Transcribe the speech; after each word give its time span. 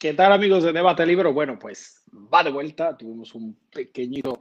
¿Qué 0.00 0.14
tal 0.14 0.32
amigos 0.32 0.64
de 0.64 0.72
Debate 0.72 1.04
Libro? 1.04 1.34
Bueno, 1.34 1.58
pues 1.58 2.02
va 2.10 2.42
de 2.42 2.50
vuelta. 2.50 2.96
Tuvimos 2.96 3.34
un 3.34 3.54
pequeñito 3.70 4.40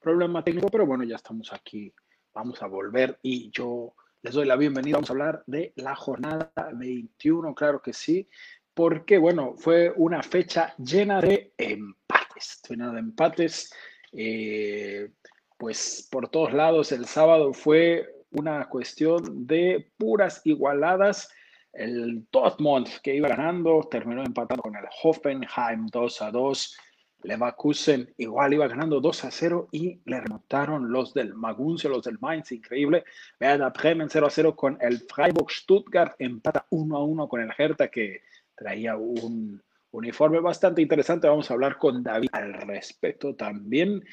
problema 0.00 0.42
técnico, 0.42 0.66
pero 0.68 0.84
bueno, 0.84 1.04
ya 1.04 1.14
estamos 1.14 1.52
aquí. 1.52 1.94
Vamos 2.34 2.60
a 2.60 2.66
volver 2.66 3.16
y 3.22 3.48
yo 3.52 3.94
les 4.22 4.34
doy 4.34 4.46
la 4.46 4.56
bienvenida. 4.56 4.96
Vamos 4.96 5.10
a 5.10 5.12
hablar 5.12 5.44
de 5.46 5.72
la 5.76 5.94
jornada 5.94 6.50
21, 6.74 7.54
claro 7.54 7.80
que 7.80 7.92
sí, 7.92 8.28
porque 8.74 9.16
bueno, 9.18 9.54
fue 9.56 9.92
una 9.94 10.24
fecha 10.24 10.74
llena 10.76 11.20
de 11.20 11.52
empates, 11.56 12.60
llena 12.68 12.90
de 12.90 12.98
empates. 12.98 13.72
Eh, 14.10 15.12
pues 15.56 16.08
por 16.10 16.30
todos 16.30 16.52
lados, 16.52 16.90
el 16.90 17.06
sábado 17.06 17.52
fue 17.52 18.24
una 18.32 18.68
cuestión 18.68 19.46
de 19.46 19.92
puras 19.98 20.40
igualadas 20.42 21.28
el 21.76 22.26
Dortmund, 22.30 22.88
que 23.02 23.14
iba 23.14 23.28
ganando, 23.28 23.86
terminó 23.90 24.24
empatando 24.24 24.62
con 24.62 24.76
el 24.76 24.84
Hoffenheim 25.02 25.86
2 25.86 26.22
a 26.22 26.30
2. 26.30 26.78
Leverkusen 27.22 28.14
igual 28.18 28.54
iba 28.54 28.68
ganando 28.68 29.00
2 29.00 29.24
a 29.24 29.30
0 29.30 29.68
y 29.72 30.00
le 30.04 30.20
remontaron 30.20 30.90
los 30.90 31.12
del 31.12 31.34
Maguncio, 31.34 31.90
los 31.90 32.04
del 32.04 32.18
Mainz, 32.20 32.52
increíble. 32.52 33.04
Werder 33.40 33.72
Bremen 33.72 34.08
0 34.08 34.26
a 34.26 34.30
0 34.30 34.56
con 34.56 34.78
el 34.80 35.00
Freiburg 35.00 35.50
Stuttgart, 35.50 36.14
empata 36.18 36.66
1 36.70 36.96
a 36.96 37.04
1 37.04 37.28
con 37.28 37.40
el 37.40 37.52
Hertha 37.56 37.88
que 37.88 38.22
traía 38.54 38.96
un 38.96 39.62
uniforme 39.90 40.40
bastante 40.40 40.82
interesante. 40.82 41.28
Vamos 41.28 41.50
a 41.50 41.54
hablar 41.54 41.78
con 41.78 42.02
David 42.02 42.28
al 42.32 42.52
respecto 42.52 43.34
también. 43.34 44.04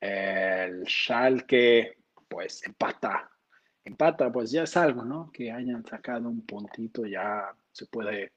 El 0.00 0.84
Schalke 0.86 1.98
pues 2.28 2.64
empata 2.64 3.30
empata, 3.84 4.32
pues 4.32 4.50
ya 4.50 4.62
es 4.64 4.76
algo, 4.76 5.04
¿no? 5.04 5.30
Que 5.32 5.52
hayan 5.52 5.84
sacado 5.84 6.28
un 6.28 6.44
puntito, 6.46 7.06
ya 7.06 7.54
se 7.72 7.86
puede 7.86 8.32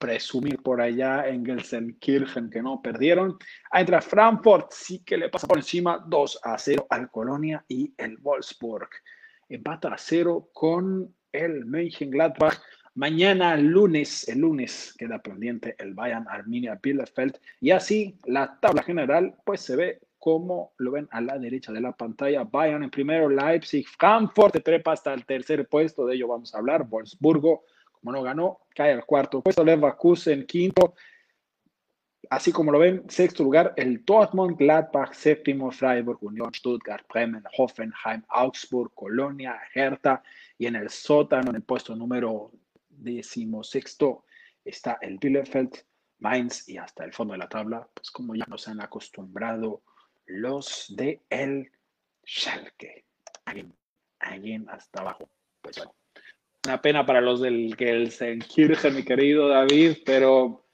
presumir 0.00 0.62
por 0.62 0.80
allá 0.80 1.28
en 1.28 1.44
Gelsenkirchen 1.44 2.48
que 2.48 2.62
no 2.62 2.80
perdieron. 2.80 3.36
Entra 3.72 4.00
Frankfurt 4.00 4.72
sí 4.72 5.04
que 5.04 5.18
le 5.18 5.28
pasa 5.28 5.46
por 5.46 5.58
encima 5.58 6.02
2 6.08 6.40
a 6.42 6.56
0 6.56 6.86
al 6.88 7.10
Colonia 7.10 7.62
y 7.68 7.92
el 7.98 8.16
Wolfsburg. 8.16 8.88
Empata 9.48 9.88
a 9.88 9.98
0 9.98 10.50
con 10.54 11.14
el 11.32 11.66
Mönchengladbach. 11.66 12.58
Mañana 12.94 13.56
lunes, 13.56 14.26
el 14.28 14.40
lunes 14.40 14.94
queda 14.98 15.20
pendiente 15.20 15.76
el 15.78 15.94
Bayern 15.94 16.26
Arminia 16.28 16.78
Bielefeld 16.82 17.38
y 17.60 17.70
así 17.70 18.18
la 18.24 18.58
tabla 18.58 18.82
general 18.82 19.36
pues 19.44 19.60
se 19.60 19.76
ve 19.76 20.00
como 20.20 20.74
lo 20.76 20.92
ven 20.92 21.08
a 21.10 21.20
la 21.20 21.38
derecha 21.38 21.72
de 21.72 21.80
la 21.80 21.92
pantalla. 21.92 22.44
Bayern 22.44 22.84
en 22.84 22.90
primero, 22.90 23.28
Leipzig, 23.28 23.86
Frankfurt 23.88 24.52
te 24.52 24.60
trepa 24.60 24.92
hasta 24.92 25.14
el 25.14 25.24
tercer 25.24 25.66
puesto, 25.66 26.06
de 26.06 26.14
ello 26.14 26.28
vamos 26.28 26.54
a 26.54 26.58
hablar. 26.58 26.86
Wolfsburgo, 26.86 27.64
como 27.90 28.12
no 28.12 28.22
ganó, 28.22 28.60
cae 28.74 28.92
al 28.92 29.06
cuarto 29.06 29.40
puesto. 29.40 29.64
Leverkusen 29.64 30.46
quinto. 30.46 30.94
Así 32.28 32.52
como 32.52 32.70
lo 32.70 32.78
ven, 32.78 33.02
sexto 33.08 33.42
lugar, 33.42 33.72
el 33.76 34.04
Dortmund, 34.04 34.56
Gladbach, 34.56 35.14
séptimo, 35.14 35.72
Freiburg, 35.72 36.18
Unión, 36.20 36.52
Stuttgart, 36.54 37.04
Bremen, 37.12 37.42
Hoffenheim, 37.56 38.22
Augsburg, 38.28 38.92
Colonia, 38.94 39.58
Hertha. 39.74 40.22
Y 40.58 40.66
en 40.66 40.76
el 40.76 40.90
sótano, 40.90 41.48
en 41.50 41.56
el 41.56 41.62
puesto 41.62 41.96
número 41.96 42.52
decimosexto, 42.90 44.24
está 44.62 44.98
el 45.00 45.16
Bielefeld, 45.18 45.72
Mainz 46.18 46.68
y 46.68 46.76
hasta 46.76 47.04
el 47.04 47.14
fondo 47.14 47.32
de 47.32 47.38
la 47.38 47.48
tabla, 47.48 47.88
pues 47.94 48.10
como 48.10 48.34
ya 48.34 48.44
nos 48.46 48.68
han 48.68 48.82
acostumbrado 48.82 49.82
los 50.30 50.94
de 50.96 51.20
el 51.28 51.70
Schalke. 52.26 53.04
Alguien, 54.20 54.68
hasta 54.68 55.00
abajo. 55.00 55.28
Pues 55.62 55.76
bueno, 55.76 55.94
una 56.66 56.80
pena 56.80 57.06
para 57.06 57.20
los 57.20 57.40
del 57.40 57.76
que 57.76 57.90
el 57.90 58.10
Senkirche, 58.10 58.90
mi 58.90 59.02
querido 59.02 59.48
David, 59.48 59.98
pero 60.04 60.66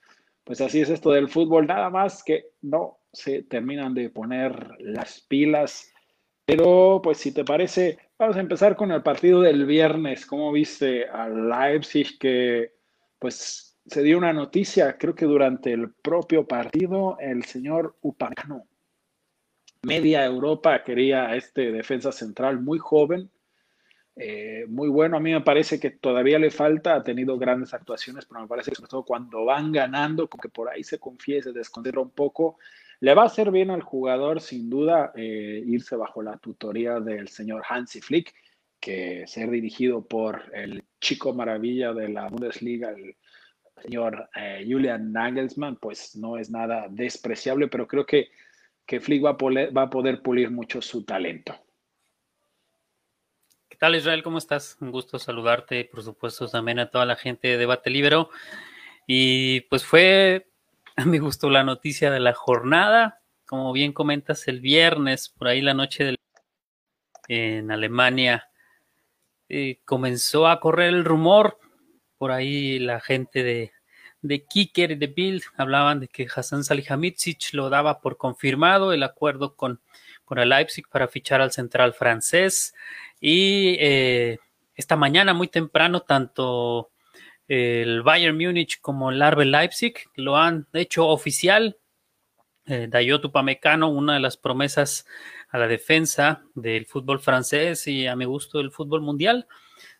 pues 0.44 0.60
así 0.60 0.80
es 0.80 0.90
esto 0.90 1.10
del 1.10 1.28
fútbol, 1.28 1.66
nada 1.66 1.90
más 1.90 2.22
que 2.22 2.50
no 2.62 2.98
se 3.12 3.42
terminan 3.42 3.94
de 3.94 4.10
poner 4.10 4.76
las 4.80 5.20
pilas. 5.20 5.92
Pero 6.44 7.00
pues 7.02 7.18
si 7.18 7.32
te 7.32 7.44
parece, 7.44 7.98
vamos 8.18 8.36
a 8.36 8.40
empezar 8.40 8.76
con 8.76 8.92
el 8.92 9.02
partido 9.02 9.40
del 9.40 9.64
viernes. 9.64 10.26
¿Cómo 10.26 10.52
viste 10.52 11.08
al 11.08 11.48
Leipzig 11.48 12.18
que 12.18 12.74
pues 13.18 13.78
se 13.86 14.02
dio 14.02 14.18
una 14.18 14.32
noticia, 14.32 14.98
creo 14.98 15.14
que 15.14 15.26
durante 15.26 15.72
el 15.72 15.92
propio 15.92 16.46
partido, 16.46 17.16
el 17.20 17.44
señor 17.44 17.96
Upamecano 18.02 18.66
media 19.82 20.24
Europa 20.24 20.82
quería 20.84 21.34
este 21.36 21.72
defensa 21.72 22.12
central 22.12 22.60
muy 22.60 22.78
joven, 22.78 23.30
eh, 24.16 24.64
muy 24.68 24.88
bueno. 24.88 25.16
A 25.16 25.20
mí 25.20 25.32
me 25.32 25.42
parece 25.42 25.78
que 25.78 25.90
todavía 25.90 26.38
le 26.38 26.50
falta, 26.50 26.94
ha 26.94 27.02
tenido 27.02 27.38
grandes 27.38 27.74
actuaciones, 27.74 28.24
pero 28.24 28.40
me 28.40 28.48
parece 28.48 28.70
que 28.70 28.76
sobre 28.76 28.88
todo 28.88 29.04
cuando 29.04 29.44
van 29.44 29.72
ganando, 29.72 30.28
como 30.28 30.40
que 30.40 30.48
por 30.48 30.68
ahí 30.68 30.82
se 30.82 30.98
confía 30.98 31.38
y 31.38 31.42
se 31.42 31.50
un 31.50 32.10
poco, 32.10 32.58
le 33.00 33.14
va 33.14 33.22
a 33.22 33.26
hacer 33.26 33.50
bien 33.50 33.70
al 33.70 33.82
jugador, 33.82 34.40
sin 34.40 34.70
duda, 34.70 35.12
eh, 35.14 35.62
irse 35.66 35.96
bajo 35.96 36.22
la 36.22 36.38
tutoría 36.38 36.98
del 37.00 37.28
señor 37.28 37.62
Hansi 37.68 38.00
Flick, 38.00 38.34
que 38.80 39.26
ser 39.26 39.50
dirigido 39.50 40.06
por 40.06 40.44
el 40.54 40.84
chico 41.00 41.34
maravilla 41.34 41.92
de 41.92 42.08
la 42.08 42.28
Bundesliga, 42.28 42.90
el 42.90 43.16
señor 43.82 44.30
eh, 44.34 44.66
Julian 44.66 45.12
Nagelsmann, 45.12 45.76
pues 45.76 46.16
no 46.16 46.38
es 46.38 46.50
nada 46.50 46.86
despreciable, 46.88 47.68
pero 47.68 47.86
creo 47.86 48.06
que 48.06 48.28
que 48.86 49.00
Flick 49.00 49.24
va 49.24 49.30
a, 49.30 49.90
poder, 49.90 50.22
pulir 50.22 50.50
mucho 50.50 50.80
su 50.80 51.04
talento. 51.04 51.58
¿Qué 53.68 53.76
tal 53.76 53.96
Israel? 53.96 54.22
¿Cómo 54.22 54.38
estás? 54.38 54.78
Un 54.80 54.92
gusto 54.92 55.18
saludarte, 55.18 55.84
por 55.84 56.02
supuesto 56.02 56.48
también 56.48 56.78
a 56.78 56.90
toda 56.90 57.04
la 57.04 57.16
gente 57.16 57.48
de 57.48 57.58
Debate 57.58 57.90
Libero. 57.90 58.30
Y 59.06 59.62
pues 59.62 59.84
fue, 59.84 60.48
a 60.96 61.04
mi 61.04 61.18
gusto, 61.18 61.50
la 61.50 61.64
noticia 61.64 62.10
de 62.10 62.20
la 62.20 62.32
jornada. 62.32 63.20
Como 63.44 63.72
bien 63.72 63.92
comentas, 63.92 64.48
el 64.48 64.60
viernes, 64.60 65.28
por 65.28 65.48
ahí 65.48 65.60
la 65.60 65.74
noche 65.74 66.04
del, 66.04 66.16
en 67.28 67.70
Alemania, 67.70 68.48
eh, 69.48 69.80
comenzó 69.84 70.46
a 70.46 70.60
correr 70.60 70.94
el 70.94 71.04
rumor. 71.04 71.58
Por 72.18 72.30
ahí 72.30 72.78
la 72.78 73.00
gente 73.00 73.42
de, 73.42 73.72
de 74.22 74.44
Kicker 74.44 74.98
de 74.98 75.06
Bild 75.06 75.42
hablaban 75.56 76.00
de 76.00 76.08
que 76.08 76.26
Hassan 76.34 76.64
Salihamidzic 76.64 77.52
lo 77.52 77.70
daba 77.70 78.00
por 78.00 78.16
confirmado 78.16 78.92
el 78.92 79.02
acuerdo 79.02 79.54
con, 79.54 79.80
con 80.24 80.38
el 80.38 80.48
Leipzig 80.48 80.88
para 80.88 81.08
fichar 81.08 81.40
al 81.40 81.52
central 81.52 81.94
francés. 81.94 82.74
Y 83.20 83.76
eh, 83.78 84.38
esta 84.74 84.96
mañana, 84.96 85.34
muy 85.34 85.48
temprano, 85.48 86.00
tanto 86.00 86.90
el 87.48 88.02
Bayern 88.02 88.36
Múnich 88.36 88.80
como 88.80 89.10
el 89.10 89.22
Arbe 89.22 89.44
Leipzig 89.44 89.94
lo 90.14 90.36
han 90.36 90.66
hecho 90.72 91.06
oficial. 91.08 91.78
Eh, 92.66 92.88
Dayot 92.90 93.24
Upamecano, 93.24 93.88
una 93.88 94.14
de 94.14 94.20
las 94.20 94.36
promesas 94.36 95.06
a 95.50 95.58
la 95.58 95.68
defensa 95.68 96.42
del 96.54 96.86
fútbol 96.86 97.20
francés 97.20 97.86
y 97.86 98.08
a 98.08 98.16
mi 98.16 98.24
gusto 98.24 98.58
del 98.58 98.72
fútbol 98.72 99.00
mundial, 99.02 99.46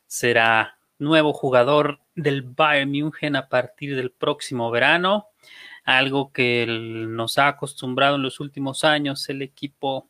será 0.07 0.76
nuevo 0.99 1.33
jugador 1.33 2.01
del 2.15 2.43
Bayern 2.43 2.91
München 2.91 3.37
a 3.37 3.49
partir 3.49 3.97
del 3.97 4.11
próximo 4.11 4.71
verano, 4.71 5.29
algo 5.85 6.33
que 6.33 6.67
nos 6.67 7.39
ha 7.39 7.49
acostumbrado 7.49 8.17
en 8.17 8.23
los 8.23 8.41
últimos 8.41 8.85
años 8.85 9.29
el 9.29 9.43
equipo 9.43 10.09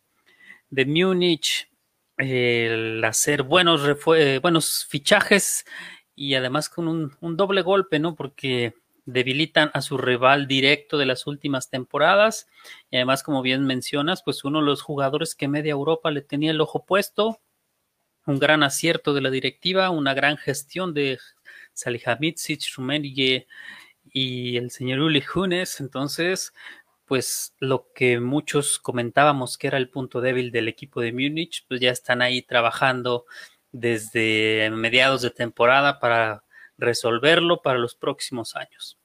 de 0.70 0.86
Múnich, 0.86 1.68
el 2.16 3.04
hacer 3.04 3.42
buenos, 3.42 3.82
eh, 4.16 4.38
buenos 4.40 4.86
fichajes 4.88 5.64
y 6.14 6.34
además 6.34 6.68
con 6.68 6.88
un, 6.88 7.16
un, 7.20 7.36
doble 7.36 7.60
golpe, 7.62 7.98
¿no? 7.98 8.14
Porque 8.14 8.74
debilitan 9.04 9.70
a 9.74 9.82
su 9.82 9.98
rival 9.98 10.46
directo 10.46 10.98
de 10.98 11.06
las 11.06 11.26
últimas 11.26 11.68
temporadas 11.70 12.48
y 12.90 12.96
además, 12.96 13.22
como 13.22 13.42
bien 13.42 13.64
mencionas, 13.64 14.22
pues 14.22 14.44
uno 14.44 14.60
de 14.60 14.66
los 14.66 14.82
jugadores 14.82 15.34
que 15.34 15.46
media 15.46 15.72
Europa 15.72 16.10
le 16.10 16.22
tenía 16.22 16.50
el 16.50 16.60
ojo 16.60 16.84
puesto, 16.84 17.40
un 18.26 18.38
gran 18.38 18.62
acierto 18.62 19.14
de 19.14 19.20
la 19.20 19.30
directiva, 19.30 19.90
una 19.90 20.14
gran 20.14 20.36
gestión 20.36 20.92
de 20.92 21.18
Salihamidzic, 21.72 22.62
Rummenigge 22.76 23.46
y 24.12 24.56
el 24.56 24.70
señor 24.70 25.00
Uli 25.00 25.22
Hunes. 25.34 25.80
Entonces, 25.80 26.52
pues 27.06 27.54
lo 27.60 27.92
que 27.94 28.18
muchos 28.18 28.78
comentábamos 28.78 29.56
que 29.56 29.68
era 29.68 29.78
el 29.78 29.88
punto 29.88 30.20
débil 30.20 30.50
del 30.50 30.68
equipo 30.68 31.00
de 31.00 31.12
Múnich, 31.12 31.64
pues 31.68 31.80
ya 31.80 31.90
están 31.90 32.20
ahí 32.20 32.42
trabajando 32.42 33.26
desde 33.70 34.70
mediados 34.70 35.22
de 35.22 35.30
temporada 35.30 36.00
para 36.00 36.42
resolverlo 36.78 37.62
para 37.62 37.78
los 37.78 37.94
próximos 37.94 38.56
años. 38.56 38.98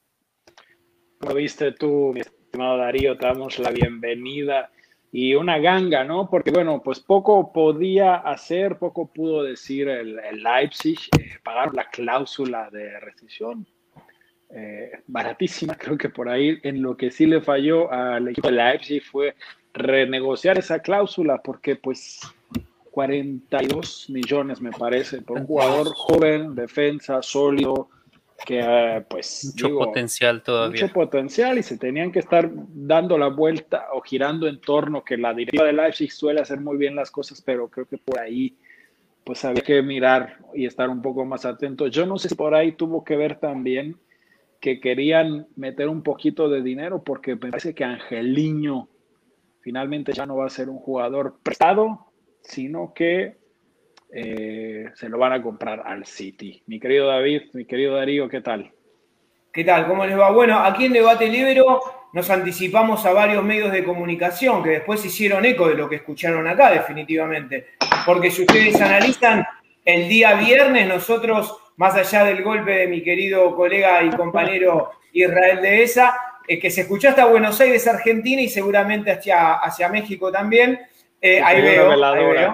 Lo 1.20 1.36
viste 1.36 1.72
tú, 1.74 2.12
mi 2.14 2.22
estimado 2.22 2.78
Darío, 2.78 3.16
te 3.18 3.28
damos 3.28 3.60
la 3.60 3.70
bienvenida 3.70 4.72
y 5.12 5.36
una 5.36 5.60
ganga, 5.60 6.04
¿no? 6.04 6.30
Porque 6.30 6.52
bueno, 6.52 6.82
pues 6.84 7.00
poco 7.00 7.52
podía 7.52 8.16
hacer, 8.16 8.78
poco 8.78 9.08
pudo 9.08 9.44
decir 9.44 9.90
el, 9.90 10.16
Leipzig, 10.42 11.00
eh, 11.20 11.38
pagar 11.44 11.74
la 11.74 11.90
cláusula 11.90 12.70
de 12.70 13.00
rescisión, 13.00 13.68
eh, 14.50 14.92
baratísima, 15.08 15.76
creo 15.76 15.98
que 15.98 16.10
por 16.10 16.30
ahí 16.30 16.60
en 16.64 16.82
lo 16.82 16.96
que 16.96 17.12
sí 17.12 17.26
le 17.26 17.42
falló 17.42 17.92
al 17.92 18.30
equipo 18.30 18.48
de 18.48 18.56
Leipzig 18.56 19.04
fue 19.04 19.36
renegociar 19.74 20.58
esa 20.58 20.80
cláusula, 20.80 21.42
porque 21.42 21.76
pues 21.76 22.22
42 22.92 24.10
millones 24.10 24.62
me 24.62 24.72
parece 24.72 25.22
por 25.22 25.40
un 25.40 25.46
jugador 25.46 25.94
joven, 25.94 26.56
defensa, 26.56 27.22
sólido, 27.22 27.90
que 28.46 28.60
eh, 28.60 29.04
pues 29.10 29.46
mucho 29.46 29.78
potencial 29.78 30.42
todavía. 30.44 30.82
Mucho 30.82 30.94
potencial 30.94 31.58
y 31.58 31.64
se 31.64 31.78
tenían 31.78 32.12
que 32.12 32.20
estar 32.20 32.50
dando 32.54 33.18
la 33.18 33.28
vuelta 33.28 33.88
o 33.94 34.02
girando 34.02 34.48
en 34.48 34.60
torno 34.60 35.04
que 35.04 35.18
la 35.18 35.34
directiva 35.34 35.66
de 35.66 35.74
Leipzig 35.74 36.12
suele 36.12 36.42
hacer 36.42 36.60
muy 36.60 36.78
bien 36.78 36.96
las 36.96 37.12
cosas, 37.12 37.42
pero 37.42 37.68
creo 37.70 37.86
que 37.86 37.98
por 37.98 38.20
ahí 38.20 38.56
pues 39.24 39.46
había 39.46 39.62
que 39.62 39.82
mirar 39.82 40.38
y 40.54 40.66
estar 40.66 40.90
un 40.90 41.02
poco 41.02 41.26
más 41.26 41.46
atento. 41.46 41.88
Yo 41.88 42.06
no 42.06 42.18
sé 42.18 42.30
si 42.30 42.36
por 42.36 42.56
ahí 42.56 42.72
tuvo 42.74 43.04
que 43.04 43.16
ver 43.16 43.40
también 43.40 43.98
que 44.60 44.80
querían 44.80 45.48
meter 45.56 45.90
un 45.90 46.04
poquito 46.04 46.50
de 46.50 46.62
dinero 46.62 47.04
porque 47.04 47.36
me 47.36 47.50
parece 47.50 47.74
que 47.74 47.84
Angeliño 47.84 48.88
finalmente 49.62 50.14
ya 50.14 50.26
no 50.26 50.38
va 50.38 50.46
a 50.46 50.50
ser 50.50 50.70
un 50.70 50.78
jugador 50.78 51.38
prestado, 51.44 52.08
sino 52.42 52.94
que 52.94 53.41
eh, 54.14 54.90
se 54.96 55.10
lo 55.10 55.18
van 55.18 55.34
a 55.34 55.42
comprar 55.42 55.84
al 55.86 56.06
City. 56.06 56.62
Mi 56.68 56.80
querido 56.80 57.08
David, 57.08 57.44
mi 57.54 57.66
querido 57.66 57.96
Darío, 57.96 58.28
¿qué 58.28 58.42
tal? 58.42 58.72
¿Qué 59.52 59.64
tal? 59.64 59.88
¿Cómo 59.88 60.06
les 60.06 60.18
va? 60.18 60.32
Bueno, 60.32 60.60
aquí 60.60 60.86
en 60.86 60.94
Debate 60.94 61.28
Libero 61.28 61.82
nos 62.14 62.30
anticipamos 62.30 63.06
a 63.06 63.14
varios 63.14 63.44
medios 63.44 63.72
de 63.72 63.84
comunicación 63.84 64.64
que 64.64 64.70
después 64.70 65.04
hicieron 65.06 65.46
eco 65.46 65.68
de 65.68 65.76
lo 65.76 65.90
que 65.90 65.98
escucharon 65.98 66.48
acá, 66.48 66.72
definitivamente. 66.72 67.68
Porque 68.06 68.32
si 68.32 68.42
ustedes 68.42 68.80
analizan, 68.82 69.46
el 69.84 70.08
día 70.08 70.36
viernes 70.36 70.88
nosotros 70.88 71.58
más 71.78 71.96
allá 71.96 72.24
del 72.26 72.44
golpe 72.44 72.72
de 72.72 72.88
mi 72.88 73.02
querido 73.02 73.56
colega 73.56 74.04
y 74.04 74.10
compañero 74.12 74.92
Israel 75.14 75.62
de 75.62 75.84
esa, 75.84 76.16
eh, 76.48 76.60
que 76.60 76.70
se 76.70 76.82
escuchó 76.82 77.10
hasta 77.10 77.26
Buenos 77.26 77.60
Aires, 77.60 77.88
Argentina 77.88 78.42
y 78.42 78.50
seguramente 78.50 79.12
hacia, 79.12 79.54
hacia 79.54 79.90
México 79.90 80.32
también. 80.32 80.80
Eh, 81.20 81.42
ahí, 81.42 81.62
veo, 81.62 81.92
ahí, 81.92 82.48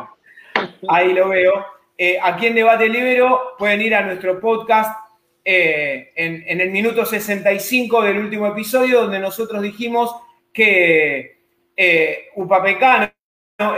lo 1.13 1.29
veo. 1.29 1.65
Eh, 1.97 2.19
aquí 2.21 2.47
en 2.47 2.55
Debate 2.55 2.89
Libero 2.89 3.55
pueden 3.57 3.81
ir 3.81 3.95
a 3.95 4.01
nuestro 4.01 4.39
podcast 4.39 4.99
en, 5.43 6.43
en, 6.45 6.61
el 6.61 6.71
minuto 6.71 7.05
65 7.05 8.01
del 8.01 8.17
último 8.17 8.47
episodio, 8.47 9.03
donde 9.03 9.19
nosotros 9.19 9.61
dijimos 9.61 10.13
que 10.53 11.37
Upapecano, 12.35 13.13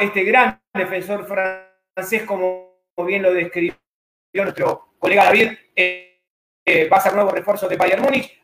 este 0.01 0.23
gran 0.23 0.59
defensor 0.73 1.27
francés, 1.27 2.23
como 2.23 2.69
bien 3.05 3.21
lo 3.21 3.33
describió 3.33 3.75
nuestro 4.33 4.95
colega 4.99 5.25
David, 5.25 5.51
eh, 5.75 6.21
eh, 6.65 6.87
va 6.87 6.97
a 6.97 7.01
ser 7.01 7.13
nuevo 7.13 7.31
refuerzo 7.31 7.67
de 7.67 7.77
Bayern 7.77 8.03
Múnich. 8.03 8.41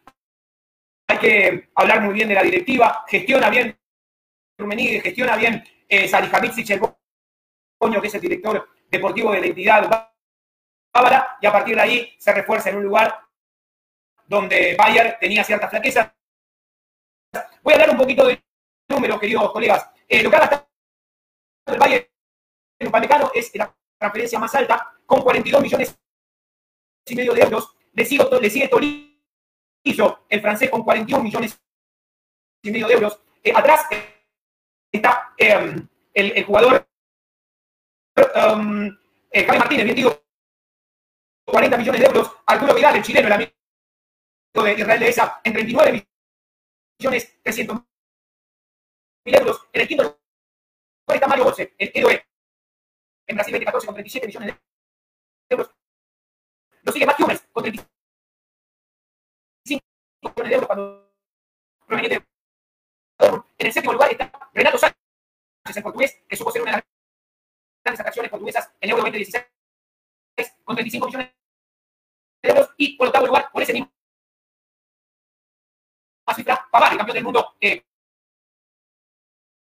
Hay 1.07 1.17
que 1.17 1.69
hablar 1.75 2.01
muy 2.01 2.13
bien 2.13 2.29
de 2.29 2.35
la 2.35 2.43
directiva, 2.43 3.03
gestiona 3.07 3.49
bien 3.49 3.77
Rummenigge, 4.57 5.01
gestiona 5.01 5.35
bien 5.35 5.63
eh, 5.87 6.07
Salihamidzic, 6.07 6.69
el 6.71 6.79
que 8.01 8.07
es 8.07 8.15
el 8.15 8.21
director 8.21 8.67
deportivo 8.89 9.31
de 9.31 9.41
la 9.41 9.45
entidad 9.47 10.09
bávara, 10.93 11.37
y 11.41 11.45
a 11.45 11.51
partir 11.51 11.75
de 11.75 11.81
ahí 11.81 12.15
se 12.17 12.33
refuerza 12.33 12.69
en 12.69 12.77
un 12.77 12.83
lugar 12.83 13.19
donde 14.25 14.75
Bayern 14.77 15.15
tenía 15.19 15.43
ciertas 15.43 15.69
flaquezas. 15.69 16.11
Voy 17.61 17.73
a 17.73 17.75
hablar 17.75 17.89
un 17.91 17.97
poquito 17.97 18.25
de 18.25 18.41
números, 18.89 19.19
queridos 19.19 19.51
colegas. 19.51 19.89
Eh, 20.07 20.23
lo 20.23 20.29
que 20.29 20.35
ha 20.35 20.39
gastado 20.39 20.67
el 21.67 21.79
Bayern 21.79 22.05
en 22.79 22.87
Upamecano 22.87 23.31
es 23.33 23.53
la 23.55 23.73
transferencia 23.97 24.39
más 24.39 24.53
alta, 24.55 24.93
con 25.05 25.21
42 25.21 25.61
millones 25.61 25.97
y 27.07 27.15
medio 27.15 27.33
de 27.33 27.41
euros. 27.41 27.75
Le 27.93 28.05
sigue, 28.05 28.25
le 28.41 28.49
sigue 28.49 28.69
el 30.29 30.41
francés, 30.41 30.69
con 30.69 30.83
41 30.83 31.23
millones 31.23 31.59
y 32.61 32.71
medio 32.71 32.87
de 32.87 32.93
euros. 32.93 33.19
Eh, 33.43 33.53
atrás 33.55 33.85
está 34.91 35.33
em, 35.37 35.87
el, 36.13 36.43
jugador 36.43 36.87
um, 38.17 38.97
Martínez, 39.57 39.85
bien 39.85 39.95
digo, 39.95 40.23
40 41.45 41.77
millones 41.77 42.01
de 42.01 42.07
euros. 42.07 42.31
Arturo 42.45 42.73
Vidal, 42.73 42.95
el 42.95 43.03
chileno, 43.03 43.27
el 43.27 43.33
amigo 43.33 43.51
de 44.63 44.73
Israel 44.73 44.99
de 44.99 45.09
esa, 45.09 45.41
en 45.43 45.53
39 45.53 46.07
millones 46.99 47.41
300 47.43 47.77
mil 49.25 49.35
euros. 49.35 49.67
En 49.73 49.81
el 49.81 49.87
quinto 49.87 50.03
lugar 50.03 50.19
está 51.15 51.27
Mario 51.27 51.43
Bolse, 51.45 51.75
el 51.77 51.91
héroe. 51.93 52.25
En 53.27 53.35
Brasil 53.35 53.53
2014 53.53 53.87
con 53.87 53.95
37 53.95 54.27
millones 54.27 54.55
de 54.55 54.59
euros. 55.49 55.71
Lo 56.83 56.91
sigue 56.91 57.05
Matt 57.05 57.19
Hummels 57.19 57.47
con 57.51 57.63
35 57.63 57.85
millones 60.21 60.49
de 60.49 60.53
euros 60.53 60.67
cuando 60.67 61.15
proveniente 61.87 62.25
En 63.19 63.67
el 63.67 63.73
séptimo 63.73 63.93
lugar 63.93 64.11
está 64.11 64.31
Renato 64.53 64.77
Sánchez, 64.77 64.97
el 65.75 65.83
portugués, 65.83 66.23
que 66.27 66.35
supo 66.35 66.51
ser 66.51 66.61
una 66.61 66.71
de 66.71 66.77
las 66.77 66.94
grandes 67.85 67.99
atracciones 67.99 68.31
portuguesas 68.31 68.73
en 68.81 68.89
Euro 68.89 69.03
2016 69.03 69.45
con 70.63 70.75
35 70.75 71.05
millones 71.05 71.29
de 72.41 72.49
euros. 72.49 72.69
Y 72.77 72.97
por 72.97 73.07
octavo 73.07 73.27
lugar, 73.27 73.49
por 73.53 73.61
ese 73.61 73.73
mismo 73.73 73.91
cifra, 76.35 76.67
Pavard, 76.69 76.91
el 76.91 76.97
campeón 76.97 77.15
del 77.15 77.23
mundo 77.23 77.53
eh, 77.61 77.81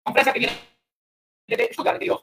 que 0.05 0.39
viene 0.39 0.53
de 1.47 1.73
Stuttgart, 1.73 1.99
queridos. 1.99 2.21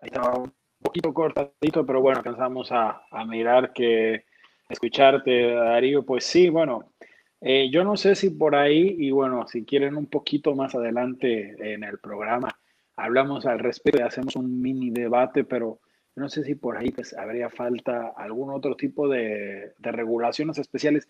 Ahí 0.00 0.08
está 0.08 0.32
poquito 0.80 1.12
cortadito, 1.12 1.84
pero 1.84 2.00
bueno, 2.00 2.18
alcanzamos 2.18 2.70
a, 2.70 3.02
a 3.10 3.24
mirar 3.24 3.72
que 3.72 4.24
escucharte, 4.68 5.52
Darío, 5.52 6.04
pues 6.04 6.24
sí, 6.24 6.48
bueno, 6.48 6.92
eh, 7.40 7.68
yo 7.70 7.82
no 7.82 7.96
sé 7.96 8.14
si 8.14 8.30
por 8.30 8.54
ahí, 8.54 8.96
y 8.98 9.10
bueno, 9.10 9.46
si 9.48 9.64
quieren 9.64 9.96
un 9.96 10.06
poquito 10.06 10.54
más 10.54 10.74
adelante 10.74 11.56
en 11.74 11.82
el 11.82 11.98
programa, 11.98 12.48
hablamos 12.96 13.46
al 13.46 13.58
respecto 13.58 14.00
y 14.00 14.02
hacemos 14.02 14.36
un 14.36 14.60
mini 14.60 14.90
debate, 14.90 15.44
pero 15.44 15.80
no 16.16 16.28
sé 16.28 16.44
si 16.44 16.54
por 16.54 16.76
ahí 16.76 16.90
pues, 16.90 17.14
habría 17.14 17.50
falta 17.50 18.08
algún 18.16 18.50
otro 18.50 18.74
tipo 18.74 19.08
de, 19.08 19.74
de 19.78 19.92
regulaciones 19.92 20.58
especiales. 20.58 21.08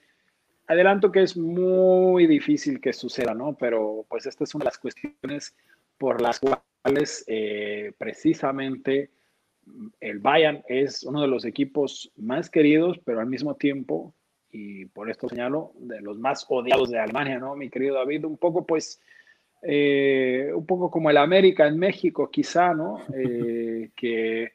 Adelanto 0.66 1.12
que 1.12 1.22
es 1.22 1.36
muy 1.36 2.26
difícil 2.26 2.80
que 2.80 2.92
suceda, 2.92 3.34
¿no? 3.34 3.56
Pero 3.56 4.04
pues 4.08 4.26
estas 4.26 4.50
son 4.50 4.62
las 4.64 4.78
cuestiones 4.78 5.54
por 5.96 6.20
las 6.20 6.40
cuales 6.40 7.24
eh, 7.28 7.92
precisamente 7.98 9.10
el 10.00 10.18
Bayern 10.18 10.62
es 10.68 11.02
uno 11.02 11.22
de 11.22 11.28
los 11.28 11.44
equipos 11.44 12.12
más 12.16 12.50
queridos, 12.50 12.98
pero 13.04 13.20
al 13.20 13.26
mismo 13.26 13.54
tiempo, 13.54 14.14
y 14.50 14.86
por 14.86 15.10
esto 15.10 15.28
señalo, 15.28 15.72
de 15.78 16.00
los 16.00 16.18
más 16.18 16.46
odiados 16.48 16.90
de 16.90 16.98
Alemania, 16.98 17.38
¿no? 17.38 17.56
Mi 17.56 17.68
querido 17.68 17.96
David, 17.96 18.24
un 18.24 18.36
poco 18.36 18.64
pues, 18.64 19.00
eh, 19.62 20.50
un 20.54 20.66
poco 20.66 20.90
como 20.90 21.10
el 21.10 21.16
América 21.16 21.66
en 21.66 21.78
México 21.78 22.30
quizá, 22.30 22.74
¿no? 22.74 23.00
Eh, 23.14 23.90
que 23.96 24.52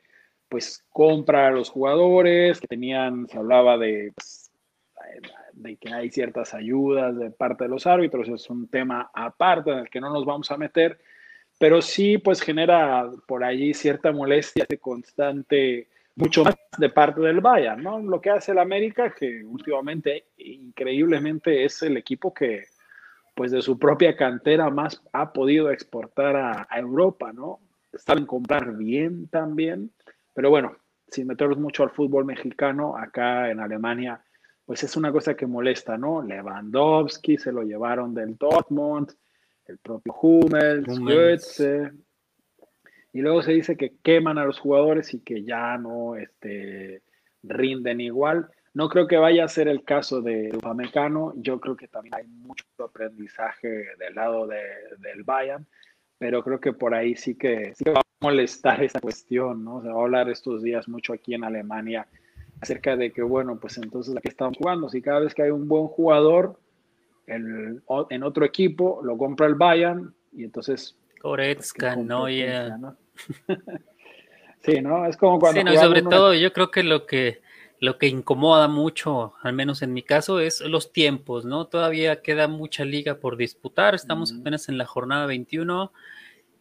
pues 0.48 0.83
compra 0.89 1.48
a 1.48 1.51
los 1.51 1.69
jugadores, 1.69 2.59
que 2.59 2.68
tenían, 2.68 3.25
se 3.30 3.38
hablaba 3.38 3.77
de, 3.77 4.12
pues, 4.13 4.51
de 5.53 5.77
que 5.77 5.94
hay 5.94 6.09
ciertas 6.09 6.53
ayudas 6.53 7.18
de 7.18 7.31
parte 7.31 7.63
de 7.63 7.69
los 7.69 7.88
árbitros, 7.88 8.27
es 8.27 8.50
un 8.50 8.67
tema 8.67 9.12
aparte 9.13 9.72
en 9.72 9.79
el 9.79 9.89
que 9.89 10.01
no 10.01 10.12
nos 10.12 10.25
vamos 10.25 10.51
a 10.51 10.58
meter, 10.58 11.00
pero 11.58 11.81
sí 11.81 12.17
pues 12.17 12.41
genera 12.41 13.10
por 13.27 13.43
allí 13.43 13.74
cierta 13.74 14.12
molestia 14.12 14.65
de 14.67 14.77
constante, 14.77 15.88
mucho 16.15 16.43
más 16.43 16.55
de 16.77 16.89
parte 16.89 17.22
del 17.22 17.39
Bayern, 17.39 17.81
¿no? 17.81 18.00
Lo 18.00 18.20
que 18.20 18.29
hace 18.29 18.51
el 18.51 18.60
América, 18.60 19.13
que 19.13 19.43
últimamente 19.43 20.25
increíblemente 20.38 21.63
es 21.63 21.81
el 21.84 21.98
equipo 21.98 22.34
que 22.34 22.63
pues 23.41 23.51
de 23.51 23.63
su 23.63 23.79
propia 23.79 24.15
cantera 24.15 24.69
más 24.69 25.01
ha 25.13 25.33
podido 25.33 25.71
exportar 25.71 26.36
a, 26.36 26.67
Europa, 26.77 27.33
¿no? 27.33 27.60
Saben 27.91 28.27
comprar 28.27 28.77
bien 28.77 29.29
también, 29.29 29.89
pero 30.36 30.51
bueno, 30.51 30.77
sin 31.07 31.25
meternos 31.25 31.57
mucho 31.57 31.81
al 31.81 31.89
fútbol 31.89 32.24
mexicano, 32.24 32.95
acá 32.95 33.50
en 33.50 33.60
Alemania, 33.60 34.24
pues 34.63 34.83
es 34.83 34.95
una 34.95 35.12
cosa 35.12 35.33
que 35.33 35.48
molesta, 35.48 35.98
¿no? 35.98 36.21
Lewandowski 36.21 37.39
se 37.39 37.51
lo 37.51 37.63
llevaron 37.63 38.13
del 38.13 38.38
Dortmund, 38.38 39.12
el 39.65 39.79
propio 39.79 40.13
Hummels, 40.21 41.00
Goetze. 41.00 41.91
Y 43.12 43.21
luego 43.21 43.41
se 43.41 43.53
dice 43.53 43.75
que 43.75 43.95
queman 44.03 44.38
a 44.38 44.45
los 44.45 44.60
jugadores 44.60 45.15
y 45.15 45.21
que 45.21 45.43
ya 45.43 45.79
no 45.79 46.15
este, 46.15 47.01
rinden 47.41 48.01
igual. 48.01 48.51
No 48.73 48.87
creo 48.87 49.07
que 49.07 49.17
vaya 49.17 49.43
a 49.43 49.49
ser 49.49 49.67
el 49.67 49.83
caso 49.83 50.21
de 50.21 50.51
Upamecano. 50.55 51.33
Yo 51.35 51.59
creo 51.59 51.75
que 51.75 51.87
también 51.87 52.15
hay 52.15 52.27
mucho 52.27 52.63
aprendizaje 52.79 53.85
del 53.97 54.15
lado 54.15 54.47
de, 54.47 54.61
del 54.99 55.23
Bayern, 55.23 55.67
pero 56.17 56.43
creo 56.43 56.59
que 56.59 56.71
por 56.71 56.93
ahí 56.93 57.15
sí 57.15 57.35
que, 57.35 57.73
sí 57.75 57.83
que 57.83 57.91
va 57.91 57.99
a 57.99 58.05
molestar 58.21 58.81
esa 58.83 59.01
cuestión, 59.01 59.65
¿no? 59.65 59.81
Se 59.81 59.89
va 59.89 59.99
a 59.99 60.03
hablar 60.03 60.29
estos 60.29 60.63
días 60.63 60.87
mucho 60.87 61.13
aquí 61.13 61.33
en 61.33 61.43
Alemania 61.43 62.07
acerca 62.61 62.95
de 62.95 63.11
que, 63.11 63.23
bueno, 63.23 63.59
pues 63.59 63.77
entonces 63.77 64.15
aquí 64.15 64.29
estamos 64.29 64.57
jugando. 64.57 64.87
Si 64.87 65.01
cada 65.01 65.19
vez 65.19 65.33
que 65.33 65.43
hay 65.43 65.49
un 65.49 65.67
buen 65.67 65.87
jugador, 65.87 66.57
en 67.27 68.23
otro 68.23 68.45
equipo, 68.45 69.01
lo 69.03 69.17
compra 69.17 69.47
el 69.47 69.55
Bayern 69.55 70.13
y 70.33 70.43
entonces... 70.43 70.97
Goretzka, 71.21 71.95
¿no? 71.95 72.27
sí, 74.59 74.81
¿no? 74.81 75.05
Es 75.05 75.17
como 75.17 75.39
cuando... 75.39 75.59
Sí, 75.59 75.65
no, 75.65 75.81
sobre 75.81 76.01
todo 76.01 76.33
yo 76.33 76.51
creo 76.51 76.71
que 76.71 76.83
lo 76.83 77.05
que 77.05 77.41
lo 77.81 77.97
que 77.97 78.07
incomoda 78.07 78.67
mucho, 78.67 79.33
al 79.41 79.53
menos 79.53 79.81
en 79.81 79.91
mi 79.91 80.03
caso, 80.03 80.39
es 80.39 80.61
los 80.61 80.93
tiempos, 80.93 81.45
¿no? 81.45 81.65
Todavía 81.65 82.21
queda 82.21 82.47
mucha 82.47 82.85
liga 82.85 83.15
por 83.19 83.38
disputar, 83.38 83.95
estamos 83.95 84.31
apenas 84.31 84.69
en 84.69 84.77
la 84.77 84.85
jornada 84.85 85.25
21 85.25 85.91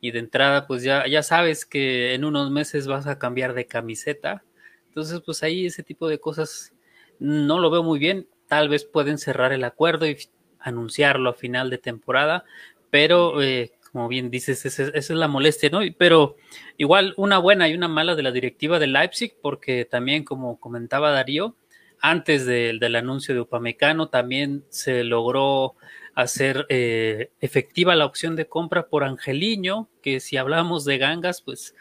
y 0.00 0.12
de 0.12 0.18
entrada, 0.18 0.66
pues 0.66 0.82
ya, 0.82 1.06
ya 1.06 1.22
sabes 1.22 1.66
que 1.66 2.14
en 2.14 2.24
unos 2.24 2.50
meses 2.50 2.86
vas 2.86 3.06
a 3.06 3.18
cambiar 3.18 3.52
de 3.52 3.66
camiseta, 3.66 4.44
Entonces, 4.88 5.20
pues 5.24 5.42
ahí 5.42 5.66
ese 5.66 5.82
tipo 5.82 6.08
de 6.08 6.18
cosas 6.18 6.72
no 7.18 7.58
lo 7.60 7.70
veo 7.70 7.82
muy 7.82 7.98
bien. 7.98 8.26
Tal 8.48 8.70
vez 8.70 8.84
pueden 8.84 9.18
cerrar 9.18 9.52
el 9.52 9.64
acuerdo 9.64 10.06
y 10.06 10.16
anunciarlo 10.58 11.30
a 11.30 11.34
final 11.34 11.68
de 11.70 11.78
temporada, 11.78 12.44
pero 12.90 13.42
eh, 13.42 13.72
como 13.92 14.08
bien 14.08 14.30
dices, 14.30 14.64
esa, 14.66 14.84
es 14.94 15.10
la 15.10 15.28
molestia, 15.28 15.70
¿no? 15.70 15.80
Pero 15.98 16.36
igual 16.76 17.14
una 17.16 17.38
buena 17.38 17.68
y 17.68 17.74
una 17.74 17.88
mala 17.88 18.14
de 18.14 18.22
la 18.22 18.32
directiva 18.32 18.78
de 18.78 18.86
Leipzig, 18.86 19.34
porque 19.42 19.84
también, 19.84 20.24
como 20.24 20.60
comentaba 20.60 21.10
Darío, 21.10 21.56
antes 22.00 22.46
del 22.46 22.96
anuncio 22.96 23.34
de 23.34 23.42
Upamecano 23.42 24.08
también 24.08 24.64
se 24.70 25.04
logró 25.04 25.74
hacer 26.14 26.66
eh, 26.68 27.30
efectiva 27.40 27.94
la 27.94 28.06
opción 28.06 28.36
de 28.36 28.46
compra 28.46 28.88
por 28.88 29.04
Angeliño, 29.04 29.88
que 30.02 30.20
si 30.20 30.36
hablamos 30.36 30.84
de 30.84 30.98
gangas, 30.98 31.42
pues 31.42 31.74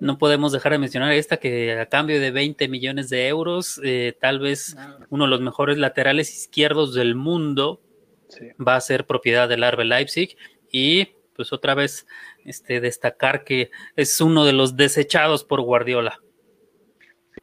no 0.00 0.18
podemos 0.18 0.52
dejar 0.52 0.72
de 0.72 0.78
mencionar 0.78 1.12
esta 1.12 1.36
que 1.36 1.78
a 1.78 1.86
cambio 1.86 2.20
de 2.20 2.30
20 2.30 2.68
millones 2.68 3.08
de 3.10 3.28
euros, 3.28 3.80
eh, 3.84 4.16
tal 4.20 4.40
vez 4.40 4.76
uno 5.08 5.24
de 5.24 5.30
los 5.30 5.40
mejores 5.40 5.78
laterales 5.78 6.34
izquierdos 6.36 6.94
del 6.94 7.14
mundo 7.14 7.80
va 8.60 8.76
a 8.76 8.80
ser 8.80 9.06
propiedad 9.06 9.48
del 9.48 9.62
Arbe 9.62 9.84
Leipzig 9.84 10.36
y 10.70 11.10
pues 11.34 11.52
otra 11.52 11.74
vez 11.74 12.06
este, 12.44 12.80
destacar 12.80 13.44
que 13.44 13.70
es 13.96 14.20
uno 14.20 14.44
de 14.44 14.52
los 14.52 14.76
desechados 14.76 15.44
por 15.44 15.60
Guardiola. 15.60 16.20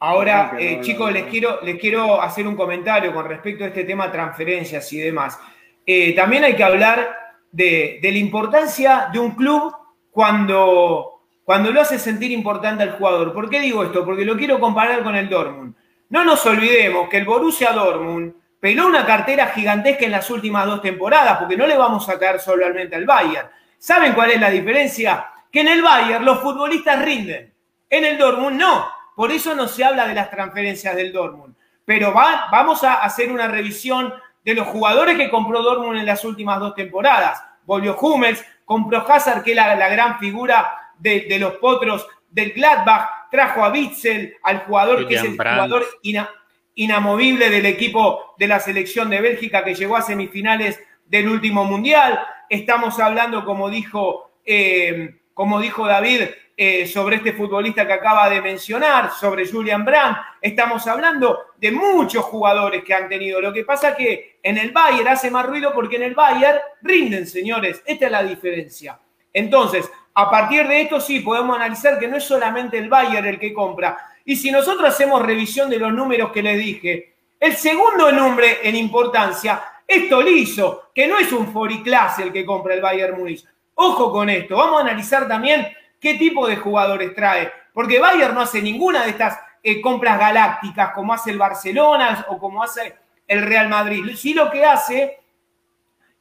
Ahora, 0.00 0.56
eh, 0.58 0.80
chicos, 0.80 1.12
les 1.12 1.26
quiero, 1.26 1.60
les 1.62 1.78
quiero 1.78 2.20
hacer 2.20 2.46
un 2.46 2.56
comentario 2.56 3.12
con 3.14 3.28
respecto 3.28 3.64
a 3.64 3.68
este 3.68 3.84
tema 3.84 4.10
transferencias 4.10 4.92
y 4.92 4.98
demás. 4.98 5.38
Eh, 5.86 6.14
también 6.14 6.44
hay 6.44 6.56
que 6.56 6.64
hablar 6.64 7.16
de, 7.50 8.00
la 8.02 8.18
importancia 8.18 9.08
de 9.12 9.18
un 9.18 9.32
club 9.32 9.72
cuando, 10.10 11.26
cuando 11.44 11.70
lo 11.70 11.80
hace 11.80 11.98
sentir 11.98 12.32
importante 12.32 12.82
al 12.82 12.92
jugador. 12.92 13.32
¿Por 13.32 13.48
qué 13.48 13.60
digo 13.60 13.84
esto? 13.84 14.04
Porque 14.04 14.24
lo 14.24 14.36
quiero 14.36 14.58
comparar 14.58 15.02
con 15.02 15.14
el 15.14 15.28
Dortmund. 15.28 15.74
No 16.08 16.24
nos 16.24 16.44
olvidemos 16.46 17.08
que 17.08 17.18
el 17.18 17.24
Borussia 17.24 17.72
Dortmund 17.72 18.34
peló 18.60 18.86
una 18.86 19.04
cartera 19.04 19.48
gigantesca 19.48 20.04
en 20.04 20.12
las 20.12 20.30
últimas 20.30 20.66
dos 20.66 20.82
temporadas, 20.82 21.38
porque 21.38 21.56
no 21.56 21.66
le 21.66 21.76
vamos 21.76 22.08
a 22.08 22.18
caer 22.18 22.38
solamente 22.38 22.96
al 22.96 23.06
Bayern. 23.06 23.48
¿Saben 23.82 24.12
cuál 24.12 24.30
es 24.30 24.40
la 24.40 24.48
diferencia? 24.48 25.26
Que 25.50 25.62
en 25.62 25.66
el 25.66 25.82
Bayern 25.82 26.24
los 26.24 26.38
futbolistas 26.38 27.04
rinden, 27.04 27.52
en 27.90 28.04
el 28.04 28.16
Dortmund 28.16 28.56
no. 28.56 28.86
Por 29.16 29.32
eso 29.32 29.56
no 29.56 29.66
se 29.66 29.82
habla 29.82 30.06
de 30.06 30.14
las 30.14 30.30
transferencias 30.30 30.94
del 30.94 31.12
Dortmund. 31.12 31.56
Pero 31.84 32.12
vamos 32.12 32.84
a 32.84 33.02
hacer 33.02 33.32
una 33.32 33.48
revisión 33.48 34.14
de 34.44 34.54
los 34.54 34.68
jugadores 34.68 35.16
que 35.16 35.28
compró 35.28 35.62
Dortmund 35.62 35.98
en 35.98 36.06
las 36.06 36.24
últimas 36.24 36.60
dos 36.60 36.76
temporadas. 36.76 37.42
Volvió 37.64 37.98
Hummels, 37.98 38.44
compró 38.64 39.04
Hazard, 39.04 39.42
que 39.42 39.50
es 39.50 39.56
la, 39.56 39.88
gran 39.88 40.20
figura 40.20 40.92
de, 41.00 41.36
los 41.40 41.54
potros 41.54 42.06
del 42.30 42.52
Gladbach, 42.52 43.30
trajo 43.32 43.64
a 43.64 43.72
Witzel, 43.72 44.36
al 44.44 44.60
jugador 44.60 45.08
que 45.08 45.16
es 45.16 45.24
el 45.24 45.32
jugador 45.32 45.84
inamovible 46.76 47.50
del 47.50 47.66
equipo 47.66 48.36
de 48.38 48.46
la 48.46 48.60
selección 48.60 49.10
de 49.10 49.20
Bélgica 49.20 49.64
que 49.64 49.74
llegó 49.74 49.96
a 49.96 50.02
semifinales 50.02 50.80
del 51.04 51.28
último 51.28 51.64
mundial. 51.64 52.20
Estamos 52.52 53.00
hablando, 53.00 53.46
como 53.46 53.70
dijo, 53.70 54.32
eh, 54.44 55.20
como 55.32 55.58
dijo 55.58 55.86
David, 55.86 56.20
eh, 56.54 56.86
sobre 56.86 57.16
este 57.16 57.32
futbolista 57.32 57.86
que 57.86 57.94
acaba 57.94 58.28
de 58.28 58.42
mencionar, 58.42 59.10
sobre 59.10 59.48
Julian 59.50 59.86
Brandt. 59.86 60.18
Estamos 60.38 60.86
hablando 60.86 61.46
de 61.56 61.70
muchos 61.70 62.22
jugadores 62.26 62.84
que 62.84 62.92
han 62.92 63.08
tenido. 63.08 63.40
Lo 63.40 63.54
que 63.54 63.64
pasa 63.64 63.96
que 63.96 64.38
en 64.42 64.58
el 64.58 64.70
Bayern 64.70 65.08
hace 65.08 65.30
más 65.30 65.46
ruido 65.46 65.72
porque 65.72 65.96
en 65.96 66.02
el 66.02 66.14
Bayern 66.14 66.58
rinden, 66.82 67.26
señores. 67.26 67.82
Esta 67.86 68.04
es 68.04 68.12
la 68.12 68.22
diferencia. 68.22 69.00
Entonces, 69.32 69.90
a 70.12 70.30
partir 70.30 70.68
de 70.68 70.82
esto 70.82 71.00
sí 71.00 71.20
podemos 71.20 71.56
analizar 71.56 71.98
que 71.98 72.06
no 72.06 72.18
es 72.18 72.24
solamente 72.24 72.76
el 72.76 72.90
Bayern 72.90 73.28
el 73.28 73.38
que 73.38 73.54
compra. 73.54 73.96
Y 74.26 74.36
si 74.36 74.50
nosotros 74.50 74.90
hacemos 74.90 75.22
revisión 75.22 75.70
de 75.70 75.78
los 75.78 75.90
números 75.90 76.30
que 76.30 76.42
les 76.42 76.58
dije, 76.58 77.14
el 77.40 77.56
segundo 77.56 78.12
nombre 78.12 78.58
en 78.62 78.76
importancia 78.76 79.62
es 79.92 80.08
Tolizo, 80.08 80.90
que 80.94 81.06
no 81.06 81.18
es 81.18 81.32
un 81.32 81.52
Foriclass 81.52 82.18
el 82.20 82.32
que 82.32 82.44
compra 82.44 82.74
el 82.74 82.80
Bayern 82.80 83.18
Múnich. 83.18 83.44
Ojo 83.74 84.12
con 84.12 84.28
esto, 84.28 84.56
vamos 84.56 84.80
a 84.80 84.84
analizar 84.84 85.28
también 85.28 85.66
qué 86.00 86.14
tipo 86.14 86.46
de 86.46 86.56
jugadores 86.56 87.14
trae. 87.14 87.50
Porque 87.72 87.98
Bayern 87.98 88.34
no 88.34 88.40
hace 88.40 88.60
ninguna 88.60 89.04
de 89.04 89.10
estas 89.10 89.38
eh, 89.62 89.80
compras 89.80 90.18
galácticas 90.18 90.92
como 90.92 91.14
hace 91.14 91.30
el 91.30 91.38
Barcelona 91.38 92.26
o 92.28 92.38
como 92.38 92.62
hace 92.62 92.94
el 93.26 93.42
Real 93.42 93.68
Madrid. 93.68 94.14
Sí 94.16 94.34
lo 94.34 94.50
que 94.50 94.64
hace, 94.64 95.20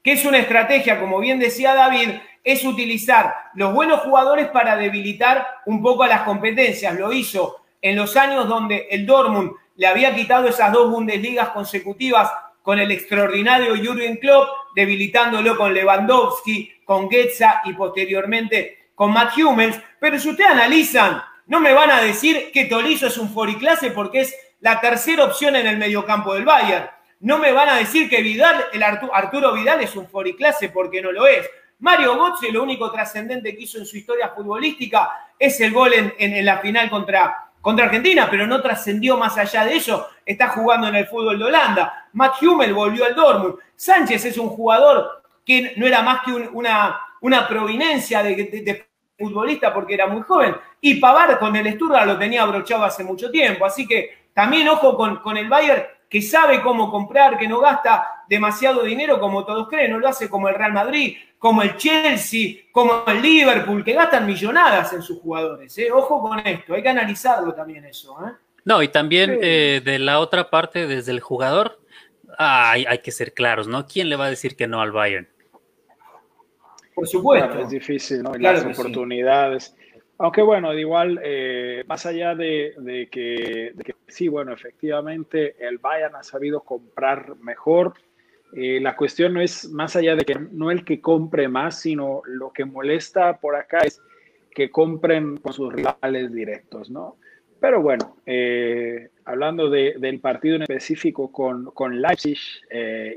que 0.03 0.13
es 0.13 0.25
una 0.25 0.37
estrategia, 0.37 0.99
como 0.99 1.19
bien 1.19 1.39
decía 1.39 1.73
David, 1.73 2.11
es 2.43 2.63
utilizar 2.63 3.33
los 3.53 3.73
buenos 3.73 4.01
jugadores 4.01 4.47
para 4.49 4.75
debilitar 4.75 5.45
un 5.65 5.81
poco 5.81 6.03
a 6.03 6.07
las 6.07 6.21
competencias. 6.21 6.97
Lo 6.97 7.11
hizo 7.11 7.57
en 7.81 7.95
los 7.95 8.15
años 8.15 8.47
donde 8.47 8.87
el 8.89 9.05
Dortmund 9.05 9.51
le 9.75 9.87
había 9.87 10.13
quitado 10.13 10.47
esas 10.47 10.71
dos 10.71 10.89
Bundesligas 10.89 11.49
consecutivas 11.49 12.31
con 12.61 12.79
el 12.79 12.91
extraordinario 12.91 13.75
Jürgen 13.75 14.17
Klopp, 14.17 14.47
debilitándolo 14.75 15.57
con 15.57 15.73
Lewandowski, 15.73 16.71
con 16.85 17.05
Goetze 17.07 17.45
y 17.65 17.73
posteriormente 17.73 18.89
con 18.95 19.11
Matt 19.11 19.37
Hummels, 19.37 19.79
pero 19.99 20.19
si 20.19 20.29
ustedes 20.29 20.51
analizan, 20.51 21.21
no 21.47 21.59
me 21.59 21.73
van 21.73 21.91
a 21.91 22.01
decir 22.01 22.51
que 22.53 22.65
Tolizo 22.65 23.07
es 23.07 23.17
un 23.17 23.33
foriclase 23.33 23.91
porque 23.91 24.21
es 24.21 24.35
la 24.59 24.79
tercera 24.79 25.25
opción 25.25 25.55
en 25.55 25.67
el 25.67 25.77
mediocampo 25.77 26.33
del 26.33 26.45
Bayern. 26.45 26.89
No 27.19 27.37
me 27.37 27.51
van 27.51 27.69
a 27.69 27.75
decir 27.75 28.09
que 28.09 28.21
Vidal, 28.21 28.65
el 28.73 28.83
Arturo 28.83 29.53
Vidal 29.53 29.81
es 29.81 29.95
un 29.95 30.07
foriclase 30.07 30.69
porque 30.69 31.01
no 31.01 31.11
lo 31.11 31.27
es. 31.27 31.49
Mario 31.79 32.15
Götze 32.15 32.51
lo 32.51 32.63
único 32.63 32.91
trascendente 32.91 33.55
que 33.55 33.63
hizo 33.63 33.79
en 33.79 33.85
su 33.85 33.97
historia 33.97 34.29
futbolística 34.29 35.33
es 35.37 35.59
el 35.61 35.71
gol 35.71 35.91
en, 35.93 36.45
la 36.45 36.59
final 36.59 36.89
contra, 36.89 37.50
contra 37.61 37.85
Argentina, 37.85 38.27
pero 38.29 38.47
no 38.47 38.61
trascendió 38.61 39.17
más 39.17 39.37
allá 39.37 39.65
de 39.65 39.75
eso. 39.75 40.07
Está 40.25 40.49
jugando 40.49 40.87
en 40.87 40.95
el 40.95 41.07
fútbol 41.07 41.37
de 41.37 41.45
Holanda. 41.45 42.07
Matt 42.13 42.41
Hummel 42.41 42.73
volvió 42.73 43.05
al 43.05 43.15
Dortmund. 43.15 43.55
Sánchez 43.75 44.25
es 44.25 44.37
un 44.37 44.49
jugador 44.49 45.23
que 45.45 45.73
no 45.77 45.85
era 45.85 46.01
más 46.01 46.21
que 46.23 46.31
una, 46.31 46.99
una 47.21 47.47
de, 47.47 48.87
futbolista 49.17 49.73
porque 49.73 49.93
era 49.93 50.07
muy 50.07 50.21
joven. 50.23 50.55
Y 50.81 50.95
Pavar 50.95 51.37
con 51.37 51.55
el 51.55 51.73
Sturra 51.73 52.05
lo 52.05 52.17
tenía 52.17 52.43
abrochado 52.43 52.83
hace 52.83 53.03
mucho 53.03 53.29
tiempo. 53.29 53.65
Así 53.65 53.87
que 53.87 54.29
también 54.33 54.67
ojo 54.69 54.97
con, 54.97 55.37
el 55.37 55.47
Bayern 55.47 55.83
que 56.09 56.21
sabe 56.21 56.61
cómo 56.61 56.91
comprar, 56.91 57.37
que 57.37 57.47
no 57.47 57.59
gasta 57.59 58.20
demasiado 58.31 58.83
dinero 58.83 59.19
como 59.19 59.43
todos 59.43 59.67
creen, 59.67 59.91
no 59.91 59.99
lo 59.99 60.07
hace 60.07 60.29
como 60.29 60.47
el 60.47 60.55
Real 60.55 60.71
Madrid, 60.71 61.17
como 61.37 61.61
el 61.63 61.75
Chelsea, 61.75 62.61
como 62.71 63.03
el 63.05 63.21
Liverpool, 63.21 63.83
que 63.83 63.91
gastan 63.91 64.25
millonadas 64.25 64.93
en 64.93 65.01
sus 65.01 65.19
jugadores. 65.19 65.77
¿eh? 65.77 65.91
Ojo 65.91 66.21
con 66.21 66.39
esto, 66.39 66.73
hay 66.73 66.81
que 66.81 66.87
analizarlo 66.87 67.53
también 67.53 67.83
eso. 67.83 68.17
¿eh? 68.25 68.31
No, 68.63 68.81
y 68.81 68.87
también 68.87 69.37
eh, 69.41 69.81
de 69.83 69.99
la 69.99 70.21
otra 70.21 70.49
parte, 70.49 70.87
desde 70.87 71.11
el 71.11 71.19
jugador, 71.19 71.81
hay, 72.37 72.85
hay 72.85 72.99
que 72.99 73.11
ser 73.11 73.33
claros, 73.33 73.67
¿no? 73.67 73.85
¿Quién 73.85 74.07
le 74.07 74.15
va 74.15 74.27
a 74.27 74.29
decir 74.29 74.55
que 74.55 74.65
no 74.65 74.81
al 74.81 74.93
Bayern? 74.93 75.27
Por 76.95 77.07
supuesto. 77.07 77.59
es 77.59 77.69
difícil, 77.69 78.23
¿no? 78.23 78.33
las 78.35 78.63
oportunidades. 78.63 79.75
Aunque 80.19 80.43
bueno, 80.43 80.71
de 80.71 80.79
igual, 80.79 81.19
eh, 81.23 81.83
más 81.87 82.05
allá 82.05 82.33
de, 82.35 83.09
que, 83.11 83.73
sí, 84.07 84.27
bueno, 84.27 84.53
efectivamente 84.53 85.55
el 85.59 85.79
Bayern 85.79 86.15
ha 86.15 86.21
sabido 86.21 86.61
comprar 86.61 87.35
mejor. 87.37 87.95
Eh, 88.53 88.79
la 88.81 88.95
cuestión 88.95 89.33
no 89.33 89.41
es 89.41 89.69
más 89.69 89.95
allá 89.95 90.15
de 90.15 90.25
que 90.25 90.35
no 90.51 90.71
el 90.71 90.83
que 90.83 90.99
compre 90.99 91.47
más, 91.47 91.79
sino 91.79 92.21
lo 92.25 92.51
que 92.51 92.65
molesta 92.65 93.37
por 93.37 93.55
acá 93.55 93.79
es 93.79 94.01
que 94.53 94.69
compren 94.69 95.37
con 95.37 95.53
sus 95.53 95.71
rivales 95.71 96.33
directos, 96.33 96.89
¿no? 96.89 97.15
Pero 97.59 97.81
bueno, 97.81 98.17
eh, 98.25 99.09
hablando 99.23 99.69
del 99.69 100.19
partido 100.19 100.55
en 100.55 100.63
específico 100.63 101.31
con, 101.31 101.65
con 101.65 102.01
Leipzig 102.01 102.39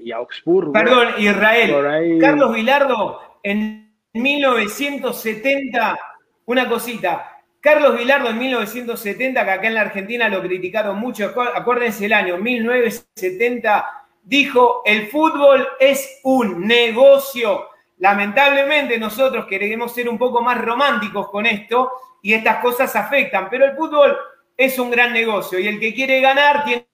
y 0.02 0.12
Augsburgo. 0.12 0.72
Perdón, 0.72 1.14
Israel. 1.18 2.18
Carlos 2.20 2.54
Vilardo 2.54 3.20
en 3.42 3.90
1970, 4.12 5.98
una 6.46 6.68
cosita, 6.68 7.34
Carlos 7.64 7.96
Vilardo 7.96 8.28
en 8.28 8.38
1970, 8.38 9.42
que 9.42 9.50
acá 9.50 9.66
en 9.66 9.74
la 9.74 9.80
Argentina 9.80 10.28
lo 10.28 10.42
criticaron 10.42 10.98
mucho, 10.98 11.32
acuérdense 11.54 12.04
el 12.04 12.12
año 12.12 12.36
1970, 12.36 14.03
dijo, 14.24 14.82
el 14.84 15.08
fútbol 15.08 15.66
es 15.78 16.20
un 16.24 16.66
negocio. 16.66 17.68
Lamentablemente 17.98 18.98
nosotros 18.98 19.46
queremos 19.46 19.94
ser 19.94 20.08
un 20.08 20.18
poco 20.18 20.42
más 20.42 20.60
románticos 20.60 21.28
con 21.28 21.46
esto 21.46 21.92
y 22.22 22.32
estas 22.32 22.58
cosas 22.62 22.96
afectan, 22.96 23.48
pero 23.50 23.66
el 23.66 23.76
fútbol 23.76 24.16
es 24.56 24.78
un 24.78 24.90
gran 24.90 25.12
negocio 25.12 25.58
y 25.58 25.68
el 25.68 25.78
que 25.78 25.94
quiere 25.94 26.20
ganar 26.20 26.64
tiene 26.64 26.86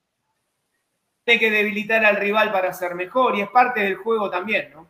que 1.38 1.50
debilitar 1.50 2.04
al 2.04 2.16
rival 2.16 2.50
para 2.50 2.72
ser 2.72 2.94
mejor 2.94 3.36
y 3.36 3.42
es 3.42 3.48
parte 3.48 3.80
del 3.80 3.96
juego 3.96 4.28
también, 4.28 4.70
¿no? 4.72 4.88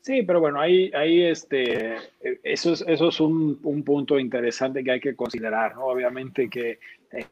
Sí, 0.00 0.22
pero 0.22 0.38
bueno, 0.38 0.60
ahí, 0.60 0.92
ahí 0.94 1.24
este, 1.24 1.96
eso 2.44 2.74
es, 2.74 2.84
eso 2.86 3.08
es 3.08 3.20
un, 3.20 3.58
un 3.64 3.82
punto 3.82 4.20
interesante 4.20 4.84
que 4.84 4.92
hay 4.92 5.00
que 5.00 5.16
considerar, 5.16 5.74
¿no? 5.74 5.86
Obviamente 5.86 6.48
que, 6.48 6.78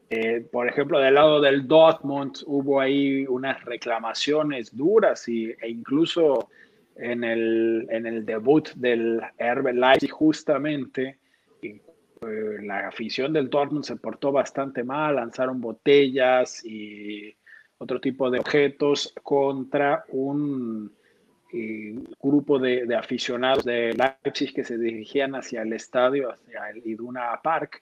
eh, 0.09 0.47
por 0.51 0.67
ejemplo, 0.67 0.99
del 0.99 1.15
lado 1.15 1.41
del 1.41 1.67
Dortmund 1.67 2.37
hubo 2.45 2.79
ahí 2.79 3.25
unas 3.27 3.63
reclamaciones 3.65 4.75
duras 4.75 5.27
y, 5.27 5.51
e 5.61 5.69
incluso 5.69 6.49
en 6.95 7.23
el, 7.23 7.87
en 7.89 8.05
el 8.05 8.25
debut 8.25 8.69
del 8.75 9.21
Herbe 9.37 9.73
Leipzig 9.73 10.11
justamente, 10.11 11.17
eh, 11.61 11.81
la 12.61 12.87
afición 12.87 13.33
del 13.33 13.49
Dortmund 13.49 13.83
se 13.83 13.97
portó 13.97 14.31
bastante 14.31 14.83
mal, 14.83 15.15
lanzaron 15.15 15.59
botellas 15.59 16.63
y 16.65 17.35
otro 17.77 17.99
tipo 17.99 18.29
de 18.31 18.39
objetos 18.39 19.13
contra 19.21 20.05
un 20.09 20.91
eh, 21.53 21.95
grupo 22.21 22.57
de, 22.57 22.95
aficionados 22.95 23.63
de 23.63 23.93
Leipzig 23.93 24.53
que 24.53 24.63
se 24.63 24.77
dirigían 24.77 25.35
hacia 25.35 25.61
el 25.61 25.73
estadio, 25.73 26.31
hacia 26.31 26.69
el 26.69 26.81
Iduna 26.85 27.39
Park. 27.43 27.81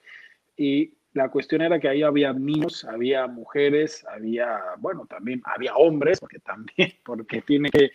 Y 0.57 0.93
la 1.13 1.29
cuestión 1.29 1.61
era 1.61 1.79
que 1.79 1.87
ahí 1.87 2.03
había 2.03 2.33
niños, 2.33 2.83
había 2.85 3.27
mujeres, 3.27 4.05
había, 4.09 4.59
bueno, 4.79 5.05
también 5.05 5.41
había 5.45 5.75
hombres, 5.75 6.19
porque 6.19 6.39
también, 6.39 6.91
porque 7.05 7.41
tiene 7.41 7.69
que 7.69 7.91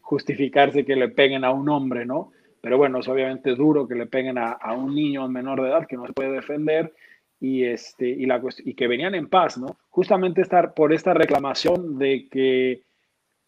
justificarse 0.00 0.84
que 0.84 0.96
le 0.96 1.08
peguen 1.08 1.44
a 1.44 1.52
un 1.52 1.68
hombre, 1.68 2.04
¿no? 2.04 2.32
Pero 2.60 2.78
bueno, 2.78 2.98
es 2.98 3.08
obviamente 3.08 3.54
duro 3.54 3.86
que 3.86 3.94
le 3.94 4.06
peguen 4.06 4.38
a, 4.38 4.58
un 4.72 4.94
niño 4.94 5.28
menor 5.28 5.62
de 5.62 5.68
edad 5.68 5.86
que 5.86 5.96
no 5.96 6.06
se 6.06 6.12
puede 6.12 6.32
defender 6.32 6.92
y, 7.38 7.64
este, 7.64 8.08
y, 8.08 8.26
la, 8.26 8.42
y 8.64 8.74
que 8.74 8.88
venían 8.88 9.14
en 9.14 9.28
paz, 9.28 9.56
¿no? 9.58 9.76
Justamente 9.90 10.40
estar 10.40 10.74
por 10.74 10.92
esta 10.92 11.14
reclamación 11.14 11.98
de 11.98 12.28
que 12.28 12.82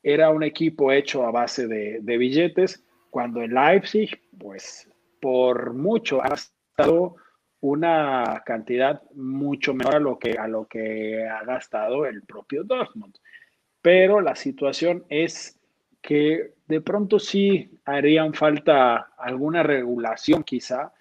era 0.02 0.30
un 0.30 0.44
equipo 0.44 0.92
hecho 0.92 1.24
a 1.24 1.32
base 1.32 1.66
de, 1.66 1.98
de 2.00 2.18
billetes, 2.18 2.84
cuando 3.10 3.42
en 3.42 3.54
Leipzig, 3.54 4.20
pues 4.38 4.88
por 5.20 5.74
mucho 5.74 6.22
ha 6.22 6.34
estado 6.34 7.16
una 7.60 8.42
cantidad 8.46 9.02
mucho 9.14 9.74
menor 9.74 9.96
a 9.96 10.00
lo 10.00 10.18
que, 10.18 10.38
a 10.38 10.46
lo 10.46 10.66
que 10.66 11.26
ha 11.26 11.44
gastado 11.44 12.06
el 12.06 12.22
propio 12.22 12.64
Dortmund. 12.64 13.16
Pero 13.82 14.20
la 14.20 14.36
situación 14.36 15.04
es 15.08 15.58
que 16.00 16.52
de 16.66 16.80
pronto 16.80 17.18
sí 17.18 17.70
harían 17.84 18.34
falta 18.34 19.10
alguna 19.18 19.62
regulación 19.62 20.42
quizá, 20.42 20.92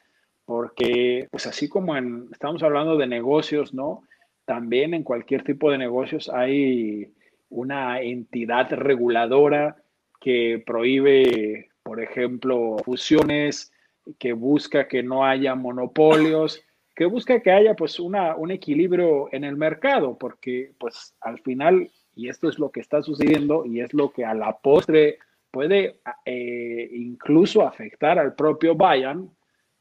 porque 0.46 1.28
pues 1.30 1.46
así 1.46 1.70
como 1.70 1.96
en, 1.96 2.30
estamos 2.32 2.64
hablando 2.64 2.98
de 2.98 3.08
negocios, 3.08 3.74
¿no? 3.74 4.04
También 4.46 4.94
en 4.94 5.04
cualquier 5.04 5.44
tipo 5.44 5.70
de 5.70 5.78
negocios 5.78 6.30
hay 6.30 7.14
una 7.50 8.02
entidad 8.02 8.72
reguladora 8.72 9.76
que 10.20 10.64
prohíbe, 10.66 11.70
por 11.84 12.02
ejemplo, 12.02 12.78
fusiones, 12.84 13.72
que 14.20 14.34
busca 14.34 14.88
que 14.88 15.04
no 15.04 15.26
haya 15.26 15.56
monopolios, 15.56 16.64
que 16.96 17.06
busca 17.06 17.42
que 17.42 17.52
haya 17.52 17.76
pues 17.76 18.00
una, 18.00 18.36
un 18.36 18.52
equilibrio 18.52 19.30
en 19.32 19.44
el 19.44 19.56
mercado, 19.56 20.18
porque 20.18 20.74
pues 20.80 21.16
al 21.22 21.40
final, 21.40 21.92
y 22.16 22.30
esto 22.30 22.50
es 22.50 22.58
lo 22.58 22.72
que 22.72 22.80
está 22.80 23.02
sucediendo 23.02 23.66
y 23.66 23.82
es 23.82 23.94
lo 23.94 24.12
que 24.12 24.26
a 24.26 24.34
la 24.34 24.58
postre 24.58 25.20
puede 25.52 26.00
eh, 26.26 26.90
incluso 26.92 27.62
afectar 27.62 28.18
al 28.18 28.36
propio 28.36 28.76
Bayern, 28.76 29.30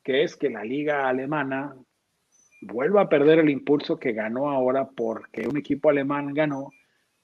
que 0.02 0.23
es 0.23 0.37
que 0.37 0.50
la 0.50 0.62
liga 0.62 1.09
alemana 1.09 1.75
vuelva 2.61 3.02
a 3.02 3.09
perder 3.09 3.38
el 3.40 3.50
impulso 3.50 3.99
que 3.99 4.12
ganó 4.12 4.50
ahora 4.50 4.88
porque 4.88 5.49
un 5.49 5.56
equipo 5.56 5.90
alemán 5.90 6.35
ganó, 6.35 6.71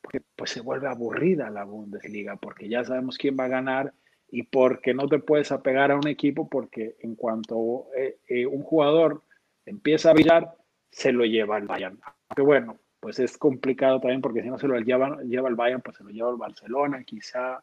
porque 0.01 0.21
pues 0.37 0.51
se 0.51 0.61
vuelve 0.61 0.89
aburrida 0.89 1.51
la 1.51 1.65
Bundesliga, 1.65 2.37
porque 2.37 2.69
ya 2.69 2.85
sabemos 2.85 3.19
quién 3.19 3.37
va 3.39 3.45
a 3.45 3.49
ganar 3.49 3.93
y 4.33 4.45
porque 4.45 4.95
no 4.95 5.07
te 5.07 5.19
puedes 5.19 5.53
apegar 5.53 5.91
a 5.91 5.97
un 5.97 6.09
equipo 6.09 6.49
porque 6.49 6.97
en 7.01 7.15
cuanto 7.17 7.89
eh, 7.95 8.17
eh, 8.27 8.47
un 8.47 8.63
jugador 8.63 9.23
empieza 9.67 10.09
a 10.09 10.15
brillar, 10.15 10.57
se 10.91 11.13
lo 11.13 11.27
lleva 11.27 11.59
el 11.59 11.67
Bayern. 11.67 12.01
Aunque 12.31 12.43
bueno, 12.43 12.79
pues 12.99 13.19
es 13.19 13.37
complicado 13.37 14.01
también 14.01 14.23
porque 14.23 14.43
si 14.43 14.49
no 14.49 14.59
se 14.59 14.67
lo 14.67 14.79
lleva, 14.81 15.23
lleva 15.23 15.51
el 15.51 15.55
Bayern, 15.55 15.83
pues 15.83 15.99
se 15.99 16.05
lo 16.05 16.09
lleva 16.09 16.31
el 16.31 16.39
Barcelona 16.39 17.05
quizá, 17.05 17.63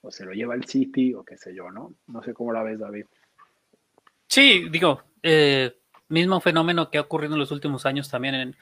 o 0.00 0.10
se 0.10 0.24
lo 0.24 0.32
lleva 0.32 0.56
el 0.56 0.64
City, 0.64 1.14
o 1.14 1.24
qué 1.24 1.36
sé 1.36 1.54
yo, 1.54 1.70
¿no? 1.70 1.94
No 2.08 2.20
sé 2.20 2.34
cómo 2.34 2.52
la 2.52 2.64
ves, 2.64 2.80
David. 2.80 3.06
Sí, 4.26 4.68
digo, 4.70 5.04
eh, 5.22 5.72
mismo 6.08 6.40
fenómeno 6.40 6.90
que 6.90 6.98
ha 6.98 7.02
ocurrido 7.02 7.34
en 7.34 7.40
los 7.40 7.52
últimos 7.52 7.86
años 7.86 8.10
también 8.10 8.34
en, 8.34 8.56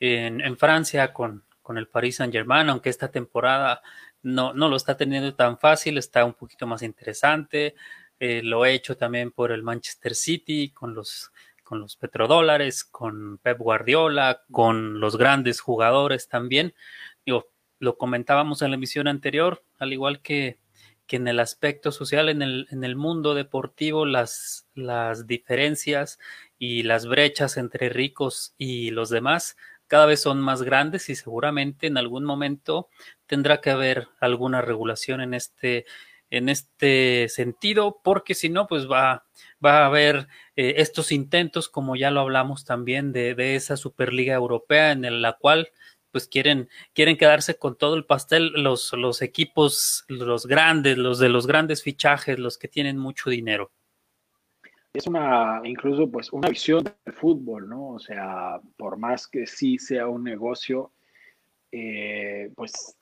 en, 0.00 0.40
en 0.40 0.56
Francia 0.56 1.12
con, 1.12 1.44
con 1.62 1.78
el 1.78 1.86
Paris 1.86 2.16
Saint 2.16 2.32
Germain, 2.32 2.68
aunque 2.68 2.90
esta 2.90 3.12
temporada 3.12 3.80
no, 4.26 4.52
no 4.52 4.68
lo 4.68 4.74
está 4.74 4.96
teniendo 4.96 5.34
tan 5.36 5.56
fácil, 5.56 5.98
está 5.98 6.24
un 6.24 6.34
poquito 6.34 6.66
más 6.66 6.82
interesante. 6.82 7.76
Eh, 8.18 8.42
lo 8.42 8.64
he 8.66 8.74
hecho 8.74 8.96
también 8.96 9.30
por 9.30 9.52
el 9.52 9.62
Manchester 9.62 10.16
City, 10.16 10.70
con 10.70 10.94
los, 10.94 11.30
con 11.62 11.78
los 11.78 11.96
petrodólares, 11.96 12.82
con 12.82 13.38
Pep 13.38 13.58
Guardiola, 13.58 14.42
con 14.50 14.98
los 14.98 15.16
grandes 15.16 15.60
jugadores 15.60 16.28
también. 16.28 16.74
Lo 17.78 17.98
comentábamos 17.98 18.62
en 18.62 18.70
la 18.70 18.76
emisión 18.76 19.06
anterior, 19.06 19.62
al 19.78 19.92
igual 19.92 20.22
que, 20.22 20.58
que 21.06 21.16
en 21.16 21.28
el 21.28 21.38
aspecto 21.38 21.92
social, 21.92 22.28
en 22.28 22.42
el, 22.42 22.66
en 22.70 22.84
el 22.84 22.96
mundo 22.96 23.34
deportivo, 23.34 24.06
las, 24.06 24.66
las 24.74 25.26
diferencias 25.26 26.18
y 26.58 26.82
las 26.84 27.06
brechas 27.06 27.58
entre 27.58 27.90
ricos 27.90 28.54
y 28.56 28.90
los 28.90 29.10
demás 29.10 29.56
cada 29.86 30.06
vez 30.06 30.20
son 30.20 30.40
más 30.40 30.62
grandes 30.62 31.08
y 31.08 31.14
seguramente 31.14 31.86
en 31.86 31.96
algún 31.96 32.24
momento 32.24 32.88
tendrá 33.26 33.60
que 33.60 33.70
haber 33.70 34.08
alguna 34.20 34.62
regulación 34.62 35.20
en 35.20 35.34
este, 35.34 35.84
en 36.30 36.48
este 36.48 37.28
sentido, 37.28 38.00
porque 38.02 38.34
si 38.34 38.48
no, 38.48 38.66
pues 38.66 38.90
va, 38.90 39.26
va 39.64 39.82
a 39.82 39.86
haber 39.86 40.28
eh, 40.56 40.74
estos 40.78 41.12
intentos, 41.12 41.68
como 41.68 41.96
ya 41.96 42.10
lo 42.10 42.20
hablamos 42.20 42.64
también, 42.64 43.12
de, 43.12 43.54
esa 43.54 43.76
Superliga 43.76 44.34
Europea 44.34 44.92
en 44.92 45.22
la 45.22 45.34
cual 45.34 45.70
pues 46.10 46.28
quieren, 46.28 46.70
quieren 46.94 47.18
quedarse 47.18 47.58
con 47.58 47.76
todo 47.76 47.94
el 47.94 48.06
pastel 48.06 48.52
los, 48.54 48.92
los 48.94 49.20
equipos, 49.20 50.04
los 50.08 50.46
grandes, 50.46 50.96
los 50.96 51.18
de 51.18 51.28
los 51.28 51.46
grandes 51.46 51.82
fichajes, 51.82 52.38
los 52.38 52.56
que 52.56 52.68
tienen 52.68 52.96
mucho 52.96 53.28
dinero 53.28 53.70
es 54.96 55.06
una, 55.06 55.60
incluso 55.64 56.10
pues 56.10 56.32
una 56.32 56.48
visión 56.48 56.84
del 56.84 57.14
fútbol, 57.14 57.68
¿no? 57.68 57.90
O 57.90 57.98
sea, 57.98 58.60
por 58.76 58.96
más 58.96 59.26
que 59.28 59.46
sí 59.46 59.78
sea 59.78 60.08
un 60.08 60.24
negocio, 60.24 60.92
eh, 61.70 62.50
pues 62.56 62.96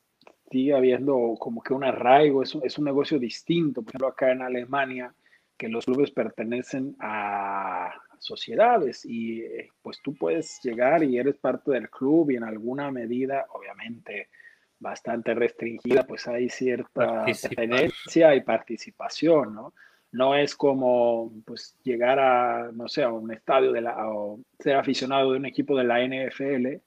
sigue 0.55 0.73
habiendo 0.73 1.35
como 1.37 1.61
que 1.61 1.75
un 1.75 1.83
arraigo, 1.83 2.41
es, 2.41 2.57
es 2.63 2.79
un 2.79 2.85
negocio 2.85 3.19
distinto. 3.19 3.83
Por 3.83 3.91
ejemplo, 3.91 4.07
acá 4.07 4.31
en 4.31 4.41
Alemania, 4.41 5.13
que 5.57 5.69
los 5.69 5.85
clubes 5.85 6.13
pertenecen 6.13 6.95
a 7.01 7.93
sociedades 8.21 9.05
y 9.05 9.41
eh, 9.41 9.71
pues 9.83 10.01
tú 10.01 10.15
puedes 10.15 10.61
llegar 10.63 11.03
y 11.03 11.19
eres 11.19 11.39
parte 11.39 11.73
del 11.73 11.91
club 11.91 12.31
y 12.31 12.37
en 12.37 12.45
alguna 12.45 12.93
medida, 12.93 13.47
obviamente 13.53 14.29
bastante 14.79 15.35
restringida, 15.35 16.05
pues 16.05 16.29
hay 16.29 16.49
cierta 16.49 17.25
pertenencia 17.25 18.33
y 18.37 18.43
participación, 18.43 19.57
¿no? 19.57 19.75
No 20.13 20.37
es 20.37 20.55
como 20.55 21.33
pues, 21.45 21.77
llegar 21.83 22.21
a, 22.21 22.71
no 22.73 22.87
sé, 22.87 23.03
a 23.03 23.11
un 23.11 23.33
estadio 23.33 23.73
de 23.73 23.81
la, 23.81 24.09
o 24.09 24.39
ser 24.61 24.77
aficionado 24.77 25.33
de 25.33 25.39
un 25.39 25.47
equipo 25.47 25.77
de 25.77 25.83
la 25.83 25.99
NFL, 25.99 26.81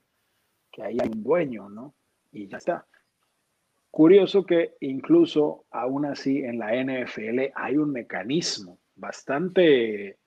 que 0.72 0.84
ahí 0.84 0.98
hay 1.02 1.10
un 1.10 1.22
dueño, 1.22 1.68
¿no? 1.68 1.94
Y 2.32 2.48
ya 2.48 2.58
está. 2.58 2.86
Curioso 3.92 4.46
que 4.46 4.76
incluso 4.82 5.66
aún 5.72 6.06
así 6.06 6.44
en 6.44 6.60
la 6.60 6.76
NFL 6.76 7.52
hay 7.56 7.78
un 7.78 7.92
mecanismo 7.92 8.80
bastante 8.96 10.18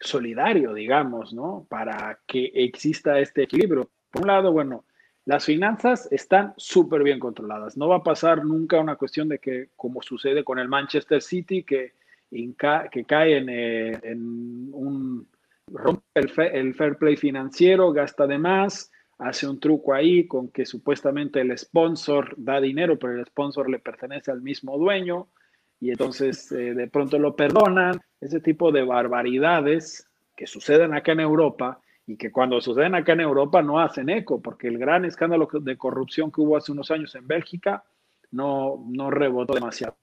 solidario, 0.00 0.74
digamos, 0.74 1.32
¿no? 1.32 1.66
Para 1.68 2.20
que 2.26 2.50
exista 2.54 3.18
este 3.18 3.44
equilibrio. 3.44 3.90
Por 4.10 4.22
un 4.22 4.28
lado, 4.28 4.52
bueno, 4.52 4.84
las 5.24 5.44
finanzas 5.44 6.08
están 6.10 6.52
súper 6.56 7.02
bien 7.02 7.18
controladas. 7.18 7.76
No 7.76 7.88
va 7.88 7.96
a 7.96 8.02
pasar 8.02 8.44
nunca 8.44 8.80
una 8.80 8.96
cuestión 8.96 9.28
de 9.28 9.38
que, 9.38 9.70
como 9.76 10.02
sucede 10.02 10.44
con 10.44 10.58
el 10.58 10.68
Manchester 10.68 11.22
City, 11.22 11.62
que 11.62 11.94
cae 13.06 13.38
eh, 13.38 14.00
en, 14.02 14.70
un 14.72 15.28
rompe 15.68 16.02
el, 16.14 16.74
fair 16.74 16.96
play 16.98 17.16
financiero, 17.16 17.92
gasta 17.92 18.26
de 18.26 18.38
más, 18.38 18.90
hace 19.18 19.48
un 19.48 19.60
truco 19.60 19.94
ahí 19.94 20.26
con 20.26 20.48
que 20.48 20.66
supuestamente 20.66 21.40
el 21.40 21.56
sponsor 21.56 22.34
da 22.36 22.60
dinero, 22.60 22.98
pero 22.98 23.18
el 23.18 23.26
sponsor 23.26 23.70
le 23.70 23.78
pertenece 23.78 24.30
al 24.30 24.42
mismo 24.42 24.78
dueño 24.78 25.28
y 25.80 25.90
entonces 25.90 26.50
eh, 26.52 26.74
de 26.74 26.88
pronto 26.88 27.18
lo 27.18 27.34
perdonan. 27.34 28.00
Ese 28.20 28.40
tipo 28.40 28.70
de 28.70 28.84
barbaridades 28.84 30.08
que 30.36 30.46
suceden 30.46 30.94
acá 30.94 31.12
en 31.12 31.20
Europa 31.20 31.80
y 32.06 32.16
que 32.16 32.30
cuando 32.30 32.60
suceden 32.60 32.94
acá 32.94 33.12
en 33.12 33.20
Europa 33.20 33.62
no 33.62 33.80
hacen 33.80 34.08
eco, 34.08 34.40
porque 34.40 34.68
el 34.68 34.78
gran 34.78 35.04
escándalo 35.04 35.48
de 35.52 35.76
corrupción 35.76 36.30
que 36.30 36.40
hubo 36.40 36.56
hace 36.56 36.72
unos 36.72 36.90
años 36.90 37.14
en 37.14 37.26
Bélgica 37.26 37.84
no, 38.30 38.84
no 38.88 39.10
rebotó 39.10 39.54
demasiado. 39.54 39.96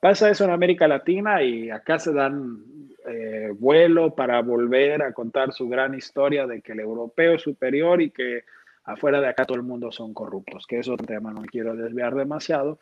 Pasa 0.00 0.30
eso 0.30 0.44
en 0.44 0.50
América 0.50 0.86
Latina 0.86 1.42
y 1.42 1.70
acá 1.70 1.98
se 1.98 2.12
dan 2.12 2.62
eh, 3.08 3.52
vuelo 3.58 4.14
para 4.14 4.40
volver 4.42 5.02
a 5.02 5.12
contar 5.12 5.52
su 5.52 5.68
gran 5.68 5.94
historia 5.94 6.46
de 6.46 6.60
que 6.60 6.72
el 6.72 6.80
europeo 6.80 7.34
es 7.34 7.42
superior 7.42 8.02
y 8.02 8.10
que 8.10 8.44
afuera 8.84 9.20
de 9.20 9.28
acá 9.28 9.44
todo 9.44 9.56
el 9.56 9.62
mundo 9.62 9.92
son 9.92 10.14
corruptos, 10.14 10.66
que 10.66 10.78
es 10.78 10.88
otro 10.88 11.06
tema, 11.06 11.32
no 11.32 11.42
quiero 11.42 11.74
desviar 11.76 12.14
demasiado. 12.14 12.78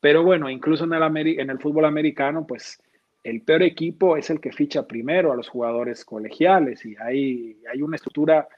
Pero 0.00 0.22
bueno, 0.22 0.50
incluso 0.50 0.84
en 0.84 0.92
el, 0.92 1.40
en 1.40 1.50
el 1.50 1.58
fútbol 1.58 1.84
americano, 1.84 2.46
pues 2.46 2.80
el 3.24 3.42
peor 3.42 3.62
equipo 3.62 4.16
es 4.16 4.30
el 4.30 4.40
que 4.40 4.52
ficha 4.52 4.86
primero 4.86 5.32
a 5.32 5.36
los 5.36 5.48
jugadores 5.48 6.04
colegiales 6.04 6.84
y 6.84 6.94
hay, 6.96 7.58
hay 7.72 7.82
una 7.82 7.96
estructura 7.96 8.48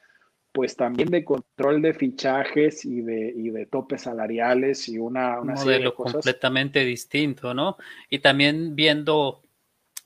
pues 0.53 0.77
también 0.77 1.09
de 1.11 1.25
control 1.25 1.81
de 1.81 1.95
fichajes 1.95 2.85
y 2.85 3.01
de, 3.01 3.33
y 3.35 3.51
de 3.51 3.67
topes 3.67 4.03
salariales 4.03 4.89
y 4.89 4.99
una, 4.99 5.41
una 5.41 5.55
Un 5.55 5.61
modelo 5.61 5.95
completamente 5.95 6.85
distinto, 6.85 7.55
¿no? 7.55 7.77
Y 8.11 8.19
también 8.19 8.75
viendo 8.75 9.43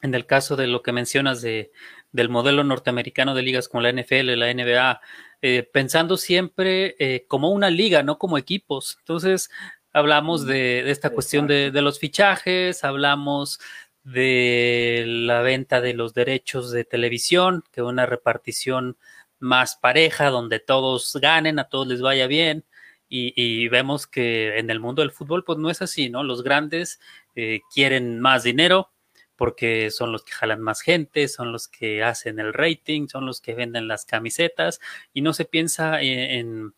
en 0.03 0.15
el 0.15 0.27
caso 0.27 0.57
de 0.57 0.67
lo 0.67 0.83
que 0.83 0.93
mencionas 0.93 1.41
de, 1.41 1.73
del 2.13 2.29
modelo 2.29 2.65
norteamericano 2.65 3.35
de 3.35 3.43
ligas 3.43 3.69
como 3.69 3.83
la 3.83 3.93
NFL, 3.93 4.37
la 4.37 4.53
NBA, 4.53 5.01
eh, 5.41 5.63
pensando 5.63 6.17
siempre 6.17 6.97
eh, 6.99 7.25
como 7.27 7.51
una 7.51 7.71
liga, 7.71 8.03
no 8.03 8.19
como 8.19 8.39
equipos. 8.39 8.97
Entonces, 8.99 9.51
hablamos 9.93 10.47
de, 10.47 10.91
esta 10.91 11.11
cuestión 11.11 11.47
de, 11.47 11.71
los 11.73 11.99
fichajes, 11.99 12.85
hablamos 12.85 13.61
de 14.05 15.05
la 15.07 15.41
venta 15.43 15.81
de 15.81 15.95
los 15.95 16.15
derechos 16.15 16.71
de 16.73 16.85
televisión, 16.85 17.65
que 17.73 17.83
una 17.83 18.07
repartición 18.07 18.97
más 19.39 19.77
pareja, 19.77 20.31
donde 20.31 20.61
todos 20.61 21.17
ganen, 21.21 21.59
a 21.59 21.65
todos 21.69 21.87
les 21.87 22.01
vaya 22.01 22.27
bien. 22.27 22.65
Y, 23.15 23.69
vemos 23.69 24.07
que 24.07 24.59
en 24.59 24.71
el 24.71 24.81
mundo 24.81 25.03
del 25.03 25.11
fútbol, 25.11 25.45
pues 25.45 25.59
no 25.59 25.69
es 25.69 25.83
así, 25.83 26.09
¿no? 26.09 26.25
Los 26.25 26.43
grandes 26.43 26.99
eh, 27.35 27.61
quieren 27.75 28.21
más 28.21 28.43
dinero, 28.43 28.92
porque 29.43 29.91
son 29.91 30.13
los 30.13 30.23
que 30.23 30.31
jalan 30.31 30.61
más 30.61 30.83
gente, 30.83 31.27
son 31.27 31.51
los 31.51 31.67
que 31.67 32.05
hacen 32.05 32.39
el 32.39 32.53
rating, 32.53 33.09
son 33.09 33.27
los 33.27 33.41
que 33.41 33.55
venden 33.55 33.89
las 33.89 34.05
camisetas 34.05 34.79
y 35.13 35.21
no 35.21 35.33
se 35.33 35.45
piensa 35.45 36.01
en, 36.01 36.75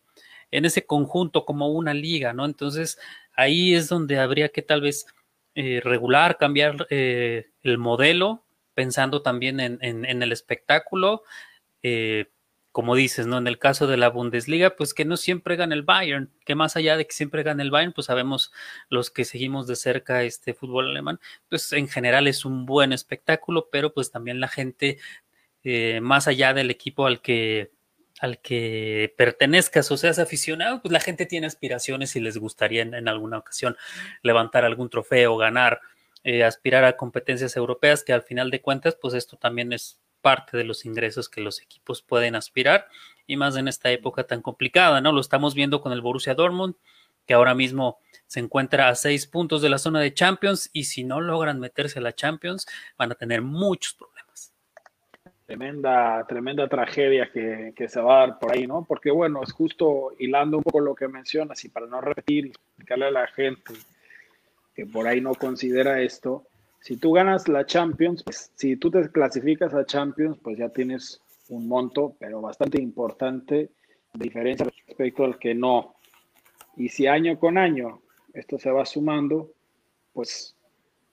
ese 0.51 0.87
conjunto 0.87 1.45
como 1.45 1.69
una 1.69 1.93
liga, 1.93 2.33
¿no? 2.33 2.47
Entonces 2.47 2.99
ahí 3.35 3.75
es 3.75 3.91
donde 3.91 4.19
habría 4.19 4.49
que 4.49 4.63
tal 4.63 4.81
vez 4.81 5.07
eh, 5.55 5.83
regular, 5.85 6.39
cambiar 6.39 6.87
eh, 6.89 7.51
el 7.63 7.77
modelo, 7.77 8.43
pensando 8.73 9.21
también 9.21 9.61
en, 9.61 9.79
en 9.83 10.23
el 10.23 10.33
espectáculo. 10.33 11.23
Eh, 11.83 12.31
como 12.75 12.97
dices, 12.97 13.29
¿no? 13.29 13.39
En 13.39 13.47
el 13.47 13.61
caso 13.61 13.87
de 13.87 13.97
la 13.97 14.09
Bundesliga, 14.09 14.75
pues 14.75 14.95
que 14.95 15.05
no 15.05 15.17
siempre 15.17 15.55
gana 15.55 15.77
el 15.77 15.85
Bayern, 15.85 16.33
que 16.45 16.57
más 16.57 16.75
allá 16.75 16.97
de 16.97 17.07
que 17.07 17.13
siempre 17.13 17.45
gane 17.45 17.63
el 17.63 17.71
Bayern, 17.71 17.93
pues 17.93 18.09
sabemos 18.09 18.53
los 18.89 19.13
que 19.13 19.25
seguimos 19.25 19.69
de 19.69 19.77
cerca 19.77 20.25
este 20.25 20.55
fútbol 20.55 20.89
alemán, 20.91 21.21
pues 21.49 21.73
en 21.73 21.87
general 21.87 22.27
es 22.27 22.45
un 22.45 22.67
buen 22.67 22.93
espectáculo, 22.93 23.69
pero 23.71 23.95
pues 23.95 24.11
también 24.11 24.41
la 24.41 24.49
gente, 24.49 24.99
eh, 25.63 26.01
más 26.03 26.27
allá 26.27 26.53
del 26.53 26.69
equipo 26.69 27.07
al 27.07 27.23
que 27.23 27.71
al 28.19 28.41
que 28.41 29.15
pertenezcas 29.17 29.89
o 29.93 29.97
seas 29.97 30.19
aficionado, 30.19 30.83
pues 30.83 30.91
la 30.91 31.01
gente 31.01 31.27
tiene 31.27 31.47
aspiraciones 31.47 32.17
y 32.17 32.21
les 32.21 32.39
gustaría 32.39 32.83
en, 32.83 33.09
alguna 33.09 33.39
ocasión 33.39 33.77
levantar 34.23 34.65
algún 34.65 34.91
trofeo, 34.91 35.37
ganar, 35.37 35.81
eh, 36.25 36.43
aspirar 36.43 36.85
a 36.85 36.97
competencias 36.97 37.57
europeas, 37.57 38.03
que 38.03 38.13
al 38.13 38.23
final 38.23 38.51
de 38.51 38.61
cuentas, 38.63 38.97
pues 39.01 39.15
esto 39.15 39.37
también 39.37 39.73
es 39.73 40.01
parte 40.25 40.57
de 40.57 40.65
los 40.65 40.87
ingresos 40.87 41.29
que 41.29 41.43
los 41.43 41.61
equipos 41.61 42.01
pueden 42.01 42.35
aspirar 42.35 42.89
y 43.27 43.37
más 43.37 43.57
en 43.57 43.69
esta 43.69 43.91
época 43.91 44.25
tan 44.25 44.41
complicada, 44.41 45.03
¿no? 45.03 45.13
Lo 45.13 45.21
estamos 45.21 45.55
viendo 45.55 45.83
con 45.83 45.93
el 45.93 46.01
Borussia 46.01 46.35
Dortmund, 46.35 46.77
que 47.27 47.35
ahora 47.35 47.55
mismo 47.55 47.99
se 48.27 48.41
encuentra 48.41 48.89
a 48.89 48.95
seis 48.95 49.27
puntos 49.27 49.61
de 49.61 49.69
la 49.69 49.77
zona 49.77 50.01
de 50.01 50.15
Champions 50.15 50.71
y 50.73 50.85
si 50.85 51.05
no 51.05 51.21
logran 51.21 51.61
meterse 51.61 51.99
a 51.99 52.03
la 52.03 52.15
Champions 52.15 52.67
van 52.97 53.13
a 53.13 53.17
tener 53.17 53.43
muchos 53.43 53.93
problemas. 53.93 54.55
Tremenda, 55.45 56.25
tremenda 56.27 56.69
tragedia 56.69 57.31
que, 57.31 57.75
que 57.77 57.87
se 57.87 58.01
va 58.01 58.17
a 58.17 58.27
dar 58.27 58.39
por 58.39 58.51
ahí, 58.51 58.67
¿no? 58.67 58.87
Porque 58.89 59.11
bueno, 59.11 59.43
es 59.43 59.53
justo 59.53 60.13
hilando 60.19 60.57
un 60.57 60.63
poco 60.63 60.81
lo 60.81 60.95
que 60.95 61.07
mencionas 61.07 61.63
y 61.67 61.69
para 61.69 61.87
no 61.87 62.01
repetir, 62.01 62.47
explicarle 62.47 63.09
a 63.09 63.11
la 63.11 63.27
gente 63.27 63.75
que 64.75 64.87
por 64.87 65.07
ahí 65.07 65.21
no 65.21 65.35
considera 65.35 66.01
esto, 66.01 66.47
si 66.85 66.99
tú 66.99 67.13
ganas 67.13 67.49
la 67.49 67.65
Champions, 67.65 68.23
pues, 68.23 68.53
si 68.57 68.77
tú 68.77 68.91
te 68.91 69.11
clasificas 69.11 69.73
a 69.73 69.87
Champions, 69.87 70.37
pues 70.43 70.59
ya 70.59 70.69
tienes 70.69 71.23
un 71.49 71.67
monto, 71.67 72.15
pero 72.21 72.43
bastante 72.43 72.79
importante, 72.79 73.71
de 74.13 74.23
diferencia 74.23 74.67
respecto 74.87 75.25
al 75.25 75.39
que 75.39 75.55
no. 75.55 75.95
Y 76.77 76.91
si 76.91 77.07
año 77.07 77.39
con 77.39 77.57
año 77.57 78.03
esto 78.35 78.59
se 78.59 78.71
va 78.71 78.85
sumando, 78.85 79.51
pues 80.13 80.57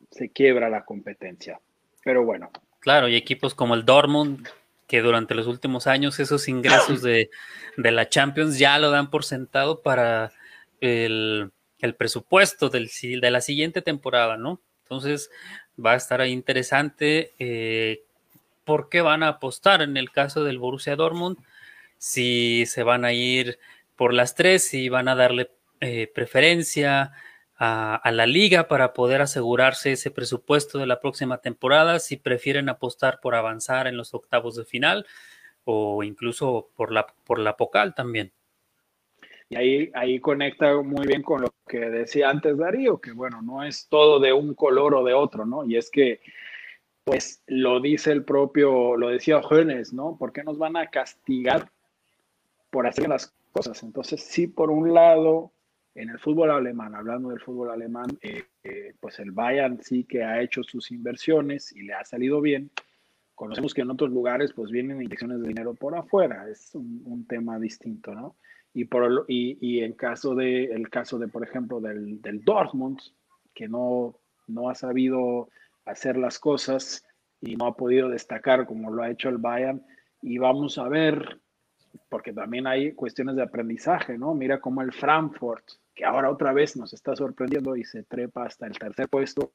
se 0.09 0.29
quiebra 0.29 0.69
la 0.69 0.83
competencia. 0.83 1.61
Pero 2.03 2.25
bueno. 2.25 2.51
Claro, 2.81 3.07
y 3.07 3.15
equipos 3.15 3.55
como 3.55 3.73
el 3.73 3.85
Dortmund, 3.85 4.45
que 4.87 5.01
durante 5.01 5.35
los 5.35 5.47
últimos 5.47 5.87
años 5.87 6.19
esos 6.19 6.49
ingresos 6.49 7.01
de, 7.01 7.29
la 7.77 8.09
Champions 8.09 8.59
ya 8.59 8.77
lo 8.77 8.91
dan 8.91 9.09
por 9.09 9.23
sentado 9.23 9.81
para 9.81 10.33
el, 10.81 11.49
el 11.79 11.95
presupuesto 11.95 12.67
del, 12.67 12.89
de 13.21 13.31
la 13.31 13.39
siguiente 13.39 13.81
temporada, 13.81 14.35
¿no? 14.35 14.59
Entonces, 14.91 15.31
va 15.83 15.93
a 15.93 15.95
estar 15.95 16.25
interesante. 16.27 17.33
Eh, 17.39 18.03
¿Por 18.65 18.89
qué 18.89 18.99
van 18.99 19.23
a 19.23 19.29
apostar 19.29 19.81
en 19.81 19.95
el 19.95 20.11
caso 20.11 20.43
del 20.43 20.59
Borussia 20.59 20.97
Dortmund? 20.97 21.37
Si 21.97 22.65
se 22.65 22.83
van 22.83 23.05
a 23.05 23.13
ir 23.13 23.57
por 23.95 24.13
las 24.13 24.35
tres, 24.35 24.67
si 24.67 24.89
van 24.89 25.07
a 25.07 25.15
darle 25.15 25.49
eh, 25.79 26.11
preferencia 26.13 27.13
a, 27.57 28.11
la 28.11 28.25
liga 28.25 28.67
para 28.67 28.91
poder 28.91 29.21
asegurarse 29.21 29.93
ese 29.93 30.11
presupuesto 30.11 30.77
de 30.77 30.87
la 30.87 30.99
próxima 30.99 31.37
temporada, 31.37 31.99
si 31.99 32.17
prefieren 32.17 32.67
apostar 32.67 33.21
por 33.21 33.35
avanzar 33.35 33.87
en 33.87 33.95
los 33.95 34.13
octavos 34.13 34.57
de 34.57 34.65
final 34.65 35.05
o 35.63 36.03
incluso 36.03 36.69
por 36.75 36.91
la, 36.91 37.07
por 37.23 37.39
la 37.39 37.55
Pocal 37.55 37.95
también. 37.95 38.33
Y 39.51 39.57
ahí, 39.57 39.91
ahí 39.95 40.19
conecta 40.21 40.81
muy 40.81 41.05
bien 41.05 41.21
con 41.21 41.41
lo 41.41 41.53
que 41.67 41.77
decía 41.77 42.29
antes 42.29 42.57
Darío, 42.57 43.01
que 43.01 43.11
bueno, 43.11 43.41
no 43.41 43.65
es 43.65 43.89
todo 43.89 44.17
de 44.17 44.31
un 44.31 44.53
color 44.53 44.95
o 44.95 45.03
de 45.03 45.13
otro, 45.13 45.45
¿no? 45.45 45.65
Y 45.65 45.75
es 45.75 45.91
que, 45.91 46.21
pues 47.03 47.43
lo 47.47 47.81
dice 47.81 48.13
el 48.13 48.23
propio, 48.23 48.95
lo 48.95 49.09
decía 49.09 49.41
Jones, 49.41 49.91
¿no? 49.91 50.15
¿Por 50.17 50.31
qué 50.31 50.41
nos 50.45 50.57
van 50.57 50.77
a 50.77 50.87
castigar 50.87 51.69
por 52.69 52.87
hacer 52.87 53.09
las 53.09 53.33
cosas? 53.51 53.83
Entonces, 53.83 54.23
sí, 54.23 54.47
por 54.47 54.71
un 54.71 54.93
lado, 54.93 55.51
en 55.95 56.09
el 56.09 56.19
fútbol 56.19 56.51
alemán, 56.51 56.95
hablando 56.95 57.27
del 57.27 57.41
fútbol 57.41 57.71
alemán, 57.71 58.17
eh, 58.21 58.45
eh, 58.63 58.93
pues 59.01 59.19
el 59.19 59.31
Bayern 59.31 59.83
sí 59.83 60.05
que 60.05 60.23
ha 60.23 60.41
hecho 60.41 60.63
sus 60.63 60.91
inversiones 60.91 61.73
y 61.73 61.81
le 61.81 61.93
ha 61.93 62.05
salido 62.05 62.39
bien. 62.39 62.71
Conocemos 63.35 63.73
que 63.73 63.81
en 63.81 63.91
otros 63.91 64.11
lugares 64.11 64.53
pues 64.53 64.71
vienen 64.71 65.01
inyecciones 65.01 65.41
de 65.41 65.49
dinero 65.49 65.73
por 65.73 65.97
afuera, 65.97 66.47
es 66.49 66.73
un, 66.73 67.01
un 67.03 67.27
tema 67.27 67.59
distinto, 67.59 68.15
¿no? 68.15 68.37
Y, 68.73 68.85
por, 68.85 69.25
y, 69.27 69.57
y, 69.59 69.83
en 69.83 69.93
caso 69.93 70.33
de, 70.33 70.65
el 70.65 70.89
caso 70.89 71.19
de, 71.19 71.27
por 71.27 71.43
ejemplo, 71.43 71.81
del, 71.81 72.21
del 72.21 72.43
Dortmund, 72.43 72.99
que 73.53 73.67
no, 73.67 74.15
no 74.47 74.69
ha 74.69 74.75
sabido 74.75 75.49
hacer 75.85 76.17
las 76.17 76.39
cosas 76.39 77.05
y 77.41 77.55
no 77.55 77.65
ha 77.65 77.75
podido 77.75 78.07
destacar 78.07 78.65
como 78.65 78.91
lo 78.91 79.03
ha 79.03 79.09
hecho 79.09 79.29
el 79.29 79.37
Bayern, 79.37 79.83
y 80.21 80.37
vamos 80.37 80.77
a 80.77 80.87
ver, 80.87 81.39
porque 82.07 82.31
también 82.31 82.67
hay 82.67 82.93
cuestiones 82.93 83.35
de 83.35 83.43
aprendizaje, 83.43 84.17
¿no? 84.17 84.35
Mira 84.35 84.61
cómo 84.61 84.81
el 84.81 84.93
Frankfurt, 84.93 85.65
que 85.95 86.05
ahora 86.05 86.29
otra 86.29 86.53
vez 86.53 86.77
nos 86.77 86.93
está 86.93 87.15
sorprendiendo 87.15 87.75
y 87.75 87.83
se 87.83 88.03
trepa 88.03 88.45
hasta 88.45 88.67
el 88.67 88.77
tercer 88.77 89.09
puesto, 89.09 89.51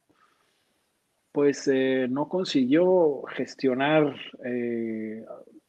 pues 1.33 1.68
eh, 1.68 2.07
no 2.11 2.29
consiguió 2.29 3.22
gestionar 3.29 4.16
eh, 4.44 5.24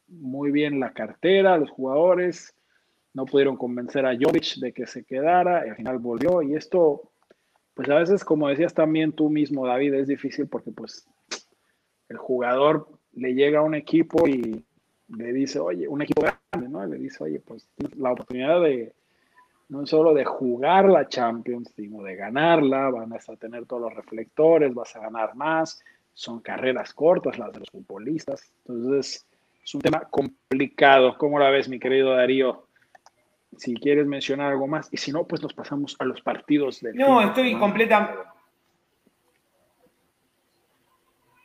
muy 0.08 0.50
bien 0.50 0.80
la 0.80 0.92
cartera, 0.92 1.58
los 1.58 1.70
jugadores, 1.70 2.54
no 3.14 3.24
pudieron 3.26 3.56
convencer 3.56 4.06
a 4.06 4.16
Jovic 4.16 4.56
de 4.56 4.72
que 4.72 4.86
se 4.86 5.04
quedara, 5.04 5.66
y 5.66 5.70
al 5.70 5.76
final 5.76 5.98
volvió, 5.98 6.42
y 6.42 6.54
esto, 6.54 7.10
pues 7.74 7.88
a 7.88 7.96
veces, 7.96 8.24
como 8.24 8.48
decías 8.48 8.74
también 8.74 9.12
tú 9.12 9.30
mismo, 9.30 9.66
David, 9.66 9.94
es 9.94 10.08
difícil 10.08 10.46
porque 10.46 10.70
pues 10.70 11.06
el 12.08 12.16
jugador 12.16 12.88
le 13.12 13.34
llega 13.34 13.60
a 13.60 13.62
un 13.62 13.74
equipo 13.74 14.28
y 14.28 14.64
le 15.08 15.32
dice, 15.32 15.58
oye, 15.58 15.88
un 15.88 16.02
equipo 16.02 16.22
grande, 16.22 16.68
¿no? 16.68 16.84
Le 16.86 16.98
dice, 16.98 17.24
oye, 17.24 17.40
pues 17.40 17.68
la 17.96 18.12
oportunidad 18.12 18.60
de 18.62 18.92
no 19.68 19.86
solo 19.86 20.14
de 20.14 20.24
jugar 20.24 20.88
la 20.88 21.08
Champions, 21.08 21.72
sino 21.76 22.02
de 22.02 22.16
ganarla, 22.16 22.90
van 22.90 23.12
a 23.12 23.18
tener 23.36 23.66
todos 23.66 23.82
los 23.82 23.94
reflectores, 23.94 24.74
vas 24.74 24.96
a 24.96 25.00
ganar 25.00 25.34
más, 25.34 25.82
son 26.14 26.40
carreras 26.40 26.94
cortas 26.94 27.38
las 27.38 27.52
de 27.52 27.60
los 27.60 27.70
futbolistas, 27.70 28.50
entonces 28.66 29.26
es 29.62 29.74
un 29.74 29.82
tema 29.82 30.00
complicado. 30.10 31.16
¿Cómo 31.18 31.38
la 31.38 31.50
ves, 31.50 31.68
mi 31.68 31.78
querido 31.78 32.14
Darío? 32.14 32.67
Si 33.58 33.74
quieres 33.74 34.06
mencionar 34.06 34.52
algo 34.52 34.66
más, 34.66 34.88
y 34.90 34.96
si 34.96 35.12
no, 35.12 35.24
pues 35.24 35.42
nos 35.42 35.52
pasamos 35.52 35.96
a 35.98 36.04
los 36.04 36.20
partidos 36.20 36.80
del. 36.80 36.96
No, 36.96 37.20
estoy 37.20 37.54
completamente. 37.58 38.18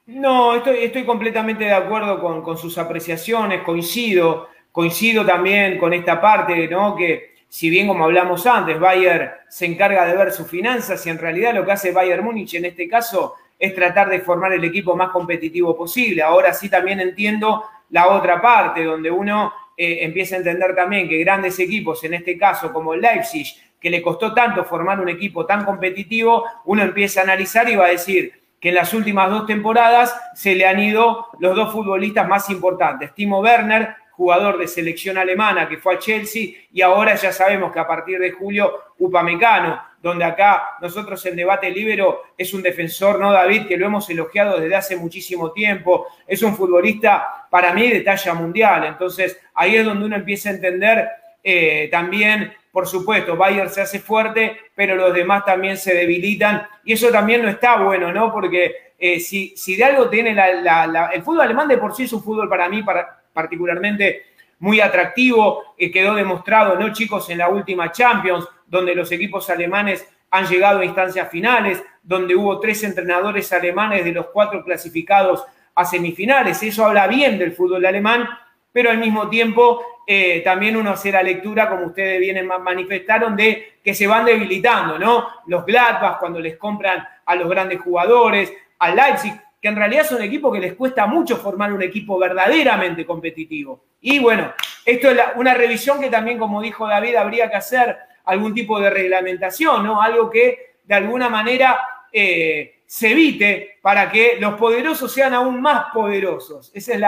No, 0.06 0.56
estoy, 0.56 0.84
estoy 0.84 1.06
completamente 1.06 1.64
de 1.64 1.74
acuerdo 1.74 2.20
con, 2.20 2.58
sus 2.58 2.78
apreciaciones, 2.78 3.62
coincido, 3.62 4.50
coincido 4.72 5.26
también 5.26 5.78
con 5.78 5.94
esta 5.94 6.20
parte, 6.20 6.68
¿no? 6.68 6.96
Que 6.96 7.36
si 7.48 7.70
bien 7.70 7.88
como 7.88 8.04
hablamos 8.04 8.46
antes, 8.46 8.80
Bayern 8.80 9.32
se 9.48 9.66
encarga 9.66 10.06
de 10.06 10.18
ver 10.18 10.32
sus 10.32 10.48
finanzas 10.48 11.06
y 11.06 11.10
en 11.10 11.20
realidad 11.20 11.54
lo 11.54 11.64
que 11.66 11.72
hace 11.72 11.94
Bayern 11.94 12.26
Múnich 12.26 12.56
en 12.56 12.66
este 12.66 12.90
caso 12.90 13.36
es 13.58 13.74
tratar 13.74 14.10
de 14.10 14.20
formar 14.20 14.52
el 14.52 14.64
equipo 14.66 14.94
más 14.96 15.10
competitivo 15.12 15.78
posible. 15.78 16.22
Ahora 16.22 16.54
sí 16.54 16.70
también 16.70 17.00
entiendo 17.00 17.64
la 17.92 18.10
otra 18.10 18.42
parte, 18.42 18.84
donde 18.84 19.10
uno 19.10 19.54
eh, 19.78 20.00
empieza 20.02 20.36
a 20.36 20.40
entender 20.40 20.76
también 20.76 21.08
que 21.10 21.18
grandes 21.20 21.60
equipos, 21.60 22.04
en 22.04 22.14
este 22.14 22.38
caso 22.38 22.72
como 22.72 22.94
el 22.94 23.02
Leipzig, 23.02 23.48
que 23.80 23.90
le 23.90 24.02
costó 24.02 24.34
tanto 24.34 24.64
formar 24.64 25.00
un 25.00 25.10
equipo 25.10 25.46
tan 25.46 25.66
competitivo, 25.66 26.46
uno 26.66 26.84
empieza 26.84 27.20
a 27.20 27.24
analizar 27.24 27.70
y 27.70 27.76
va 27.76 27.88
a 27.88 27.90
decir 27.90 28.32
que 28.60 28.70
en 28.70 28.76
las 28.76 28.94
últimas 28.94 29.30
dos 29.30 29.46
temporadas 29.46 30.16
se 30.36 30.56
le 30.56 30.66
han 30.66 30.80
ido 30.80 31.28
los 31.40 31.56
dos 31.56 31.74
futbolistas 31.74 32.28
más 32.28 32.50
importantes, 32.50 33.14
Timo 33.14 33.42
Werner, 33.42 33.96
jugador 34.12 34.58
de 34.58 34.68
selección 34.68 35.18
alemana 35.18 35.68
que 35.68 35.78
fue 35.78 35.96
a 35.96 36.00
Chelsea, 36.00 36.54
y 36.72 36.82
ahora 36.82 37.16
ya 37.16 37.34
sabemos 37.34 37.74
que 37.74 37.80
a 37.80 37.88
partir 37.88 38.20
de 38.20 38.32
julio 38.32 38.72
Upamecano 39.00 39.82
donde 40.04 40.26
acá 40.26 40.76
nosotros 40.82 41.26
en 41.26 41.38
Debate 41.38 41.72
Libero 41.72 42.24
es 42.38 42.54
un 42.54 42.62
defensor, 42.62 43.18
¿no, 43.22 43.32
David? 43.32 43.68
Que 43.68 43.78
lo 43.78 43.86
hemos 43.86 44.10
elogiado 44.10 44.60
desde 44.60 44.76
hace 44.76 44.96
muchísimo 44.98 45.54
tiempo. 45.54 46.08
Es 46.28 46.44
un 46.44 46.58
futbolista, 46.58 47.48
para 47.50 47.74
mí, 47.74 47.90
de 47.90 48.02
talla 48.02 48.34
mundial. 48.34 48.84
Entonces, 48.84 49.40
ahí 49.54 49.78
es 49.78 49.86
donde 49.86 50.06
uno 50.06 50.18
empieza 50.18 50.50
a 50.50 50.54
entender 50.56 51.08
eh, 51.42 51.88
también, 51.90 52.54
por 52.70 52.86
supuesto, 52.86 53.38
Bayern 53.38 53.70
se 53.70 53.80
hace 53.80 54.02
fuerte, 54.02 54.58
pero 54.76 54.96
los 54.98 55.14
demás 55.14 55.46
también 55.46 55.78
se 55.78 55.94
debilitan. 55.94 56.68
Y 56.84 56.92
eso 56.92 57.10
también 57.10 57.42
no 57.42 57.48
está 57.48 57.78
bueno, 57.78 58.12
¿no? 58.12 58.30
Porque 58.30 58.94
eh, 59.00 59.22
si, 59.22 59.56
si, 59.56 59.78
de 59.78 59.86
algo 59.86 60.10
tiene 60.10 60.32
el 60.32 61.24
fútbol 61.24 61.42
alemán 61.42 61.70
de 61.70 61.78
por 61.78 61.96
sí 61.96 62.04
es 62.04 62.12
un 62.12 62.22
fútbol 62.22 62.50
para 62.50 62.68
mí 62.68 62.84
particularmente 63.32 64.34
muy 64.60 64.82
atractivo, 64.82 65.76
que 65.78 65.92
quedó 65.92 66.14
demostrado, 66.14 66.78
¿no, 66.78 66.92
chicos? 66.92 67.30
En 67.30 67.38
la 67.38 67.48
última 67.48 67.90
Champions, 67.90 68.46
donde 68.74 68.96
los 68.96 69.12
equipos 69.12 69.50
alemanes 69.50 70.06
han 70.32 70.48
llegado 70.48 70.80
a 70.80 70.86
instancias 70.86 71.30
finales, 71.30 71.84
donde 72.02 72.36
hubo 72.36 72.60
tres 72.60 72.84
entrenadores 72.84 73.54
alemanes 73.54 74.04
de 74.04 74.12
los 74.12 74.26
cuatro 74.34 74.64
clasificados 74.66 75.46
a 75.76 75.86
semifinales. 75.86 76.62
Eso 76.64 76.86
habla 76.86 77.08
bien 77.08 77.38
del 77.38 77.54
fútbol 77.54 77.86
alemán, 77.86 78.28
pero 78.72 78.90
al 78.90 78.98
mismo 78.98 79.30
tiempo 79.30 80.02
eh, 80.08 80.42
también 80.44 80.76
uno 80.76 80.90
hace 80.90 81.12
la 81.12 81.22
lectura, 81.22 81.70
como 81.70 81.86
ustedes 81.86 82.20
bien 82.20 82.48
manifestaron, 82.48 83.36
de 83.36 83.76
que 83.84 83.94
se 83.94 84.08
van 84.08 84.26
debilitando, 84.26 84.98
¿no? 84.98 85.28
Los 85.46 85.66
Gladbach 85.66 86.18
cuando 86.18 86.40
les 86.40 86.58
compran 86.58 87.08
a 87.26 87.36
los 87.36 87.48
grandes 87.48 87.80
jugadores, 87.80 88.52
al 88.80 88.96
Leipzig, 88.96 89.40
que 89.62 89.68
en 89.68 89.76
realidad 89.76 90.04
son 90.04 90.22
equipos 90.24 90.52
que 90.52 90.60
les 90.60 90.74
cuesta 90.74 91.06
mucho 91.06 91.38
formar 91.38 91.72
un 91.72 91.84
equipo 91.84 92.18
verdaderamente 92.18 93.06
competitivo. 93.06 93.86
Y 94.02 94.18
bueno, 94.18 94.52
esto 94.84 95.12
es 95.12 95.18
una 95.36 95.54
revisión 95.54 96.02
que 96.02 96.10
también, 96.10 96.40
como 96.40 96.62
dijo 96.62 96.88
David, 96.88 97.16
habría 97.16 97.50
que 97.50 97.58
hacer 97.58 97.98
algún 98.26 98.54
tipo 98.54 98.80
de 98.80 98.90
reglamentación, 98.90 99.84
¿no? 99.84 100.02
Algo 100.02 100.30
que 100.30 100.76
de 100.84 100.96
alguna 100.96 101.30
manera 101.30 101.80
eh, 102.12 102.82
se 102.86 103.12
evite 103.12 103.80
para 103.82 104.12
que 104.12 104.38
los 104.40 104.56
poderosos 104.56 105.12
sean 105.12 105.34
aún 105.34 105.62
más 105.62 105.86
poderosos. 105.94 106.72
Ese 106.74 106.94
es 106.94 107.02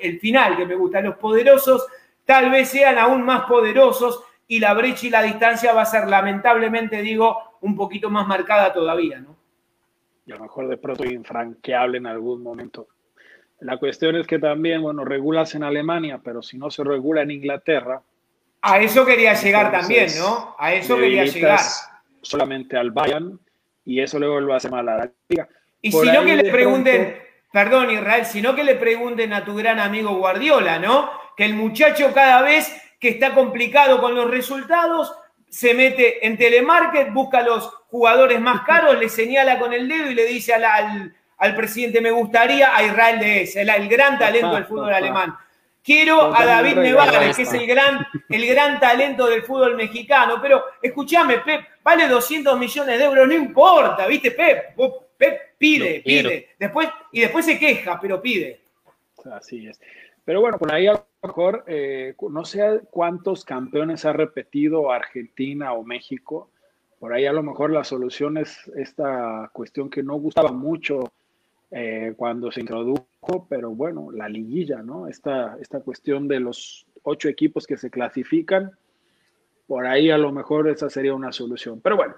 el 0.00 0.20
final 0.20 0.56
que 0.56 0.66
me 0.66 0.74
gusta. 0.74 1.00
Los 1.00 1.16
poderosos 1.16 1.86
tal 2.24 2.50
vez 2.50 2.68
sean 2.68 2.98
aún 2.98 3.22
más 3.22 3.44
poderosos 3.44 4.24
y 4.46 4.60
la 4.60 4.74
brecha 4.74 5.06
y 5.06 5.10
la 5.10 5.22
distancia 5.22 5.72
va 5.72 5.82
a 5.82 5.86
ser, 5.86 6.08
lamentablemente 6.08 7.00
digo, 7.02 7.58
un 7.60 7.76
poquito 7.76 8.10
más 8.10 8.26
marcada 8.26 8.72
todavía, 8.72 9.18
¿no? 9.18 9.42
y 10.26 10.32
a 10.32 10.36
lo 10.36 10.42
mejor 10.42 10.68
de 10.68 10.76
pronto 10.76 11.04
infranqueable 11.04 11.98
en 11.98 12.06
algún 12.06 12.42
momento. 12.42 12.88
La 13.60 13.78
cuestión 13.78 14.16
es 14.16 14.26
que 14.26 14.38
también, 14.38 14.82
bueno, 14.82 15.04
regulas 15.04 15.54
en 15.54 15.62
Alemania, 15.62 16.20
pero 16.22 16.42
si 16.42 16.58
no 16.58 16.70
se 16.70 16.82
regula 16.84 17.22
en 17.22 17.30
Inglaterra. 17.30 18.02
A 18.62 18.78
eso 18.78 19.04
quería 19.04 19.34
llegar 19.34 19.70
también, 19.72 20.08
¿no? 20.18 20.54
A 20.58 20.72
eso 20.72 20.96
quería 20.96 21.24
llegar. 21.24 21.60
Solamente 22.22 22.76
al 22.76 22.92
Bayern 22.92 23.40
y 23.84 24.00
eso 24.00 24.18
luego 24.18 24.40
lo 24.40 24.54
hace 24.54 24.70
mal 24.70 24.88
a 24.88 24.96
la 24.96 25.12
liga. 25.28 25.48
Y 25.80 25.90
si 25.90 26.06
no 26.06 26.24
que 26.24 26.36
le 26.36 26.50
pregunten, 26.50 27.20
perdón 27.52 27.90
Israel, 27.90 28.24
sino 28.24 28.54
que 28.54 28.62
le 28.62 28.76
pregunten 28.76 29.32
a 29.32 29.44
tu 29.44 29.56
gran 29.56 29.80
amigo 29.80 30.14
Guardiola, 30.14 30.78
¿no? 30.78 31.10
Que 31.36 31.44
el 31.44 31.54
muchacho 31.54 32.12
cada 32.14 32.42
vez 32.42 32.72
que 33.00 33.08
está 33.08 33.34
complicado 33.34 34.00
con 34.00 34.14
los 34.14 34.30
resultados, 34.30 35.12
se 35.48 35.74
mete 35.74 36.24
en 36.24 36.38
telemarket, 36.38 37.12
busca 37.12 37.42
los 37.42 37.68
jugadores 37.90 38.40
más 38.40 38.62
caros, 38.62 38.98
le 38.98 39.08
señala 39.08 39.58
con 39.58 39.72
el 39.72 39.88
dedo 39.88 40.10
y 40.10 40.14
le 40.14 40.24
dice 40.24 40.54
al, 40.54 41.12
al, 41.36 41.56
presidente, 41.56 42.00
me 42.00 42.10
gustaría 42.10 42.74
a 42.74 42.82
Israel 42.82 43.18
de 43.18 43.42
ese, 43.42 43.60
el, 43.60 43.88
gran 43.88 44.18
talento 44.18 44.54
del 44.54 44.64
fútbol 44.64 44.94
alemán. 44.94 45.36
Quiero 45.82 46.32
a 46.32 46.46
David 46.46 46.76
Nevares, 46.76 47.36
que 47.36 47.42
es 47.42 47.52
el 47.52 47.66
gran, 47.66 48.06
el 48.28 48.46
gran 48.46 48.78
talento 48.78 49.26
del 49.26 49.42
fútbol 49.42 49.76
mexicano. 49.76 50.38
Pero 50.40 50.62
escúchame, 50.80 51.38
Pep, 51.38 51.60
vale 51.82 52.06
200 52.06 52.56
millones 52.58 52.98
de 52.98 53.04
euros, 53.04 53.26
no 53.26 53.34
importa, 53.34 54.06
¿viste, 54.06 54.30
Pep? 54.30 54.76
Pep 55.16 55.40
pide, 55.58 56.00
pide. 56.04 56.50
Después, 56.58 56.88
y 57.10 57.20
después 57.20 57.44
se 57.44 57.58
queja, 57.58 57.98
pero 58.00 58.22
pide. 58.22 58.60
Así 59.32 59.66
es. 59.66 59.80
Pero 60.24 60.40
bueno, 60.40 60.58
por 60.58 60.72
ahí 60.72 60.86
a 60.86 60.92
lo 60.92 61.06
mejor, 61.22 61.64
eh, 61.66 62.14
no 62.30 62.44
sé 62.44 62.80
cuántos 62.90 63.44
campeones 63.44 64.04
ha 64.04 64.12
repetido 64.12 64.92
Argentina 64.92 65.72
o 65.72 65.82
México. 65.82 66.50
Por 67.00 67.12
ahí 67.12 67.26
a 67.26 67.32
lo 67.32 67.42
mejor 67.42 67.72
la 67.72 67.82
solución 67.82 68.36
es 68.36 68.70
esta 68.76 69.50
cuestión 69.52 69.90
que 69.90 70.04
no 70.04 70.14
gustaba 70.14 70.52
mucho 70.52 71.12
eh, 71.72 72.12
cuando 72.16 72.52
se 72.52 72.60
introdujo, 72.60 73.46
pero 73.48 73.70
bueno, 73.70 74.10
la 74.12 74.28
liguilla, 74.28 74.82
¿no? 74.82 75.08
Esta, 75.08 75.56
esta 75.60 75.80
cuestión 75.80 76.28
de 76.28 76.38
los 76.38 76.86
ocho 77.02 77.28
equipos 77.28 77.66
que 77.66 77.76
se 77.76 77.90
clasifican, 77.90 78.72
por 79.66 79.86
ahí 79.86 80.10
a 80.10 80.18
lo 80.18 80.32
mejor 80.32 80.68
esa 80.68 80.90
sería 80.90 81.14
una 81.14 81.32
solución. 81.32 81.80
Pero 81.80 81.96
bueno, 81.96 82.14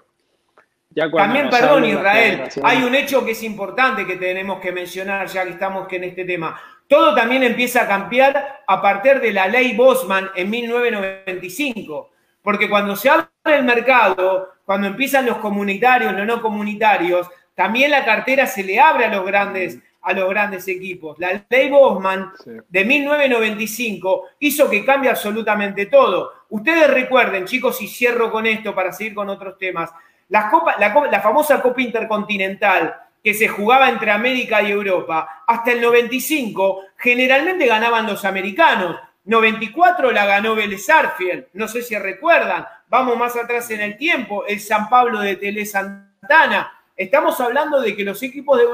también, 1.15 1.49
perdón, 1.49 1.85
Israel, 1.85 2.43
hay 2.63 2.83
un 2.83 2.95
hecho 2.95 3.25
que 3.25 3.31
es 3.31 3.43
importante 3.43 4.05
que 4.05 4.15
tenemos 4.15 4.61
que 4.61 4.71
mencionar 4.71 5.27
ya 5.27 5.43
que 5.43 5.51
estamos 5.51 5.91
en 5.91 6.05
este 6.05 6.23
tema. 6.23 6.59
Todo 6.87 7.13
también 7.13 7.43
empieza 7.43 7.83
a 7.83 7.87
cambiar 7.87 8.61
a 8.65 8.81
partir 8.81 9.19
de 9.19 9.33
la 9.33 9.47
ley 9.47 9.75
Bosman 9.75 10.29
en 10.35 10.49
1995. 10.49 12.11
Porque 12.41 12.69
cuando 12.69 12.95
se 12.95 13.09
abre 13.09 13.27
el 13.45 13.63
mercado, 13.63 14.53
cuando 14.63 14.87
empiezan 14.87 15.25
los 15.25 15.37
comunitarios, 15.37 16.13
los 16.13 16.25
no 16.25 16.41
comunitarios, 16.41 17.27
también 17.55 17.91
la 17.91 18.05
cartera 18.05 18.45
se 18.45 18.63
le 18.63 18.79
abre 18.79 19.05
a 19.05 19.09
los 19.09 19.25
grandes, 19.25 19.79
a 20.01 20.13
los 20.13 20.29
grandes 20.29 20.67
equipos. 20.67 21.17
La 21.17 21.43
ley 21.49 21.69
Bosman 21.69 22.31
de 22.69 22.85
1995 22.85 24.23
hizo 24.39 24.69
que 24.69 24.85
cambie 24.85 25.09
absolutamente 25.09 25.87
todo. 25.87 26.33
Ustedes 26.49 26.89
recuerden, 26.89 27.45
chicos, 27.45 27.81
y 27.81 27.87
cierro 27.87 28.31
con 28.31 28.45
esto 28.45 28.75
para 28.75 28.91
seguir 28.91 29.15
con 29.15 29.29
otros 29.29 29.57
temas, 29.57 29.91
la, 30.29 30.51
la, 30.79 31.21
famosa 31.21 31.61
Copa 31.61 31.81
Intercontinental 31.81 32.95
que 33.23 33.33
se 33.33 33.47
jugaba 33.47 33.89
entre 33.89 34.11
América 34.11 34.61
y 34.61 34.71
Europa, 34.71 35.43
hasta 35.47 35.71
el 35.71 35.81
95 35.81 36.81
generalmente 36.97 37.65
ganaban 37.65 38.05
los 38.05 38.23
americanos. 38.25 38.97
94 39.23 40.11
la 40.11 40.25
ganó 40.27 40.53
Vélez 40.53 40.87
Arfield, 40.87 41.45
no 41.53 41.67
sé 41.67 41.81
si 41.81 41.97
recuerdan. 41.97 42.67
Vamos 42.87 43.17
más 43.17 43.35
atrás 43.35 43.71
en 43.71 43.81
el 43.81 43.97
tiempo, 43.97 44.45
el 44.45 44.59
San 44.59 44.87
Pablo 44.89 45.19
de 45.19 45.37
Tele 45.37 45.65
Santana. 45.65 46.74
Estamos 46.95 47.39
hablando 47.39 47.81
de 47.81 47.95
que 47.95 48.03
los 48.03 48.21
equipos 48.23 48.57
de 48.57 48.65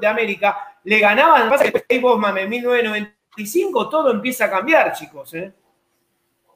de 0.00 0.06
América 0.06 0.78
le 0.84 0.98
ganaban. 0.98 1.48
Pasa 1.48 1.70
que 1.70 1.84
en 1.88 2.48
1995 2.48 3.88
todo 3.88 4.10
empieza 4.10 4.46
a 4.46 4.50
cambiar, 4.50 4.92
chicos. 4.92 5.34
¿eh? 5.34 5.52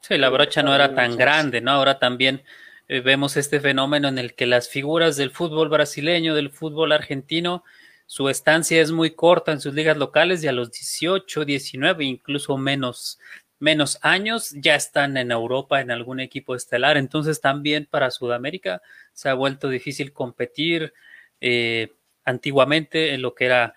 Sí, 0.00 0.16
la 0.16 0.28
brocha 0.28 0.62
no 0.62 0.74
era 0.74 0.94
tan 0.94 1.16
grande, 1.16 1.60
¿no? 1.60 1.72
Ahora 1.72 1.98
también 1.98 2.44
eh, 2.88 3.00
vemos 3.00 3.36
este 3.36 3.60
fenómeno 3.60 4.08
en 4.08 4.18
el 4.18 4.34
que 4.34 4.46
las 4.46 4.68
figuras 4.68 5.16
del 5.16 5.30
fútbol 5.30 5.68
brasileño, 5.68 6.34
del 6.34 6.50
fútbol 6.50 6.92
argentino, 6.92 7.64
su 8.06 8.28
estancia 8.28 8.80
es 8.80 8.90
muy 8.90 9.10
corta 9.10 9.52
en 9.52 9.60
sus 9.60 9.74
ligas 9.74 9.98
locales 9.98 10.42
y 10.42 10.48
a 10.48 10.52
los 10.52 10.72
18, 10.72 11.44
19, 11.44 12.04
incluso 12.04 12.56
menos, 12.56 13.18
menos 13.59 13.99
años 14.03 14.51
ya 14.57 14.75
están 14.75 15.16
en 15.16 15.31
Europa 15.31 15.81
en 15.81 15.90
algún 15.90 16.21
equipo 16.21 16.55
estelar. 16.55 16.97
Entonces 16.97 17.40
también 17.40 17.87
para 17.87 18.11
Sudamérica 18.11 18.83
se 19.12 19.29
ha 19.29 19.35
vuelto 19.35 19.68
difícil 19.68 20.12
competir. 20.12 20.92
Eh, 21.40 21.92
antiguamente 22.29 23.14
en 23.14 23.23
lo 23.23 23.35
que 23.35 23.47
era 23.47 23.75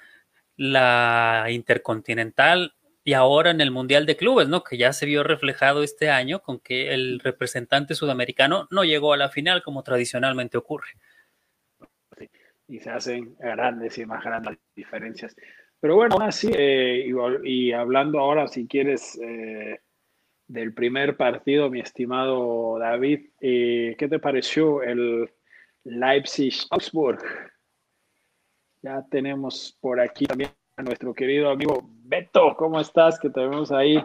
la 0.58 1.48
Intercontinental 1.50 2.76
y 3.04 3.14
ahora 3.14 3.50
en 3.50 3.62
el 3.62 3.72
Mundial 3.72 4.06
de 4.06 4.18
Clubes, 4.18 4.48
¿no? 4.48 4.64
Que 4.64 4.78
ya 4.78 4.94
se 4.94 5.06
vio 5.06 5.24
reflejado 5.24 5.82
este 5.82 6.10
año 6.10 6.42
con 6.42 6.60
que 6.60 6.94
el 6.94 7.20
representante 7.20 7.96
sudamericano 7.96 8.68
no 8.70 8.84
llegó 8.84 9.14
a 9.14 9.18
la 9.18 9.30
final 9.30 9.64
como 9.64 9.84
tradicionalmente 9.84 10.58
ocurre. 10.58 10.90
y 12.68 12.80
se 12.80 12.90
hacen 12.90 13.36
grandes 13.38 13.98
y 13.98 14.06
más 14.06 14.24
grandes 14.24 14.58
diferencias. 14.76 15.36
Pero 15.82 15.96
bueno, 15.96 16.18
así, 16.22 16.48
eh, 16.54 17.12
y, 17.44 17.72
hablando 17.72 18.20
ahora, 18.20 18.48
si 18.48 18.68
quieres, 18.68 19.20
eh, 19.20 19.80
del 20.48 20.76
primer 20.76 21.18
partido, 21.18 21.72
mi 21.72 21.80
estimado 21.80 22.78
David, 22.78 23.30
eh, 23.42 23.96
¿qué 23.98 24.08
te 24.08 24.20
pareció 24.20 24.84
el 24.84 25.32
Leipzig-Augsburg? 25.84 27.24
Ya 28.84 29.04
tenemos 29.10 29.76
por 29.82 30.00
aquí 30.00 30.26
también 30.26 30.52
a 30.78 30.84
nuestro 30.84 31.16
querido 31.16 31.50
amigo 31.50 31.82
Beto, 32.04 32.56
¿cómo 32.58 32.80
estás? 32.80 33.20
Que 33.20 33.32
tenemos 33.32 33.72
ahí 33.72 34.04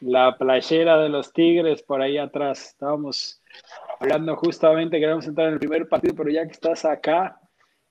la 0.00 0.38
playera 0.38 0.96
de 0.98 1.08
los 1.08 1.32
Tigres 1.32 1.82
por 1.82 2.02
ahí 2.02 2.18
atrás. 2.18 2.68
Estábamos 2.68 3.42
hablando 3.98 4.36
justamente, 4.36 5.00
queríamos 5.00 5.26
entrar 5.26 5.48
en 5.48 5.54
el 5.54 5.58
primer 5.58 5.88
partido, 5.88 6.14
pero 6.14 6.30
ya 6.30 6.46
que 6.46 6.52
estás 6.52 6.84
acá, 6.84 7.39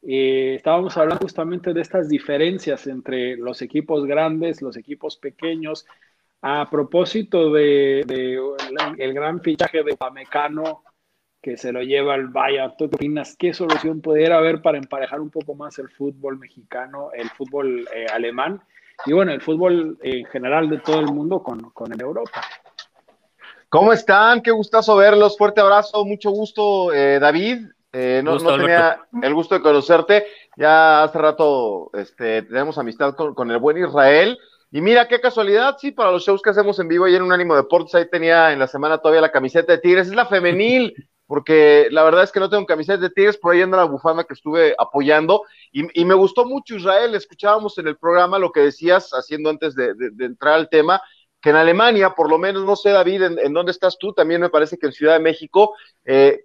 eh, 0.02 0.56
estábamos 0.56 0.96
hablando 0.98 1.24
justamente 1.24 1.74
de 1.74 1.82
estas 1.82 2.08
diferencias 2.10 2.88
entre 2.88 3.36
los 3.38 3.62
equipos 3.62 4.06
grandes, 4.06 4.62
los 4.62 4.78
equipos 4.78 5.18
pequeños. 5.18 5.86
A 6.42 6.70
propósito 6.70 7.52
de, 7.52 8.02
el 8.98 9.14
gran 9.14 9.42
fichaje 9.42 9.84
de 9.84 9.98
Pamecano 9.98 10.84
que 11.42 11.58
se 11.58 11.72
lo 11.72 11.82
lleva 11.82 12.14
al 12.14 12.28
Bayern. 12.28 12.74
¿Tú 12.78 12.86
opinas 12.86 13.36
qué 13.38 13.54
solución 13.54 14.02
pudiera 14.02 14.38
haber 14.38 14.62
para 14.62 14.78
emparejar 14.78 15.22
un 15.22 15.30
poco 15.30 15.56
más 15.56 15.80
el 15.80 15.90
fútbol 15.90 16.38
mexicano, 16.38 17.12
el 17.14 17.30
fútbol 17.30 17.88
eh, 17.94 18.06
alemán 18.14 18.62
y 19.06 19.14
bueno, 19.14 19.32
el 19.32 19.42
fútbol 19.42 19.98
en 20.02 20.26
general 20.26 20.70
de 20.70 20.80
todo 20.80 21.00
el 21.00 21.08
mundo 21.08 21.42
con, 21.42 21.72
con 21.72 21.92
el 21.94 22.02
Europa? 22.02 22.42
¿Cómo 23.70 23.94
están? 23.94 24.42
Qué 24.42 24.52
gustazo 24.52 24.96
verlos. 24.96 25.38
Fuerte 25.38 25.62
abrazo, 25.62 26.04
mucho 26.04 26.32
gusto, 26.32 26.92
eh, 26.94 27.20
David. 27.20 27.68
Eh, 27.92 28.22
no, 28.24 28.38
tenía 28.38 29.02
el 29.22 29.34
gusto 29.34 29.56
de 29.56 29.62
conocerte. 29.62 30.26
Ya 30.56 31.04
hace 31.04 31.18
rato 31.18 31.90
este, 31.94 32.44
tenemos 32.44 32.78
amistad 32.78 33.16
con, 33.16 33.52
el 33.52 33.58
buen 33.58 33.78
Israel. 33.78 34.38
Y 34.72 34.82
mira 34.82 35.08
qué 35.08 35.20
casualidad, 35.20 35.78
sí, 35.80 35.92
para 35.92 36.12
los 36.12 36.24
shows 36.24 36.44
que 36.44 36.52
hacemos 36.52 36.80
en 36.80 36.88
vivo 36.88 37.06
ayer 37.06 37.18
en 37.18 37.24
un 37.24 37.32
ánimo 37.32 37.56
deportes, 37.56 37.96
ahí 37.96 38.08
tenía 38.08 38.54
en 38.54 38.60
la 38.60 38.68
semana 38.68 39.00
todavía 39.00 39.22
la 39.22 39.32
camiseta 39.32 39.74
de 39.74 39.80
Tigres, 39.80 40.08
es 40.08 40.14
la 40.14 40.28
femenil, 40.28 40.94
porque 41.26 41.88
la 41.90 42.04
verdad 42.04 42.24
es 42.24 42.32
que 42.32 42.40
no 42.40 42.52
tengo 42.52 42.68
camiseta 42.68 43.00
de 43.00 43.10
Tigres, 43.10 43.38
por 43.38 43.54
ahí 43.54 43.64
anda 43.64 43.78
la 43.78 43.86
bufanda 43.86 44.26
que 44.26 44.36
estuve 44.36 44.76
apoyando, 44.78 45.42
y, 45.72 46.06
me 46.06 46.14
gustó 46.14 46.46
mucho 46.46 46.76
Israel, 46.76 47.16
escuchábamos 47.16 47.80
en 47.80 47.88
el 47.88 47.98
programa 47.98 48.38
lo 48.38 48.52
que 48.52 48.60
decías, 48.60 49.10
haciendo 49.12 49.50
antes 49.50 49.74
de, 49.74 49.96
entrar 50.20 50.54
al 50.54 50.70
tema, 50.70 51.02
que 51.42 51.50
en 51.50 51.56
Alemania, 51.56 52.12
por 52.12 52.30
lo 52.30 52.38
menos, 52.38 52.64
no 52.64 52.76
sé 52.76 52.92
David, 52.92 53.24
en, 53.24 53.54
dónde 53.54 53.72
estás 53.72 53.98
tú, 53.98 54.14
también 54.14 54.40
me 54.40 54.50
parece 54.50 54.78
que 54.78 54.86
en 54.86 54.92
Ciudad 54.92 55.14
de 55.14 55.20
México, 55.20 55.74
eh, 56.06 56.44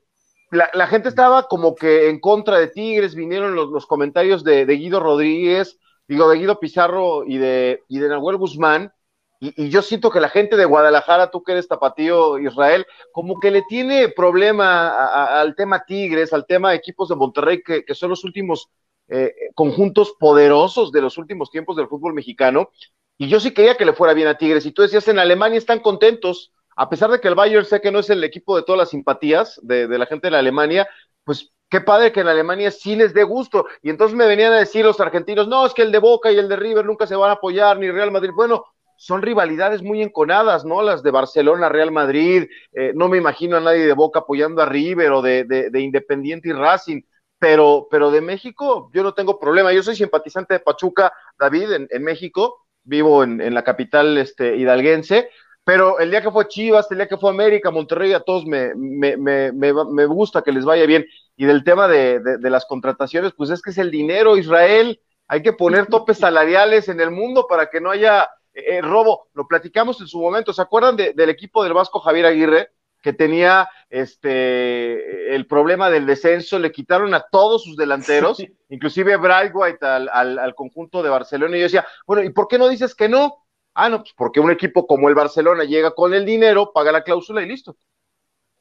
la, 0.55 0.87
gente 0.87 1.09
estaba 1.09 1.49
como 1.49 1.75
que 1.75 2.09
en 2.09 2.21
contra 2.21 2.59
de 2.59 2.69
Tigres, 2.69 3.15
vinieron 3.15 3.55
los, 3.55 3.87
comentarios 3.87 4.45
de, 4.45 4.65
Guido 4.65 5.01
Rodríguez, 5.01 5.79
digo, 6.09 6.29
de 6.29 6.39
Guido 6.39 6.61
Pizarro 6.61 7.25
y 7.27 7.39
de, 7.39 7.83
y 7.89 7.99
de 7.99 8.09
Nahuel 8.09 8.37
Guzmán, 8.37 8.93
y, 9.41 9.69
yo 9.69 9.83
siento 9.83 10.11
que 10.11 10.21
la 10.21 10.29
gente 10.29 10.57
de 10.57 10.65
Guadalajara, 10.65 11.31
tú 11.31 11.43
que 11.43 11.53
eres 11.53 11.69
tapatío 11.69 12.39
Israel, 12.39 12.87
como 13.13 13.41
que 13.41 13.51
le 13.51 13.63
tiene 13.63 14.09
problema 14.09 15.41
al 15.41 15.55
tema 15.55 15.85
Tigres, 15.85 16.33
al 16.33 16.47
tema 16.47 16.71
de 16.71 16.77
equipos 16.77 17.09
de 17.09 17.17
Monterrey, 17.17 17.63
que, 17.63 17.85
son 17.95 18.11
los 18.11 18.25
últimos 18.25 18.71
eh, 19.09 19.35
conjuntos 19.55 20.15
poderosos 20.19 20.93
de 20.93 21.03
los 21.03 21.19
últimos 21.19 21.51
tiempos 21.51 21.77
del 21.77 21.89
fútbol 21.89 22.15
mexicano. 22.15 22.71
Y 23.19 23.29
yo 23.29 23.39
sí 23.39 23.53
quería 23.53 23.77
que 23.77 23.85
le 23.85 23.93
fuera 23.93 24.15
bien 24.15 24.29
a 24.29 24.39
Tigres. 24.39 24.65
Y 24.67 24.73
tú 24.73 24.83
decías, 24.83 25.07
en 25.09 25.19
Alemania 25.19 25.59
están 25.59 25.81
contentos, 25.81 26.53
a 26.77 26.89
pesar 26.89 27.11
de 27.11 27.21
que 27.21 27.29
el 27.29 27.35
Bayern 27.35 27.65
sé 27.65 27.81
que 27.81 27.91
no 27.91 28.01
es 28.01 28.11
el 28.11 28.25
equipo 28.25 28.57
de 28.57 28.63
todas 28.63 28.79
las 28.79 28.91
simpatías 28.91 29.61
de, 29.63 29.87
la 29.87 30.07
gente 30.07 30.27
de 30.27 30.33
la 30.33 30.39
Alemania, 30.39 30.89
pues 31.25 31.51
qué 31.71 31.81
padre 31.81 32.13
que 32.13 32.21
en 32.21 32.29
Alemania 32.29 32.71
sí 32.71 32.97
les 32.97 33.15
dé 33.15 33.23
gusto. 33.23 33.67
Y 33.83 33.91
entonces 33.91 34.17
me 34.17 34.27
venían 34.27 34.53
a 34.53 34.59
decir 34.59 34.85
los 34.85 35.01
argentinos, 35.01 35.49
no, 35.49 35.67
es 35.67 35.75
que 35.75 35.83
el 35.83 35.93
de 35.93 35.99
Boca 35.99 36.31
y 36.33 36.39
el 36.39 36.49
de 36.49 36.57
River 36.57 36.85
nunca 36.85 37.07
se 37.07 37.17
van 37.17 37.31
a 37.31 37.35
apoyar, 37.35 37.79
ni 37.79 37.91
Real 37.91 38.11
Madrid. 38.11 38.31
Bueno, 38.35 38.65
son 38.97 39.23
rivalidades 39.23 39.83
muy 39.83 40.03
enconadas, 40.03 40.65
¿no? 40.65 40.83
Las 40.83 41.03
de 41.03 41.11
Barcelona, 41.11 41.69
Real 41.69 41.91
Madrid, 41.91 42.47
eh, 42.73 42.93
no 42.95 43.09
me 43.09 43.19
imagino 43.19 43.57
a 43.57 43.61
nadie 43.61 43.87
de 43.87 43.93
Boca 43.93 44.21
apoyando 44.21 44.63
a 44.63 44.67
River 44.67 45.13
o 45.13 45.23
de, 45.23 45.45
de, 45.45 45.81
Independiente 45.81 46.49
y 46.49 46.53
Racing, 46.53 47.03
pero, 47.39 47.89
pero 47.91 48.11
de 48.11 48.21
México 48.21 48.91
yo 48.95 49.03
no 49.03 49.15
tengo 49.15 49.39
problema. 49.39 49.73
Yo 49.73 49.83
soy 49.83 49.97
simpatizante 49.97 50.55
de 50.55 50.61
Pachuca, 50.61 51.13
David, 51.39 51.73
en, 51.73 51.89
en 51.91 52.03
México, 52.03 52.67
vivo 52.85 53.25
en, 53.25 53.41
en, 53.41 53.55
la 53.55 53.65
capital 53.65 54.17
este, 54.17 54.57
hidalguense, 54.57 55.29
pero 55.65 55.99
el 55.99 56.11
día 56.11 56.21
que 56.21 56.31
fue 56.31 56.47
Chivas, 56.47 56.91
el 56.91 56.99
día 56.99 57.09
que 57.09 57.17
fue 57.17 57.31
América, 57.31 57.71
Monterrey, 57.71 58.13
a 58.13 58.21
todos 58.21 58.45
me, 58.45 58.75
me, 58.75 59.17
me, 59.17 59.53
me 59.53 60.07
gusta 60.07 60.43
que 60.43 60.53
les 60.53 60.65
vaya 60.65 60.85
bien. 60.85 61.07
Y 61.37 61.47
del 61.47 61.65
tema 61.65 61.89
de, 61.89 62.21
de, 62.21 62.51
las 62.51 62.67
contrataciones, 62.67 63.33
pues 63.33 63.51
es 63.51 63.63
que 63.63 63.71
es 63.71 63.79
el 63.79 63.91
dinero, 63.91 64.37
Israel. 64.37 65.01
Hay 65.27 65.43
que 65.43 65.55
poner 65.55 65.87
topes 65.87 66.19
salariales 66.19 66.89
en 66.89 67.01
el 67.01 67.11
mundo 67.11 67.47
para 67.49 67.71
que 67.71 67.81
no 67.81 67.91
haya 67.91 68.29
eh, 68.53 68.83
robo. 68.83 69.29
Lo 69.33 69.49
platicamos 69.49 70.01
en 70.01 70.07
su 70.07 70.21
momento. 70.21 70.53
¿Se 70.53 70.63
acuerdan 70.63 70.97
del 70.97 71.31
equipo 71.31 71.65
del 71.65 71.73
Vasco 71.73 71.99
Javier 72.01 72.27
Aguirre? 72.27 72.69
que 73.05 73.13
tenía 73.13 73.69
este 73.91 75.35
el 75.35 75.47
problema 75.47 75.91
del 75.91 76.07
descenso, 76.07 76.59
le 76.59 76.73
quitaron 76.73 77.13
a 77.13 77.21
todos 77.31 77.63
sus 77.63 77.77
delanteros, 77.77 78.43
inclusive 78.71 79.17
White 79.19 79.85
al, 79.85 80.09
al, 80.11 80.39
al, 80.39 80.55
conjunto 80.55 81.03
de 81.03 81.11
Barcelona, 81.11 81.55
y 81.55 81.61
yo 81.61 81.65
decía, 81.65 81.87
bueno, 82.07 82.23
¿y 82.23 82.31
por 82.31 82.49
qué 82.49 82.57
no 82.57 82.67
dices 82.67 82.95
que 82.95 83.11
no? 83.11 83.44
Ah, 83.75 83.89
no, 83.89 83.99
pues 83.99 84.15
porque 84.17 84.39
un 84.39 84.53
equipo 84.53 84.87
como 84.87 85.09
el 85.09 85.17
Barcelona 85.17 85.65
llega 85.65 85.95
con 85.95 86.15
el 86.15 86.25
dinero, 86.25 86.73
paga 86.73 86.93
la 86.93 87.03
cláusula 87.03 87.43
y 87.43 87.49
listo. 87.49 87.77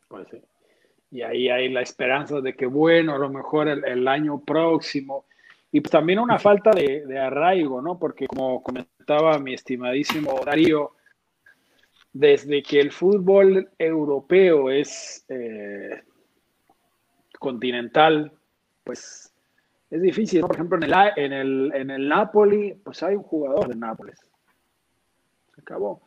Pues 0.08 0.28
sí. 0.30 0.42
Y 1.12 1.22
ahí 1.22 1.50
hay 1.50 1.70
la 1.70 1.82
esperanza 1.82 2.42
de 2.42 2.56
que, 2.56 2.66
bueno, 2.66 3.14
a 3.14 3.20
lo 3.20 3.30
mejor 3.30 3.68
el, 3.68 4.08
año 4.08 4.42
próximo. 4.44 5.26
Y 5.72 5.82
pues 5.82 5.92
también 5.92 6.18
una 6.18 6.40
falta 6.40 6.72
de, 6.72 7.20
arraigo, 7.20 7.80
¿no? 7.84 8.00
Porque 8.00 8.26
como 8.26 8.64
comentaba 8.64 9.38
mi 9.38 9.54
estimadísimo 9.54 10.40
Darío, 10.44 10.94
desde 12.12 12.64
que 12.64 12.80
el 12.80 12.92
fútbol 12.92 13.70
europeo 13.78 14.72
es 14.72 15.24
eh, 15.30 16.02
continental, 17.38 18.32
pues 18.84 19.32
es 19.92 20.02
difícil. 20.02 20.42
Por 20.42 20.56
ejemplo, 20.56 20.78
en 20.78 20.84
el, 20.84 20.94
en, 21.18 21.34
el, 21.34 21.72
en 21.76 21.92
el 21.92 22.10
Napoli, 22.10 22.74
pues 22.84 23.04
hay 23.04 23.16
un 23.16 23.24
jugador 23.24 23.68
de 23.68 23.76
Nápoles 23.76 24.33
acabó. 25.64 26.02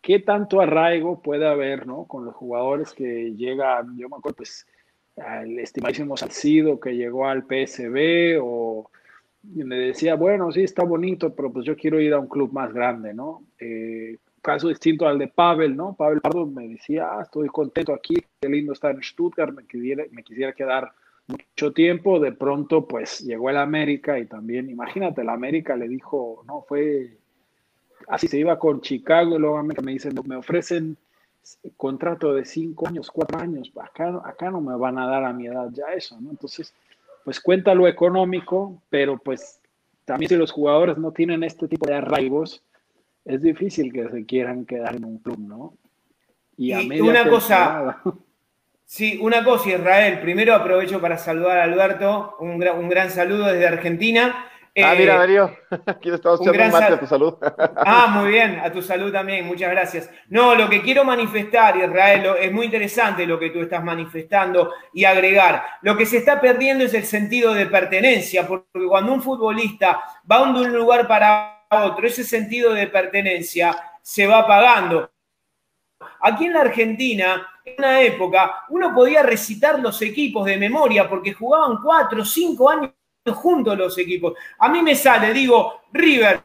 ¿Qué 0.00 0.20
tanto 0.20 0.60
arraigo 0.60 1.20
puede 1.22 1.48
haber, 1.48 1.86
¿no? 1.86 2.04
Con 2.04 2.24
los 2.24 2.34
jugadores 2.34 2.92
que 2.92 3.34
llegan, 3.34 3.96
yo 3.98 4.08
me 4.08 4.18
acuerdo, 4.18 4.36
pues, 4.36 4.66
al 5.16 5.58
estimadísimo 5.58 6.16
Salcido 6.16 6.78
que 6.78 6.94
llegó 6.94 7.26
al 7.26 7.44
PSB 7.44 8.38
o 8.40 8.90
me 9.42 9.76
decía, 9.76 10.14
bueno, 10.14 10.50
sí, 10.52 10.62
está 10.62 10.84
bonito, 10.84 11.34
pero 11.34 11.52
pues 11.52 11.64
yo 11.64 11.76
quiero 11.76 12.00
ir 12.00 12.12
a 12.12 12.18
un 12.18 12.28
club 12.28 12.52
más 12.52 12.72
grande, 12.72 13.14
¿no? 13.14 13.42
Eh, 13.58 14.18
caso 14.42 14.68
distinto 14.68 15.06
al 15.06 15.18
de 15.18 15.28
Pavel, 15.28 15.76
¿no? 15.76 15.94
Pavel 15.94 16.20
Pardo 16.20 16.46
me 16.46 16.68
decía, 16.68 17.08
ah, 17.12 17.22
estoy 17.22 17.48
contento 17.48 17.92
aquí, 17.92 18.16
qué 18.40 18.48
lindo 18.48 18.72
estar 18.72 18.94
en 18.94 19.02
Stuttgart, 19.02 19.52
me 19.54 19.66
quisiera, 19.66 20.04
me 20.10 20.22
quisiera 20.22 20.52
quedar 20.52 20.92
mucho 21.26 21.72
tiempo, 21.72 22.20
de 22.20 22.32
pronto 22.32 22.86
pues 22.86 23.20
llegó 23.20 23.50
el 23.50 23.56
América 23.56 24.18
y 24.18 24.26
también, 24.26 24.70
imagínate, 24.70 25.22
el 25.22 25.28
América 25.28 25.76
le 25.76 25.88
dijo, 25.88 26.44
no, 26.46 26.62
fue 26.62 27.18
así 28.08 28.28
se 28.28 28.38
iba 28.38 28.58
con 28.58 28.80
Chicago 28.80 29.36
y 29.36 29.38
luego 29.38 29.62
me 29.62 29.92
dicen, 29.92 30.14
me 30.24 30.36
ofrecen 30.36 30.96
contrato 31.76 32.34
de 32.34 32.44
cinco 32.44 32.88
años, 32.88 33.10
cuatro 33.10 33.38
años, 33.38 33.70
acá, 33.80 34.20
acá 34.24 34.50
no 34.50 34.60
me 34.60 34.76
van 34.76 34.98
a 34.98 35.06
dar 35.06 35.24
a 35.24 35.32
mi 35.32 35.46
edad 35.46 35.68
ya 35.72 35.86
eso, 35.94 36.20
¿no? 36.20 36.30
Entonces, 36.30 36.74
pues 37.24 37.40
cuenta 37.40 37.74
lo 37.74 37.86
económico, 37.86 38.80
pero 38.90 39.18
pues 39.18 39.60
también 40.04 40.28
si 40.28 40.36
los 40.36 40.52
jugadores 40.52 40.98
no 40.98 41.12
tienen 41.12 41.44
este 41.44 41.68
tipo 41.68 41.86
de 41.86 41.94
arraigos, 41.94 42.62
es 43.24 43.42
difícil 43.42 43.92
que 43.92 44.08
se 44.08 44.24
quieran 44.24 44.64
quedar 44.64 44.96
en 44.96 45.04
un 45.04 45.18
club, 45.18 45.38
¿no? 45.38 45.74
Y, 46.56 46.72
a 46.72 46.80
una 47.02 47.28
cosa, 47.28 48.02
sí, 48.84 49.18
una 49.20 49.44
cosa, 49.44 49.70
Israel, 49.70 50.20
primero 50.20 50.54
aprovecho 50.54 51.00
para 51.00 51.18
saludar 51.18 51.58
a 51.58 51.64
Alberto, 51.64 52.36
un 52.40 52.62
un 52.62 52.88
gran 52.88 53.10
saludo 53.10 53.46
desde 53.46 53.66
Argentina. 53.66 54.46
Ah, 54.84 54.94
mira, 54.96 55.14
eh, 55.14 55.18
Darío, 55.18 55.56
aquí 55.86 56.10
le 56.10 56.16
estamos 56.16 56.40
echando 56.40 56.64
un 56.64 56.70
mate 56.70 56.92
a 56.92 57.00
tu 57.00 57.06
salud. 57.06 57.34
Ah, 57.88 58.08
muy 58.08 58.30
bien, 58.30 58.60
a 58.62 58.70
tu 58.70 58.82
salud 58.82 59.10
también, 59.10 59.46
muchas 59.46 59.70
gracias. 59.70 60.10
No, 60.28 60.54
lo 60.54 60.68
que 60.68 60.82
quiero 60.82 61.04
manifestar, 61.04 61.76
Israel, 61.76 62.26
es 62.40 62.52
muy 62.52 62.66
interesante 62.66 63.26
lo 63.26 63.38
que 63.38 63.50
tú 63.50 63.60
estás 63.60 63.82
manifestando 63.82 64.72
y 64.92 65.04
agregar. 65.04 65.64
Lo 65.82 65.96
que 65.96 66.04
se 66.04 66.18
está 66.18 66.40
perdiendo 66.40 66.84
es 66.84 66.94
el 66.94 67.04
sentido 67.04 67.54
de 67.54 67.66
pertenencia, 67.66 68.46
porque 68.46 68.86
cuando 68.86 69.12
un 69.12 69.22
futbolista 69.22 70.02
va 70.30 70.44
de 70.52 70.60
un 70.60 70.72
lugar 70.72 71.06
para 71.06 71.64
otro, 71.70 72.06
ese 72.06 72.24
sentido 72.24 72.74
de 72.74 72.86
pertenencia 72.88 73.76
se 74.02 74.26
va 74.26 74.40
apagando. 74.40 75.10
Aquí 76.20 76.46
en 76.46 76.52
la 76.52 76.60
Argentina, 76.60 77.46
en 77.64 77.74
una 77.78 78.00
época, 78.00 78.64
uno 78.68 78.94
podía 78.94 79.22
recitar 79.22 79.78
los 79.80 80.00
equipos 80.02 80.44
de 80.44 80.58
memoria 80.58 81.08
porque 81.08 81.32
jugaban 81.32 81.78
cuatro 81.82 82.22
o 82.22 82.24
cinco 82.24 82.68
años 82.68 82.90
juntos 83.34 83.76
los 83.76 83.96
equipos. 83.98 84.34
A 84.58 84.68
mí 84.68 84.82
me 84.82 84.94
sale, 84.94 85.32
digo, 85.32 85.82
River, 85.92 86.42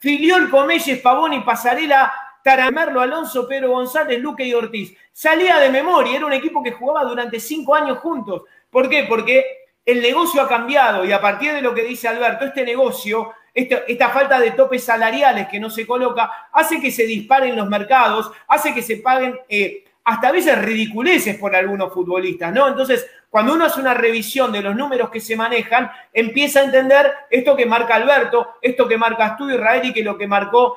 Filiol, 0.00 0.50
Comelles, 0.50 1.00
Pavón 1.00 1.32
y 1.32 1.40
Pasarela, 1.40 2.12
Taramerlo, 2.42 3.00
Alonso, 3.00 3.48
Pedro 3.48 3.70
González, 3.70 4.20
Luque 4.20 4.44
y 4.44 4.52
Ortiz. 4.52 4.94
Salía 5.10 5.58
de 5.58 5.70
memoria, 5.70 6.16
era 6.16 6.26
un 6.26 6.32
equipo 6.34 6.62
que 6.62 6.72
jugaba 6.72 7.08
durante 7.08 7.40
cinco 7.40 7.74
años 7.74 7.98
juntos. 7.98 8.42
¿Por 8.68 8.90
qué? 8.90 9.06
Porque 9.08 9.42
el 9.84 10.02
negocio 10.02 10.42
ha 10.42 10.48
cambiado 10.48 11.04
y 11.04 11.12
a 11.12 11.20
partir 11.22 11.52
de 11.52 11.62
lo 11.62 11.74
que 11.74 11.84
dice 11.84 12.06
Alberto, 12.06 12.44
este 12.44 12.64
negocio, 12.64 13.32
esta, 13.54 14.10
falta 14.10 14.38
de 14.40 14.50
topes 14.50 14.84
salariales 14.84 15.48
que 15.48 15.58
no 15.58 15.70
se 15.70 15.86
coloca, 15.86 16.48
hace 16.52 16.80
que 16.80 16.90
se 16.90 17.06
disparen 17.06 17.56
los 17.56 17.68
mercados, 17.68 18.30
hace 18.48 18.74
que 18.74 18.82
se 18.82 18.98
paguen 18.98 19.38
eh, 19.48 19.84
hasta 20.04 20.28
a 20.28 20.32
veces 20.32 20.60
ridiculeces 20.60 21.38
por 21.38 21.56
algunos 21.56 21.92
futbolistas, 21.92 22.52
¿no? 22.52 22.68
Entonces, 22.68 23.06
cuando 23.34 23.54
uno 23.54 23.64
hace 23.64 23.80
una 23.80 23.94
revisión 23.94 24.52
de 24.52 24.62
los 24.62 24.76
números 24.76 25.10
que 25.10 25.18
se 25.18 25.34
manejan, 25.34 25.90
empieza 26.12 26.60
a 26.60 26.66
entender 26.66 27.12
esto 27.28 27.56
que 27.56 27.66
marca 27.66 27.96
Alberto, 27.96 28.50
esto 28.62 28.86
que 28.86 28.96
marcas 28.96 29.36
tú, 29.36 29.50
Israel, 29.50 29.84
y 29.86 29.92
que 29.92 30.04
lo 30.04 30.16
que 30.16 30.28
marcó 30.28 30.76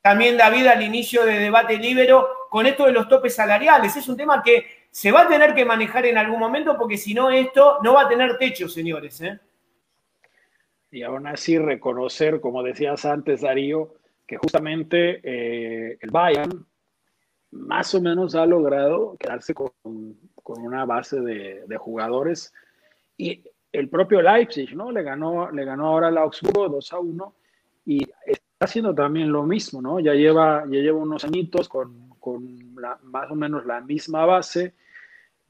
también 0.00 0.38
David 0.38 0.68
al 0.68 0.82
inicio 0.82 1.26
de 1.26 1.38
debate 1.38 1.76
libero 1.76 2.26
con 2.48 2.64
esto 2.64 2.86
de 2.86 2.92
los 2.92 3.10
topes 3.10 3.34
salariales. 3.34 3.94
Es 3.94 4.08
un 4.08 4.16
tema 4.16 4.42
que 4.42 4.86
se 4.90 5.12
va 5.12 5.24
a 5.24 5.28
tener 5.28 5.54
que 5.54 5.66
manejar 5.66 6.06
en 6.06 6.16
algún 6.16 6.38
momento 6.38 6.78
porque 6.78 6.96
si 6.96 7.12
no, 7.12 7.28
esto 7.28 7.76
no 7.82 7.92
va 7.92 8.04
a 8.04 8.08
tener 8.08 8.38
techo, 8.38 8.66
señores. 8.66 9.20
¿eh? 9.20 9.38
Y 10.92 11.02
aún 11.02 11.26
así 11.26 11.58
reconocer, 11.58 12.40
como 12.40 12.62
decías 12.62 13.04
antes, 13.04 13.42
Darío, 13.42 13.92
que 14.26 14.38
justamente 14.38 15.20
eh, 15.22 15.98
el 16.00 16.10
Bayern 16.10 16.66
más 17.50 17.94
o 17.94 18.00
menos 18.00 18.34
ha 18.34 18.46
logrado 18.46 19.18
quedarse 19.18 19.52
con 19.52 19.72
con 20.44 20.62
una 20.62 20.84
base 20.84 21.20
de, 21.20 21.76
jugadores. 21.78 22.52
Y 23.16 23.42
el 23.72 23.88
propio 23.88 24.22
Leipzig, 24.22 24.76
¿no? 24.76 24.92
Le 24.92 25.02
ganó, 25.02 25.50
le 25.50 25.64
ganó 25.64 25.88
ahora 25.88 26.08
al 26.08 26.18
Augsburgo 26.18 26.68
2 26.68 26.92
a 26.92 26.98
1 27.00 27.34
y 27.86 28.06
haciendo 28.60 28.94
también 28.94 29.32
lo 29.32 29.42
mismo, 29.44 29.80
¿no? 29.82 29.98
Ya 29.98 30.12
lleva, 30.12 30.64
ya 30.66 30.80
lleva 30.80 30.98
unos 30.98 31.24
añitos 31.24 31.68
con, 31.68 32.10
con 32.20 32.74
más 32.74 33.30
o 33.30 33.34
menos 33.34 33.64
la 33.64 33.80
misma 33.80 34.26
base. 34.26 34.74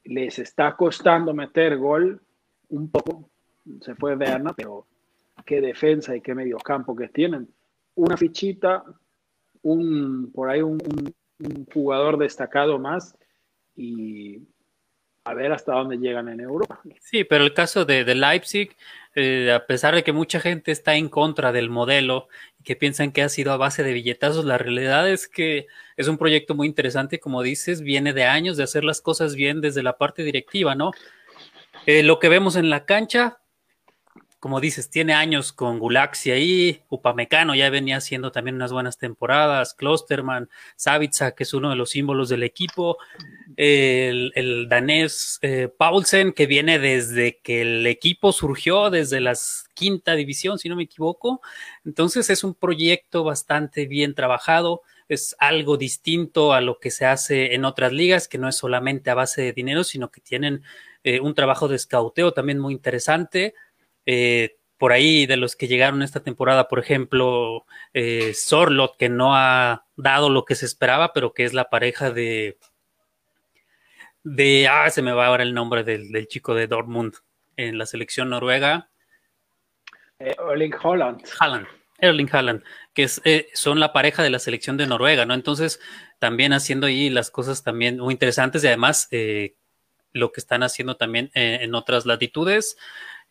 Les 0.05 0.39
está 0.39 0.75
costando 0.75 1.33
meter 1.33 1.77
gol 1.77 2.21
un 2.69 2.89
poco. 2.89 3.29
Se 3.81 3.95
fue 3.95 4.15
Berna, 4.15 4.53
pero 4.53 4.87
qué 5.45 5.59
defensa 5.59 6.15
y 6.15 6.21
qué 6.21 6.33
mediocampo 6.33 6.95
que 6.95 7.09
tienen. 7.09 7.49
Una 7.95 8.15
fichita, 8.15 8.83
un, 9.63 10.31
por 10.33 10.49
ahí 10.49 10.61
un, 10.61 10.77
un 11.39 11.65
jugador 11.65 12.17
destacado 12.17 12.79
más 12.79 13.17
y 13.75 14.41
a 15.25 15.33
ver 15.33 15.51
hasta 15.51 15.73
dónde 15.73 15.97
llegan 15.97 16.29
en 16.29 16.39
Europa. 16.39 16.79
Sí, 17.01 17.23
pero 17.23 17.43
el 17.43 17.53
caso 17.53 17.83
de, 17.83 18.05
Leipzig, 18.13 18.75
eh, 19.15 19.51
a 19.51 19.65
pesar 19.65 19.95
de 19.95 20.03
que 20.03 20.13
mucha 20.13 20.39
gente 20.39 20.71
está 20.71 20.95
en 20.95 21.09
contra 21.09 21.51
del 21.51 21.69
modelo 21.69 22.27
y 22.59 22.63
que 22.63 22.75
piensan 22.75 23.11
que 23.11 23.23
ha 23.23 23.29
sido 23.29 23.51
a 23.51 23.57
base 23.57 23.81
de 23.83 23.91
billetazos, 23.91 24.45
la 24.45 24.59
realidad 24.59 25.09
es 25.09 25.27
que 25.27 25.65
es 25.97 26.07
un 26.07 26.19
proyecto 26.19 26.53
muy 26.53 26.67
interesante, 26.67 27.19
como 27.19 27.41
dices, 27.41 27.81
viene 27.81 28.13
de 28.13 28.25
años 28.25 28.55
de 28.55 28.63
hacer 28.63 28.83
las 28.83 29.01
cosas 29.01 29.33
bien 29.33 29.61
desde 29.61 29.81
la 29.81 29.97
parte 29.97 30.23
directiva, 30.23 30.75
¿no? 30.75 30.91
Eh, 31.87 32.03
lo 32.03 32.19
que 32.19 32.29
vemos 32.29 32.55
en 32.55 32.69
la 32.69 32.85
cancha, 32.85 33.39
como 34.45 34.61
dices, 34.61 34.91
tiene 34.91 35.15
años 35.15 35.51
con 35.51 35.79
Gulaxi 35.79 36.29
ahí, 36.29 36.83
Upamecano 36.89 37.55
ya 37.55 37.71
venía 37.71 37.97
haciendo 37.97 38.31
también 38.31 38.57
unas 38.57 38.71
buenas 38.71 38.99
temporadas, 38.99 39.73
Klosterman, 39.73 40.51
Savitza, 40.75 41.31
que 41.31 41.41
es 41.41 41.53
uno 41.55 41.71
de 41.71 41.75
los 41.75 41.89
símbolos 41.89 42.29
del 42.29 42.43
equipo, 42.43 42.99
el, 43.57 44.67
danés 44.69 45.39
eh, 45.41 45.67
Paulsen, 45.75 46.31
que 46.31 46.45
viene 46.45 46.77
desde 46.77 47.39
que 47.39 47.63
el 47.63 47.87
equipo 47.87 48.31
surgió, 48.31 48.91
desde 48.91 49.19
la 49.19 49.33
quinta 49.73 50.13
división, 50.13 50.59
si 50.59 50.69
no 50.69 50.75
me 50.75 50.83
equivoco. 50.83 51.41
Entonces 51.83 52.29
es 52.29 52.43
un 52.43 52.53
proyecto 52.53 53.23
bastante 53.23 53.87
bien 53.87 54.13
trabajado, 54.13 54.83
es 55.09 55.35
algo 55.39 55.77
distinto 55.77 56.53
a 56.53 56.61
lo 56.61 56.77
que 56.77 56.91
se 56.91 57.07
hace 57.07 57.55
en 57.55 57.65
otras 57.65 57.93
ligas, 57.93 58.27
que 58.27 58.37
no 58.37 58.47
es 58.47 58.55
solamente 58.55 59.09
a 59.09 59.15
base 59.15 59.41
de 59.41 59.53
dinero, 59.53 59.83
sino 59.83 60.11
que 60.11 60.21
tienen 60.21 60.61
eh, 61.03 61.19
un 61.19 61.33
trabajo 61.33 61.67
de 61.67 61.77
escauteo 61.77 62.31
también 62.31 62.59
muy 62.59 62.75
interesante 62.75 63.55
eh, 64.05 64.57
por 64.77 64.91
ahí 64.91 65.25
de 65.25 65.37
los 65.37 65.55
que 65.55 65.67
llegaron 65.67 66.01
esta 66.01 66.21
temporada, 66.21 66.67
por 66.67 66.79
ejemplo, 66.79 67.65
eh, 67.93 68.33
Sorlot, 68.33 68.97
que 68.97 69.09
no 69.09 69.35
ha 69.35 69.85
dado 69.95 70.29
lo 70.29 70.45
que 70.45 70.55
se 70.55 70.65
esperaba, 70.65 71.13
pero 71.13 71.33
que 71.33 71.45
es 71.45 71.53
la 71.53 71.69
pareja 71.69 72.11
de. 72.11 72.57
de 74.23 74.67
ah, 74.69 74.89
se 74.89 75.01
me 75.01 75.13
va 75.13 75.27
ahora 75.27 75.43
el 75.43 75.53
nombre 75.53 75.83
del, 75.83 76.27
chico 76.27 76.53
de 76.53 76.67
Dortmund 76.67 77.15
en 77.55 77.77
la 77.77 77.85
selección 77.85 78.29
noruega. 78.29 78.89
Eh, 80.19 80.35
Erling 80.51 80.75
Holland. 80.81 81.23
Haaland. 81.39 81.67
Erling 81.97 82.29
Haaland, 82.31 82.61
que 82.93 83.03
es, 83.03 83.21
eh, 83.23 83.47
son 83.53 83.79
la 83.79 83.93
pareja 83.93 84.21
de 84.21 84.29
la 84.29 84.39
selección 84.39 84.75
de 84.75 84.85
Noruega, 84.85 85.25
¿no? 85.25 85.33
Entonces, 85.33 85.79
también 86.19 86.51
haciendo 86.51 86.87
ahí 86.87 87.09
las 87.09 87.31
cosas 87.31 87.63
también 87.63 87.99
muy 87.99 88.11
interesantes 88.13 88.61
y 88.63 88.67
además 88.67 89.07
lo 90.11 90.31
que 90.33 90.41
están 90.41 90.61
haciendo 90.61 90.97
también 90.97 91.31
en 91.33 91.73
otras 91.73 92.05
latitudes. 92.05 92.77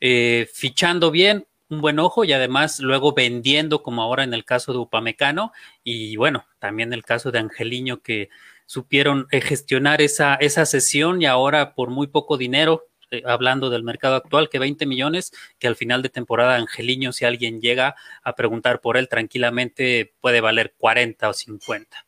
Eh, 0.00 0.48
fichando 0.52 1.10
bien, 1.10 1.46
un 1.70 1.80
buen 1.80 1.98
ojo 1.98 2.24
y 2.24 2.32
además 2.32 2.80
luego 2.80 3.12
vendiendo, 3.12 3.82
como 3.82 4.02
ahora 4.02 4.24
en 4.24 4.34
el 4.34 4.44
caso 4.44 4.72
de 4.72 4.78
Upamecano, 4.78 5.52
y 5.82 6.16
bueno, 6.16 6.44
también 6.58 6.92
el 6.92 7.04
caso 7.04 7.30
de 7.30 7.38
Angeliño 7.38 8.00
que 8.02 8.28
supieron 8.66 9.26
eh, 9.30 9.40
gestionar 9.40 10.00
esa, 10.00 10.34
esa 10.34 10.66
sesión 10.66 11.22
y 11.22 11.26
ahora 11.26 11.74
por 11.74 11.90
muy 11.90 12.06
poco 12.06 12.36
dinero, 12.36 12.86
eh, 13.10 13.22
hablando 13.26 13.70
del 13.70 13.82
mercado 13.82 14.16
actual, 14.16 14.48
que 14.48 14.58
20 14.58 14.86
millones, 14.86 15.32
que 15.58 15.66
al 15.66 15.76
final 15.76 16.02
de 16.02 16.08
temporada 16.08 16.56
Angeliño, 16.56 17.12
si 17.12 17.24
alguien 17.24 17.60
llega 17.60 17.94
a 18.22 18.34
preguntar 18.34 18.80
por 18.80 18.96
él 18.96 19.08
tranquilamente, 19.08 20.14
puede 20.20 20.40
valer 20.40 20.74
40 20.78 21.28
o 21.28 21.32
50. 21.32 22.06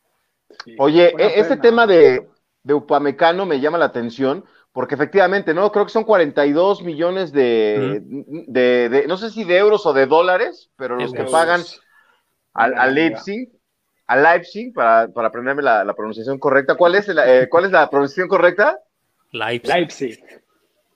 Oye, 0.77 1.13
e-, 1.17 1.39
ese 1.39 1.57
tema 1.57 1.85
de, 1.85 2.27
de 2.63 2.73
Upamecano 2.73 3.45
me 3.45 3.59
llama 3.59 3.77
la 3.77 3.85
atención 3.85 4.45
porque 4.77 4.93
efectivamente, 4.93 5.55
¿no? 5.55 5.71
Creo 5.71 5.85
que 5.85 5.91
son 5.91 6.03
42 6.03 6.83
millones 6.83 7.31
de, 7.31 7.99
de, 8.45 9.05
no 9.07 9.17
sé 9.17 9.31
si 9.31 9.43
de 9.43 9.57
euros 9.57 9.87
o 9.87 9.91
de 9.91 10.05
dólares, 10.05 10.69
pero 10.75 10.97
los 10.97 11.13
que 11.13 11.23
pagan 11.23 11.61
al, 12.53 12.93
Leipzig, 12.93 13.49
a 14.05 14.17
Leipzig, 14.17 14.71
para, 14.75 15.07
para 15.07 15.29
aprenderme 15.29 15.63
la, 15.63 15.91
pronunciación 15.95 16.37
correcta. 16.37 16.75
¿Cuál 16.75 16.93
es, 16.93 17.07
la, 17.07 17.25
eh, 17.27 17.49
¿Cuál 17.49 17.65
es 17.65 17.71
la 17.71 17.89
pronunciación 17.89 18.27
correcta? 18.27 18.77
Leipzig. 19.31 20.23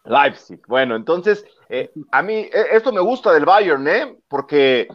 Leipzig. 0.05 0.61
Bueno, 0.67 0.95
entonces, 0.95 1.43
eh, 1.67 1.89
a 2.11 2.21
mí 2.21 2.35
eh, 2.35 2.65
esto 2.73 2.91
me 2.91 3.01
gusta 3.01 3.33
del 3.33 3.45
Bayern, 3.45 3.87
¿eh? 3.87 4.15
Porque 4.27 4.89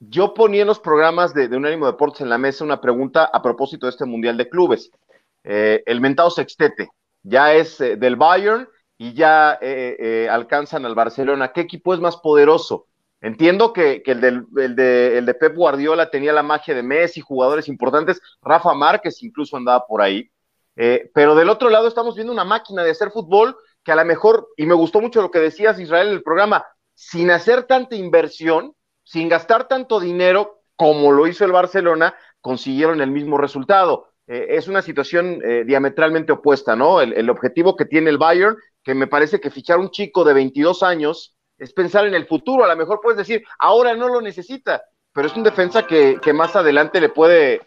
yo 0.00 0.32
ponía 0.32 0.62
en 0.62 0.68
los 0.68 0.80
programas 0.80 1.34
de, 1.34 1.48
de 1.48 1.56
Unánimo 1.58 1.84
Deportes 1.84 2.22
en 2.22 2.30
la 2.30 2.38
mesa 2.38 2.64
una 2.64 2.80
pregunta 2.80 3.28
a 3.30 3.42
propósito 3.42 3.84
de 3.84 3.90
este 3.90 4.06
Mundial 4.06 4.38
de 4.38 4.48
Clubes. 4.48 4.90
el 5.44 6.00
mentado 6.00 6.30
sextete 6.30 6.88
ya 7.26 7.54
es 7.54 7.80
eh, 7.80 7.96
del 7.96 8.16
Bayern 8.16 8.68
y 8.96 9.12
ya 9.12 9.58
eh, 9.60 9.96
eh, 9.98 10.28
alcanzan 10.30 10.86
al 10.86 10.94
Barcelona. 10.94 11.52
¿Qué 11.52 11.60
equipo 11.62 11.92
es 11.92 12.00
más 12.00 12.16
poderoso? 12.16 12.86
Entiendo 13.20 13.72
que, 13.72 14.02
el, 14.06 14.20
del, 14.20 14.46
el, 14.56 14.76
de, 14.76 15.18
el, 15.18 15.26
de, 15.26 15.34
Pep 15.34 15.56
Guardiola 15.56 16.10
tenía 16.10 16.32
la 16.32 16.42
magia 16.42 16.74
de 16.74 16.82
Messi, 16.82 17.20
jugadores 17.20 17.66
importantes, 17.68 18.20
Rafa 18.42 18.72
Márquez 18.74 19.22
incluso 19.22 19.56
andaba 19.56 19.86
por 19.86 20.02
ahí, 20.02 20.30
pero 21.14 21.34
del 21.34 21.48
otro 21.48 21.70
lado 21.70 21.88
estamos 21.88 22.14
viendo 22.14 22.32
una 22.32 22.44
máquina 22.44 22.84
de 22.84 22.90
hacer 22.90 23.10
fútbol 23.10 23.56
que 23.82 23.90
a 23.90 23.96
lo 23.96 24.04
mejor, 24.04 24.48
y 24.58 24.66
me 24.66 24.74
gustó 24.74 25.00
mucho 25.00 25.22
lo 25.22 25.30
que 25.30 25.38
decías 25.38 25.80
Israel 25.80 26.08
en 26.08 26.14
el 26.14 26.22
programa, 26.22 26.66
sin 26.92 27.30
hacer 27.30 27.62
tanta 27.62 27.96
inversión, 27.96 28.74
sin 29.02 29.30
gastar 29.30 29.66
tanto 29.66 29.98
dinero 29.98 30.60
como 30.76 31.10
lo 31.10 31.26
hizo 31.26 31.44
el 31.46 31.52
Barcelona, 31.52 32.14
consiguieron 32.42 33.00
el 33.00 33.10
mismo 33.10 33.38
resultado. 33.38 34.12
Eh, 34.26 34.46
es 34.50 34.66
una 34.66 34.82
situación 34.82 35.40
eh, 35.44 35.64
diametralmente 35.64 36.32
opuesta, 36.32 36.74
¿no? 36.74 37.00
El, 37.00 37.30
objetivo 37.30 37.76
que 37.76 37.84
tiene 37.84 38.10
el 38.10 38.18
Bayern, 38.18 38.56
que 38.82 38.94
me 38.94 39.06
parece 39.06 39.40
que 39.40 39.50
fichar 39.50 39.78
un 39.78 39.90
chico 39.90 40.24
de 40.24 40.34
22 40.34 40.82
años 40.82 41.36
es 41.58 41.72
pensar 41.72 42.06
en 42.06 42.14
el 42.14 42.26
futuro. 42.26 42.64
A 42.64 42.68
lo 42.68 42.76
mejor 42.76 43.00
puedes 43.00 43.18
decir, 43.18 43.44
ahora 43.58 43.94
no 43.94 44.08
lo 44.08 44.20
necesita, 44.20 44.82
pero 45.12 45.28
es 45.28 45.36
un 45.36 45.44
defensa 45.44 45.86
que, 45.86 46.20
más 46.34 46.56
adelante 46.56 47.00
le 47.00 47.08
puede, 47.08 47.60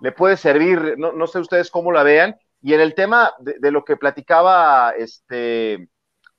le 0.00 0.12
puede 0.12 0.36
servir. 0.36 0.96
No, 0.98 1.26
sé 1.26 1.38
ustedes 1.38 1.70
cómo 1.70 1.92
la 1.92 2.02
vean. 2.02 2.36
Y 2.60 2.74
en 2.74 2.80
el 2.80 2.94
tema 2.94 3.32
de, 3.40 3.70
lo 3.70 3.84
que 3.84 3.96
platicaba 3.96 4.90
este, 4.90 5.88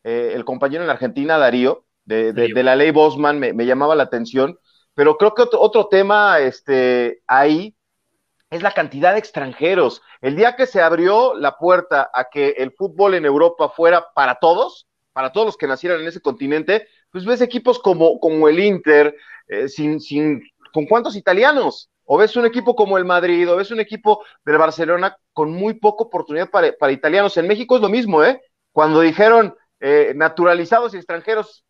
eh, 0.03 0.31
el 0.33 0.45
compañero 0.45 0.83
en 0.83 0.89
Argentina, 0.89 1.37
Darío, 1.37 1.85
de, 2.05 2.63
la 2.63 2.75
ley 2.75 2.91
Bosman, 2.91 3.39
me, 3.39 3.53
me, 3.53 3.65
llamaba 3.65 3.95
la 3.95 4.03
atención. 4.03 4.57
Pero 4.93 5.17
creo 5.17 5.33
que 5.33 5.41
otro, 5.41 5.59
otro 5.59 5.87
tema 5.87 6.39
este, 6.39 7.23
ahí 7.27 7.75
es 8.53 8.61
la 8.61 8.71
cantidad 8.71 9.13
de 9.13 9.19
extranjeros. 9.19 10.01
El 10.21 10.35
día 10.35 10.55
que 10.55 10.67
se 10.67 10.81
abrió 10.81 11.33
la 11.33 11.57
puerta 11.57 12.11
a 12.13 12.25
que 12.25 12.49
el 12.57 12.71
fútbol 12.71 13.15
en 13.15 13.25
Europa 13.25 13.69
fuera 13.69 14.13
para 14.13 14.35
todos, 14.35 14.87
para 15.11 15.31
todos 15.31 15.47
los 15.47 15.57
que 15.57 15.67
nacieran 15.67 16.01
en 16.01 16.07
ese 16.07 16.21
continente, 16.21 16.87
pues 17.11 17.25
ves 17.25 17.41
equipos 17.41 17.79
como, 17.79 18.19
como 18.19 18.47
el 18.47 18.59
Inter, 18.59 19.15
eh, 19.47 19.67
sin, 19.67 19.99
sin, 19.99 20.43
¿con 20.71 20.85
cuántos 20.85 21.15
italianos? 21.15 21.89
O 22.05 22.17
ves 22.17 22.35
un 22.35 22.45
equipo 22.45 22.75
como 22.75 22.97
el 22.97 23.05
Madrid, 23.05 23.49
o 23.49 23.55
ves 23.55 23.71
un 23.71 23.79
equipo 23.79 24.23
del 24.45 24.57
Barcelona 24.59 25.17
con 25.31 25.51
muy 25.51 25.73
poca 25.75 26.03
oportunidad 26.03 26.49
para, 26.49 26.91
italianos. 26.91 27.37
En 27.37 27.47
México 27.47 27.75
es 27.75 27.81
lo 27.81 27.89
mismo, 27.89 28.23
¿eh? 28.23 28.41
Cuando 28.71 29.01
dijeron 29.01 29.55
eh, 29.79 30.13
naturalizados 30.15 30.93
y 30.93 30.97
extranjeros, 30.97 31.63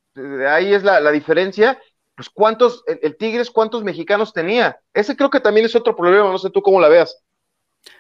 ahí 0.48 0.74
es 0.74 0.84
la 0.84 1.12
diferencia, 1.12 1.80
pues 2.16 2.30
cuántos, 2.30 2.84
el, 3.02 3.16
Tigres, 3.18 3.50
cuántos 3.50 3.84
mexicanos 3.84 4.34
tenía. 4.34 4.80
Ese 4.94 5.16
creo 5.16 5.30
que 5.30 5.40
también 5.40 5.66
es 5.66 5.76
otro 5.76 5.96
problema, 5.96 6.32
no 6.32 6.38
sé 6.38 6.50
tú 6.50 6.62
cómo 6.62 6.80
la 6.80 6.90
veas. 6.90 7.24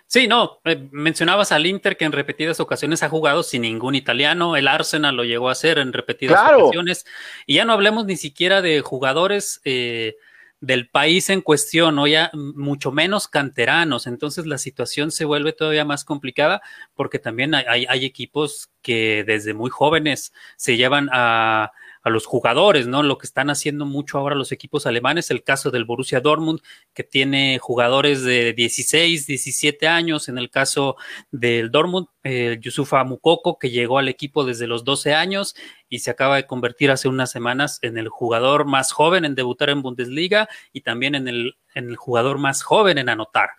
Sí, 0.08 0.28
no, 0.28 0.60
eh, 0.64 0.88
mencionabas 0.92 1.52
al 1.52 1.66
Inter 1.66 1.98
que 1.98 2.06
en 2.06 2.12
repetidas 2.12 2.60
ocasiones 2.60 3.04
ha 3.04 3.10
jugado 3.10 3.44
sin 3.44 3.64
ningún 3.64 3.96
italiano, 3.96 4.56
el 4.56 4.68
Arsenal 4.68 5.16
lo 5.16 5.24
llegó 5.24 5.50
a 5.50 5.54
hacer 5.54 5.78
en 5.80 5.92
repetidas 5.92 6.40
ocasiones, 6.54 7.06
y 7.48 7.56
ya 7.56 7.66
no 7.66 7.74
hablemos 7.74 8.06
ni 8.06 8.16
siquiera 8.16 8.62
de 8.62 8.82
jugadores 8.82 9.60
eh, 9.66 10.16
del 10.62 10.88
país 10.88 11.30
en 11.30 11.42
cuestión, 11.42 11.98
o 12.00 12.08
ya 12.08 12.30
mucho 12.34 12.92
menos 12.92 13.28
canteranos, 13.28 14.08
entonces 14.08 14.46
la 14.46 14.58
situación 14.58 15.12
se 15.12 15.26
vuelve 15.26 15.52
todavía 15.52 15.84
más 15.84 16.06
complicada 16.06 16.62
porque 16.94 17.20
también 17.20 17.56
hay 17.56 18.06
equipos 18.06 18.70
que 18.82 19.24
desde 19.26 19.54
muy 19.54 19.72
jóvenes 19.72 20.32
se 20.56 20.78
llevan 20.78 21.10
a 21.12 21.72
a 22.04 22.10
los 22.10 22.26
jugadores, 22.26 22.86
¿no? 22.86 23.02
Lo 23.02 23.18
que 23.18 23.26
están 23.26 23.50
haciendo 23.50 23.86
mucho 23.86 24.18
ahora 24.18 24.36
los 24.36 24.52
equipos 24.52 24.86
alemanes, 24.86 25.32
el 25.32 25.44
caso 25.44 25.72
del 25.72 25.86
Borussia 25.86 26.20
Dortmund, 26.20 26.60
que 26.94 27.04
tiene 27.04 27.60
jugadores 27.60 28.24
de 28.24 28.54
16, 28.54 29.26
17 29.26 29.88
años, 29.88 30.28
en 30.28 30.38
el 30.38 30.50
caso 30.50 30.98
del 31.32 31.72
Dortmund, 31.72 32.08
eh, 32.24 32.58
Yusufa 32.60 33.04
Mukoko, 33.06 33.58
que 33.58 33.70
llegó 33.70 33.98
al 33.98 34.10
equipo 34.10 34.44
desde 34.44 34.68
los 34.68 34.84
12 34.84 35.14
años 35.14 35.56
y 35.88 36.00
se 36.00 36.12
acaba 36.12 36.36
de 36.36 36.46
convertir 36.46 36.92
hace 36.92 37.08
unas 37.08 37.32
semanas 37.32 37.80
en 37.82 37.98
el 37.98 38.10
jugador 38.10 38.66
más 38.66 38.92
joven 38.92 39.24
en 39.24 39.36
debutar 39.36 39.70
en 39.70 39.82
Bundesliga 39.82 40.50
y 40.74 40.82
también 40.82 41.16
en 41.16 41.28
el, 41.28 41.56
en 41.74 41.90
el 41.90 41.96
jugador 41.96 42.38
más 42.38 42.64
joven 42.64 42.98
en 42.98 43.10
anotar. 43.10 43.52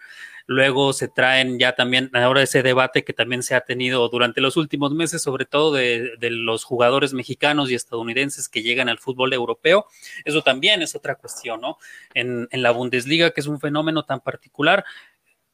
Luego 0.47 0.93
se 0.93 1.09
traen 1.09 1.59
ya 1.59 1.75
también 1.75 2.11
ahora 2.13 2.43
ese 2.43 2.63
debate 2.63 3.03
que 3.03 3.13
también 3.13 3.43
se 3.43 3.55
ha 3.55 3.63
tenido 3.63 4.07
durante 4.09 4.41
los 4.41 4.57
últimos 4.57 4.93
meses, 4.93 5.23
sobre 5.23 5.47
todo 5.47 5.73
de, 5.73 6.17
los 6.21 6.65
jugadores 6.65 7.15
mexicanos 7.15 7.71
y 7.71 7.75
estadounidenses 7.75 8.49
que 8.49 8.63
llegan 8.63 8.89
al 8.89 8.99
fútbol 8.99 9.33
europeo. 9.33 9.87
Eso 10.25 10.43
también 10.43 10.83
es 10.83 10.95
otra 10.95 11.15
cuestión, 11.15 11.61
¿no? 11.61 11.79
En, 12.13 12.49
en 12.51 12.63
la 12.63 12.73
Bundesliga, 12.73 13.31
que 13.31 13.41
es 13.41 13.47
un 13.47 13.61
fenómeno 13.61 14.05
tan 14.05 14.21
particular, 14.21 14.85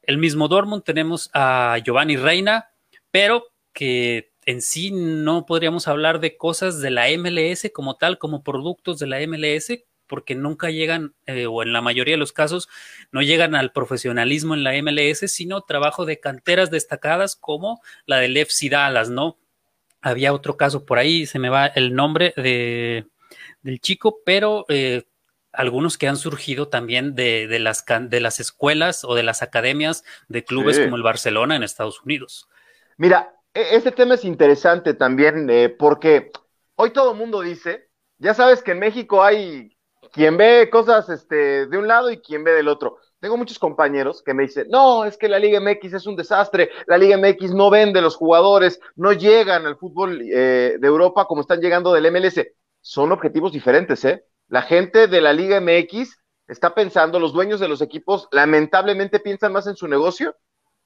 el 0.03 0.19
mismo 0.19 0.49
Dortmund 0.49 0.83
tenemos 0.83 1.31
a 1.35 1.79
Giovanni 1.85 2.17
Reina, 2.17 2.71
pero 3.11 3.47
que 3.73 4.33
en 4.47 4.63
sí 4.63 4.91
no 4.91 5.47
podríamos 5.47 5.87
hablar 5.87 6.21
de 6.21 6.37
cosas 6.37 6.81
de 6.81 6.91
la 6.91 7.07
MLS 7.17 7.71
como 7.73 7.97
tal, 7.97 8.19
como 8.19 8.43
productos 8.43 8.99
de 8.99 9.07
la 9.07 9.19
MLS, 9.27 9.85
porque 10.11 10.35
nunca 10.35 10.71
llegan, 10.71 11.15
eh, 11.27 11.47
o 11.47 11.63
en 11.63 11.73
la 11.73 11.81
mayoría 11.81 12.15
de 12.15 12.19
los 12.19 12.33
casos, 12.33 12.69
no 13.13 13.23
llegan 13.23 13.55
al 13.55 13.71
profesionalismo 13.71 14.55
en 14.55 14.65
la 14.65 14.73
MLS, 14.83 15.21
sino 15.33 15.63
trabajo 15.63 16.05
de 16.05 16.19
canteras 16.19 16.69
destacadas 16.73 17.37
como 17.37 17.81
la 18.07 18.19
del 18.19 18.37
FC 18.37 18.69
Dallas, 18.69 19.09
¿no? 19.09 19.39
Había 20.03 20.33
otro 20.33 20.57
caso 20.57 20.85
por 20.85 20.99
ahí, 20.99 21.27
se 21.27 21.39
me 21.39 21.49
va 21.49 21.67
el 21.67 21.95
nombre 21.95 22.35
de, 22.37 23.07
del 23.63 23.81
chico, 23.81 24.19
pero 24.25 24.65
eh, 24.69 25.05
algunos 25.53 25.97
que 25.97 26.09
han 26.09 26.17
surgido 26.17 26.67
también 26.67 27.15
de, 27.15 27.47
las, 27.61 27.85
de 27.87 28.21
las 28.21 28.41
escuelas 28.41 29.05
o 29.05 29.15
de 29.15 29.23
las 29.23 29.43
academias 29.43 30.03
de 30.27 30.45
clubes 30.45 30.81
como 30.81 30.97
el 30.97 31.05
Barcelona 31.05 31.55
en 31.55 31.63
Estados 31.63 32.03
Unidos. 32.03 32.49
Mira, 32.97 33.33
e-, 33.55 33.77
este 33.77 33.93
tema 33.93 34.15
es 34.15 34.25
interesante 34.25 34.95
también 34.95 35.49
eh, 35.51 35.69
porque 35.69 36.33
hoy 36.75 36.93
todo 36.93 37.13
el 37.13 37.19
mundo 37.19 37.43
dice, 37.43 37.91
ya 38.19 38.35
sabes 38.35 38.63
que 38.63 38.73
en 38.73 38.81
México 38.81 39.23
hay 39.23 39.77
quien 40.13 40.37
ve 40.37 40.69
cosas 40.71 41.09
este, 41.09 41.67
de 41.67 41.79
un 41.79 41.89
lado 41.89 42.11
y 42.11 42.19
quien 42.19 42.45
ve 42.45 42.53
del 42.53 42.69
otro. 42.69 42.99
Tengo 43.21 43.37
muchos 43.37 43.59
compañeros 43.59 44.23
que 44.23 44.33
me 44.33 44.45
dicen, 44.45 44.69
no, 44.71 45.05
es 45.05 45.19
que 45.19 45.29
la 45.29 45.39
Liga 45.39 45.61
MX 45.61 45.93
es 45.93 46.07
un 46.07 46.17
desastre, 46.17 46.71
la 46.87 46.97
Liga 46.97 47.19
MX 47.19 47.53
no 47.55 47.69
vende 47.69 48.01
los 48.01 48.17
jugadores, 48.17 48.81
no 48.97 49.13
llegan 49.13 49.67
al 49.67 49.77
fútbol 49.77 50.21
eh, 50.23 50.77
de 50.79 50.87
Europa 50.87 51.27
como 51.27 51.43
están 51.43 51.61
llegando 51.61 51.93
del 51.93 52.11
MLS. 52.11 52.41
Son 52.81 53.13
objetivos 53.13 53.53
diferentes, 53.53 54.05
¿eh? 54.07 54.25
La 54.49 54.63
gente 54.63 55.07
de 55.07 55.21
la 55.21 55.33
Liga 55.33 55.61
MX 55.61 56.17
está 56.49 56.75
pensando, 56.75 57.21
los 57.21 57.33
dueños 57.33 57.61
de 57.61 57.69
los 57.69 57.83
equipos 57.83 58.27
lamentablemente 58.33 59.21
piensan 59.21 59.53
más 59.53 59.67
en 59.67 59.77
su 59.77 59.87
negocio 59.87 60.35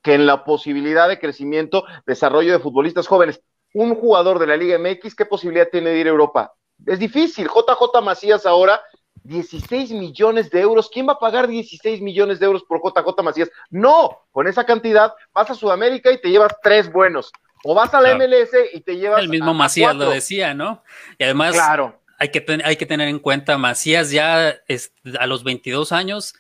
que 0.03 0.15
en 0.15 0.27
la 0.27 0.45
posibilidad 0.45 1.09
de 1.09 1.19
crecimiento, 1.19 1.85
desarrollo 2.05 2.53
de 2.53 2.59
futbolistas 2.59 3.07
jóvenes. 3.07 3.41
Un 3.73 3.95
jugador 3.95 4.39
de 4.39 4.47
la 4.47 4.57
Liga 4.57 4.79
MX, 4.79 5.15
¿qué 5.15 5.25
posibilidad 5.25 5.69
tiene 5.73 5.91
de 5.91 5.99
ir 5.99 6.07
a 6.07 6.11
Europa? 6.11 6.53
Es 6.85 6.99
difícil. 6.99 7.49
JJ 7.49 8.03
Macías 8.03 8.45
ahora 8.45 8.83
16 9.25 9.91
millones 9.93 10.51
de 10.51 10.61
euros. 10.61 10.91
¿Quién 10.93 11.09
va 11.09 11.15
a 11.15 11.19
pagar 11.19 11.49
16 11.49 12.01
millones 12.01 12.39
de 12.39 12.47
euros 12.47 12.63
por 12.65 12.81
JJ 12.81 13.23
Macías? 13.23 13.51
No, 13.71 14.21
con 14.31 14.47
esa 14.47 14.65
cantidad 14.65 15.13
vas 15.33 15.51
a 15.51 15.55
Sudamérica 15.55 16.13
y 16.13 16.21
te 16.21 16.31
llevas 16.31 16.53
tres 16.63 16.93
buenos. 16.93 17.33
O 17.65 17.75
vas 17.75 17.93
a 17.95 18.01
la 18.01 18.15
MLS 18.15 18.51
y 18.73 18.81
te 18.83 18.97
llevas. 18.97 19.21
El 19.21 19.31
mismo 19.31 19.55
Macías 19.55 19.97
lo 19.97 20.11
decía, 20.11 20.53
¿no? 20.53 20.83
Y 21.19 21.25
además, 21.25 21.55
claro. 21.55 22.01
hay, 22.19 22.29
que 22.29 22.45
hay 22.63 22.77
que 22.77 22.87
tener 22.87 23.09
en 23.09 23.19
cuenta, 23.19 23.57
Macías 23.57 24.11
ya 24.11 24.51
es, 24.69 24.93
a 25.19 25.27
los 25.27 25.43
22 25.43 25.91
años, 25.93 26.35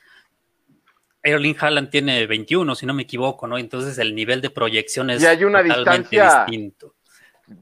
Erling 1.23 1.57
Haaland 1.59 1.89
tiene 1.89 2.27
21, 2.27 2.75
si 2.75 2.85
no 2.85 2.93
me 2.93 3.05
equivoco, 3.05 3.47
¿no? 3.47 3.57
Entonces 3.57 3.97
el 3.97 4.15
nivel 4.15 4.43
de 4.43 4.51
proyección 4.51 5.09
es 5.09 5.23
y 5.23 5.27
hay 5.27 5.45
una 5.45 5.65
totalmente 5.67 6.23
distinto 6.23 6.95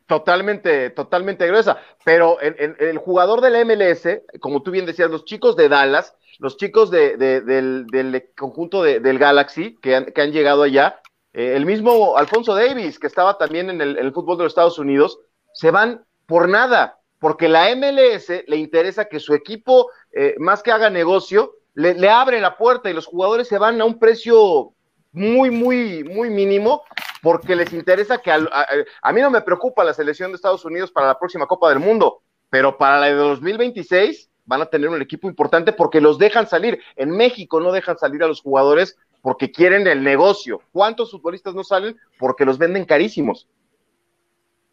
totalmente, 0.06 0.90
totalmente 0.90 1.46
gruesa. 1.46 1.78
Pero 2.04 2.38
el 2.40 2.98
jugador 2.98 3.40
de 3.40 3.50
la 3.50 3.64
MLS, 3.64 4.22
como 4.40 4.62
tú 4.62 4.70
bien 4.70 4.86
decías, 4.86 5.10
los 5.10 5.24
chicos 5.24 5.56
de 5.56 5.68
Dallas, 5.68 6.14
los 6.38 6.56
chicos 6.56 6.90
del, 6.90 8.30
conjunto 8.36 8.82
del 8.82 9.18
Galaxy 9.18 9.76
que 9.80 9.94
han, 9.94 10.32
llegado 10.32 10.62
allá, 10.62 11.00
eh, 11.32 11.54
el 11.56 11.66
mismo 11.66 12.16
Alfonso 12.16 12.54
Davis, 12.54 12.98
que 12.98 13.06
estaba 13.06 13.38
también 13.38 13.70
en 13.70 13.80
el, 13.80 14.12
fútbol 14.12 14.38
de 14.38 14.44
los 14.44 14.52
Estados 14.52 14.78
Unidos, 14.78 15.18
se 15.52 15.70
van 15.70 16.04
por 16.26 16.48
nada, 16.48 16.98
porque 17.18 17.48
la 17.48 17.74
MLS 17.74 18.28
le 18.46 18.56
interesa 18.56 19.06
que 19.06 19.20
su 19.20 19.34
equipo, 19.34 19.90
eh, 20.12 20.34
más 20.38 20.62
que 20.62 20.72
haga 20.72 20.90
negocio, 20.90 21.54
le 21.74 22.10
abre 22.10 22.40
la 22.40 22.58
puerta 22.58 22.90
y 22.90 22.92
los 22.92 23.06
jugadores 23.06 23.48
se 23.48 23.56
van 23.56 23.80
a 23.80 23.86
un 23.86 23.98
precio 23.98 24.74
muy, 25.12 25.50
muy, 25.50 26.04
muy 26.04 26.30
mínimo 26.30 26.82
porque 27.22 27.54
les 27.54 27.72
interesa 27.72 28.18
que 28.18 28.32
a, 28.32 29.12
mí 29.12 29.20
no 29.20 29.30
me 29.30 29.40
preocupa 29.42 29.84
la 29.84 29.94
selección 29.94 30.32
de 30.32 30.36
Estados 30.36 30.64
Unidos 30.64 30.90
para 30.90 31.06
la 31.06 31.18
próxima 31.18 31.46
Copa 31.46 31.68
del 31.68 31.78
Mundo, 31.78 32.20
pero 32.50 32.76
para 32.76 32.98
la 32.98 33.06
de 33.06 33.14
2026 33.14 34.28
van 34.44 34.60
a 34.60 34.66
tener 34.66 34.88
un 34.88 35.00
equipo 35.00 35.28
importante 35.28 35.72
porque 35.72 36.00
los 36.00 36.18
dejan 36.18 36.48
salir. 36.48 36.82
En 36.96 37.10
México 37.10 37.60
no 37.60 37.70
dejan 37.70 37.96
salir 37.96 38.24
a 38.24 38.26
los 38.26 38.42
jugadores 38.42 38.98
porque 39.22 39.52
quieren 39.52 39.86
el 39.86 40.02
negocio. 40.02 40.62
¿Cuántos 40.72 41.12
futbolistas 41.12 41.54
no 41.54 41.62
salen? 41.62 41.96
Porque 42.18 42.44
los 42.44 42.58
venden 42.58 42.84
carísimos. 42.84 43.48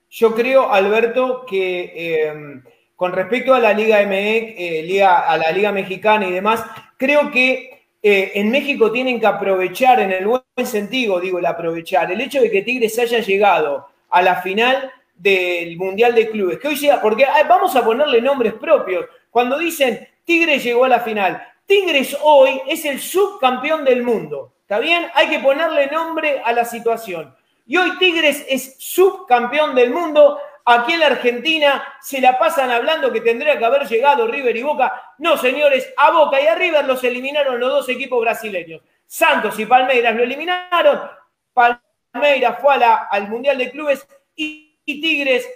Yo 0.09 0.33
creo, 0.33 0.73
Alberto, 0.73 1.45
que 1.45 1.93
eh, 1.95 2.63
con 2.95 3.11
respecto 3.11 3.53
a 3.53 3.59
la 3.59 3.73
Liga 3.73 4.01
ME, 4.07 4.55
eh, 4.57 5.03
a 5.03 5.37
la 5.37 5.51
Liga 5.51 5.71
Mexicana 5.71 6.27
y 6.27 6.31
demás, 6.31 6.65
creo 6.97 7.29
que 7.29 7.78
eh, 8.01 8.31
en 8.35 8.49
México 8.49 8.91
tienen 8.91 9.19
que 9.19 9.27
aprovechar, 9.27 9.99
en 9.99 10.11
el 10.11 10.25
buen 10.25 10.43
sentido, 10.63 11.19
digo, 11.19 11.39
el 11.39 11.45
aprovechar, 11.45 12.11
el 12.11 12.21
hecho 12.21 12.41
de 12.41 12.49
que 12.49 12.61
Tigres 12.61 12.97
haya 12.97 13.19
llegado 13.19 13.87
a 14.09 14.21
la 14.21 14.41
final 14.41 14.91
del 15.13 15.75
Mundial 15.75 16.15
de 16.15 16.29
Clubes, 16.29 16.59
hoy 16.63 16.89
porque 17.01 17.27
vamos 17.47 17.75
a 17.75 17.83
ponerle 17.83 18.21
nombres 18.21 18.53
propios. 18.53 19.05
Cuando 19.29 19.59
dicen 19.59 20.07
Tigres 20.23 20.63
llegó 20.63 20.85
a 20.85 20.89
la 20.89 21.01
final, 21.01 21.45
Tigres 21.65 22.17
hoy 22.23 22.61
es 22.67 22.85
el 22.85 22.99
subcampeón 22.99 23.83
del 23.83 24.01
mundo. 24.01 24.53
¿Está 24.61 24.79
bien? 24.79 25.07
Hay 25.13 25.27
que 25.27 25.39
ponerle 25.39 25.87
nombre 25.87 26.41
a 26.43 26.53
la 26.53 26.63
situación. 26.63 27.35
Y 27.67 27.77
hoy 27.77 27.97
Tigres 27.99 28.45
es 28.47 28.75
subcampeón 28.79 29.75
del 29.75 29.91
mundo 29.91 30.39
Aquí 30.71 30.93
en 30.93 30.99
la 30.99 31.07
Argentina 31.07 31.83
se 31.99 32.21
la 32.21 32.37
pasan 32.37 32.69
hablando 32.69 33.11
que 33.11 33.21
tendría 33.21 33.57
que 33.57 33.65
haber 33.65 33.87
llegado 33.87 34.27
River 34.27 34.55
y 34.55 34.61
Boca. 34.61 35.15
No, 35.17 35.35
señores, 35.35 35.91
a 35.97 36.11
Boca 36.11 36.39
y 36.39 36.45
a 36.45 36.53
River 36.53 36.85
los 36.85 37.03
eliminaron 37.03 37.59
los 37.59 37.71
dos 37.71 37.89
equipos 37.89 38.21
brasileños. 38.21 38.83
Santos 39.07 39.57
y 39.57 39.65
Palmeiras 39.65 40.15
lo 40.15 40.21
eliminaron. 40.21 41.09
Palmeiras 41.53 42.59
fue 42.61 42.75
al 42.75 43.29
Mundial 43.29 43.57
de 43.57 43.71
Clubes 43.71 44.07
y, 44.35 44.79
Tigres 44.85 45.49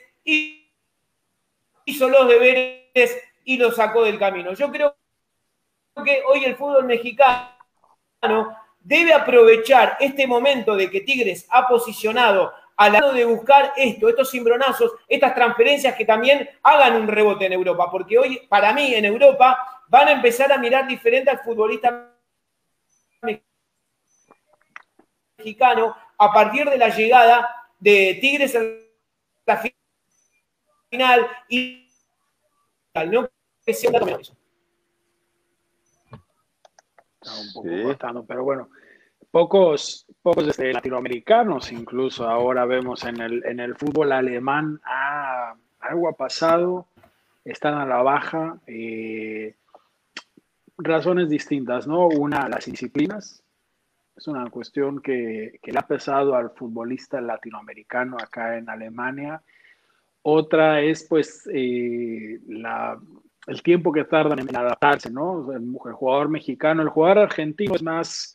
hizo 1.85 2.09
los 2.09 2.27
deberes 2.27 3.15
y 3.45 3.57
lo 3.57 3.71
sacó 3.71 4.05
del 4.05 4.17
camino. 4.17 4.53
Yo 4.53 4.71
creo 4.71 4.95
que 6.03 6.23
hoy 6.27 6.43
el 6.43 6.55
fútbol 6.55 6.85
mexicano 6.85 7.51
debe 8.79 9.13
aprovechar 9.13 9.95
este 9.99 10.25
momento 10.25 10.75
de 10.75 10.89
que 10.89 11.01
Tigres 11.01 11.45
ha 11.51 11.67
posicionado 11.67 12.51
al 12.75 12.93
lado 12.93 13.13
de 13.13 13.25
buscar 13.25 13.73
esto, 13.75 14.09
estos 14.09 14.31
cimbronazos, 14.31 14.91
estas 15.07 15.35
transferencias 15.35 15.95
que 15.95 16.05
también 16.05 16.49
hagan 16.63 16.95
un 16.95 17.07
rebote 17.07 17.45
en 17.45 17.53
Europa, 17.53 17.89
porque 17.91 18.17
hoy, 18.17 18.45
para 18.49 18.73
mí, 18.73 18.93
en 18.93 19.05
Europa 19.05 19.83
van 19.87 20.07
a 20.07 20.11
empezar 20.13 20.51
a 20.51 20.57
mirar 20.57 20.87
diferente 20.87 21.29
al 21.29 21.39
futbolista 21.39 22.09
mexicano 25.37 25.95
a 26.17 26.33
partir 26.33 26.69
de 26.69 26.77
la 26.77 26.89
llegada 26.89 27.69
de 27.79 28.17
Tigres 28.21 28.55
en 28.55 28.79
la 29.45 29.57
final 29.57 31.27
y 31.49 31.89
no 33.07 33.29
sea 33.65 33.89
un 37.39 37.53
poco 37.53 38.25
pero 38.27 38.43
bueno, 38.43 38.69
pocos, 39.33 40.05
pocos 40.21 40.47
este, 40.47 40.71
latinoamericanos, 40.71 41.71
incluso 41.71 42.29
ahora 42.29 42.65
vemos 42.65 43.03
en 43.03 43.19
el, 43.19 43.43
en 43.45 43.59
el 43.59 43.75
fútbol 43.75 44.11
alemán, 44.11 44.79
ah, 44.85 45.55
algo 45.79 46.07
ha 46.07 46.13
pasado, 46.13 46.85
están 47.43 47.73
a 47.73 47.87
la 47.87 48.03
baja, 48.03 48.59
eh, 48.67 49.55
razones 50.77 51.29
distintas, 51.29 51.87
¿no? 51.87 52.09
Una, 52.09 52.47
las 52.47 52.65
disciplinas, 52.65 53.43
es 54.15 54.27
una 54.27 54.47
cuestión 54.51 55.01
que, 55.01 55.57
que, 55.63 55.71
le 55.71 55.79
ha 55.79 55.87
pesado 55.87 56.35
al 56.35 56.51
futbolista 56.51 57.19
latinoamericano 57.19 58.17
acá 58.21 58.55
en 58.55 58.69
Alemania. 58.69 59.41
Otra 60.21 60.79
es, 60.81 61.05
pues, 61.05 61.49
eh, 61.51 62.39
la, 62.49 62.99
el 63.47 63.63
tiempo 63.63 63.91
que 63.91 64.03
tardan 64.03 64.37
en 64.37 64.55
adaptarse, 64.55 65.09
¿no? 65.09 65.51
el 65.51 65.73
jugador 65.93 66.29
mexicano, 66.29 66.83
el 66.83 66.89
jugador 66.89 67.17
argentino 67.17 67.73
es 67.73 67.81
más 67.81 68.32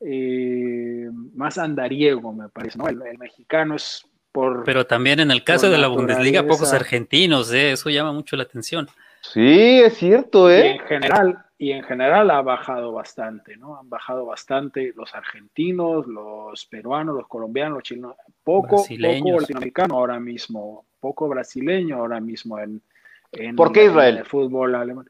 eh, 0.00 1.08
más 1.34 1.58
andariego, 1.58 2.32
me 2.32 2.48
parece, 2.48 2.78
¿no? 2.78 2.88
El, 2.88 3.18
mexicano 3.18 3.76
es 3.76 4.06
por... 4.32 4.64
Pero 4.64 4.86
también 4.86 5.20
en 5.20 5.30
el 5.30 5.44
caso 5.44 5.70
de 5.70 5.78
la 5.78 5.88
Bundesliga, 5.88 6.46
pocos 6.46 6.72
argentinos, 6.72 7.52
¿eh? 7.52 7.72
eso 7.72 7.90
llama 7.90 8.12
mucho 8.12 8.36
la 8.36 8.42
atención. 8.42 8.88
Sí, 9.22 9.80
es 9.80 9.96
cierto, 9.96 10.50
¿eh? 10.50 10.66
Y 10.66 10.70
en 10.70 10.80
general, 10.80 11.38
y 11.58 11.72
en 11.72 11.82
general 11.82 12.30
ha 12.30 12.42
bajado 12.42 12.92
bastante, 12.92 13.56
¿no? 13.56 13.78
Han 13.78 13.88
bajado 13.88 14.26
bastante 14.26 14.92
los 14.94 15.14
argentinos, 15.14 16.06
los 16.06 16.66
peruanos, 16.66 17.16
los 17.16 17.26
colombianos, 17.26 17.78
los 17.78 17.82
chilenos, 17.82 18.16
poco, 18.44 18.76
poco 18.76 18.86
latinoamericano 18.90 19.94
ahora 19.96 20.20
mismo, 20.20 20.84
poco 21.00 21.28
brasileño 21.28 21.96
ahora 21.96 22.20
mismo 22.20 22.58
en, 22.58 22.82
¿Por 23.56 23.72
qué 23.72 23.86
Israel? 23.86 24.18
el 24.18 24.24
fútbol 24.24 24.74
alemán 24.74 25.06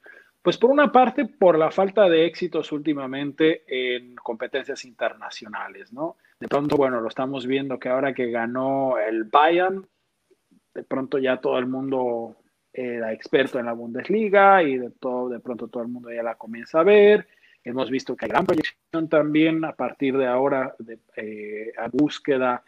Pues 0.47 0.59
por 0.59 0.71
una 0.71 0.93
parte, 0.93 1.25
por 1.25 1.59
la 1.59 1.73
falta 1.73 2.09
de 2.09 2.25
éxitos 2.25 2.71
últimamente 2.71 3.65
en 3.67 4.15
competencias 4.15 4.85
internacionales, 4.85 5.93
¿no? 5.93 6.19
De 6.39 6.47
pronto, 6.47 6.77
bueno, 6.77 7.01
lo 7.01 7.09
estamos 7.09 7.49
viendo 7.49 7.81
que 7.81 7.89
ahora 7.89 8.15
que 8.15 8.31
ganó 8.31 8.97
el 8.97 9.25
Bayern, 9.25 9.85
de 10.73 10.85
pronto 10.85 11.19
ya 11.19 11.39
todo 11.39 11.59
el 11.59 11.67
mundo 11.67 12.37
era 12.73 13.13
experto 13.13 13.59
en 13.59 13.67
la 13.67 13.73
Bundesliga 13.73 14.63
y 14.63 14.79
de, 14.79 14.91
todo, 14.91 15.31
de 15.31 15.41
pronto 15.41 15.67
todo 15.67 15.83
el 15.83 15.89
mundo 15.89 16.13
ya 16.13 16.23
la 16.23 16.37
comienza 16.37 16.79
a 16.79 16.85
ver. 16.85 17.27
Hemos 17.65 17.91
visto 17.91 18.15
que 18.15 18.27
hay 18.27 18.31
gran 18.31 18.47
proyección 18.47 19.09
también 19.09 19.65
a 19.65 19.73
partir 19.73 20.17
de 20.17 20.29
ahora 20.29 20.77
eh, 21.17 21.73
a 21.77 21.89
búsqueda, 21.89 22.63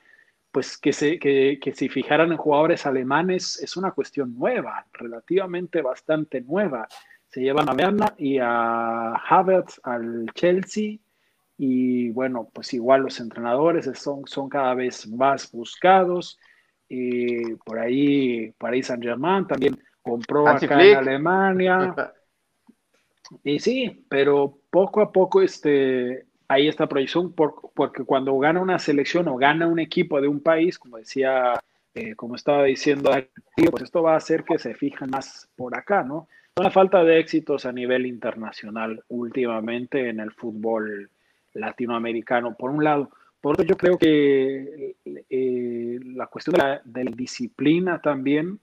pues 0.51 0.79
que, 0.79 0.93
se, 0.93 1.21
que, 1.21 1.61
que 1.63 1.73
si 1.73 1.89
fijaran 1.89 2.33
en 2.33 2.39
jugadores 2.39 2.87
alemanes 2.87 3.63
es 3.63 3.77
una 3.77 3.93
cuestión 3.93 4.37
nueva, 4.37 4.85
relativamente 4.95 5.81
bastante 5.81 6.41
nueva 6.41 6.89
se 7.29 7.41
llevan 7.41 7.69
a 7.69 7.75
Berna 7.75 8.15
y 8.17 8.39
a 8.39 9.15
Havertz 9.15 9.81
al 9.83 10.27
Chelsea. 10.35 10.99
Y 11.57 12.11
bueno, 12.11 12.49
pues 12.53 12.73
igual 12.75 13.03
los 13.03 13.21
entrenadores 13.21 13.91
son, 13.99 14.27
son 14.27 14.49
cada 14.49 14.75
vez 14.75 15.09
más 15.09 15.51
buscados. 15.53 16.39
Y 16.89 17.55
por 17.57 17.79
ahí, 17.79 18.53
Paris 18.59 18.87
Saint 18.87 19.03
Germain 19.03 19.47
también 19.47 19.79
compró 20.03 20.49
acá 20.49 20.83
en 20.83 20.97
Alemania. 20.97 21.95
Y 23.45 23.59
sí, 23.59 24.07
pero 24.09 24.59
poco 24.71 25.03
a 25.03 25.13
poco 25.13 25.43
este, 25.43 26.27
hay 26.49 26.69
esta 26.69 26.89
proyección 26.89 27.35
porque 27.35 28.05
cuando 28.05 28.39
gana 28.39 28.61
una 28.61 28.79
selección 28.79 29.29
o 29.29 29.37
gana 29.37 29.67
un 29.67 29.79
equipo 29.79 30.21
de 30.21 30.29
un 30.29 30.41
país, 30.41 30.79
como 30.79 30.97
decía, 30.97 31.61
eh, 31.95 32.15
como 32.15 32.37
estaba 32.37 32.65
diciendo, 32.65 33.11
pues 33.71 33.83
esto 33.83 34.03
va 34.03 34.15
a 34.15 34.19
hacer 34.19 34.45
que 34.45 34.59
se 34.59 34.75
fijen 34.75 35.11
más 35.11 35.49
por 35.57 35.77
acá, 35.77 36.03
¿no? 36.03 36.27
Una 36.59 36.71
falta 36.71 37.05
de 37.05 37.21
éxitos 37.21 37.67
a 37.67 37.73
nivel 37.73 38.07
internacional 38.07 39.03
últimamente 39.09 40.09
en 40.09 40.21
el 40.21 40.33
fútbol 40.33 41.11
latinoamericano, 41.55 42.55
por 42.55 42.71
un 42.71 42.85
lado. 42.85 43.11
Por 43.41 43.55
otro, 43.55 43.65
yo 43.65 43.77
creo 43.77 43.99
que 43.99 44.97
eh, 45.31 46.01
la 46.03 46.27
cuestión 46.27 46.57
de 46.85 47.05
la, 47.05 47.11
disciplina 47.11 48.01
también, 48.01 48.59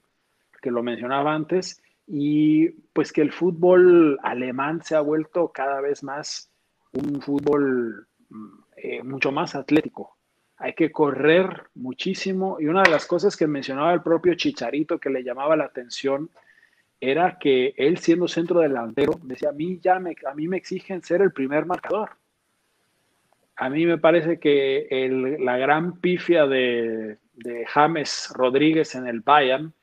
que 0.62 0.72
lo 0.72 0.84
mencionaba 0.84 1.34
antes, 1.34 1.82
y 2.08 2.70
pues 2.94 3.12
que 3.12 3.22
el 3.22 3.32
fútbol 3.32 4.20
alemán 4.22 4.84
se 4.84 4.96
ha 4.96 5.02
vuelto 5.02 5.52
cada 5.54 5.82
vez 5.82 6.04
más 6.04 6.52
un 6.92 7.22
fútbol 7.22 8.08
eh, 8.78 9.02
mucho 9.04 9.32
más 9.32 9.56
atlético. 9.56 10.18
Hay 10.58 10.74
que 10.74 10.92
correr 10.92 11.64
muchísimo 11.74 12.58
y 12.60 12.68
una 12.68 12.84
de 12.84 12.92
las 12.92 13.06
cosas 13.06 13.36
que 13.36 13.48
mencionaba 13.48 13.94
el 13.94 14.02
propio 14.02 14.36
Chicharito 14.36 15.00
que 15.00 15.10
le 15.10 15.24
llamaba 15.24 15.56
la 15.56 15.66
atención 15.66 16.30
era 17.00 17.38
que 17.40 17.74
él 17.78 17.98
siendo 17.98 18.28
centro 18.28 18.62
delantero 18.62 19.20
decía, 19.24 19.50
a 19.50 19.54
mí 19.54 19.80
ya 19.82 20.00
me, 20.00 20.16
a 20.26 20.34
mí 20.34 20.48
me 20.48 20.58
exigen 20.58 21.02
ser 21.02 21.22
el 21.22 21.32
primer 21.32 21.66
marcador. 21.66 22.12
A 23.58 23.70
mí 23.70 23.86
me 23.86 23.98
parece 23.98 24.40
que 24.40 24.88
la 25.40 25.58
gran 25.58 26.00
pifia 26.00 26.46
de, 26.46 27.18
James 27.68 28.30
Rodríguez 28.34 28.96
en 28.96 29.08
el 29.08 29.22
Bayern, 29.22 29.74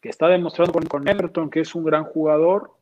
que 0.00 0.08
está 0.08 0.28
demostrando 0.28 0.72
con, 0.72 1.08
Everton 1.08 1.50
que 1.50 1.60
es 1.60 1.74
un 1.74 1.84
gran 1.84 2.04
jugador, 2.04 2.72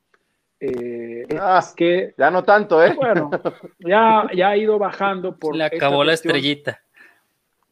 eh, 0.58 1.26
ah, 1.38 1.64
que 1.76 2.14
ya 2.18 2.30
no 2.30 2.44
tanto, 2.44 2.84
¿eh? 2.84 2.94
Bueno, 2.94 3.30
ya, 3.78 4.28
ya 4.34 4.50
ha 4.50 4.56
ido 4.56 4.78
bajando 4.78 5.36
por. 5.36 5.56
Le 5.56 5.64
acabó 5.64 6.04
la 6.04 6.12
estrellita. 6.12 6.80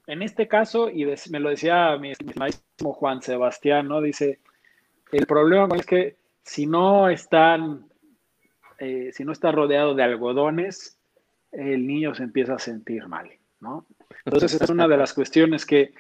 En 0.07 0.23
este 0.23 0.49
caso, 0.49 0.89
y 0.89 1.05
me 1.31 1.39
lo 1.39 1.51
decía 1.51 1.97
mi 1.99 2.13
estimadísimo 2.13 2.95
Juan 2.95 3.21
Sebastián, 3.21 3.89
¿no? 3.89 4.01
Dice, 4.01 4.39
el 5.13 5.27
problema 5.27 5.77
es 5.77 5.87
que 5.87 6.17
si 6.43 6.67
no 6.67 7.09
están, 7.09 7.87
eh, 8.79 9.11
si 9.13 9.25
no 9.25 9.33
está 9.33 9.53
rodeado 9.53 9.95
de 9.95 10.03
algodones, 10.03 10.99
el 11.53 11.87
niño 11.87 12.15
se 12.15 12.25
empieza 12.25 12.55
a 12.55 12.59
sentir 12.59 13.07
mal, 13.07 13.31
¿no? 13.61 13.87
Entonces 14.25 14.61
es 14.61 14.71
una 14.71 14.87
de 14.87 14.97
las 14.97 15.13
cuestiones 15.15 15.65
que 15.65 15.93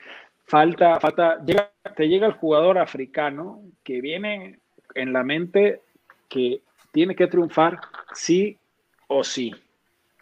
falta, 0.45 0.99
falta, 1.01 1.43
llega, 1.45 1.71
te 1.97 2.09
llega 2.09 2.27
el 2.27 2.35
jugador 2.35 2.79
africano 2.79 3.63
que 3.83 4.01
viene 4.01 4.59
en 4.95 5.13
la 5.13 5.23
mente 5.23 5.83
que 6.29 6.63
tiene 6.93 7.15
que 7.15 7.27
triunfar 7.27 7.81
sí 8.15 8.59
o 9.07 9.25
sí. 9.25 9.55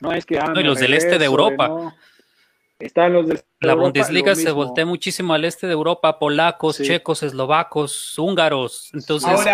No 0.01 0.13
es 0.13 0.27
que... 0.27 0.39
Ah, 0.39 0.53
no, 0.55 0.61
y 0.61 0.65
los 0.65 0.79
del 0.79 0.95
este 0.95 1.19
de 1.19 1.25
Europa. 1.25 1.95
Están 2.79 3.15
los 3.15 3.27
de 3.27 3.43
la 3.61 3.75
Bundesliga 3.75 4.35
se 4.35 4.51
voltea 4.51 4.85
muchísimo 4.85 5.33
al 5.33 5.45
este 5.45 5.67
de 5.67 5.73
Europa, 5.73 6.19
polacos, 6.19 6.81
checos, 6.83 7.23
eslovacos, 7.23 8.19
húngaros. 8.19 8.91
Entonces, 8.93 9.47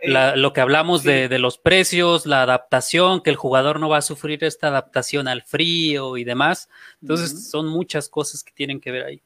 eh, 0.00 0.32
lo 0.36 0.52
que 0.54 0.62
hablamos 0.62 1.02
de, 1.02 1.38
los 1.38 1.58
precios, 1.58 2.24
la 2.24 2.42
adaptación, 2.42 3.22
que 3.22 3.30
el 3.30 3.36
jugador 3.36 3.78
no 3.78 3.90
va 3.90 3.98
a 3.98 4.02
sufrir 4.02 4.42
esta 4.42 4.68
adaptación 4.68 5.28
al 5.28 5.42
frío 5.42 6.16
y 6.16 6.24
demás. 6.24 6.70
Entonces, 7.02 7.50
son 7.50 7.68
muchas 7.68 8.08
cosas 8.08 8.42
que 8.42 8.52
tienen 8.52 8.80
que 8.80 8.90
ver 8.90 9.04
ahí. 9.04 9.22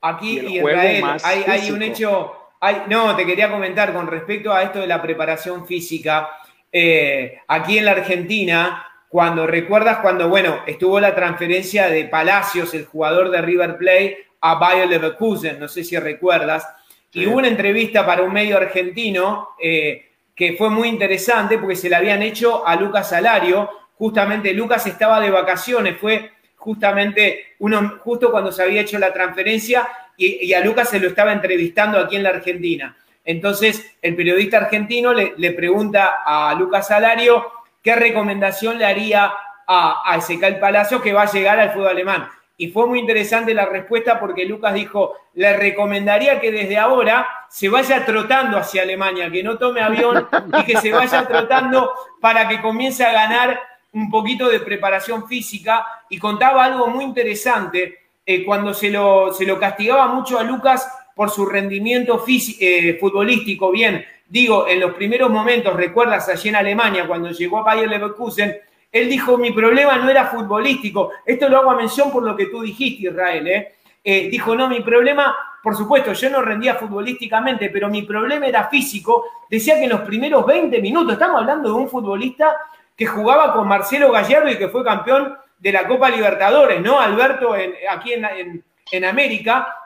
Aquí, 0.00 0.38
Israel, 0.38 1.04
hay, 1.24 1.70
un 1.70 1.82
hecho. 1.82 2.32
Hay, 2.60 2.82
no, 2.88 3.16
te 3.16 3.26
quería 3.26 3.50
comentar 3.50 3.92
con 3.92 4.06
respecto 4.06 4.52
a 4.52 4.62
esto 4.62 4.78
de 4.78 4.86
la 4.86 5.02
preparación 5.02 5.66
física. 5.66 6.28
Eh, 6.70 7.38
aquí 7.48 7.78
en 7.78 7.86
la 7.86 7.92
Argentina 7.92 8.86
cuando 9.12 9.46
recuerdas 9.46 9.98
cuando, 9.98 10.30
bueno, 10.30 10.60
estuvo 10.66 10.98
la 10.98 11.14
transferencia 11.14 11.88
de 11.88 12.06
Palacios, 12.06 12.72
el 12.72 12.86
jugador 12.86 13.30
de 13.30 13.42
River 13.42 13.76
Plate, 13.76 14.26
a 14.40 14.54
Bayer 14.54 14.88
Leverkusen, 14.88 15.60
no 15.60 15.68
sé 15.68 15.84
si 15.84 15.98
recuerdas, 15.98 16.66
y 17.12 17.26
hubo 17.26 17.36
una 17.36 17.48
entrevista 17.48 18.06
para 18.06 18.22
un 18.22 18.32
medio 18.32 18.56
argentino 18.56 19.50
eh, 19.62 20.06
que 20.34 20.54
fue 20.54 20.70
muy 20.70 20.88
interesante 20.88 21.58
porque 21.58 21.76
se 21.76 21.90
la 21.90 21.98
habían 21.98 22.22
hecho 22.22 22.66
a 22.66 22.74
Lucas 22.74 23.10
Salario, 23.10 23.68
justamente 23.98 24.54
Lucas 24.54 24.86
estaba 24.86 25.20
de 25.20 25.28
vacaciones, 25.28 25.98
fue 25.98 26.30
justamente 26.56 27.48
uno, 27.58 27.98
justo 27.98 28.30
cuando 28.30 28.50
se 28.50 28.62
había 28.62 28.80
hecho 28.80 28.98
la 28.98 29.12
transferencia 29.12 29.86
y, 30.16 30.54
a 30.54 30.64
Lucas 30.64 30.88
se 30.88 30.98
lo 30.98 31.08
estaba 31.08 31.34
entrevistando 31.34 31.98
aquí 31.98 32.16
en 32.16 32.22
la 32.22 32.30
Argentina. 32.30 32.96
Entonces, 33.26 33.94
el 34.00 34.16
periodista 34.16 34.56
argentino 34.56 35.12
le, 35.12 35.34
le 35.36 35.50
pregunta 35.50 36.22
a 36.24 36.54
Lucas 36.54 36.88
Salario, 36.88 37.44
¿qué 37.82 37.96
recomendación 37.96 38.78
le 38.78 38.86
haría 38.86 39.32
a, 39.66 40.02
a 40.04 40.16
Ezequiel 40.16 40.58
Palacio 40.58 41.02
que 41.02 41.12
va 41.12 41.22
a 41.22 41.30
llegar 41.30 41.58
al 41.58 41.72
fútbol 41.72 41.88
alemán? 41.88 42.28
Y 42.56 42.68
fue 42.68 42.86
muy 42.86 43.00
interesante 43.00 43.54
la 43.54 43.66
respuesta 43.66 44.20
porque 44.20 44.44
Lucas 44.44 44.74
dijo, 44.74 45.16
le 45.34 45.56
recomendaría 45.56 46.40
que 46.40 46.52
desde 46.52 46.78
ahora 46.78 47.26
se 47.48 47.68
vaya 47.68 48.04
trotando 48.04 48.56
hacia 48.56 48.82
Alemania, 48.82 49.30
que 49.30 49.42
no 49.42 49.58
tome 49.58 49.80
avión 49.80 50.28
y 50.58 50.64
que 50.64 50.76
se 50.76 50.92
vaya 50.92 51.26
trotando 51.26 51.92
para 52.20 52.46
que 52.46 52.60
comience 52.60 53.04
a 53.04 53.12
ganar 53.12 53.60
un 53.92 54.10
poquito 54.10 54.48
de 54.48 54.60
preparación 54.60 55.26
física. 55.26 55.84
Y 56.08 56.18
contaba 56.18 56.64
algo 56.64 56.86
muy 56.86 57.04
interesante, 57.04 57.98
eh, 58.24 58.44
cuando 58.44 58.72
se 58.72 58.90
lo, 58.90 59.32
se 59.32 59.44
lo 59.44 59.58
castigaba 59.58 60.06
mucho 60.06 60.38
a 60.38 60.44
Lucas 60.44 60.88
por 61.16 61.30
su 61.30 61.44
rendimiento 61.44 62.24
eh, 62.28 62.96
futbolístico, 63.00 63.70
bien, 63.70 64.04
digo, 64.32 64.66
en 64.66 64.80
los 64.80 64.94
primeros 64.94 65.30
momentos, 65.30 65.76
recuerdas 65.76 66.26
allí 66.30 66.48
en 66.48 66.56
Alemania, 66.56 67.06
cuando 67.06 67.30
llegó 67.30 67.58
a 67.58 67.64
Bayer 67.64 67.86
Leverkusen, 67.86 68.56
él 68.90 69.10
dijo, 69.10 69.36
mi 69.36 69.52
problema 69.52 69.98
no 69.98 70.08
era 70.08 70.24
futbolístico. 70.26 71.10
Esto 71.26 71.50
lo 71.50 71.58
hago 71.58 71.72
a 71.72 71.76
mención 71.76 72.10
por 72.10 72.22
lo 72.22 72.34
que 72.34 72.46
tú 72.46 72.62
dijiste, 72.62 73.08
Israel. 73.08 73.46
¿eh? 73.46 73.74
Eh, 74.02 74.28
dijo, 74.30 74.54
no, 74.56 74.70
mi 74.70 74.80
problema, 74.80 75.36
por 75.62 75.76
supuesto, 75.76 76.14
yo 76.14 76.30
no 76.30 76.40
rendía 76.40 76.76
futbolísticamente, 76.76 77.68
pero 77.68 77.90
mi 77.90 78.02
problema 78.02 78.46
era 78.46 78.68
físico. 78.68 79.26
Decía 79.50 79.74
que 79.74 79.84
en 79.84 79.90
los 79.90 80.00
primeros 80.00 80.46
20 80.46 80.80
minutos, 80.80 81.12
estamos 81.12 81.38
hablando 81.42 81.68
de 81.68 81.74
un 81.74 81.90
futbolista 81.90 82.56
que 82.96 83.04
jugaba 83.04 83.52
con 83.52 83.68
Marcelo 83.68 84.10
Gallardo 84.10 84.48
y 84.48 84.56
que 84.56 84.68
fue 84.68 84.82
campeón 84.82 85.36
de 85.58 85.72
la 85.72 85.86
Copa 85.86 86.08
Libertadores, 86.08 86.80
¿no? 86.80 86.98
Alberto, 86.98 87.54
aquí 87.90 88.14
en, 88.14 88.64
en 88.92 89.04
América, 89.04 89.76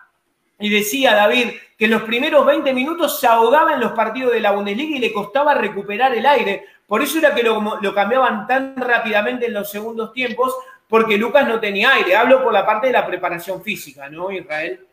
y 0.59 0.71
decía 0.71 1.15
David 1.15 1.51
que 1.77 1.85
en 1.85 1.91
los 1.91 2.03
primeros 2.03 2.47
20 2.47 2.73
minutos 2.73 3.21
se 3.21 3.27
ahogaba 3.27 3.75
en 3.75 3.81
los 3.81 3.93
partidos 3.93 4.33
de 4.33 4.41
la 4.41 4.53
Bundesliga 4.53 4.97
y 4.97 5.01
le 5.01 5.13
costaba 5.13 5.55
recuperar 5.55 6.15
el 6.15 6.25
aire. 6.25 6.65
Por 6.87 7.03
eso 7.03 7.19
era 7.19 7.35
que 7.35 7.43
lo, 7.43 7.79
cambiaban 7.95 8.47
tan 8.47 8.77
rápidamente 8.77 9.47
en 9.47 9.53
los 9.53 9.71
segundos 9.71 10.13
tiempos, 10.13 10.55
porque 10.89 11.19
Lucas 11.19 11.47
no 11.47 11.61
tenía 11.61 11.93
aire. 11.93 12.17
Hablo 12.17 12.43
por 12.43 12.53
la 12.53 12.65
parte 12.65 12.87
de 12.87 12.95
la 12.95 13.07
preparación 13.07 13.63
física, 13.63 14.09
¿no, 14.09 14.31
Israel? 14.31 14.87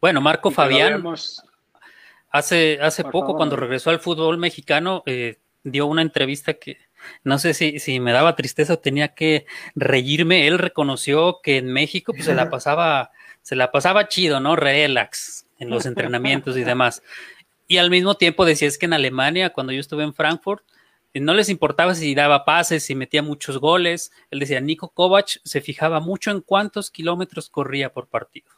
Bueno, 0.00 0.20
Marco 0.20 0.50
Fabián, 0.50 1.02
hace, 2.30 2.78
hace 2.82 3.04
poco, 3.04 3.36
cuando 3.36 3.56
regresó 3.56 3.90
al 3.90 4.00
fútbol 4.00 4.36
mexicano, 4.38 5.02
eh, 5.06 5.36
dio 5.62 5.86
una 5.86 6.02
entrevista 6.02 6.54
que 6.54 6.78
no 7.22 7.38
sé 7.38 7.54
si, 7.54 7.78
si 7.78 8.00
me 8.00 8.12
daba 8.12 8.36
tristeza 8.36 8.74
o 8.74 8.78
tenía 8.78 9.14
que 9.14 9.46
reírme. 9.74 10.46
Él 10.46 10.58
reconoció 10.58 11.40
que 11.42 11.58
en 11.58 11.72
México 11.72 12.12
pues, 12.12 12.26
se 12.26 12.34
la 12.34 12.50
pasaba 12.50 13.10
se 13.42 13.56
la 13.56 13.72
pasaba 13.72 14.08
chido, 14.08 14.40
¿no? 14.40 14.56
Relax 14.56 15.46
en 15.58 15.70
los 15.70 15.86
entrenamientos 15.86 16.56
y 16.56 16.64
demás. 16.64 17.02
Y 17.66 17.78
al 17.78 17.90
mismo 17.90 18.16
tiempo 18.16 18.44
decía, 18.44 18.66
es 18.66 18.78
que 18.78 18.86
en 18.86 18.94
Alemania, 18.94 19.50
cuando 19.50 19.72
yo 19.72 19.80
estuve 19.80 20.02
en 20.02 20.14
Frankfurt, 20.14 20.64
eh, 21.14 21.20
no 21.20 21.34
les 21.34 21.48
importaba 21.48 21.94
si 21.94 22.14
daba 22.14 22.44
pases, 22.44 22.84
si 22.84 22.94
metía 22.94 23.22
muchos 23.22 23.58
goles. 23.58 24.10
Él 24.30 24.40
decía, 24.40 24.60
Nico 24.60 24.88
Kovac 24.90 25.40
se 25.44 25.60
fijaba 25.60 26.00
mucho 26.00 26.30
en 26.30 26.40
cuántos 26.40 26.90
kilómetros 26.90 27.48
corría 27.50 27.92
por 27.92 28.08
partido. 28.08 28.50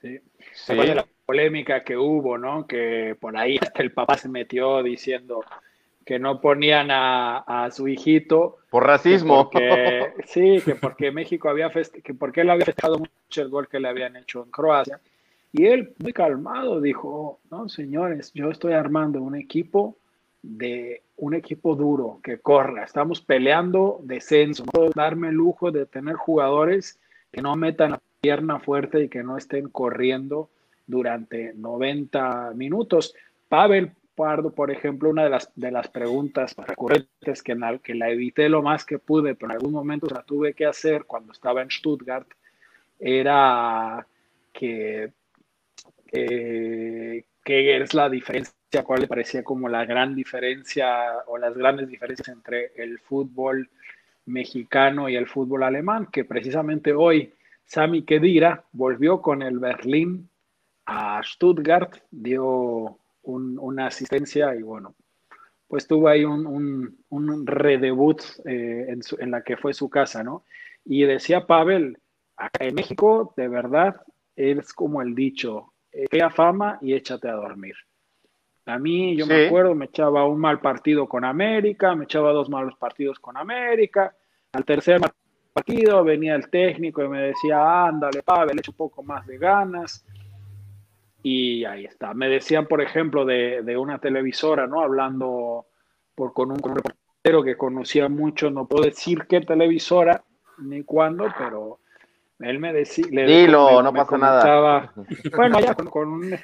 Sí. 0.00 0.20
Se 0.52 0.74
la 0.74 1.06
polémica 1.24 1.82
que 1.82 1.96
hubo, 1.96 2.36
¿no? 2.36 2.66
Que 2.66 3.16
por 3.20 3.36
ahí 3.36 3.58
hasta 3.60 3.82
el 3.82 3.92
papá 3.92 4.18
se 4.18 4.28
metió 4.28 4.82
diciendo, 4.82 5.44
que 6.04 6.18
no 6.18 6.40
ponían 6.40 6.88
a, 6.90 7.68
su 7.72 7.88
hijito. 7.88 8.58
Por 8.70 8.86
racismo. 8.86 9.50
sí, 10.26 10.60
que 10.64 10.74
porque 10.74 11.10
México 11.10 11.48
había 11.48 11.70
que 11.70 12.14
porque 12.14 12.42
él 12.42 12.50
había 12.50 12.66
festejado 12.66 12.98
mucho 12.98 13.42
el 13.42 13.48
gol 13.48 13.68
que 13.68 13.80
le 13.80 13.88
habían 13.88 14.16
hecho 14.16 14.42
en 14.44 14.50
Croacia. 14.50 15.00
Y 15.52 15.66
él, 15.66 15.94
muy 15.98 16.12
calmado, 16.12 16.80
dijo, 16.80 17.40
no, 17.50 17.68
señores, 17.68 18.32
yo 18.34 18.50
estoy 18.50 18.72
armando 18.72 19.20
un 19.20 19.36
equipo 19.36 19.98
de 20.40 21.02
un 21.16 21.34
equipo 21.34 21.76
duro 21.76 22.20
que 22.22 22.38
corra. 22.38 22.84
Estamos 22.84 23.20
peleando 23.20 24.00
descenso. 24.02 24.64
No 24.64 24.72
puedo 24.72 24.90
darme 24.94 25.28
el 25.28 25.34
lujo 25.34 25.70
de 25.70 25.86
tener 25.86 26.16
jugadores 26.16 26.98
que 27.30 27.42
no 27.42 27.54
metan 27.54 27.92
la 27.92 28.00
pierna 28.20 28.58
fuerte 28.60 29.04
y 29.04 29.08
que 29.08 29.22
no 29.22 29.36
estén 29.36 29.68
corriendo 29.68 30.48
durante 30.86 31.52
90 31.54 32.52
minutos. 32.54 33.14
Pavel 33.48 33.92
Pardo, 34.14 34.54
por 34.54 34.70
ejemplo, 34.70 35.10
una 35.10 35.24
de 35.24 35.30
las, 35.30 35.50
de 35.54 35.70
las 35.70 35.88
preguntas 35.88 36.54
recurrentes 36.56 37.42
que, 37.42 37.54
la, 37.54 37.78
que 37.78 37.94
la 37.94 38.10
evité 38.10 38.48
lo 38.48 38.62
más 38.62 38.84
que 38.84 38.98
pude, 38.98 39.34
pero 39.34 39.50
en 39.50 39.56
algún 39.56 39.72
momento 39.72 40.06
la 40.06 40.22
tuve 40.22 40.54
que 40.54 40.66
hacer 40.66 41.04
cuando 41.04 41.32
estaba 41.32 41.62
en 41.62 41.70
Stuttgart, 41.70 42.28
era 42.98 44.06
que, 44.52 45.12
eh, 46.12 47.24
¿qué 47.44 47.76
es 47.76 47.94
la 47.94 48.08
diferencia? 48.08 48.54
¿Cuál 48.84 49.00
le 49.00 49.08
parecía 49.08 49.42
como 49.42 49.68
la 49.68 49.84
gran 49.84 50.14
diferencia 50.14 51.18
o 51.26 51.36
las 51.36 51.56
grandes 51.56 51.88
diferencias 51.88 52.28
entre 52.28 52.72
el 52.76 52.98
fútbol 53.00 53.68
mexicano 54.26 55.08
y 55.08 55.16
el 55.16 55.26
fútbol 55.26 55.62
alemán? 55.62 56.08
Que 56.12 56.24
precisamente 56.24 56.92
hoy 56.92 57.32
Sami 57.64 58.04
Kedira 58.04 58.64
volvió 58.72 59.20
con 59.20 59.42
el 59.42 59.58
Berlín 59.58 60.28
a 60.86 61.22
Stuttgart, 61.22 61.96
dio 62.10 62.98
una 63.22 63.86
asistencia 63.86 64.54
y 64.54 64.62
bueno, 64.62 64.94
pues 65.68 65.86
tuvo 65.86 66.08
ahí 66.08 66.24
un, 66.24 66.96
un, 67.08 67.46
redebut 67.46 68.22
eh, 68.44 68.86
en, 68.88 69.00
en, 69.18 69.30
la 69.30 69.42
que 69.42 69.56
fue 69.56 69.72
su 69.72 69.88
casa, 69.88 70.22
¿no? 70.22 70.44
Y 70.84 71.04
decía 71.04 71.46
Pavel, 71.46 71.98
acá 72.36 72.64
en 72.64 72.74
México, 72.74 73.32
de 73.36 73.48
verdad, 73.48 73.96
es 74.36 74.72
como 74.72 75.02
el 75.02 75.14
dicho, 75.14 75.72
crea 76.10 76.30
fama 76.30 76.78
y 76.82 76.94
échate 76.94 77.28
a 77.28 77.34
dormir. 77.34 77.74
A 78.66 78.78
mí, 78.78 79.16
yo 79.16 79.26
me 79.26 79.46
acuerdo, 79.46 79.74
me 79.74 79.86
echaba 79.86 80.26
un 80.26 80.38
mal 80.38 80.60
partido 80.60 81.08
con 81.08 81.24
América, 81.24 81.94
me 81.94 82.04
echaba 82.04 82.32
dos 82.32 82.48
malos 82.48 82.76
partidos 82.76 83.18
con 83.18 83.36
América. 83.36 84.14
Al 84.52 84.64
tercer 84.64 85.00
partido 85.52 86.04
venía 86.04 86.36
el 86.36 86.48
técnico 86.48 87.02
y 87.02 87.08
me 87.08 87.22
decía, 87.22 87.86
ándale, 87.86 88.22
Pavel, 88.22 88.58
echa 88.58 88.70
un 88.70 88.76
poco 88.76 89.02
más 89.02 89.26
de 89.26 89.38
ganas. 89.38 90.04
Y 91.22 91.64
ahí 91.64 91.84
está. 91.84 92.14
Me 92.14 92.28
decían, 92.28 92.66
por 92.66 92.82
ejemplo, 92.82 93.24
de, 93.24 93.62
de 93.62 93.76
una 93.76 93.98
televisora, 93.98 94.66
¿no? 94.66 94.80
Hablando 94.80 95.66
por, 96.14 96.32
con, 96.32 96.50
un, 96.50 96.58
reportero 96.58 97.42
que 97.44 97.56
conocía 97.56 98.08
mucho, 98.08 98.50
no 98.50 98.66
puedo 98.66 98.84
decir 98.84 99.26
qué 99.28 99.40
televisora 99.40 100.24
ni 100.58 100.82
cuándo, 100.82 101.28
pero 101.38 101.78
él 102.40 102.58
me 102.58 102.72
decía. 102.72 103.06
Dilo, 103.08 103.82
no 103.82 103.92
pasa 103.92 104.18
nada. 104.18 104.92
Bueno, 105.36 105.60
ya 105.60 105.74
con, 105.74 106.08
un. 106.08 106.30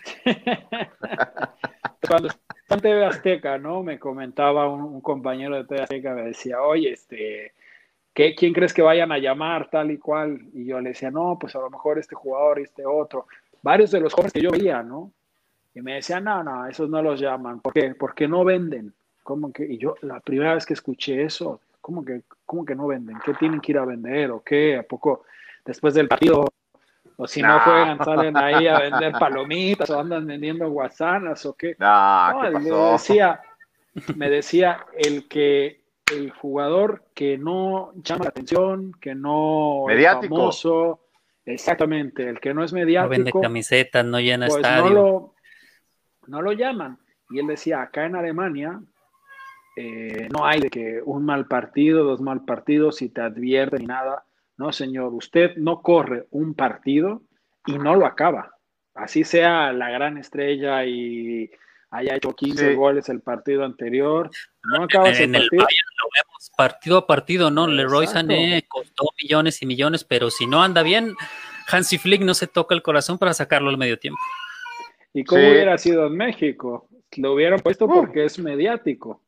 Cuando 2.06 2.28
estaba 2.28 2.76
en 2.76 2.80
TV 2.80 3.04
Azteca, 3.04 3.58
¿no? 3.58 3.82
Me 3.82 3.98
comentaba 3.98 4.68
un, 4.68 5.00
compañero 5.00 5.56
de 5.56 5.64
TV 5.64 5.82
Azteca, 5.82 6.14
me 6.14 6.22
decía, 6.22 6.62
oye, 6.62 6.92
este. 6.92 7.52
¿Qué, 8.14 8.34
¿Quién 8.34 8.52
crees 8.52 8.74
que 8.74 8.82
vayan 8.82 9.12
a 9.12 9.18
llamar 9.18 9.70
tal 9.70 9.92
y 9.92 9.98
cual? 9.98 10.40
Y 10.52 10.64
yo 10.64 10.80
le 10.80 10.88
decía, 10.90 11.10
no, 11.10 11.38
pues 11.38 11.54
a 11.54 11.60
lo 11.60 11.70
mejor 11.70 12.00
este 12.00 12.16
jugador 12.16 12.58
y 12.58 12.62
este 12.64 12.84
otro 12.84 13.26
varios 13.62 13.90
de 13.90 14.00
los 14.00 14.12
jóvenes 14.12 14.32
que 14.32 14.42
yo 14.42 14.50
veía, 14.50 14.82
¿no? 14.82 15.12
Y 15.74 15.80
me 15.80 15.94
decían, 15.94 16.24
no, 16.24 16.42
no, 16.42 16.66
esos 16.66 16.88
no 16.88 17.02
los 17.02 17.20
llaman. 17.20 17.60
¿Por 17.60 17.72
qué? 17.72 17.94
Porque 17.94 18.26
no 18.26 18.44
venden. 18.44 18.92
¿Cómo 19.22 19.52
que? 19.52 19.64
Y 19.64 19.78
yo, 19.78 19.94
la 20.02 20.20
primera 20.20 20.54
vez 20.54 20.64
que 20.66 20.74
escuché 20.74 21.22
eso, 21.22 21.60
¿cómo 21.80 22.04
que, 22.04 22.22
cómo 22.46 22.64
que 22.64 22.74
no 22.74 22.86
venden? 22.86 23.18
¿Qué 23.24 23.34
tienen 23.34 23.60
que 23.60 23.72
ir 23.72 23.78
a 23.78 23.84
vender 23.84 24.30
o 24.30 24.42
qué? 24.42 24.76
¿A 24.76 24.82
poco 24.82 25.24
después 25.64 25.94
del 25.94 26.08
partido? 26.08 26.46
O 27.16 27.26
si 27.26 27.42
no, 27.42 27.58
juegan, 27.60 27.98
salen 28.04 28.36
ahí 28.36 28.68
a 28.68 28.78
vender 28.78 29.12
palomitas 29.12 29.90
o 29.90 29.98
andan 29.98 30.26
vendiendo 30.26 30.70
guasanas 30.70 31.44
o 31.46 31.54
qué. 31.54 31.74
no, 31.78 32.40
¿qué 32.42 32.50
Me 32.50 32.70
decía, 32.92 33.40
me 34.16 34.30
decía 34.30 34.86
el 34.96 35.28
que 35.28 35.82
el 36.12 36.30
jugador 36.30 37.04
que 37.14 37.36
no 37.38 37.92
llama 37.96 38.24
la 38.24 38.30
atención, 38.30 38.92
que 39.00 39.14
no 39.14 39.84
Mediático. 39.86 40.34
es 40.34 40.38
famoso, 40.40 41.00
Exactamente, 41.48 42.28
el 42.28 42.40
que 42.40 42.52
no 42.52 42.62
es 42.62 42.72
mediático. 42.72 43.04
No 43.04 43.24
vende 43.24 43.32
camisetas, 43.32 44.04
no 44.04 44.20
llena 44.20 44.46
pues 44.46 44.56
estadio. 44.56 44.84
No 44.84 44.90
lo, 44.90 45.34
no 46.26 46.42
lo 46.42 46.52
llaman. 46.52 46.98
Y 47.30 47.38
él 47.38 47.46
decía, 47.46 47.82
acá 47.82 48.04
en 48.04 48.16
Alemania 48.16 48.80
eh, 49.76 50.28
no 50.32 50.44
hay 50.44 50.60
de 50.60 50.70
que 50.70 51.00
un 51.04 51.24
mal 51.24 51.46
partido, 51.46 52.04
dos 52.04 52.20
mal 52.20 52.44
partidos, 52.44 52.96
si 52.96 53.08
te 53.08 53.20
advierten 53.20 53.80
ni 53.80 53.86
nada. 53.86 54.24
No, 54.56 54.72
señor, 54.72 55.14
usted 55.14 55.56
no 55.56 55.82
corre 55.82 56.26
un 56.30 56.54
partido 56.54 57.22
y 57.64 57.78
no 57.78 57.94
lo 57.94 58.04
acaba. 58.04 58.56
Así 58.94 59.22
sea 59.22 59.72
la 59.72 59.88
gran 59.90 60.18
estrella 60.18 60.84
y 60.84 61.50
haya 61.90 62.16
hecho 62.16 62.34
15 62.34 62.74
goles 62.74 63.08
el 63.08 63.20
partido 63.20 63.64
anterior. 63.64 64.30
No 64.64 64.82
acabas 64.82 65.20
en 65.20 65.34
el, 65.34 65.42
partido. 65.42 65.62
lo 65.62 66.08
vemos 66.14 66.27
partido 66.56 66.98
a 66.98 67.06
partido, 67.06 67.50
¿no? 67.50 67.66
Leroy 67.66 68.06
Sané 68.06 68.64
costó 68.68 69.04
millones 69.22 69.62
y 69.62 69.66
millones, 69.66 70.04
pero 70.04 70.30
si 70.30 70.46
no 70.46 70.62
anda 70.62 70.82
bien, 70.82 71.14
Hansi 71.70 71.98
Flick 71.98 72.22
no 72.22 72.34
se 72.34 72.46
toca 72.46 72.74
el 72.74 72.82
corazón 72.82 73.18
para 73.18 73.34
sacarlo 73.34 73.70
al 73.70 73.78
medio 73.78 73.98
tiempo. 73.98 74.20
¿Y 75.12 75.24
cómo 75.24 75.42
hubiera 75.42 75.76
sido 75.78 76.06
en 76.06 76.16
México? 76.16 76.88
Lo 77.16 77.32
hubieran 77.32 77.60
puesto 77.60 77.86
uh. 77.86 77.88
porque 77.88 78.24
es 78.24 78.38
mediático. 78.38 79.22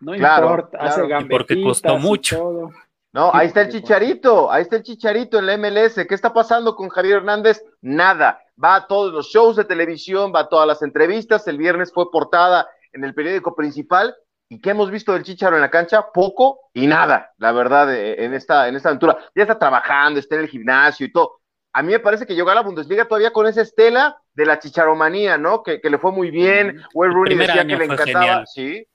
No 0.00 0.14
importa, 0.14 0.78
hace 0.78 1.02
porque 1.30 1.62
costó 1.62 1.98
mucho. 1.98 2.70
No, 3.12 3.30
ahí 3.32 3.46
está 3.46 3.62
el 3.62 3.70
chicharito, 3.70 4.52
ahí 4.52 4.60
está 4.60 4.76
el 4.76 4.82
chicharito 4.82 5.38
en 5.38 5.46
la 5.46 5.56
MLS. 5.56 5.94
¿Qué 6.06 6.14
está 6.14 6.34
pasando 6.34 6.76
con 6.76 6.90
Javier 6.90 7.18
Hernández? 7.18 7.64
Nada. 7.80 8.42
Va 8.62 8.74
a 8.74 8.86
todos 8.86 9.10
los 9.10 9.28
shows 9.28 9.56
de 9.56 9.64
televisión, 9.64 10.32
va 10.34 10.40
a 10.40 10.48
todas 10.50 10.66
las 10.66 10.82
entrevistas. 10.82 11.48
El 11.48 11.56
viernes 11.56 11.92
fue 11.94 12.10
portada 12.10 12.68
en 12.92 13.04
el 13.04 13.14
periódico 13.14 13.54
principal. 13.54 14.14
¿Y 14.48 14.60
qué 14.60 14.70
hemos 14.70 14.90
visto 14.90 15.12
del 15.12 15.24
Chicharo 15.24 15.56
en 15.56 15.62
la 15.62 15.70
cancha? 15.70 16.06
Poco 16.12 16.70
y 16.72 16.86
nada, 16.86 17.32
la 17.38 17.52
verdad, 17.52 17.92
eh, 17.92 18.24
en 18.24 18.32
esta, 18.32 18.68
en 18.68 18.76
esta 18.76 18.90
aventura. 18.90 19.18
Ya 19.34 19.42
está 19.42 19.58
trabajando, 19.58 20.20
está 20.20 20.36
en 20.36 20.42
el 20.42 20.48
gimnasio 20.48 21.06
y 21.06 21.12
todo. 21.12 21.40
A 21.72 21.82
mí 21.82 21.92
me 21.92 21.98
parece 21.98 22.26
que 22.26 22.34
llegó 22.34 22.50
a 22.50 22.54
la 22.54 22.62
Bundesliga 22.62 23.06
todavía 23.06 23.32
con 23.32 23.46
esa 23.46 23.60
estela 23.60 24.16
de 24.32 24.46
la 24.46 24.58
chicharomanía, 24.58 25.36
¿no? 25.36 25.62
Que, 25.62 25.80
le 25.82 25.98
fue 25.98 26.12
muy 26.12 26.30
bien. 26.30 26.82
Will 26.94 27.12
Rooney 27.12 27.36
decía 27.36 27.66
que 27.66 27.76
le 27.76 27.84
encantaba. 27.84 28.46
Sí. 28.46 28.86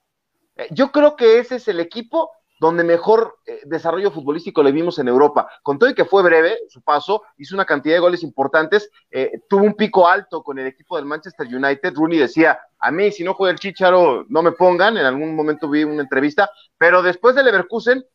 Eh, 0.55 0.67
yo 0.71 0.91
creo 0.91 1.15
que 1.15 1.39
ese 1.39 1.57
es 1.57 1.67
el 1.67 1.79
equipo 1.79 2.31
donde 2.61 2.83
mejor 2.83 3.39
eh, 3.47 3.61
desarrollo 3.65 4.11
futbolístico 4.11 4.61
le 4.61 4.71
vimos 4.71 4.99
en 4.99 5.07
Europa. 5.07 5.49
Con 5.63 5.79
todo 5.79 5.89
y 5.89 5.95
que 5.95 6.05
fue 6.05 6.21
breve 6.21 6.59
su 6.69 6.83
paso, 6.83 7.23
hizo 7.39 7.55
una 7.55 7.65
cantidad 7.65 7.95
de 7.95 8.01
goles 8.01 8.21
importantes, 8.21 8.87
eh, 9.09 9.41
tuvo 9.49 9.63
un 9.63 9.73
pico 9.73 10.07
alto 10.07 10.43
con 10.43 10.59
el 10.59 10.67
equipo 10.67 10.95
del 10.95 11.07
Manchester 11.07 11.47
United. 11.47 11.95
Rooney 11.95 12.19
decía, 12.19 12.59
a 12.77 12.91
mí 12.91 13.11
si 13.11 13.23
no 13.23 13.33
juega 13.33 13.51
el 13.51 13.57
Chicharo 13.57 14.27
no 14.29 14.43
me 14.43 14.51
pongan, 14.51 14.95
en 14.95 15.07
algún 15.07 15.35
momento 15.35 15.67
vi 15.67 15.83
una 15.85 16.03
entrevista, 16.03 16.51
pero 16.77 17.01
después 17.01 17.33
del 17.33 17.45
Leverkusen 17.45 18.05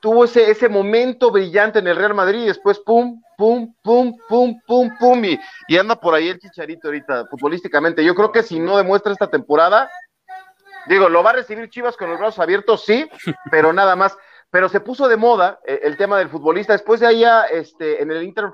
tuvo 0.00 0.24
ese, 0.24 0.68
momento 0.68 1.30
brillante 1.30 1.78
en 1.78 1.86
el 1.86 1.94
Real 1.94 2.14
Madrid 2.14 2.42
y 2.42 2.46
después 2.46 2.80
pum, 2.80 3.22
pum, 3.38 3.72
pum, 3.82 4.16
pum, 4.28 4.60
pum, 4.66 4.90
pum, 4.98 5.22
y 5.68 5.78
anda 5.78 5.94
por 5.94 6.12
ahí 6.12 6.26
el 6.26 6.40
Chicharito 6.40 6.88
ahorita 6.88 7.26
futbolísticamente. 7.30 8.04
Yo 8.04 8.16
creo 8.16 8.32
que 8.32 8.42
si 8.42 8.58
no 8.58 8.76
demuestra 8.76 9.12
esta 9.12 9.30
temporada, 9.30 9.88
Digo, 10.88 11.08
lo 11.08 11.22
va 11.22 11.30
a 11.30 11.34
recibir 11.34 11.68
Chivas 11.70 11.96
con 11.96 12.10
los 12.10 12.18
brazos 12.18 12.38
abiertos, 12.38 12.84
sí, 12.84 13.08
pero 13.50 13.72
nada 13.72 13.96
más. 13.96 14.16
Pero 14.48 14.68
se 14.68 14.80
puso 14.80 15.08
de 15.08 15.16
moda 15.16 15.58
eh, 15.66 15.80
el 15.82 15.96
tema 15.96 16.18
del 16.18 16.28
futbolista. 16.28 16.72
Después 16.72 17.00
de 17.00 17.08
allá, 17.08 17.44
este, 17.44 18.00
en 18.00 18.10
el 18.10 18.22
Inter 18.22 18.46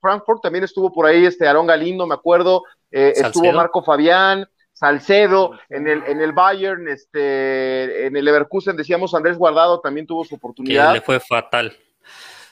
Frankfurt 0.00 0.42
también 0.42 0.64
estuvo 0.64 0.92
por 0.92 1.06
ahí 1.06 1.26
este 1.26 1.46
Aarón 1.46 1.66
Galindo, 1.66 2.06
me 2.06 2.14
acuerdo. 2.14 2.62
Eh, 2.90 3.14
estuvo 3.16 3.52
Marco 3.52 3.82
Fabián, 3.82 4.46
Salcedo, 4.72 5.58
en 5.68 5.86
el, 5.88 6.02
en 6.06 6.22
el 6.22 6.32
Bayern, 6.32 6.88
este, 6.88 8.06
en 8.06 8.16
el 8.16 8.24
Leverkusen, 8.24 8.76
decíamos 8.76 9.14
Andrés 9.14 9.36
Guardado 9.36 9.80
también 9.80 10.06
tuvo 10.06 10.24
su 10.24 10.36
oportunidad. 10.36 10.88
Que 10.88 10.94
le 10.94 11.00
fue 11.02 11.20
fatal. 11.20 11.76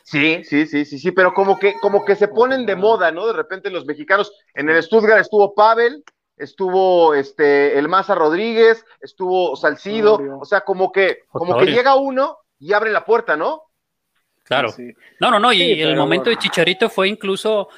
Sí, 0.02 0.42
sí, 0.44 0.66
sí, 0.66 0.84
sí, 0.84 0.98
sí, 0.98 1.12
pero 1.12 1.32
como 1.32 1.58
que, 1.58 1.74
como 1.80 2.04
que 2.04 2.16
se 2.16 2.28
ponen 2.28 2.66
de 2.66 2.76
moda, 2.76 3.10
¿no? 3.12 3.26
De 3.26 3.32
repente 3.32 3.70
los 3.70 3.86
mexicanos, 3.86 4.32
en 4.54 4.68
el 4.68 4.82
Stuttgart 4.82 5.20
estuvo 5.20 5.54
Pavel, 5.54 6.02
estuvo 6.38 7.14
este 7.14 7.78
el 7.78 7.88
Maza 7.88 8.14
Rodríguez, 8.14 8.84
estuvo 9.00 9.56
Salcido, 9.56 10.18
o 10.40 10.44
sea, 10.44 10.62
como 10.62 10.92
que, 10.92 11.20
como 11.30 11.58
que 11.58 11.66
llega 11.66 11.96
uno 11.96 12.38
y 12.58 12.72
abre 12.72 12.90
la 12.90 13.04
puerta, 13.04 13.36
¿no? 13.36 13.62
Claro. 14.44 14.74
No, 15.20 15.30
no, 15.30 15.38
no, 15.38 15.52
y 15.52 15.80
el 15.82 15.96
momento 15.96 16.30
de 16.30 16.38
Chicharito 16.38 16.88
fue 16.88 17.08
incluso 17.08 17.68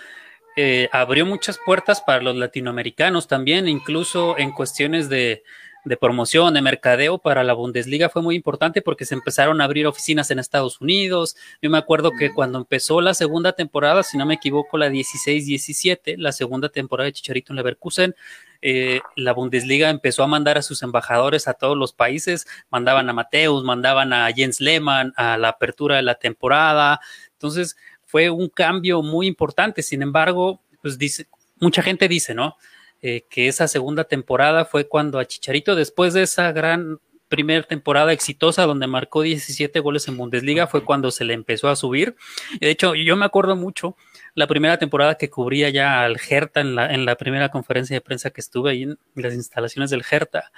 eh, 0.56 0.88
abrió 0.92 1.26
muchas 1.26 1.58
puertas 1.58 2.00
para 2.00 2.22
los 2.22 2.36
latinoamericanos 2.36 3.26
también, 3.26 3.68
incluso 3.68 4.38
en 4.38 4.52
cuestiones 4.52 5.08
de, 5.08 5.42
de 5.84 5.96
promoción, 5.96 6.54
de 6.54 6.62
mercadeo 6.62 7.18
para 7.18 7.42
la 7.44 7.54
Bundesliga 7.54 8.08
fue 8.08 8.22
muy 8.22 8.34
importante 8.34 8.82
porque 8.82 9.04
se 9.04 9.14
empezaron 9.14 9.61
a 9.61 9.64
abrir 9.64 9.86
oficinas 9.86 10.30
en 10.30 10.38
Estados 10.38 10.80
Unidos. 10.80 11.36
Yo 11.62 11.70
me 11.70 11.78
acuerdo 11.78 12.12
que 12.12 12.32
cuando 12.32 12.58
empezó 12.58 13.00
la 13.00 13.14
segunda 13.14 13.52
temporada, 13.52 14.02
si 14.02 14.18
no 14.18 14.26
me 14.26 14.34
equivoco, 14.34 14.76
la 14.76 14.90
16-17, 14.90 16.16
la 16.18 16.32
segunda 16.32 16.68
temporada 16.68 17.06
de 17.06 17.12
Chicharito 17.12 17.52
en 17.52 17.56
Leverkusen, 17.56 18.14
eh, 18.62 19.00
la 19.16 19.32
Bundesliga 19.32 19.88
empezó 19.88 20.22
a 20.22 20.26
mandar 20.26 20.58
a 20.58 20.62
sus 20.62 20.82
embajadores 20.82 21.48
a 21.48 21.54
todos 21.54 21.76
los 21.76 21.92
países, 21.92 22.46
mandaban 22.70 23.08
a 23.08 23.12
Mateus, 23.12 23.64
mandaban 23.64 24.12
a 24.12 24.30
Jens 24.32 24.61
Lehmann 24.61 25.12
a 25.16 25.38
la 25.38 25.48
apertura 25.48 25.96
de 25.96 26.02
la 26.02 26.16
temporada. 26.16 27.00
Entonces, 27.32 27.76
fue 28.04 28.28
un 28.28 28.48
cambio 28.48 29.02
muy 29.02 29.26
importante. 29.26 29.82
Sin 29.82 30.02
embargo, 30.02 30.61
pues 30.82 30.98
dice, 30.98 31.28
mucha 31.58 31.82
gente 31.82 32.08
dice, 32.08 32.34
¿no? 32.34 32.56
Eh, 33.02 33.24
que 33.30 33.48
esa 33.48 33.66
segunda 33.66 34.04
temporada 34.04 34.64
fue 34.64 34.86
cuando 34.86 35.18
a 35.18 35.24
Chicharito, 35.24 35.74
después 35.74 36.12
de 36.12 36.22
esa 36.22 36.52
gran 36.52 37.00
primera 37.28 37.62
temporada 37.62 38.12
exitosa 38.12 38.66
donde 38.66 38.88
marcó 38.88 39.22
17 39.22 39.78
goles 39.80 40.08
en 40.08 40.16
Bundesliga, 40.16 40.66
fue 40.66 40.84
cuando 40.84 41.11
se 41.11 41.24
le 41.24 41.32
empezó 41.32 41.68
a 41.68 41.76
subir. 41.76 42.16
De 42.61 42.68
hecho, 42.68 42.94
yo 42.94 43.16
me 43.16 43.24
acuerdo 43.24 43.56
mucho 43.56 43.96
la 44.35 44.47
primera 44.47 44.78
temporada 44.78 45.16
que 45.16 45.31
cubría 45.31 45.70
ya 45.70 46.03
al 46.03 46.16
Hertha 46.18 46.61
en 46.61 47.05
la, 47.05 47.16
primera 47.16 47.51
conferencia 47.51 47.97
de 47.97 48.01
prensa 48.01 48.31
que 48.31 48.41
estuve 48.41 48.70
ahí 48.70 48.83
en 48.85 48.99
las 49.14 49.35
instalaciones 49.35 49.91
del 49.91 50.05
Hertha, 50.09 50.53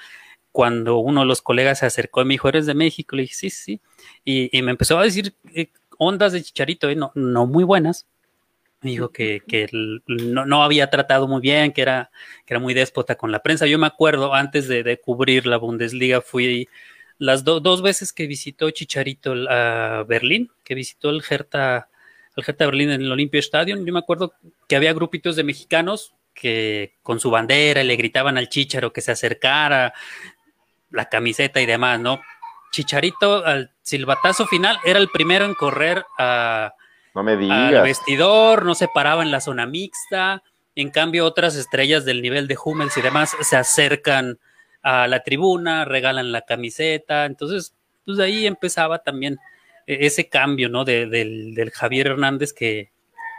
cuando 0.51 0.99
uno 0.99 1.21
de 1.21 1.27
los 1.27 1.43
colegas 1.43 1.79
se 1.81 1.87
acercó 1.87 2.23
y 2.23 2.25
me 2.27 2.35
dijo, 2.35 2.49
¿eres 2.49 2.67
de 2.67 2.75
México? 2.75 3.17
Le 3.17 3.23
dije, 3.23 3.35
sí, 3.35 3.51
sí. 3.51 3.81
Y, 4.25 4.57
y 4.57 4.63
me 4.63 4.71
empezó 4.71 4.99
a 4.99 5.05
decir 5.05 5.35
eh, 5.55 5.69
ondas 5.99 6.33
de 6.33 6.43
Chicharito, 6.43 6.91
eh, 6.91 6.97
no, 6.97 7.13
no 7.15 7.47
muy 7.47 7.65
buenas, 7.65 8.07
dijo 8.83 9.11
que, 9.11 9.43
no, 10.07 10.63
había 10.63 10.91
tratado 10.91 11.29
muy 11.29 11.41
bien, 11.41 11.73
que 11.73 11.83
era, 11.83 12.11
que 12.45 12.55
era 12.55 12.61
muy 12.61 12.75
déspota 12.75 13.15
con 13.15 13.33
la 13.33 13.43
prensa. 13.43 13.67
Yo 13.67 13.79
me 13.79 13.87
acuerdo, 13.87 14.35
antes 14.35 14.69
de, 14.69 15.01
cubrir 15.03 15.47
la 15.47 15.57
Bundesliga, 15.57 16.21
fui 16.21 16.69
las 17.19 17.45
dos 17.45 17.83
veces 17.83 18.13
que 18.13 18.27
visitó 18.27 18.71
Chicharito 18.71 19.35
a 19.49 20.05
Berlín, 20.07 20.51
que 20.65 20.75
visitó 20.75 21.11
el 21.11 21.23
Hertha, 21.29 21.89
el 22.37 22.45
Hertha 22.47 22.67
Berlín 22.67 22.91
en 22.91 23.03
el 23.03 23.13
Olympia 23.13 23.41
Stadium. 23.41 23.85
Yo 23.85 23.93
me 23.93 23.99
acuerdo 23.99 24.33
que 24.69 24.77
había 24.77 24.93
grupitos 24.93 25.37
de 25.37 25.45
mexicanos 25.45 26.15
que 26.35 26.95
con 27.03 27.21
su 27.21 27.31
bandera 27.31 27.83
le 27.83 27.97
gritaban 27.97 28.39
al 28.39 28.49
Chicharo 28.49 28.93
que 28.93 29.03
se 29.03 29.13
acercara, 29.13 29.93
la 30.91 31.09
camiseta 31.09 31.61
y 31.61 31.67
demás, 31.67 32.01
¿no? 32.01 32.21
Chicharito 32.71 33.45
al 33.45 33.71
silbatazo 33.83 34.47
final 34.47 34.79
era 34.85 34.99
el 34.99 35.09
primero 35.09 35.45
en 35.45 35.55
correr 35.55 36.05
a 36.19 36.75
no 37.15 37.23
me 37.23 37.37
digas. 37.37 37.75
Al 37.75 37.83
vestidor, 37.83 38.65
no 38.65 38.75
se 38.75 38.89
paraba 38.89 39.23
en 39.23 39.31
la 39.31 39.41
zona 39.41 39.67
mixta. 39.67 40.43
En 40.75 40.91
cambio, 40.91 41.27
otras 41.27 41.55
estrellas 41.57 42.05
del 42.05 42.23
nivel 42.23 42.49
de 42.49 42.57
Hummels 42.63 42.97
y 42.97 43.03
demás 43.03 43.37
se 43.41 43.57
acercan 43.57 44.39
a 44.83 45.07
la 45.07 45.23
tribuna, 45.23 45.85
regalan 45.85 46.33
la 46.33 46.43
camiseta. 46.43 47.27
Entonces, 47.27 47.75
pues 48.05 48.19
ahí 48.19 48.47
empezaba 48.47 49.01
también 49.01 49.39
ese 50.01 50.29
cambio, 50.29 50.69
¿no? 50.69 50.85
del, 50.85 51.71
Javier 51.73 52.09
Hernández 52.09 52.53
que 52.53 52.91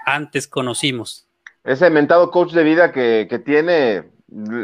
antes 0.05 0.47
conocimos. 0.47 1.27
Ese 1.63 1.89
mentado 1.89 2.29
coach 2.31 2.51
de 2.51 2.63
vida 2.63 2.91
que, 2.91 3.27
que, 3.29 3.39
tiene 3.39 4.03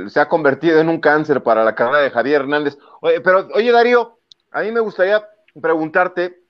se 0.08 0.20
ha 0.20 0.28
convertido 0.28 0.80
en 0.80 0.90
un 0.90 1.00
cáncer 1.00 1.44
para 1.44 1.64
la 1.64 1.76
carrera 1.76 2.00
de 2.00 2.10
Javier 2.10 2.42
Hernández. 2.42 2.78
Oye, 3.02 3.22
pero, 3.22 3.48
oye, 3.54 3.72
Darío, 3.72 4.20
a 4.52 4.62
mí 4.62 4.72
me 4.72 4.80
gustaría 4.80 5.24
preguntarte, 5.62 6.42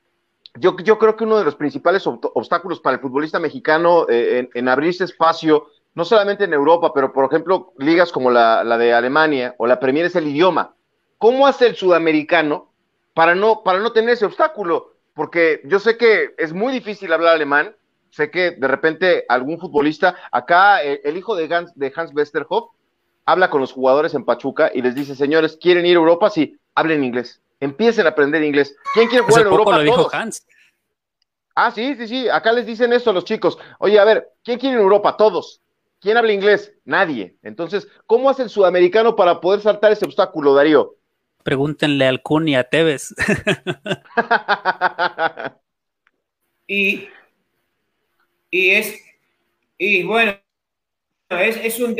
yo, 0.55 0.75
yo 0.77 0.97
creo 0.97 1.15
que 1.15 1.23
uno 1.23 1.37
de 1.37 1.45
los 1.45 1.55
principales 1.55 2.05
obstáculos 2.07 2.79
para 2.79 2.95
el 2.95 3.01
futbolista 3.01 3.39
mexicano 3.39 4.05
eh, 4.09 4.49
en, 4.53 4.67
abrirse 4.67 5.03
espacio, 5.03 5.67
no 5.95 6.05
solamente 6.05 6.45
en 6.45 6.53
Europa, 6.53 6.91
pero 6.93 7.11
por 7.11 7.25
ejemplo, 7.25 7.73
ligas 7.77 8.11
como 8.11 8.31
la, 8.31 8.63
de 8.77 8.93
Alemania 8.93 9.55
o 9.57 9.67
la 9.67 9.79
Premier 9.79 10.05
es 10.05 10.15
el 10.15 10.27
idioma. 10.27 10.75
¿Cómo 11.17 11.47
hace 11.47 11.67
el 11.67 11.75
sudamericano 11.75 12.71
para 13.13 13.35
no, 13.35 13.63
para 13.63 13.79
no 13.79 13.91
tener 13.91 14.11
ese 14.11 14.25
obstáculo? 14.25 14.95
Porque 15.19 15.59
yo 15.65 15.79
sé 15.79 15.97
que 15.97 16.33
es 16.37 16.53
muy 16.53 16.71
difícil 16.71 17.11
hablar 17.11 17.35
alemán, 17.35 17.75
sé 18.09 18.31
que 18.31 18.51
de 18.51 18.67
repente 18.69 19.25
algún 19.27 19.59
futbolista, 19.59 20.15
acá 20.31 20.81
el, 20.81 20.93
eh, 20.93 21.01
el 21.03 21.17
hijo 21.17 21.35
de 21.35 21.53
Hans, 21.53 21.73
de 21.75 21.91
Hans 21.93 22.13
Westerhoff, 22.15 22.69
habla 23.25 23.49
con 23.49 23.59
los 23.59 23.73
jugadores 23.73 24.13
en 24.13 24.23
Pachuca 24.23 24.71
y 24.73 24.81
les 24.81 24.95
dice, 24.95 25.15
señores, 25.15 25.57
¿quieren 25.61 25.85
ir 25.85 25.97
a 25.97 25.99
Europa? 25.99 26.29
Sí, 26.29 26.57
hablen 26.73 27.03
inglés 27.03 27.41
empiecen 27.59 28.05
a 28.05 28.09
aprender 28.11 28.43
inglés. 28.43 28.73
¿Quién 28.93 29.09
quiere 29.09 29.25
jugar 29.25 29.41
en 29.41 29.47
Europa? 29.47 29.77
Lo 29.77 29.83
dijo 29.83 30.09
Hans. 30.11 30.45
Ah, 31.55 31.71
sí, 31.71 31.95
sí, 31.95 32.07
sí. 32.07 32.29
Acá 32.29 32.53
les 32.53 32.65
dicen 32.65 32.93
esto 32.93 33.09
a 33.09 33.13
los 33.13 33.25
chicos. 33.25 33.57
Oye, 33.79 33.99
a 33.99 34.05
ver, 34.05 34.29
¿quién 34.43 34.59
quiere 34.59 34.77
en 34.77 34.81
Europa? 34.81 35.17
Todos. 35.17 35.61
¿Quién 35.99 36.15
habla 36.15 36.31
inglés? 36.31 36.73
Nadie. 36.85 37.35
Entonces, 37.43 37.87
¿cómo 38.05 38.29
hace 38.29 38.43
el 38.43 38.49
sudamericano 38.49 39.15
para 39.15 39.41
poder 39.41 39.59
saltar 39.59 39.91
ese 39.91 40.05
obstáculo, 40.05 40.53
Darío? 40.53 40.95
Pregúntenle 41.49 42.05
al 42.05 42.21
Kun 42.21 42.47
y 42.47 42.55
a 42.55 42.63
Tevez. 42.63 43.15
y, 46.67 47.09
y 48.51 48.69
es, 48.69 49.03
y 49.75 50.03
bueno, 50.03 50.37
es, 51.27 51.57
es 51.57 51.79
un 51.79 51.95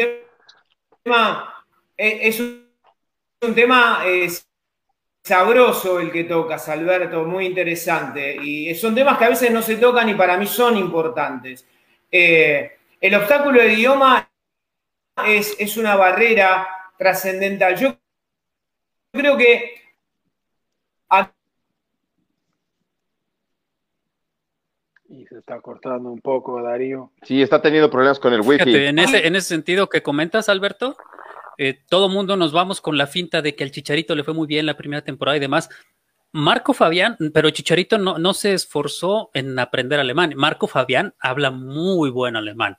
tema, 1.03 1.65
es, 1.97 2.39
un, 2.39 2.69
tema 3.55 4.03
es, 4.05 4.47
sabroso 5.23 5.99
el 5.99 6.11
que 6.11 6.25
tocas, 6.25 6.69
Alberto, 6.69 7.25
muy 7.25 7.47
interesante. 7.47 8.35
Y 8.35 8.75
son 8.75 8.93
temas 8.93 9.17
que 9.17 9.25
a 9.25 9.29
veces 9.29 9.49
no 9.49 9.63
se 9.63 9.77
tocan 9.77 10.09
y 10.09 10.13
para 10.13 10.37
mí 10.37 10.45
son 10.45 10.77
importantes. 10.77 11.65
Eh, 12.11 12.71
el 13.01 13.15
obstáculo 13.15 13.63
de 13.63 13.73
idioma 13.73 14.29
es, 15.25 15.75
una 15.75 15.95
barrera 15.95 16.67
trascendental. 16.99 17.75
Yo 17.75 17.97
creo 19.11 19.37
que 19.37 19.79
Y 25.09 25.25
se 25.25 25.39
está 25.39 25.59
cortando 25.59 26.11
un 26.11 26.21
poco, 26.21 26.61
Darío. 26.61 27.11
Sí, 27.23 27.41
está 27.41 27.59
teniendo 27.61 27.89
problemas 27.89 28.19
con 28.19 28.31
el 28.31 28.41
wifi. 28.41 28.75
en, 28.75 28.99
ese, 28.99 29.25
en 29.25 29.35
ese 29.35 29.47
sentido 29.47 29.89
que 29.89 30.03
comentas, 30.03 30.49
Alberto, 30.49 30.95
eh, 31.57 31.79
todo 31.89 32.09
mundo 32.09 32.37
nos 32.37 32.53
vamos 32.53 32.79
con 32.79 32.95
la 32.95 33.07
finta 33.07 33.41
de 33.41 33.55
que 33.55 33.63
al 33.63 33.71
Chicharito 33.71 34.13
le 34.13 34.23
fue 34.23 34.35
muy 34.35 34.45
bien 34.45 34.67
la 34.67 34.77
primera 34.77 35.03
temporada 35.03 35.35
y 35.35 35.39
demás. 35.39 35.69
Marco 36.31 36.75
Fabián, 36.75 37.17
pero 37.33 37.49
Chicharito 37.49 37.97
no, 37.97 38.19
no 38.19 38.35
se 38.35 38.53
esforzó 38.53 39.31
en 39.33 39.57
aprender 39.57 39.99
alemán. 39.99 40.33
Marco 40.35 40.67
Fabián 40.67 41.15
habla 41.19 41.49
muy 41.49 42.11
buen 42.11 42.35
alemán. 42.35 42.77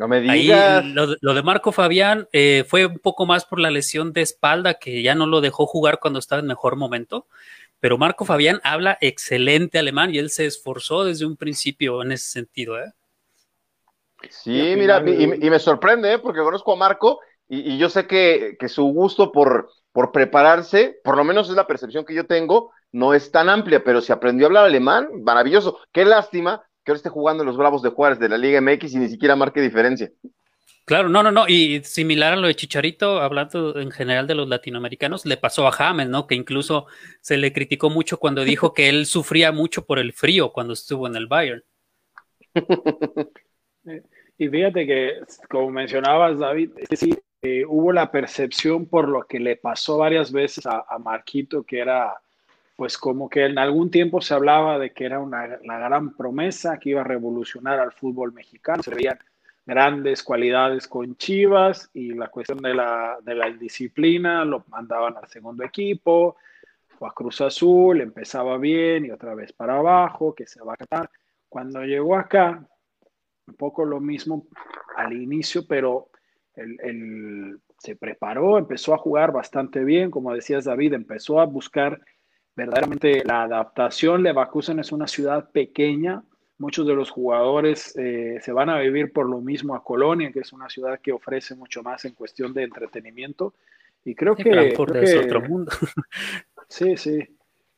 No 0.00 0.08
me 0.08 0.22
digas. 0.22 0.82
lo, 0.86 1.34
de 1.34 1.42
Marco 1.42 1.72
Fabián 1.72 2.26
eh, 2.32 2.64
fue 2.66 2.86
un 2.86 2.98
poco 3.00 3.26
más 3.26 3.44
por 3.44 3.60
la 3.60 3.70
lesión 3.70 4.14
de 4.14 4.22
espalda 4.22 4.72
que 4.72 5.02
ya 5.02 5.14
no 5.14 5.26
lo 5.26 5.42
dejó 5.42 5.66
jugar 5.66 5.98
cuando 6.00 6.18
estaba 6.18 6.40
en 6.40 6.46
mejor 6.46 6.76
momento. 6.76 7.26
Pero 7.80 7.98
Marco 7.98 8.24
Fabián 8.24 8.62
habla 8.64 8.96
excelente 9.02 9.78
alemán 9.78 10.14
y 10.14 10.18
él 10.18 10.30
se 10.30 10.46
esforzó 10.46 11.04
desde 11.04 11.26
un 11.26 11.36
principio 11.36 12.02
en 12.02 12.12
ese 12.12 12.30
sentido. 12.30 12.78
¿eh? 12.80 12.90
Sí, 14.30 14.72
mira, 14.74 15.04
y, 15.06 15.46
y, 15.46 15.50
me 15.50 15.58
sorprende, 15.58 16.14
¿eh? 16.14 16.18
porque 16.18 16.40
conozco 16.40 16.72
a 16.72 16.76
Marco 16.76 17.20
y, 17.46 17.76
yo 17.76 17.90
sé 17.90 18.06
que, 18.06 18.56
su 18.68 18.84
gusto 18.84 19.30
por, 19.32 19.68
por 19.92 20.12
prepararse, 20.12 20.98
por 21.04 21.18
lo 21.18 21.24
menos 21.24 21.50
es 21.50 21.56
la 21.56 21.66
percepción 21.66 22.06
que 22.06 22.14
yo 22.14 22.24
tengo, 22.24 22.72
no 22.90 23.12
es 23.12 23.30
tan 23.30 23.50
amplia, 23.50 23.84
pero 23.84 24.00
si 24.00 24.12
aprendió 24.12 24.46
a 24.46 24.48
hablar 24.48 24.64
alemán, 24.64 25.10
maravilloso. 25.22 25.78
Qué 25.92 26.06
lástima 26.06 26.62
que 26.90 26.92
ahora 26.92 26.96
esté 26.96 27.08
jugando 27.08 27.42
en 27.42 27.46
los 27.46 27.56
Bravos 27.56 27.82
de 27.82 27.90
Juárez 27.90 28.18
de 28.18 28.28
la 28.28 28.36
Liga 28.36 28.60
MX 28.60 28.94
y 28.94 28.98
ni 28.98 29.08
siquiera 29.08 29.36
marque 29.36 29.60
diferencia. 29.60 30.10
Claro, 30.84 31.08
no, 31.08 31.22
no, 31.22 31.30
no. 31.30 31.46
Y 31.46 31.82
similar 31.84 32.32
a 32.32 32.36
lo 32.36 32.48
de 32.48 32.56
Chicharito, 32.56 33.20
hablando 33.20 33.78
en 33.78 33.90
general 33.92 34.26
de 34.26 34.34
los 34.34 34.48
latinoamericanos, 34.48 35.24
le 35.24 35.36
pasó 35.36 35.68
a 35.68 35.72
James, 35.72 36.08
¿no? 36.08 36.26
Que 36.26 36.34
incluso 36.34 36.86
se 37.20 37.36
le 37.36 37.52
criticó 37.52 37.90
mucho 37.90 38.18
cuando 38.18 38.42
dijo 38.42 38.74
que 38.74 38.88
él 38.88 39.06
sufría 39.06 39.52
mucho 39.52 39.86
por 39.86 39.98
el 40.00 40.12
frío 40.12 40.52
cuando 40.52 40.72
estuvo 40.72 41.06
en 41.06 41.16
el 41.16 41.28
Bayern. 41.28 41.62
Y 44.40 44.48
fíjate 44.48 44.86
que, 44.86 45.20
como 45.50 45.70
mencionabas, 45.70 46.38
David, 46.38 46.70
sí, 46.96 47.14
eh, 47.42 47.62
hubo 47.68 47.92
la 47.92 48.10
percepción 48.10 48.86
por 48.86 49.06
lo 49.06 49.26
que 49.26 49.38
le 49.38 49.56
pasó 49.56 49.98
varias 49.98 50.32
veces 50.32 50.64
a, 50.66 50.98
Marquito, 50.98 51.62
que 51.62 51.78
era, 51.78 52.14
pues 52.80 52.96
como 52.96 53.28
que 53.28 53.44
en 53.44 53.58
algún 53.58 53.90
tiempo 53.90 54.22
se 54.22 54.32
hablaba 54.32 54.78
de 54.78 54.94
que 54.94 55.04
era 55.04 55.20
una, 55.20 55.58
la 55.64 55.78
gran 55.78 56.16
promesa 56.16 56.78
que 56.78 56.88
iba 56.88 57.02
a 57.02 57.04
revolucionar 57.04 57.78
al 57.78 57.92
fútbol 57.92 58.32
mexicano, 58.32 58.82
se 58.82 58.94
veían 58.94 59.18
grandes 59.66 60.22
cualidades 60.22 60.88
con 60.88 61.14
Chivas 61.16 61.90
y 61.92 62.14
la 62.14 62.28
cuestión 62.28 62.56
de 62.56 62.72
la, 62.72 63.18
de 63.22 63.34
la 63.34 63.50
indisciplina, 63.50 64.46
lo 64.46 64.64
mandaban 64.68 65.14
al 65.18 65.28
segundo 65.28 65.62
equipo, 65.62 66.36
fue 66.86 67.06
a 67.06 67.10
Cruz 67.10 67.42
Azul, 67.42 68.00
empezaba 68.00 68.56
bien 68.56 69.04
y 69.04 69.10
otra 69.10 69.34
vez 69.34 69.52
para 69.52 69.76
abajo, 69.76 70.34
que 70.34 70.46
se 70.46 70.62
va 70.62 70.72
a 70.72 70.78
catar. 70.78 71.10
Cuando 71.50 71.84
llegó 71.84 72.16
acá, 72.16 72.66
un 73.46 73.54
poco 73.56 73.84
lo 73.84 74.00
mismo 74.00 74.46
al 74.96 75.12
inicio, 75.12 75.66
pero 75.66 76.08
él, 76.54 77.60
se 77.76 77.94
preparó, 77.94 78.56
empezó 78.56 78.94
a 78.94 78.98
jugar 78.98 79.32
bastante 79.32 79.84
bien, 79.84 80.10
como 80.10 80.32
decías 80.32 80.64
David, 80.64 80.94
empezó 80.94 81.40
a 81.40 81.44
buscar 81.44 82.00
verdaderamente 82.54 83.22
la 83.24 83.42
adaptación. 83.42 84.22
Leverkusen 84.22 84.78
es 84.80 84.92
una 84.92 85.06
ciudad 85.06 85.50
pequeña, 85.50 86.22
muchos 86.58 86.86
de 86.86 86.94
los 86.94 87.10
jugadores 87.10 87.96
eh, 87.96 88.38
se 88.42 88.52
van 88.52 88.68
a 88.68 88.78
vivir 88.78 89.12
por 89.12 89.28
lo 89.28 89.40
mismo 89.40 89.74
a 89.74 89.82
Colonia, 89.82 90.30
que 90.32 90.40
es 90.40 90.52
una 90.52 90.68
ciudad 90.68 91.00
que 91.00 91.12
ofrece 91.12 91.54
mucho 91.54 91.82
más 91.82 92.04
en 92.04 92.14
cuestión 92.14 92.52
de 92.52 92.64
entretenimiento. 92.64 93.54
Y 94.04 94.14
creo 94.14 94.36
que... 94.36 94.50
Frankfurt 94.50 94.96
es 94.96 95.16
otro 95.16 95.40
mundo. 95.42 95.72
sí, 96.68 96.96
sí. 96.96 97.18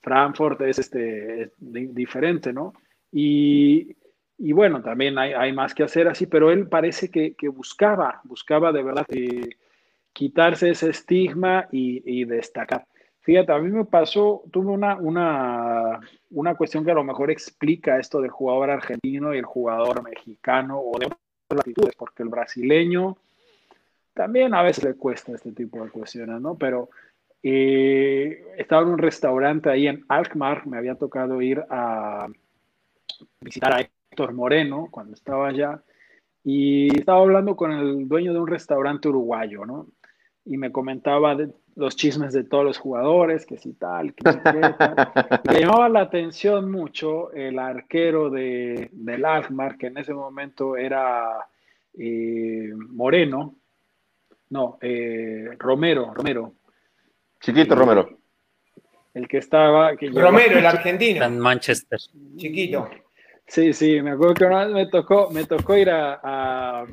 Frankfurt 0.01 0.61
es 0.63 0.79
este, 0.79 1.53
diferente, 1.59 2.53
¿no? 2.53 2.73
Y 3.13 3.97
y 4.45 4.51
bueno, 4.51 4.83
también 4.83 5.19
hay, 5.19 5.53
más 5.53 5.73
que 5.73 5.85
hacer 5.85 6.09
así, 6.09 6.27
pero 6.27 6.51
él 6.51 6.67
parece 6.67 7.13
que, 7.13 7.37
buscaba, 7.49 8.21
buscaba 8.25 8.73
de 8.73 8.83
verdad 8.83 9.07
quitarse 10.13 10.71
ese 10.71 10.91
estigma 10.91 11.69
y, 11.71 12.25
destacar. 12.25 12.85
Fíjate, 13.23 13.53
a 13.53 13.59
mí 13.59 13.71
me 13.71 13.85
pasó, 13.85 14.43
tuve 14.51 14.73
una, 14.73 14.97
una, 14.97 16.01
una 16.31 16.55
cuestión 16.57 16.85
que 16.85 16.91
a 16.91 16.95
lo 16.95 17.05
mejor 17.05 17.31
explica 17.31 17.99
esto 17.99 18.21
del 18.21 18.31
jugador 18.31 18.71
argentino 18.71 19.33
y 19.33 19.39
el 19.39 19.45
jugador 19.45 20.03
mexicano 20.03 20.81
o 20.81 20.99
de 20.99 21.07
otras 21.07 21.19
latitudes, 21.51 21.95
porque 21.97 22.25
el 22.25 22.29
brasileño 22.29 23.17
también 24.13 24.55
a 24.55 24.63
veces 24.63 24.85
le 24.85 24.95
cuesta 24.95 25.33
este 25.33 25.53
tipo 25.53 25.85
de 25.85 25.91
cuestiones, 25.91 26.41
¿no? 26.41 26.57
Pero 26.57 26.91
eh, 27.43 28.45
estaba 28.57 28.83
en 28.83 28.89
un 28.89 28.99
restaurante 28.99 29.71
ahí 29.71 29.87
en 29.87 30.05
Alkmaar, 30.09 30.67
me 30.67 30.79
había 30.79 30.97
tocado 30.97 31.41
ir 31.41 31.65
a 31.71 32.27
visitar 33.41 33.73
a 33.73 33.81
Héctor 33.81 34.33
Moreno 34.33 34.89
cuando 34.91 35.15
estaba 35.15 35.49
allá 35.49 35.83
y 36.45 36.97
estaba 36.97 37.21
hablando 37.21 37.57
con 37.57 37.73
el 37.73 38.09
dueño 38.09 38.33
de 38.33 38.41
un 38.41 38.49
restaurante 38.49 39.09
uruguayo, 39.09 39.65
¿no? 39.65 39.87
Y 40.45 40.57
me 40.57 40.73
comentaba 40.73 41.37
de 41.37 41.53
los 41.75 41.97
chismes 41.97 42.33
de 42.33 42.45
todos 42.45 42.65
los 42.65 42.79
jugadores, 42.79 43.47
que 43.47 43.59
si 43.59 43.73
tal, 43.75 44.15
que 44.15 44.31
si 44.31 44.39
tal. 44.41 44.77
Me 45.49 45.61
llamaba 45.61 45.89
la 45.89 46.01
atención 46.01 46.71
mucho 46.71 47.33
el 47.33 47.59
arquero 47.59 48.31
de, 48.31 48.91
del 48.93 49.25
Alkmaar, 49.25 49.79
que 49.79 49.87
en 49.87 49.99
ese 49.99 50.15
momento 50.15 50.77
era 50.77 51.47
eh, 51.99 52.73
Moreno, 52.75 53.57
no, 54.51 54.79
eh, 54.83 55.49
Romero, 55.59 56.13
Romero. 56.15 56.55
Chiquito 57.41 57.75
Romero. 57.75 58.19
El 59.15 59.29
que 59.29 59.39
estaba. 59.39 59.93
Romero, 59.93 60.59
el 60.59 60.67
argentino. 60.77 61.25
En 61.25 61.39
Manchester. 61.39 61.99
Chiquito. 62.37 62.89
Sí, 63.47 63.73
sí, 63.73 64.01
me 64.01 64.13
acuerdo 64.13 64.35
que 64.35 64.45
una 64.45 64.65
vez 64.67 64.75
me 64.75 64.87
tocó, 64.87 65.31
me 65.31 65.45
tocó 65.45 65.77
ir 65.77 65.91
a. 65.91 66.85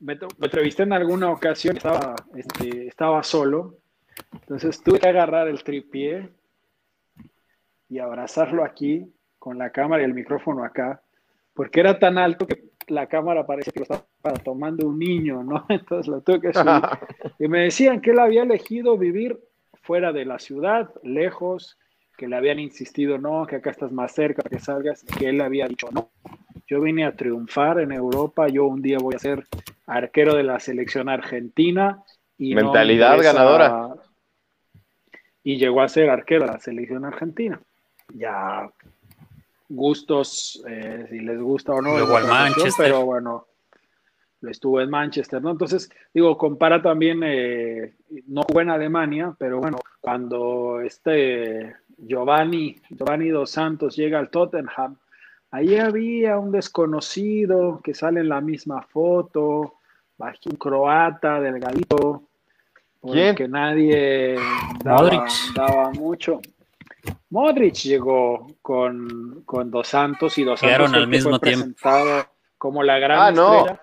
me, 0.00 0.18
entrevisté 0.40 0.84
en 0.84 0.92
alguna 0.92 1.30
ocasión, 1.30 1.76
estaba, 1.76 2.14
este, 2.34 2.86
estaba 2.86 3.22
solo. 3.22 3.78
Entonces 4.32 4.82
tuve 4.82 5.00
que 5.00 5.08
agarrar 5.08 5.48
el 5.48 5.62
tripié 5.62 6.28
y 7.88 7.98
abrazarlo 7.98 8.64
aquí 8.64 9.12
con 9.38 9.58
la 9.58 9.70
cámara 9.70 10.02
y 10.02 10.06
el 10.06 10.14
micrófono 10.14 10.64
acá, 10.64 11.02
porque 11.54 11.80
era 11.80 11.98
tan 11.98 12.18
alto 12.18 12.46
que 12.46 12.64
la 12.88 13.06
cámara 13.06 13.46
parecía 13.46 13.72
que 13.72 13.80
lo 13.80 13.84
estaba 13.84 14.36
tomando 14.44 14.88
un 14.88 14.98
niño, 14.98 15.42
¿no? 15.42 15.64
Entonces 15.68 16.08
lo 16.08 16.20
tuve 16.20 16.40
que 16.40 16.52
subir. 16.52 16.82
Y 17.38 17.48
me 17.48 17.60
decían 17.60 18.00
que 18.00 18.10
él 18.10 18.18
había 18.18 18.42
elegido 18.42 18.96
vivir 18.96 19.38
fuera 19.82 20.12
de 20.12 20.24
la 20.24 20.38
ciudad, 20.38 20.90
lejos, 21.02 21.78
que 22.16 22.28
le 22.28 22.36
habían 22.36 22.58
insistido, 22.58 23.18
no, 23.18 23.46
que 23.46 23.56
acá 23.56 23.70
estás 23.70 23.92
más 23.92 24.12
cerca, 24.12 24.42
que 24.42 24.58
salgas, 24.58 25.04
que 25.04 25.28
él 25.28 25.40
había 25.40 25.68
dicho, 25.68 25.88
no, 25.92 26.10
yo 26.66 26.80
vine 26.80 27.04
a 27.04 27.14
triunfar 27.14 27.80
en 27.80 27.92
Europa, 27.92 28.48
yo 28.48 28.66
un 28.66 28.82
día 28.82 28.98
voy 28.98 29.14
a 29.14 29.18
ser 29.18 29.44
arquero 29.86 30.34
de 30.34 30.42
la 30.42 30.58
selección 30.58 31.08
argentina. 31.08 32.02
Y 32.38 32.54
Mentalidad 32.54 33.20
ganadora. 33.22 33.94
Y 35.42 35.58
llegó 35.58 35.80
a 35.80 35.88
ser 35.88 36.10
arquero 36.10 36.46
de 36.46 36.52
la 36.52 36.60
selección 36.60 37.04
argentina. 37.04 37.60
Ya 38.14 38.70
gustos, 39.68 40.62
eh, 40.68 41.06
si 41.10 41.20
les 41.20 41.40
gusta 41.40 41.72
o 41.72 41.80
no. 41.80 41.96
Luego 41.96 42.16
al 42.16 42.26
Manchester. 42.26 42.86
Pero 42.86 43.04
bueno, 43.04 43.46
lo 44.40 44.50
estuvo 44.50 44.80
en 44.80 44.90
Manchester, 44.90 45.42
¿no? 45.42 45.50
Entonces, 45.50 45.90
digo, 46.12 46.36
compara 46.36 46.82
también, 46.82 47.20
eh, 47.24 47.94
no 48.26 48.42
fue 48.50 48.62
en 48.62 48.70
Alemania, 48.70 49.34
pero 49.38 49.60
bueno, 49.60 49.78
cuando 50.00 50.80
este 50.80 51.74
Giovanni, 51.96 52.76
Giovanni 52.90 53.28
Dos 53.30 53.50
Santos 53.50 53.96
llega 53.96 54.18
al 54.18 54.30
Tottenham, 54.30 54.98
ahí 55.50 55.76
había 55.76 56.38
un 56.38 56.52
desconocido 56.52 57.80
que 57.82 57.94
sale 57.94 58.20
en 58.20 58.28
la 58.28 58.40
misma 58.40 58.82
foto, 58.82 59.74
un 60.18 60.56
croata, 60.56 61.40
delgadito, 61.40 62.25
que 63.12 63.48
nadie 63.48 64.36
daba 64.82 65.90
mucho. 65.92 66.40
Modric 67.30 67.74
llegó 67.74 68.46
con, 68.62 69.44
Dos 69.44 69.88
Santos 69.88 70.38
y 70.38 70.44
Dos 70.44 70.60
Santos 70.60 70.92
al 70.92 71.08
mismo 71.08 71.38
tiempo. 71.38 71.78
como 72.58 72.82
la 72.82 72.98
gran 72.98 73.20
ah, 73.20 73.28
estrella. 73.28 73.82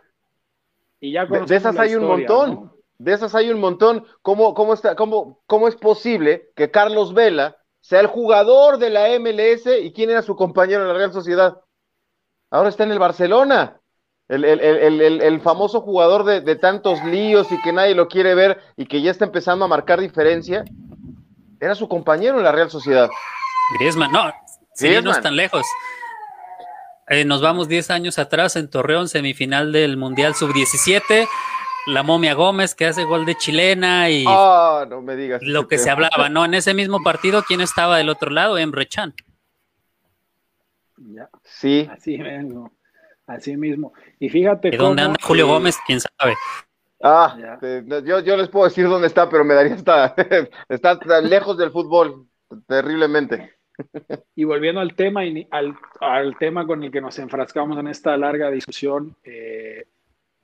Y 1.00 1.12
ya 1.12 1.26
de, 1.26 1.56
esas 1.56 1.78
hay 1.78 1.96
un 1.96 2.06
montón. 2.06 2.72
De 2.98 3.14
esas 3.14 3.36
hay 3.36 3.52
un 3.52 3.60
montón. 3.60 4.06
¿Cómo, 4.22 4.54
cómo, 4.54 4.74
está, 4.74 4.96
cómo, 4.96 5.42
¿Cómo 5.46 5.68
es 5.68 5.76
posible 5.76 6.52
que 6.56 6.72
Carlos 6.72 7.14
Vela 7.14 7.58
sea 7.82 8.00
el 8.00 8.08
jugador 8.08 8.78
de 8.78 8.90
la 8.90 9.08
MLS 9.20 9.68
y 9.82 9.92
quién 9.92 10.10
era 10.10 10.22
su 10.22 10.36
compañero 10.36 10.82
en 10.82 10.88
la 10.88 10.94
Real 10.94 11.12
Sociedad? 11.12 11.60
Ahora 12.50 12.70
está 12.70 12.84
en 12.84 12.92
el 12.92 13.00
Barcelona. 13.00 13.82
El, 14.30 15.42
famoso 15.42 15.82
jugador 15.82 16.24
de, 16.24 16.42
de, 16.42 16.56
tantos 16.56 17.04
líos 17.04 17.52
y 17.52 17.62
que 17.62 17.74
nadie 17.74 17.94
lo 17.94 18.08
quiere 18.08 18.36
ver 18.36 18.60
y 18.78 18.86
que 18.86 19.02
ya 19.02 19.12
está 19.12 19.26
empezando 19.26 19.66
a 19.66 19.68
marcar 19.68 20.00
diferencia. 20.00 20.64
Era 21.60 21.76
su 21.76 21.88
compañero 21.88 22.38
en 22.38 22.44
la 22.44 22.52
Real 22.52 22.70
Sociedad. 22.70 23.10
Griezmann, 23.78 24.12
no, 24.12 24.32
sí, 24.74 24.90
no 25.04 25.12
están 25.12 25.36
lejos. 25.36 25.66
Eh, 27.10 27.26
nos 27.26 27.42
vamos 27.42 27.68
10 27.68 27.90
años 27.92 28.18
atrás 28.18 28.56
en 28.56 28.70
Torreón, 28.70 29.10
semifinal 29.10 29.72
del 29.72 29.98
Mundial 29.98 30.36
Sub-17. 30.36 31.28
La 31.88 32.02
momia 32.02 32.34
Gómez 32.34 32.76
que 32.76 32.86
hace 32.86 33.04
gol 33.04 33.26
de 33.26 33.36
chilena 33.36 34.10
y 34.10 34.24
ah, 34.26 34.86
no 34.90 35.02
me 35.02 35.18
digas 35.18 35.42
lo 35.44 35.68
que 35.68 35.78
se 35.78 35.90
hablaba, 35.90 36.30
¿no? 36.30 36.46
En 36.46 36.54
ese 36.54 36.74
mismo 36.74 37.04
partido, 37.04 37.44
¿quién 37.46 37.60
estaba 37.60 37.98
del 37.98 38.08
otro 38.08 38.30
lado? 38.30 38.58
Emre 38.58 38.88
Chan. 38.88 39.14
Ya. 40.98 41.30
Sí. 41.44 41.90
Así 41.92 42.18
mismo. 42.18 42.72
Así 43.28 43.56
mismo. 43.58 43.94
Y 44.20 44.30
fíjate. 44.30 44.72
¿De 44.72 44.78
dónde 44.78 45.04
anda 45.04 45.20
Julio 45.22 45.48
Gómez? 45.48 45.78
¿Quién 45.86 46.00
sabe? 46.00 46.36
Ah, 47.06 47.60
yo, 48.06 48.22
yo, 48.22 48.38
les 48.38 48.48
puedo 48.48 48.66
decir 48.66 48.88
dónde 48.88 49.08
está, 49.08 49.30
pero 49.30 49.44
me 49.44 49.54
daría 49.54 49.74
hasta, 49.74 50.16
está 50.70 51.22
lejos 51.22 51.58
del 51.58 51.72
fútbol, 51.72 52.28
terriblemente. 52.66 53.56
Y 54.36 54.46
volviendo 54.46 54.80
al 54.80 54.96
tema, 54.96 55.22
al, 55.52 55.76
al, 56.00 56.38
tema 56.38 56.66
con 56.66 56.82
el 56.82 56.92
que 56.92 57.02
nos 57.02 57.20
enfrascamos 57.20 57.78
en 57.78 57.88
esta 57.88 58.16
larga 58.16 58.50
discusión, 58.52 59.18
eh, 59.26 59.84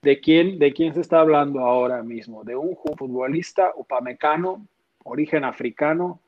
¿de, 0.02 0.20
quién, 0.20 0.60
¿de 0.60 0.74
quién 0.74 0.94
se 0.94 1.02
está 1.02 1.22
hablando 1.22 1.62
ahora 1.62 2.04
mismo? 2.04 2.44
¿De 2.44 2.58
un 2.58 2.76
futbolista 2.98 3.72
upamecano, 3.78 4.68
origen 5.06 5.46
africano? 5.46 6.20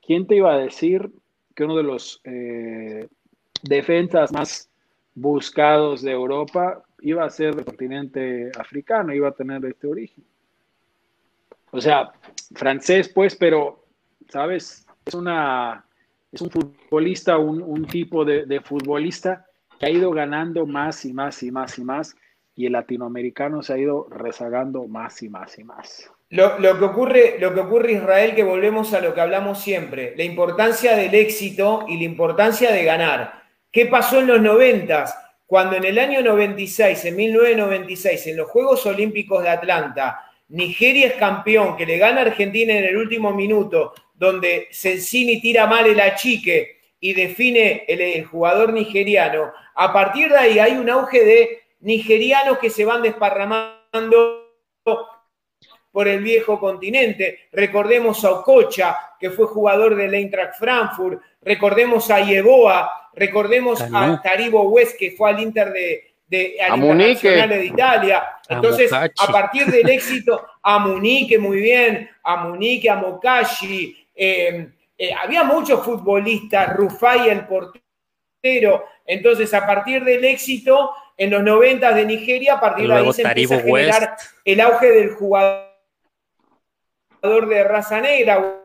¿Quién 0.00 0.26
te 0.26 0.36
iba 0.36 0.54
a 0.54 0.58
decir 0.58 1.10
que 1.54 1.64
uno 1.64 1.76
de 1.76 1.82
los 1.82 2.20
eh, 2.24 3.08
defensas 3.62 4.32
más 4.32 4.70
buscados 5.14 6.02
de 6.02 6.12
Europa 6.12 6.82
iba 7.00 7.24
a 7.24 7.30
ser 7.30 7.54
del 7.54 7.64
continente 7.64 8.50
africano, 8.58 9.14
iba 9.14 9.28
a 9.28 9.32
tener 9.32 9.64
este 9.66 9.86
origen. 9.86 10.24
O 11.70 11.80
sea, 11.80 12.12
francés, 12.54 13.08
pues, 13.08 13.36
pero, 13.36 13.84
¿sabes? 14.28 14.86
Es, 15.04 15.14
una, 15.14 15.84
es 16.32 16.40
un 16.40 16.50
futbolista, 16.50 17.36
un, 17.36 17.84
tipo 17.86 18.24
de, 18.24 18.60
futbolista 18.60 19.44
que 19.78 19.86
ha 19.86 19.90
ido 19.90 20.10
ganando 20.12 20.66
más 20.66 21.04
y 21.04 21.12
más 21.12 21.42
y 21.42 21.50
más 21.50 21.78
y 21.78 21.84
más, 21.84 22.16
y 22.56 22.66
el 22.66 22.72
latinoamericano 22.72 23.62
se 23.62 23.74
ha 23.74 23.78
ido 23.78 24.06
rezagando 24.08 24.86
más 24.86 25.22
y 25.22 25.28
más 25.28 25.58
y 25.58 25.64
más. 25.64 26.10
Lo, 26.30 26.58
lo, 26.58 26.78
que 26.78 26.84
ocurre, 26.84 27.36
lo 27.38 27.52
que 27.52 27.60
ocurre, 27.60 27.92
Israel, 27.92 28.34
que 28.34 28.44
volvemos 28.44 28.94
a 28.94 29.00
lo 29.00 29.12
que 29.12 29.20
hablamos 29.20 29.60
siempre, 29.60 30.14
la 30.16 30.24
importancia 30.24 30.96
del 30.96 31.14
éxito 31.14 31.84
y 31.88 31.98
la 31.98 32.04
importancia 32.04 32.72
de 32.72 32.84
ganar. 32.84 33.43
¿Qué 33.74 33.86
pasó 33.86 34.20
en 34.20 34.28
los 34.28 34.40
noventas? 34.40 35.18
Cuando 35.46 35.74
en 35.74 35.84
el 35.84 35.98
año 35.98 36.22
96, 36.22 37.06
en 37.06 37.16
1996, 37.16 38.28
en 38.28 38.36
los 38.36 38.48
Juegos 38.48 38.86
Olímpicos 38.86 39.42
de 39.42 39.48
Atlanta, 39.48 40.30
Nigeria 40.50 41.08
es 41.08 41.14
campeón, 41.14 41.76
que 41.76 41.84
le 41.84 41.98
gana 41.98 42.20
a 42.20 42.26
Argentina 42.26 42.72
en 42.72 42.84
el 42.84 42.96
último 42.96 43.32
minuto, 43.34 43.92
donde 44.14 44.68
Sensini 44.70 45.40
tira 45.40 45.66
mal 45.66 45.86
el 45.86 45.98
achique 45.98 46.82
y 47.00 47.14
define 47.14 47.84
el, 47.88 48.24
jugador 48.26 48.72
nigeriano, 48.72 49.52
a 49.74 49.92
partir 49.92 50.28
de 50.28 50.38
ahí 50.38 50.58
hay 50.60 50.74
un 50.74 50.88
auge 50.88 51.24
de 51.24 51.62
nigerianos 51.80 52.58
que 52.58 52.70
se 52.70 52.84
van 52.84 53.02
desparramando 53.02 54.52
por 55.94 56.08
el 56.08 56.24
viejo 56.24 56.58
continente. 56.58 57.46
Recordemos 57.52 58.24
a 58.24 58.32
Ococha, 58.32 58.98
que 59.20 59.30
fue 59.30 59.46
jugador 59.46 59.94
del 59.94 60.12
Eintracht 60.12 60.58
Frankfurt. 60.58 61.22
Recordemos 61.40 62.10
a 62.10 62.18
Yeboa, 62.18 62.90
Recordemos 63.14 63.80
a 63.80 64.20
Taribo 64.20 64.62
West, 64.70 64.98
que 64.98 65.12
fue 65.12 65.30
al 65.30 65.38
Inter 65.38 65.72
de, 65.72 66.14
de, 66.26 66.56
Internacional 66.74 67.48
de 67.48 67.64
Italia. 67.64 68.24
Entonces, 68.48 68.92
a, 68.92 69.08
partir 69.30 69.66
del 69.66 69.88
éxito, 69.88 70.44
a 70.60 70.80
Munique, 70.80 71.38
muy 71.38 71.60
bien, 71.60 72.10
a 72.24 72.38
Munique, 72.38 72.90
a 72.90 72.96
Mokashi, 72.96 74.08
em, 74.16 74.72
eh, 74.98 75.10
había 75.14 75.44
muchos 75.44 75.84
futbolistas, 75.84 76.74
Rufai 76.74 77.28
el 77.28 77.46
portero. 77.46 78.84
Entonces, 79.06 79.54
a 79.54 79.64
partir 79.64 80.02
del 80.02 80.24
éxito, 80.24 80.90
en 81.16 81.30
los 81.30 81.44
90 81.44 81.92
de 81.92 82.04
Nigeria, 82.04 82.54
a 82.54 82.60
partir 82.60 82.88
de 82.88 82.94
ahí 82.94 83.12
se 83.12 83.22
empieza 83.22 83.54
a 83.54 83.60
generar 83.60 84.16
el 84.44 84.60
auge 84.60 84.90
del 84.90 85.10
jugador 85.10 85.73
de 87.24 87.64
raza 87.64 88.00
negra, 88.00 88.62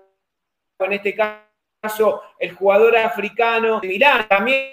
en 0.80 0.94
este 0.94 1.16
caso 1.16 2.22
el 2.38 2.54
jugador 2.54 2.98
africano 2.98 3.80
de 3.80 3.88
Milán. 3.88 4.28
También 4.28 4.68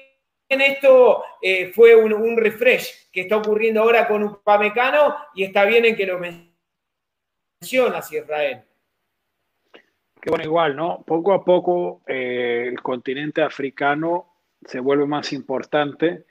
esto 0.48 1.22
eh, 1.40 1.72
fue 1.72 1.94
un, 1.94 2.36
refresh 2.36 3.10
que 3.12 3.22
está 3.22 3.36
ocurriendo 3.36 3.82
ahora 3.82 4.08
con 4.08 4.24
Upamecano 4.24 5.16
y 5.34 5.44
está 5.44 5.64
bien 5.64 5.84
en 5.84 5.96
que 5.96 6.06
lo 6.06 6.18
hacia 7.94 8.20
Israel. 8.20 8.62
Que 10.20 10.30
bueno, 10.30 10.44
igual, 10.44 10.74
¿no? 10.74 11.04
Poco 11.06 11.32
a 11.32 11.44
poco 11.44 12.02
eh, 12.08 12.64
el 12.66 12.82
continente 12.82 13.42
africano 13.42 14.32
se 14.64 14.80
vuelve 14.80 15.06
más 15.06 15.32
importante. 15.32 16.24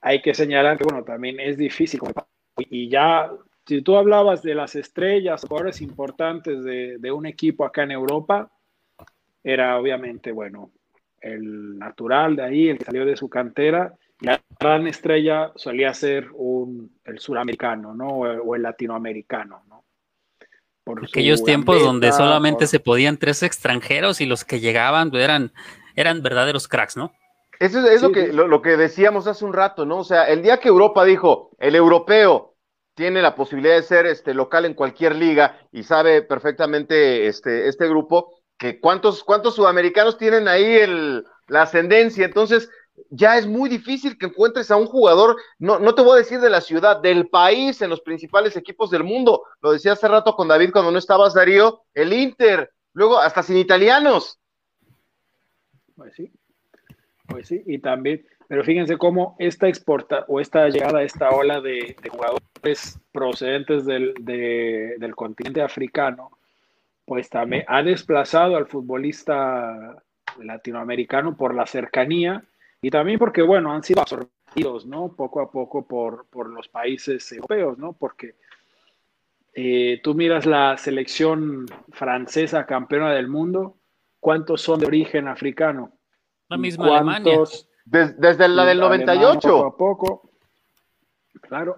Hay 0.00 0.22
que 0.22 0.32
señalar 0.32 0.78
que, 0.78 0.84
bueno, 0.84 1.04
también 1.04 1.40
es 1.40 1.58
difícil. 1.58 2.00
Y 2.70 2.88
ya, 2.88 3.30
si 3.66 3.82
tú 3.82 3.96
hablabas 3.96 4.42
de 4.42 4.54
las 4.54 4.76
estrellas, 4.76 5.44
jugadores 5.46 5.80
importantes 5.80 6.62
de, 6.62 6.98
de 6.98 7.12
un 7.12 7.26
equipo 7.26 7.64
acá 7.64 7.82
en 7.82 7.90
Europa, 7.90 8.50
era 9.42 9.78
obviamente, 9.78 10.32
bueno, 10.32 10.70
el 11.20 11.78
natural 11.78 12.36
de 12.36 12.42
ahí, 12.42 12.68
el 12.68 12.78
que 12.78 12.84
salió 12.84 13.04
de 13.04 13.16
su 13.16 13.28
cantera, 13.28 13.94
la 14.20 14.40
gran 14.58 14.86
estrella 14.86 15.52
solía 15.56 15.92
ser 15.94 16.28
un, 16.32 16.96
el 17.04 17.18
suramericano, 17.18 17.94
¿no? 17.94 18.08
O, 18.08 18.54
el 18.54 18.62
latinoamericano, 18.62 19.62
¿no? 19.68 19.84
Por 20.84 21.04
Aquellos 21.04 21.42
tiempos 21.42 21.82
donde 21.82 22.12
solamente 22.12 22.66
se 22.68 22.78
podían 22.78 23.16
tres 23.16 23.42
extranjeros 23.42 24.20
y 24.20 24.26
los 24.26 24.44
que 24.44 24.60
llegaban 24.60 25.10
eran, 25.14 25.52
eran 25.96 26.22
verdaderos 26.22 26.68
cracks, 26.68 26.96
¿no? 26.96 27.12
Eso 27.58 27.86
es, 27.88 28.02
lo, 28.02 28.12
que, 28.12 28.32
lo, 28.32 28.62
que 28.62 28.76
decíamos 28.76 29.26
hace 29.26 29.44
un 29.44 29.52
rato, 29.52 29.84
¿no? 29.86 29.98
O 29.98 30.04
sea, 30.04 30.24
el 30.24 30.42
día 30.42 30.60
que 30.60 30.68
Europa 30.68 31.04
dijo, 31.04 31.50
el 31.58 31.74
europeo 31.74 32.55
tiene 32.96 33.20
la 33.20 33.34
posibilidad 33.34 33.76
de 33.76 33.82
ser 33.82 34.06
este, 34.06 34.32
local 34.32 34.64
en 34.64 34.72
cualquier 34.72 35.14
liga 35.14 35.60
y 35.70 35.82
sabe 35.82 36.22
perfectamente 36.22 37.26
este, 37.26 37.68
este 37.68 37.86
grupo, 37.86 38.40
que 38.56 38.80
cuántos, 38.80 39.22
cuántos 39.22 39.54
sudamericanos 39.54 40.16
tienen 40.16 40.48
ahí 40.48 40.78
la 41.46 41.62
ascendencia. 41.62 42.24
Entonces, 42.24 42.70
ya 43.10 43.36
es 43.36 43.46
muy 43.46 43.68
difícil 43.68 44.16
que 44.16 44.24
encuentres 44.24 44.70
a 44.70 44.76
un 44.76 44.86
jugador, 44.86 45.36
no, 45.58 45.78
no 45.78 45.94
te 45.94 46.00
voy 46.00 46.14
a 46.14 46.22
decir 46.22 46.40
de 46.40 46.48
la 46.48 46.62
ciudad, 46.62 47.02
del 47.02 47.28
país 47.28 47.82
en 47.82 47.90
los 47.90 48.00
principales 48.00 48.56
equipos 48.56 48.90
del 48.90 49.04
mundo. 49.04 49.42
Lo 49.60 49.72
decía 49.72 49.92
hace 49.92 50.08
rato 50.08 50.34
con 50.34 50.48
David 50.48 50.70
cuando 50.72 50.90
no 50.90 50.98
estabas, 50.98 51.34
Darío, 51.34 51.82
el 51.92 52.14
Inter, 52.14 52.72
luego 52.94 53.18
hasta 53.18 53.42
sin 53.42 53.58
italianos. 53.58 54.40
Pues 55.94 56.14
sí, 56.14 56.32
pues 57.28 57.46
sí, 57.46 57.62
y 57.66 57.78
también, 57.78 58.26
pero 58.48 58.64
fíjense 58.64 58.96
cómo 58.96 59.36
esta 59.38 59.68
exporta 59.68 60.24
o 60.28 60.40
esta 60.40 60.68
llegada, 60.68 61.02
esta 61.02 61.30
ola 61.30 61.60
de, 61.60 61.96
jugadores 62.10 63.00
procedentes 63.12 63.84
del, 63.84 64.14
del 64.20 65.14
continente 65.14 65.62
africano, 65.62 66.30
pues 67.04 67.28
también 67.28 67.64
ha 67.68 67.82
desplazado 67.82 68.56
al 68.56 68.66
futbolista 68.66 70.02
latinoamericano 70.38 71.36
por 71.36 71.54
la 71.54 71.66
cercanía 71.66 72.42
y 72.82 72.90
también 72.90 73.18
porque, 73.18 73.42
bueno, 73.42 73.72
han 73.72 73.82
sido 73.82 74.02
absorbidos, 74.02 74.86
¿no? 74.86 75.14
Poco 75.14 75.40
a 75.40 75.50
poco 75.50 75.86
por, 75.86 76.26
los 76.48 76.68
países 76.68 77.30
europeos, 77.32 77.78
¿no? 77.78 77.94
Porque 77.94 78.34
eh, 79.54 80.00
tú 80.02 80.14
miras 80.14 80.46
la 80.46 80.76
selección 80.76 81.66
francesa 81.90 82.66
campeona 82.66 83.12
del 83.12 83.28
mundo, 83.28 83.76
¿cuántos 84.20 84.60
son 84.60 84.80
de 84.80 84.86
origen 84.86 85.28
africano? 85.28 85.92
La 86.48 86.58
misma 86.58 86.98
Alemania. 86.98 87.38
Desde 87.86 88.48
la 88.48 88.64
del 88.64 88.80
98. 88.80 89.40
poco 89.48 89.66
a 89.66 89.76
poco. 89.76 90.30
Claro. 91.40 91.76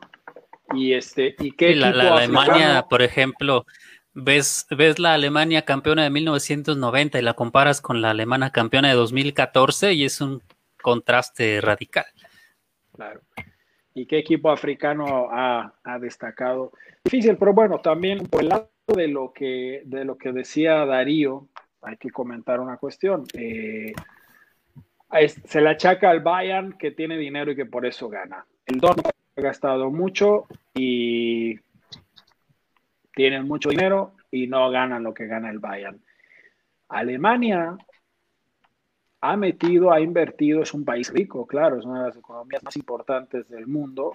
Y 0.74 0.92
este, 0.92 1.34
¿y 1.38 1.52
qué 1.52 1.74
la, 1.74 1.90
la 1.92 2.16
Alemania, 2.16 2.86
por 2.88 3.02
ejemplo, 3.02 3.64
ves, 4.12 4.66
ves 4.70 4.98
la 4.98 5.14
Alemania 5.14 5.64
campeona 5.64 6.02
de 6.02 6.10
1990 6.10 7.18
y 7.18 7.22
la 7.22 7.34
comparas 7.34 7.80
con 7.80 8.02
la 8.02 8.10
alemana 8.10 8.50
campeona 8.50 8.88
de 8.88 8.94
2014 8.94 9.92
y 9.94 10.04
es 10.04 10.20
un 10.20 10.42
contraste 10.82 11.60
radical. 11.60 12.06
Claro. 12.94 13.20
¿Y 13.94 14.06
qué 14.06 14.18
equipo 14.18 14.50
africano 14.50 15.28
ha, 15.30 15.72
destacado? 16.00 16.72
Difícil, 17.04 17.36
pero 17.36 17.52
bueno, 17.52 17.80
también 17.80 18.26
por 18.26 18.42
el 18.42 18.48
lado 18.48 18.70
de 18.86 19.08
lo 19.08 19.32
que, 19.32 19.82
de 19.84 20.04
lo 20.04 20.16
que 20.16 20.32
decía 20.32 20.84
Darío, 20.84 21.48
hay 21.82 21.96
que 21.96 22.10
comentar 22.10 22.60
una 22.60 22.76
cuestión. 22.76 23.24
Eh, 23.34 23.92
se 25.44 25.60
le 25.60 25.70
achaca 25.70 26.10
al 26.10 26.20
Bayern 26.20 26.76
que 26.78 26.90
tiene 26.90 27.16
dinero 27.16 27.52
y 27.52 27.56
que 27.56 27.66
por 27.66 27.86
eso 27.86 28.08
gana. 28.08 28.44
El 28.66 28.80
Dortmund 28.80 29.12
ha 29.36 29.40
gastado 29.40 29.90
mucho 29.90 30.46
y 30.74 31.58
tienen 33.14 33.48
mucho 33.48 33.70
dinero 33.70 34.12
y 34.30 34.46
no 34.46 34.70
ganan 34.70 35.02
lo 35.02 35.14
que 35.14 35.26
gana 35.26 35.50
el 35.50 35.58
Bayern. 35.58 36.00
Alemania 36.88 37.76
ha 39.20 39.36
metido, 39.36 39.92
ha 39.92 40.00
invertido, 40.00 40.62
es 40.62 40.72
un 40.74 40.84
país 40.84 41.12
rico, 41.12 41.46
claro, 41.46 41.78
es 41.78 41.84
una 41.84 42.00
de 42.00 42.08
las 42.08 42.16
economías 42.16 42.62
más 42.62 42.76
importantes 42.76 43.48
del 43.48 43.66
mundo, 43.66 44.12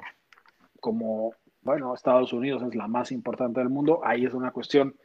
como, 0.79 1.33
bueno, 1.61 1.93
Estados 1.93 2.31
Unidos 2.33 2.63
es 2.63 2.75
la 2.75 2.87
más 2.87 3.11
importante 3.11 3.59
del 3.59 3.69
mundo, 3.69 4.01
ahí 4.03 4.25
es 4.25 4.33
una 4.33 4.51
cuestión, 4.51 4.95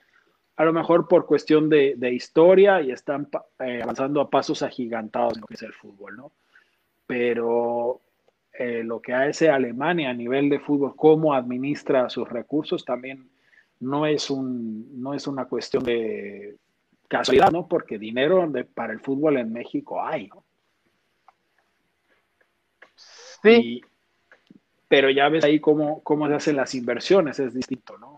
a 0.58 0.64
lo 0.64 0.72
mejor 0.72 1.06
por 1.06 1.24
cuestión 1.24 1.70
de, 1.70 1.96
historia 2.12 2.82
y 2.82 2.90
están 2.90 3.28
eh, 3.60 3.80
avanzando 3.80 4.20
a 4.20 4.28
pasos 4.28 4.64
agigantados 4.64 5.34
en 5.34 5.42
lo 5.42 5.46
que 5.46 5.54
es 5.54 5.62
el 5.62 5.72
fútbol, 5.72 6.16
¿no? 6.16 6.32
Pero 7.06 8.00
eh, 8.52 8.82
lo 8.82 9.00
que 9.00 9.14
hace 9.14 9.50
Alemania 9.50 10.10
a 10.10 10.14
nivel 10.14 10.48
de 10.48 10.58
fútbol, 10.58 10.96
cómo 10.96 11.32
administra 11.32 12.10
sus 12.10 12.28
recursos, 12.28 12.84
también 12.84 13.30
no 13.78 14.04
es, 14.04 14.30
un, 14.30 15.00
no 15.00 15.14
es 15.14 15.28
una 15.28 15.44
cuestión 15.44 15.84
de 15.84 16.56
casualidad, 17.06 17.52
¿no? 17.52 17.68
Porque 17.68 17.96
dinero 17.96 18.50
para 18.74 18.92
el 18.92 18.98
fútbol 18.98 19.36
en 19.36 19.52
México 19.52 20.02
hay, 20.02 20.26
¿no? 20.26 20.42
Sí. 23.44 23.80
pero 24.88 25.08
ya 25.08 25.28
ves 25.28 25.44
ahí 25.44 25.60
cómo, 25.60 26.02
cómo 26.02 26.26
se 26.26 26.34
hacen 26.34 26.56
las 26.56 26.74
inversiones, 26.74 27.38
es 27.38 27.54
distinto, 27.54 27.96
¿no? 27.96 28.17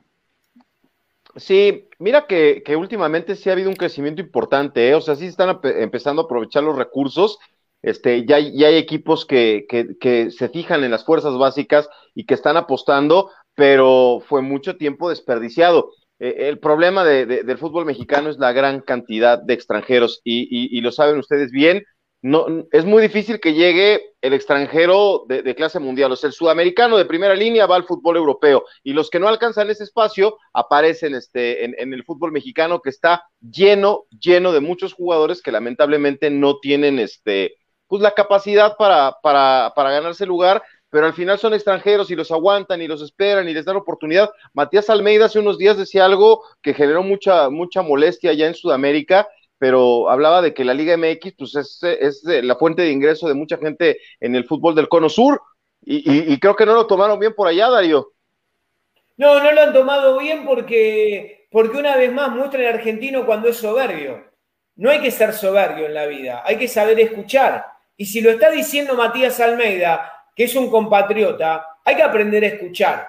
Sí, 1.36 1.88
mira 1.98 2.26
que, 2.26 2.62
últimamente 2.76 3.36
sí 3.36 3.48
ha 3.48 3.52
habido 3.52 3.70
un 3.70 3.76
crecimiento 3.76 4.20
importante, 4.20 4.88
¿eh? 4.88 4.94
o 4.94 5.00
sea, 5.00 5.14
sí 5.14 5.26
están 5.26 5.60
empezando 5.62 6.22
a 6.22 6.24
aprovechar 6.24 6.62
los 6.62 6.76
recursos. 6.76 7.38
Este, 7.82 8.26
ya, 8.26 8.38
ya 8.38 8.68
hay 8.68 8.76
equipos 8.76 9.24
que, 9.24 9.66
que, 9.68 10.30
se 10.30 10.48
fijan 10.50 10.84
en 10.84 10.90
las 10.90 11.04
fuerzas 11.04 11.38
básicas 11.38 11.88
y 12.14 12.26
que 12.26 12.34
están 12.34 12.56
apostando 12.56 13.30
pero 13.60 14.22
fue 14.26 14.40
mucho 14.40 14.78
tiempo 14.78 15.10
desperdiciado. 15.10 15.92
Eh, 16.18 16.48
el 16.48 16.58
problema 16.58 17.04
del 17.04 17.58
fútbol 17.58 17.84
mexicano 17.84 18.30
es 18.30 18.38
la 18.38 18.52
gran 18.52 18.80
cantidad 18.80 19.38
de 19.38 19.52
extranjeros 19.52 20.22
y, 20.24 20.80
lo 20.80 20.92
saben 20.92 21.18
ustedes 21.18 21.50
bien. 21.50 21.84
No, 22.22 22.46
es 22.70 22.84
muy 22.84 23.00
difícil 23.00 23.40
que 23.40 23.54
llegue 23.54 24.12
el 24.20 24.34
extranjero 24.34 25.24
de, 25.26 25.54
clase 25.54 25.78
mundial. 25.78 26.12
O 26.12 26.16
sea, 26.16 26.28
el 26.28 26.34
sudamericano 26.34 26.98
de 26.98 27.06
primera 27.06 27.34
línea 27.34 27.66
va 27.66 27.76
al 27.76 27.84
fútbol 27.84 28.18
europeo 28.18 28.64
y 28.82 28.92
los 28.92 29.08
que 29.08 29.18
no 29.18 29.26
alcanzan 29.26 29.70
ese 29.70 29.84
espacio 29.84 30.36
aparecen 30.52 31.14
este, 31.14 31.64
en, 31.64 31.94
el 31.94 32.04
fútbol 32.04 32.30
mexicano 32.30 32.80
que 32.80 32.90
está 32.90 33.24
lleno, 33.40 34.04
lleno 34.10 34.52
de 34.52 34.60
muchos 34.60 34.92
jugadores 34.92 35.40
que 35.40 35.50
lamentablemente 35.50 36.28
no 36.28 36.58
tienen 36.58 36.98
este, 36.98 37.54
pues, 37.86 38.02
la 38.02 38.10
capacidad 38.10 38.76
para, 38.76 39.16
para, 39.22 39.72
para 39.74 39.90
ganarse 39.90 40.26
lugar 40.26 40.62
pero 40.90 41.06
al 41.06 41.14
final 41.14 41.38
son 41.38 41.54
extranjeros 41.54 42.10
y 42.10 42.16
los 42.16 42.32
aguantan 42.32 42.82
y 42.82 42.88
los 42.88 43.00
esperan 43.00 43.48
y 43.48 43.54
les 43.54 43.64
dan 43.64 43.76
oportunidad. 43.76 44.28
Matías 44.52 44.90
Almeida 44.90 45.26
hace 45.26 45.38
unos 45.38 45.56
días 45.56 45.78
decía 45.78 46.04
algo 46.04 46.42
que 46.62 46.74
generó 46.74 47.02
mucha, 47.02 47.48
mucha 47.48 47.82
molestia 47.82 48.32
allá 48.32 48.48
en 48.48 48.54
Sudamérica, 48.54 49.28
pero 49.60 50.08
hablaba 50.08 50.40
de 50.40 50.54
que 50.54 50.64
la 50.64 50.72
Liga 50.72 50.96
MX 50.96 51.34
pues 51.36 51.54
es, 51.54 51.82
es 51.82 52.24
la 52.24 52.56
fuente 52.56 52.80
de 52.80 52.92
ingreso 52.92 53.28
de 53.28 53.34
mucha 53.34 53.58
gente 53.58 53.98
en 54.18 54.34
el 54.34 54.46
fútbol 54.46 54.74
del 54.74 54.88
Cono 54.88 55.10
Sur 55.10 55.42
y, 55.82 56.40
creo 56.40 56.56
que 56.56 56.64
no 56.64 56.72
lo 56.72 56.86
tomaron 56.86 57.18
bien 57.18 57.34
por 57.34 57.46
allá, 57.46 57.68
Darío. 57.68 58.12
No, 59.18 59.42
no 59.42 59.52
lo 59.52 59.60
han 59.60 59.74
tomado 59.74 60.18
bien 60.18 60.46
porque, 60.46 61.46
porque 61.50 61.76
una 61.76 61.94
vez 61.96 62.10
más 62.10 62.30
muestra 62.30 62.60
el 62.60 62.74
argentino 62.74 63.26
cuando 63.26 63.48
es 63.48 63.58
soberbio. 63.58 64.24
No 64.76 64.88
hay 64.88 65.00
que 65.00 65.10
ser 65.10 65.34
soberbio 65.34 65.84
en 65.84 65.94
la 65.94 66.06
vida, 66.06 66.42
hay 66.46 66.56
que 66.56 66.66
saber 66.68 66.98
escuchar. 66.98 67.66
Y 67.98 68.06
si 68.06 68.22
lo 68.22 68.30
está 68.30 68.50
diciendo 68.50 68.94
Matías 68.94 69.40
Almeida, 69.40 70.10
que 70.34 70.44
es 70.44 70.54
un 70.54 70.70
compatriota, 70.70 71.66
hay 71.84 71.96
que 71.96 72.02
aprender 72.02 72.44
a 72.44 72.48
escuchar. 72.48 73.08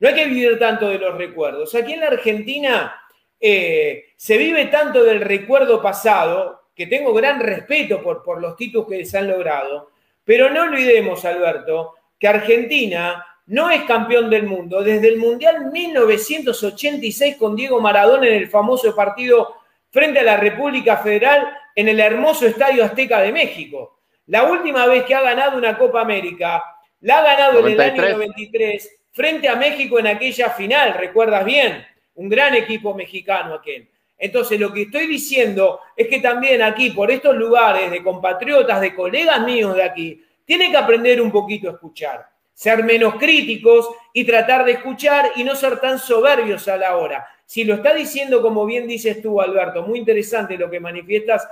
No 0.00 0.08
hay 0.08 0.14
que 0.14 0.26
vivir 0.26 0.58
tanto 0.58 0.88
de 0.88 0.98
los 0.98 1.16
recuerdos. 1.16 1.72
Aquí 1.76 1.92
en 1.92 2.00
la 2.00 2.08
Argentina 2.08 3.00
eh, 3.46 4.14
se 4.16 4.38
vive 4.38 4.68
tanto 4.68 5.04
del 5.04 5.20
recuerdo 5.20 5.82
pasado, 5.82 6.70
que 6.74 6.86
tengo 6.86 7.12
gran 7.12 7.40
respeto 7.40 8.02
por, 8.02 8.22
por 8.22 8.40
los 8.40 8.56
títulos 8.56 8.88
que 8.88 9.04
se 9.04 9.18
han 9.18 9.28
logrado, 9.28 9.90
pero 10.24 10.48
no 10.48 10.62
olvidemos, 10.62 11.26
Alberto, 11.26 11.92
que 12.18 12.26
Argentina 12.26 13.22
no 13.44 13.68
es 13.68 13.82
campeón 13.82 14.30
del 14.30 14.44
mundo 14.44 14.82
desde 14.82 15.08
el 15.08 15.18
Mundial 15.18 15.70
1986 15.70 17.36
con 17.36 17.54
Diego 17.54 17.82
Maradona 17.82 18.26
en 18.28 18.32
el 18.32 18.48
famoso 18.48 18.96
partido 18.96 19.56
frente 19.90 20.20
a 20.20 20.24
la 20.24 20.38
República 20.38 20.96
Federal 20.96 21.46
en 21.74 21.88
el 21.88 22.00
hermoso 22.00 22.46
Estadio 22.46 22.82
Azteca 22.82 23.20
de 23.20 23.30
México. 23.30 24.00
La 24.28 24.44
última 24.44 24.86
vez 24.86 25.04
que 25.04 25.14
ha 25.14 25.20
ganado 25.20 25.58
una 25.58 25.76
Copa 25.76 26.00
América, 26.00 26.64
la 27.00 27.18
ha 27.18 27.22
ganado 27.22 27.58
en 27.58 27.74
el 27.74 27.80
año 27.82 28.08
93 28.08 29.00
frente 29.12 29.50
a 29.50 29.56
México 29.56 29.98
en 29.98 30.06
aquella 30.06 30.48
final, 30.48 30.94
¿recuerdas 30.94 31.44
bien? 31.44 31.84
Un 32.14 32.28
gran 32.28 32.54
equipo 32.54 32.94
mexicano 32.94 33.54
aquel. 33.54 33.88
Entonces, 34.16 34.58
lo 34.58 34.72
que 34.72 34.82
estoy 34.82 35.06
diciendo 35.06 35.80
es 35.96 36.08
que 36.08 36.20
también 36.20 36.62
aquí, 36.62 36.90
por 36.90 37.10
estos 37.10 37.34
lugares 37.36 37.90
de 37.90 38.02
compatriotas, 38.02 38.80
de 38.80 38.94
colegas 38.94 39.40
míos 39.42 39.74
de 39.74 39.82
aquí, 39.82 40.24
tienen 40.44 40.70
que 40.70 40.76
aprender 40.76 41.20
un 41.20 41.32
poquito 41.32 41.68
a 41.68 41.72
escuchar, 41.72 42.26
ser 42.52 42.84
menos 42.84 43.16
críticos 43.16 43.88
y 44.12 44.24
tratar 44.24 44.64
de 44.64 44.72
escuchar 44.72 45.32
y 45.36 45.44
no 45.44 45.56
ser 45.56 45.80
tan 45.80 45.98
soberbios 45.98 46.68
a 46.68 46.76
la 46.76 46.96
hora. 46.96 47.26
Si 47.44 47.64
lo 47.64 47.74
está 47.74 47.92
diciendo, 47.92 48.40
como 48.40 48.64
bien 48.64 48.86
dices 48.86 49.20
tú, 49.20 49.40
Alberto, 49.40 49.82
muy 49.82 49.98
interesante 49.98 50.56
lo 50.56 50.70
que 50.70 50.80
manifiestas 50.80 51.46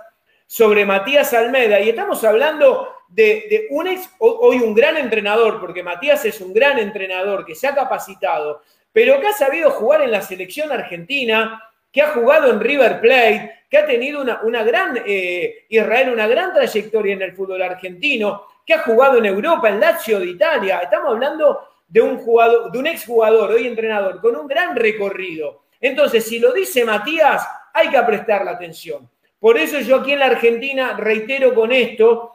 sobre 0.46 0.84
Matías 0.84 1.32
Almeida. 1.34 1.80
Y 1.80 1.90
estamos 1.90 2.22
hablando 2.24 2.88
de, 3.08 3.66
un 3.70 3.88
ex, 3.88 4.08
hoy 4.18 4.58
un 4.58 4.74
gran 4.74 4.96
entrenador, 4.96 5.60
porque 5.60 5.82
Matías 5.82 6.24
es 6.24 6.40
un 6.40 6.52
gran 6.52 6.78
entrenador 6.78 7.44
que 7.44 7.54
se 7.54 7.66
ha 7.66 7.74
capacitado, 7.74 8.62
pero 8.92 9.20
que 9.20 9.28
ha 9.28 9.32
sabido 9.32 9.70
jugar 9.70 10.02
en 10.02 10.10
la 10.10 10.22
selección 10.22 10.70
argentina, 10.70 11.62
que 11.90 12.02
ha 12.02 12.08
jugado 12.08 12.50
en 12.50 12.60
River 12.60 13.00
Plate, 13.00 13.64
que 13.68 13.78
ha 13.78 13.86
tenido 13.86 14.22
una, 14.42 14.64
gran, 14.64 15.02
eh, 15.06 15.64
Israel, 15.68 16.10
una 16.10 16.26
gran 16.26 16.52
trayectoria 16.52 17.14
en 17.14 17.22
el 17.22 17.32
fútbol 17.32 17.62
argentino, 17.62 18.46
que 18.66 18.74
ha 18.74 18.80
jugado 18.80 19.18
en 19.18 19.26
Europa, 19.26 19.68
en 19.68 19.80
Lazio 19.80 20.20
de 20.20 20.26
Italia. 20.26 20.80
Estamos 20.80 21.10
hablando 21.10 21.68
de 21.88 22.00
un 22.00 22.18
jugador, 22.18 22.70
de 22.70 22.78
un 22.78 22.86
exjugador, 22.86 23.50
hoy 23.50 23.66
entrenador, 23.66 24.20
con 24.20 24.36
un 24.36 24.46
gran 24.46 24.76
recorrido. 24.76 25.62
Entonces, 25.80 26.24
si 26.24 26.38
lo 26.38 26.52
dice 26.52 26.84
Matías, 26.84 27.46
hay 27.74 27.88
que 27.88 28.02
prestar 28.02 28.44
la 28.44 28.52
atención. 28.52 29.08
Por 29.38 29.58
eso 29.58 29.80
yo 29.80 29.96
aquí 29.96 30.12
en 30.12 30.20
la 30.20 30.26
Argentina 30.26 30.96
reitero 30.96 31.54
con 31.54 31.72
esto. 31.72 32.32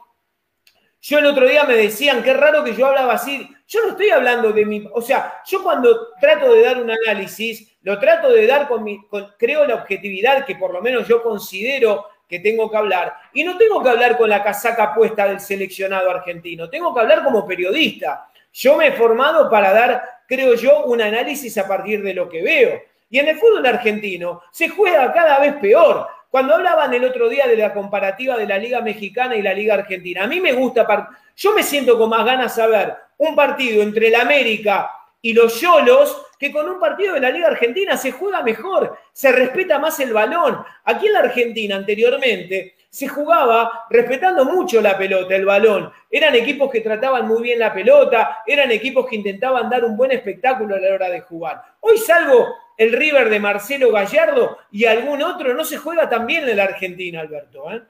Yo 1.00 1.18
el 1.18 1.26
otro 1.26 1.46
día 1.46 1.64
me 1.64 1.74
decían, 1.74 2.22
qué 2.22 2.34
raro 2.34 2.64
que 2.64 2.74
yo 2.74 2.86
hablaba 2.86 3.14
así. 3.14 3.48
Yo 3.66 3.82
no 3.82 3.90
estoy 3.90 4.10
hablando 4.10 4.52
de 4.52 4.64
mi. 4.64 4.88
O 4.92 5.00
sea, 5.00 5.42
yo 5.46 5.62
cuando 5.62 6.14
trato 6.20 6.52
de 6.52 6.62
dar 6.62 6.82
un 6.82 6.90
análisis, 6.90 7.76
lo 7.82 7.98
trato 7.98 8.30
de 8.32 8.46
dar 8.46 8.66
con 8.68 8.82
mi. 8.82 8.98
creo 9.38 9.64
la 9.64 9.76
objetividad 9.76 10.44
que 10.44 10.56
por 10.56 10.72
lo 10.72 10.80
menos 10.80 11.06
yo 11.06 11.22
considero 11.22 12.06
que 12.28 12.40
tengo 12.40 12.70
que 12.70 12.76
hablar. 12.76 13.14
Y 13.32 13.42
no 13.42 13.56
tengo 13.56 13.82
que 13.82 13.88
hablar 13.88 14.16
con 14.16 14.28
la 14.28 14.42
casaca 14.42 14.94
puesta 14.94 15.26
del 15.26 15.40
seleccionado 15.40 16.10
argentino, 16.10 16.68
tengo 16.68 16.94
que 16.94 17.00
hablar 17.00 17.24
como 17.24 17.46
periodista. 17.46 18.30
Yo 18.52 18.76
me 18.76 18.88
he 18.88 18.92
formado 18.92 19.48
para 19.48 19.72
dar, 19.72 20.02
creo 20.26 20.54
yo, 20.54 20.84
un 20.84 21.00
análisis 21.00 21.56
a 21.58 21.66
partir 21.66 22.02
de 22.02 22.14
lo 22.14 22.28
que 22.28 22.42
veo. 22.42 22.82
Y 23.10 23.18
en 23.18 23.28
el 23.28 23.38
fútbol 23.38 23.64
argentino 23.64 24.42
se 24.50 24.68
juega 24.68 25.12
cada 25.12 25.38
vez 25.38 25.54
peor. 25.54 26.06
Cuando 26.30 26.54
hablaban 26.54 26.92
el 26.92 27.04
otro 27.04 27.28
día 27.28 27.46
de 27.46 27.56
la 27.56 27.72
comparativa 27.72 28.36
de 28.36 28.46
la 28.46 28.58
Liga 28.58 28.82
Mexicana 28.82 29.34
y 29.34 29.42
la 29.42 29.54
Liga 29.54 29.74
Argentina, 29.74 30.24
a 30.24 30.26
mí 30.26 30.40
me 30.40 30.52
gusta, 30.52 30.86
yo 31.34 31.54
me 31.54 31.62
siento 31.62 31.98
con 31.98 32.10
más 32.10 32.24
ganas 32.24 32.54
de 32.54 32.66
ver 32.66 32.96
un 33.16 33.34
partido 33.34 33.82
entre 33.82 34.08
el 34.08 34.14
América 34.14 34.90
y 35.22 35.32
los 35.32 35.58
Yolos 35.60 36.26
que 36.38 36.52
con 36.52 36.68
un 36.68 36.78
partido 36.78 37.14
de 37.14 37.20
la 37.20 37.30
Liga 37.30 37.48
Argentina 37.48 37.96
se 37.96 38.12
juega 38.12 38.42
mejor, 38.42 38.96
se 39.12 39.32
respeta 39.32 39.78
más 39.78 39.98
el 40.00 40.12
balón. 40.12 40.62
Aquí 40.84 41.06
en 41.06 41.14
la 41.14 41.20
Argentina 41.20 41.76
anteriormente 41.76 42.76
se 42.90 43.08
jugaba 43.08 43.86
respetando 43.90 44.44
mucho 44.44 44.80
la 44.80 44.96
pelota, 44.96 45.34
el 45.34 45.46
balón. 45.46 45.90
Eran 46.10 46.34
equipos 46.34 46.70
que 46.70 46.80
trataban 46.80 47.26
muy 47.26 47.42
bien 47.42 47.58
la 47.58 47.72
pelota, 47.72 48.42
eran 48.46 48.70
equipos 48.70 49.06
que 49.06 49.16
intentaban 49.16 49.68
dar 49.68 49.84
un 49.84 49.96
buen 49.96 50.12
espectáculo 50.12 50.76
a 50.76 50.78
la 50.78 50.94
hora 50.94 51.08
de 51.08 51.22
jugar. 51.22 51.62
Hoy 51.80 51.98
salvo 51.98 52.54
el 52.78 52.92
River 52.92 53.28
de 53.28 53.40
Marcelo 53.40 53.92
Gallardo 53.92 54.56
y 54.70 54.86
algún 54.86 55.20
otro, 55.22 55.52
no 55.52 55.64
se 55.64 55.76
juega 55.76 56.08
tan 56.08 56.26
bien 56.26 56.48
en 56.48 56.56
la 56.56 56.64
Argentina, 56.64 57.20
Alberto. 57.20 57.70
¿eh? 57.70 57.82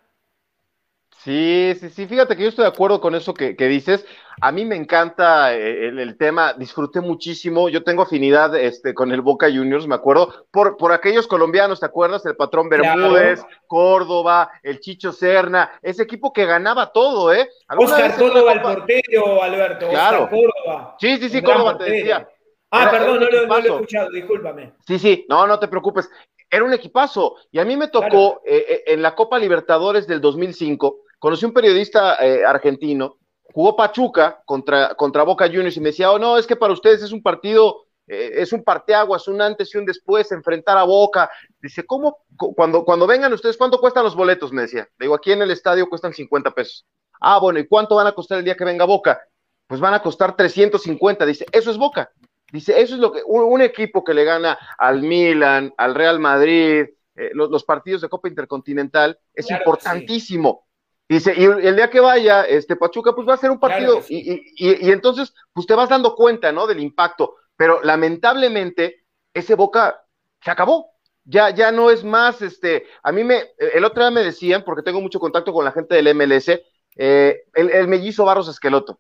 Sí, 1.18 1.74
sí, 1.78 1.90
sí, 1.90 2.06
fíjate 2.06 2.36
que 2.36 2.44
yo 2.44 2.48
estoy 2.48 2.62
de 2.62 2.70
acuerdo 2.70 3.00
con 3.00 3.14
eso 3.14 3.34
que, 3.34 3.54
dices. 3.54 4.06
A 4.40 4.50
mí 4.50 4.64
me 4.64 4.76
encanta 4.76 5.54
eh, 5.54 5.88
el, 5.88 6.16
tema, 6.16 6.54
disfruté 6.54 7.00
muchísimo. 7.00 7.68
Yo 7.68 7.82
tengo 7.82 8.02
afinidad 8.02 8.56
este, 8.56 8.94
con 8.94 9.12
el 9.12 9.20
Boca 9.20 9.48
Juniors, 9.48 9.86
me 9.86 9.96
acuerdo, 9.96 10.46
por, 10.50 10.76
por 10.76 10.92
aquellos 10.92 11.26
colombianos, 11.26 11.80
¿te 11.80 11.86
acuerdas? 11.86 12.24
El 12.24 12.36
patrón 12.36 12.70
Bermúdez, 12.70 13.44
Córdoba, 13.66 14.48
el 14.62 14.80
Chicho 14.80 15.12
Serna, 15.12 15.72
ese 15.82 16.04
equipo 16.04 16.32
que 16.32 16.46
ganaba 16.46 16.92
todo, 16.92 17.34
¿eh? 17.34 17.50
Oscar 17.76 18.16
Córdoba, 18.16 18.52
el 18.52 18.62
portero, 18.62 19.42
Alberto. 19.42 19.88
Claro. 19.90 20.30
Córdoba. 20.30 20.96
Sí, 20.98 21.18
sí, 21.18 21.28
sí, 21.28 21.42
Córdoba 21.42 21.76
te 21.76 21.90
decía. 21.90 22.28
Ah, 22.70 22.90
perdón, 22.90 23.20
no, 23.20 23.30
lo, 23.30 23.56
he 23.56 23.66
escuchado, 23.66 24.10
discúlpame. 24.10 24.74
Sí, 24.86 24.98
sí, 24.98 25.26
no, 25.28 25.46
no 25.46 25.58
te 25.58 25.68
preocupes. 25.68 26.10
Era 26.50 26.64
un 26.64 26.72
equipazo. 26.72 27.36
Y 27.50 27.58
a 27.58 27.64
mí 27.64 27.76
me 27.76 27.88
tocó 27.88 28.42
eh, 28.44 28.64
eh, 28.68 28.82
en 28.88 29.02
la 29.02 29.14
Copa 29.14 29.38
Libertadores 29.38 30.06
del 30.06 30.20
2005, 30.20 31.00
conocí 31.18 31.46
un 31.46 31.52
periodista 31.52 32.16
eh, 32.16 32.44
argentino, 32.44 33.18
jugó 33.54 33.74
Pachuca 33.74 34.42
contra, 34.44 34.94
contra 34.94 35.22
Boca 35.22 35.46
Juniors 35.46 35.76
y 35.76 35.80
me 35.80 35.90
decía, 35.90 36.12
oh, 36.12 36.18
no, 36.18 36.36
es 36.36 36.46
que 36.46 36.56
para 36.56 36.72
ustedes 36.72 37.02
es 37.02 37.12
un 37.12 37.22
partido, 37.22 37.86
es 38.06 38.54
un 38.54 38.64
parteaguas, 38.64 39.28
un 39.28 39.42
antes 39.42 39.74
y 39.74 39.78
un 39.78 39.84
después, 39.84 40.32
enfrentar 40.32 40.78
a 40.78 40.84
Boca. 40.84 41.30
Dice, 41.60 41.84
¿cómo? 41.84 42.18
Cuando, 42.36 42.84
cuando 42.84 43.06
vengan 43.06 43.32
ustedes, 43.32 43.58
¿cuánto 43.58 43.80
cuestan 43.80 44.04
los 44.04 44.16
boletos? 44.16 44.50
Me 44.50 44.62
decía. 44.62 44.88
Le 44.98 45.04
digo, 45.04 45.14
aquí 45.14 45.32
en 45.32 45.42
el 45.42 45.50
estadio 45.50 45.88
cuestan 45.88 46.14
50 46.14 46.50
pesos. 46.52 46.86
Ah, 47.20 47.38
bueno, 47.38 47.58
¿y 47.58 47.66
cuánto 47.66 47.96
van 47.96 48.06
a 48.06 48.12
costar 48.12 48.38
el 48.38 48.44
día 48.44 48.56
que 48.56 48.64
venga 48.64 48.86
Boca? 48.86 49.20
Pues 49.66 49.80
van 49.80 49.92
a 49.92 50.00
costar 50.00 50.34
350. 50.34 51.26
Dice, 51.26 51.44
eso 51.52 51.70
es 51.70 51.76
Boca. 51.76 52.10
Dice, 52.50 52.80
eso 52.80 52.94
es 52.94 53.00
lo 53.00 53.12
que 53.12 53.20
un, 53.26 53.60
equipo 53.60 54.02
que 54.02 54.14
le 54.14 54.24
gana 54.24 54.58
al 54.78 55.02
Milan, 55.02 55.74
al 55.76 55.94
Real 55.94 56.18
Madrid, 56.18 56.86
eh, 57.14 57.30
los, 57.34 57.64
partidos 57.64 58.00
de 58.00 58.08
Copa 58.08 58.28
Intercontinental, 58.28 59.18
es 59.34 59.50
importantísimo. 59.50 60.66
Dice, 61.06 61.34
y 61.36 61.44
el 61.44 61.76
día 61.76 61.90
que 61.90 62.00
vaya 62.00 62.42
este 62.42 62.76
Pachuca, 62.76 63.14
pues 63.14 63.28
va 63.28 63.34
a 63.34 63.38
ser 63.38 63.50
un 63.50 63.60
partido, 63.60 64.02
y, 64.08 64.42
y, 64.56 64.90
entonces, 64.90 65.34
pues 65.52 65.66
te 65.66 65.74
vas 65.74 65.88
dando 65.88 66.14
cuenta, 66.14 66.52
¿no? 66.52 66.66
Del 66.66 66.80
impacto. 66.80 67.36
Pero 67.56 67.82
lamentablemente, 67.82 69.04
ese 69.34 69.54
Boca 69.54 70.02
se 70.42 70.50
acabó. 70.50 70.92
Ya, 71.24 71.50
ya 71.50 71.70
no 71.70 71.90
es 71.90 72.04
más, 72.04 72.40
este, 72.40 72.86
a 73.02 73.12
mí 73.12 73.24
me, 73.24 73.44
el 73.58 73.84
otro 73.84 74.02
día 74.02 74.10
me 74.10 74.22
decían, 74.22 74.64
porque 74.64 74.82
tengo 74.82 75.02
mucho 75.02 75.20
contacto 75.20 75.52
con 75.52 75.64
la 75.64 75.72
gente 75.72 75.94
del 75.94 76.14
MLS, 76.14 76.48
eh, 76.96 77.42
el, 77.52 77.70
el 77.70 77.88
mellizo 77.88 78.24
Barros 78.24 78.48
Esqueloto 78.48 78.98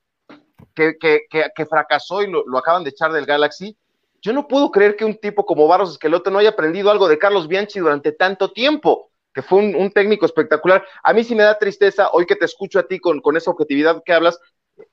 que, 0.74 1.66
fracasó 1.68 2.22
y 2.22 2.30
lo, 2.30 2.44
acaban 2.58 2.84
de 2.84 2.90
echar 2.90 3.12
del 3.12 3.26
Galaxy. 3.26 3.76
Yo 4.20 4.32
no 4.32 4.48
puedo 4.48 4.70
creer 4.70 4.96
que 4.96 5.04
un 5.04 5.16
tipo 5.16 5.44
como 5.44 5.68
Barros 5.68 5.92
Esqueloto 5.92 6.30
no 6.30 6.38
haya 6.38 6.50
aprendido 6.50 6.90
algo 6.90 7.08
de 7.08 7.18
Carlos 7.18 7.46
Bianchi 7.46 7.78
durante 7.78 8.12
tanto 8.12 8.52
tiempo, 8.52 9.10
que 9.32 9.42
fue 9.42 9.58
un, 9.58 9.90
técnico 9.92 10.26
espectacular. 10.26 10.84
A 11.02 11.12
mí 11.12 11.22
sí 11.22 11.34
me 11.34 11.44
da 11.44 11.58
tristeza, 11.58 12.10
hoy 12.12 12.26
que 12.26 12.36
te 12.36 12.44
escucho 12.44 12.78
a 12.80 12.82
ti 12.84 12.98
con, 12.98 13.20
con 13.20 13.36
esa 13.36 13.50
objetividad 13.50 14.02
que 14.04 14.12
hablas, 14.12 14.40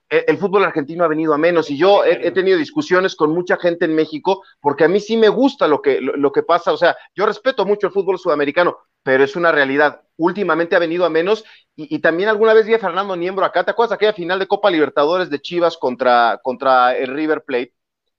e, 0.09 0.25
el, 0.27 0.37
fútbol 0.37 0.63
argentino 0.63 1.03
ha 1.03 1.07
venido 1.07 1.33
a 1.33 1.37
menos 1.37 1.69
y 1.69 1.77
yo 1.77 2.03
he, 2.03 2.31
tenido 2.31 2.57
discusiones 2.57 3.15
con 3.15 3.31
mucha 3.31 3.57
gente 3.57 3.85
en 3.85 3.95
México 3.95 4.43
porque 4.59 4.83
a 4.83 4.87
mí 4.87 4.99
sí 4.99 5.17
me 5.17 5.29
gusta 5.29 5.67
lo 5.67 5.81
que, 5.81 5.99
lo 6.01 6.31
que 6.31 6.43
pasa, 6.43 6.71
o 6.71 6.77
sea, 6.77 6.95
yo 7.15 7.25
respeto 7.25 7.65
mucho 7.65 7.87
el 7.87 7.93
fútbol 7.93 8.19
sudamericano, 8.19 8.77
pero 9.05 9.23
es 9.23 9.35
una 9.35 9.51
realidad. 9.51 10.01
Últimamente 10.17 10.75
ha 10.75 10.79
venido 10.79 11.05
a 11.05 11.11
menos 11.11 11.45
y, 11.75 11.99
también 11.99 12.27
alguna 12.27 12.55
vez 12.55 12.65
vi 12.65 12.73
a 12.73 12.79
Fernando 12.79 13.15
Niembro 13.15 13.45
acá. 13.45 13.63
¿Te 13.63 13.69
acuerdas 13.69 13.93
aquella 13.93 14.13
final 14.13 14.39
de 14.39 14.47
Copa 14.47 14.71
Libertadores 14.71 15.29
de 15.29 15.39
Chivas 15.39 15.77
contra, 15.77 16.39
contra 16.41 16.97
el 16.97 17.13
River 17.13 17.43
Plate? 17.43 17.73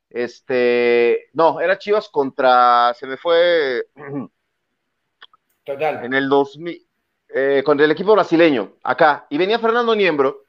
Este, 0.09 1.29
no, 1.33 1.61
era 1.61 1.77
Chivas 1.77 2.09
contra, 2.09 2.95
se 2.95 3.09
me 3.09 3.17
fue. 3.17 3.89
Total. 5.65 6.05
En 6.05 6.15
el 6.15 6.29
2000, 6.29 6.87
eh, 7.31 7.63
contra 7.67 7.85
el 7.85 7.91
equipo 7.91 8.13
brasileño, 8.13 8.75
acá. 8.85 9.27
Y 9.29 9.39
venía 9.39 9.59
Fernando 9.59 9.97
Niembro 9.97 10.45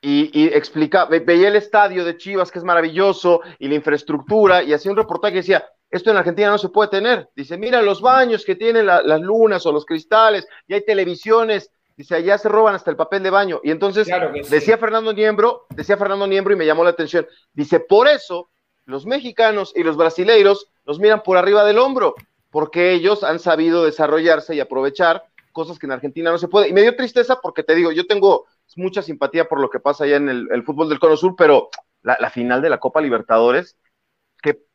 y, 0.00 0.28
y 0.36 0.46
explicaba, 0.48 1.08
veía 1.08 1.46
el 1.46 1.56
estadio 1.56 2.04
de 2.04 2.16
Chivas, 2.16 2.50
que 2.50 2.58
es 2.58 2.64
maravilloso, 2.64 3.42
y 3.60 3.68
la 3.68 3.76
infraestructura, 3.76 4.64
y 4.64 4.72
hacía 4.72 4.90
un 4.90 4.96
reportaje 4.96 5.34
y 5.34 5.36
decía, 5.36 5.64
esto 5.90 6.10
en 6.10 6.16
Argentina 6.18 6.50
no 6.50 6.58
se 6.58 6.68
puede 6.68 6.90
tener. 6.90 7.28
Dice, 7.34 7.56
mira 7.56 7.80
los 7.80 8.00
baños 8.00 8.44
que 8.44 8.54
tienen 8.54 8.86
las 8.86 9.20
lunas 9.20 9.64
o 9.66 9.72
los 9.72 9.86
cristales, 9.86 10.46
y 10.66 10.74
hay 10.74 10.84
televisiones. 10.84 11.70
Dice, 11.96 12.14
allá 12.14 12.38
se 12.38 12.48
roban 12.48 12.74
hasta 12.74 12.90
el 12.90 12.96
papel 12.96 13.22
de 13.22 13.30
baño. 13.30 13.60
Y 13.64 13.70
entonces 13.70 14.08
decía 14.50 14.78
Fernando 14.78 15.12
Niembro, 15.12 15.66
decía 15.70 15.96
Fernando 15.96 16.26
Niembro 16.26 16.54
y 16.54 16.56
me 16.56 16.66
llamó 16.66 16.84
la 16.84 16.90
atención. 16.90 17.26
Dice, 17.52 17.80
por 17.80 18.06
eso 18.06 18.50
los 18.84 19.06
mexicanos 19.06 19.72
y 19.74 19.82
los 19.82 19.96
brasileiros 19.96 20.68
nos 20.86 20.98
miran 20.98 21.22
por 21.22 21.36
arriba 21.36 21.64
del 21.64 21.78
hombro, 21.78 22.14
porque 22.50 22.92
ellos 22.92 23.24
han 23.24 23.38
sabido 23.38 23.84
desarrollarse 23.84 24.54
y 24.54 24.60
aprovechar 24.60 25.24
cosas 25.52 25.78
que 25.78 25.86
en 25.86 25.92
Argentina 25.92 26.30
no 26.30 26.38
se 26.38 26.48
puede. 26.48 26.68
Y 26.68 26.72
me 26.72 26.82
dio 26.82 26.94
tristeza 26.94 27.40
porque 27.42 27.62
te 27.62 27.74
digo, 27.74 27.90
yo 27.92 28.06
tengo 28.06 28.46
mucha 28.76 29.02
simpatía 29.02 29.48
por 29.48 29.58
lo 29.60 29.70
que 29.70 29.80
pasa 29.80 30.04
allá 30.04 30.16
en 30.16 30.28
el, 30.28 30.62
fútbol 30.62 30.88
del 30.88 31.00
Cono 31.00 31.16
Sur, 31.16 31.34
pero 31.36 31.68
la 32.02 32.30
final 32.30 32.62
de 32.62 32.70
la 32.70 32.78
Copa 32.78 33.00
Libertadores, 33.00 33.76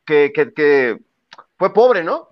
que, 0.06 0.98
fue 1.58 1.74
pobre, 1.74 2.04
¿no? 2.04 2.30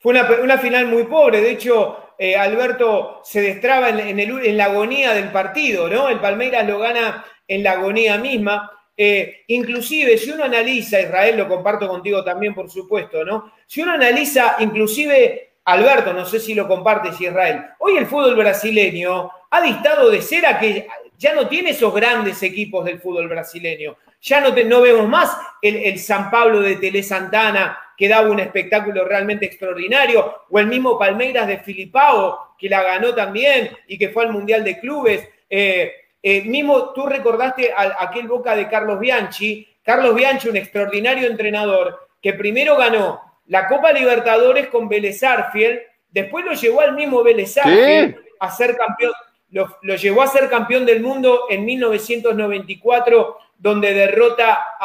Fue 0.00 0.12
una, 0.42 0.58
final 0.58 0.86
muy 0.86 1.04
pobre, 1.04 1.40
de 1.40 1.50
hecho, 1.50 2.14
eh, 2.18 2.36
Alberto 2.36 3.20
se 3.24 3.40
destraba 3.40 3.88
en, 3.88 4.18
en, 4.20 4.56
la 4.56 4.66
agonía 4.66 5.12
del 5.12 5.30
partido, 5.32 5.88
¿no? 5.88 6.08
El 6.08 6.20
Palmeiras 6.20 6.66
lo 6.66 6.78
gana 6.78 7.24
en 7.46 7.62
la 7.62 7.72
agonía 7.72 8.16
misma. 8.18 8.70
Eh, 9.00 9.44
inclusive, 9.48 10.18
si 10.18 10.30
uno 10.32 10.44
analiza, 10.44 11.00
Israel, 11.00 11.36
lo 11.36 11.48
comparto 11.48 11.86
contigo 11.88 12.24
también, 12.24 12.54
por 12.54 12.68
supuesto, 12.68 13.24
¿no? 13.24 13.52
Si 13.66 13.80
uno 13.80 13.92
analiza, 13.92 14.56
inclusive, 14.58 15.52
Alberto, 15.64 16.12
no 16.12 16.26
sé 16.26 16.40
si 16.40 16.54
lo 16.54 16.66
compartes, 16.66 17.20
Israel, 17.20 17.64
hoy 17.78 17.96
el 17.96 18.06
fútbol 18.06 18.34
brasileño 18.34 19.30
ha 19.50 19.60
distado 19.60 20.10
de 20.10 20.20
ser 20.20 20.46
a 20.46 20.58
que 20.58 20.88
ya 21.16 21.34
no 21.34 21.46
tiene 21.48 21.70
esos 21.70 21.94
grandes 21.94 22.42
equipos 22.42 22.84
del 22.84 23.00
fútbol 23.00 23.28
brasileño. 23.28 23.96
Ya 24.20 24.40
no, 24.40 24.50
no 24.50 24.80
vemos 24.80 25.08
más 25.08 25.36
el, 25.62 25.98
San 25.98 26.30
Pablo 26.30 26.60
de 26.60 26.76
Tele 26.76 27.02
Santana, 27.02 27.78
que 27.96 28.08
daba 28.08 28.30
un 28.30 28.40
espectáculo 28.40 29.04
realmente 29.04 29.46
extraordinario, 29.46 30.42
o 30.48 30.58
el 30.58 30.66
mismo 30.66 30.98
Palmeiras 30.98 31.46
de 31.46 31.58
Filipao, 31.58 32.54
que 32.58 32.68
la 32.68 32.82
ganó 32.82 33.14
también 33.14 33.70
y 33.86 33.98
que 33.98 34.10
fue 34.10 34.24
al 34.24 34.32
Mundial 34.32 34.64
de 34.64 34.78
Clubes. 34.78 35.28
Eh, 35.48 35.92
eh, 36.22 36.42
mismo 36.42 36.92
tú 36.92 37.06
recordaste 37.06 37.72
aquel 37.76 38.26
Boca 38.26 38.54
de 38.54 38.68
Carlos 38.68 38.98
Bianchi, 38.98 39.66
Carlos 39.82 40.14
Bianchi, 40.14 40.48
un 40.48 40.56
extraordinario 40.56 41.28
entrenador, 41.28 42.08
que 42.20 42.34
primero 42.34 42.76
ganó 42.76 43.20
la 43.46 43.66
Copa 43.66 43.92
Libertadores 43.92 44.68
con 44.68 44.88
Vélez 44.88 45.22
Arfield, 45.22 45.80
después 46.10 46.44
lo 46.44 46.52
llevó 46.52 46.80
al 46.80 46.94
mismo 46.94 47.22
Vélez 47.22 47.56
Arfield 47.56 48.16
a 48.40 48.50
ser 48.50 48.76
campeón, 48.76 49.12
lo, 49.50 49.96
llevó 49.96 50.22
a 50.22 50.26
ser 50.26 50.48
campeón 50.50 50.84
del 50.84 51.00
mundo 51.00 51.46
en 51.48 51.64
1994, 51.64 53.38
donde 53.58 53.92
derrota 53.92 54.76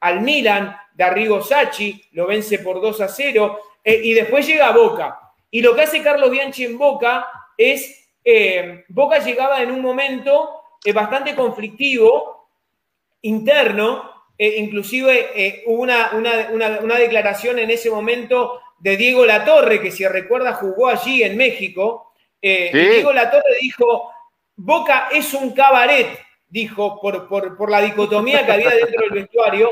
al 0.00 0.20
Milan 0.20 0.76
de 0.94 1.04
Arrigo 1.04 1.42
Sacchi, 1.42 2.00
lo 2.12 2.26
vence 2.26 2.60
por 2.60 2.80
2 2.80 3.00
a 3.00 3.08
0, 3.08 3.60
eh, 3.84 4.00
y 4.04 4.14
después 4.14 4.46
llega 4.46 4.68
a 4.68 4.72
Boca. 4.72 5.18
Y 5.50 5.60
lo 5.60 5.74
que 5.74 5.82
hace 5.82 6.02
Carlos 6.02 6.30
Bianchi 6.30 6.64
en 6.64 6.78
Boca 6.78 7.26
es, 7.56 8.08
eh, 8.24 8.84
Boca 8.88 9.18
llegaba 9.18 9.62
en 9.62 9.70
un 9.70 9.82
momento 9.82 10.62
eh, 10.84 10.92
bastante 10.92 11.34
conflictivo, 11.34 12.48
interno, 13.22 14.12
inclusive 14.38 15.64
hubo 15.66 15.82
una, 15.82 16.12
una, 16.12 16.94
declaración 16.94 17.58
en 17.58 17.72
ese 17.72 17.90
momento 17.90 18.60
de 18.78 18.96
Diego 18.96 19.26
Latorre, 19.26 19.82
que 19.82 19.90
si 19.90 20.06
recuerda 20.06 20.52
jugó 20.52 20.86
allí 20.86 21.24
en 21.24 21.36
México, 21.36 22.12
Diego 22.40 23.12
Latorre 23.12 23.56
dijo, 23.60 24.12
Boca 24.54 25.08
es 25.10 25.34
un 25.34 25.50
cabaret, 25.50 26.20
dijo, 26.48 27.00
por, 27.00 27.28
por 27.28 27.70
la 27.70 27.80
dicotomía 27.80 28.44
que 28.44 28.52
había 28.52 28.70
dentro 28.70 29.02
del 29.02 29.10
vestuario, 29.10 29.70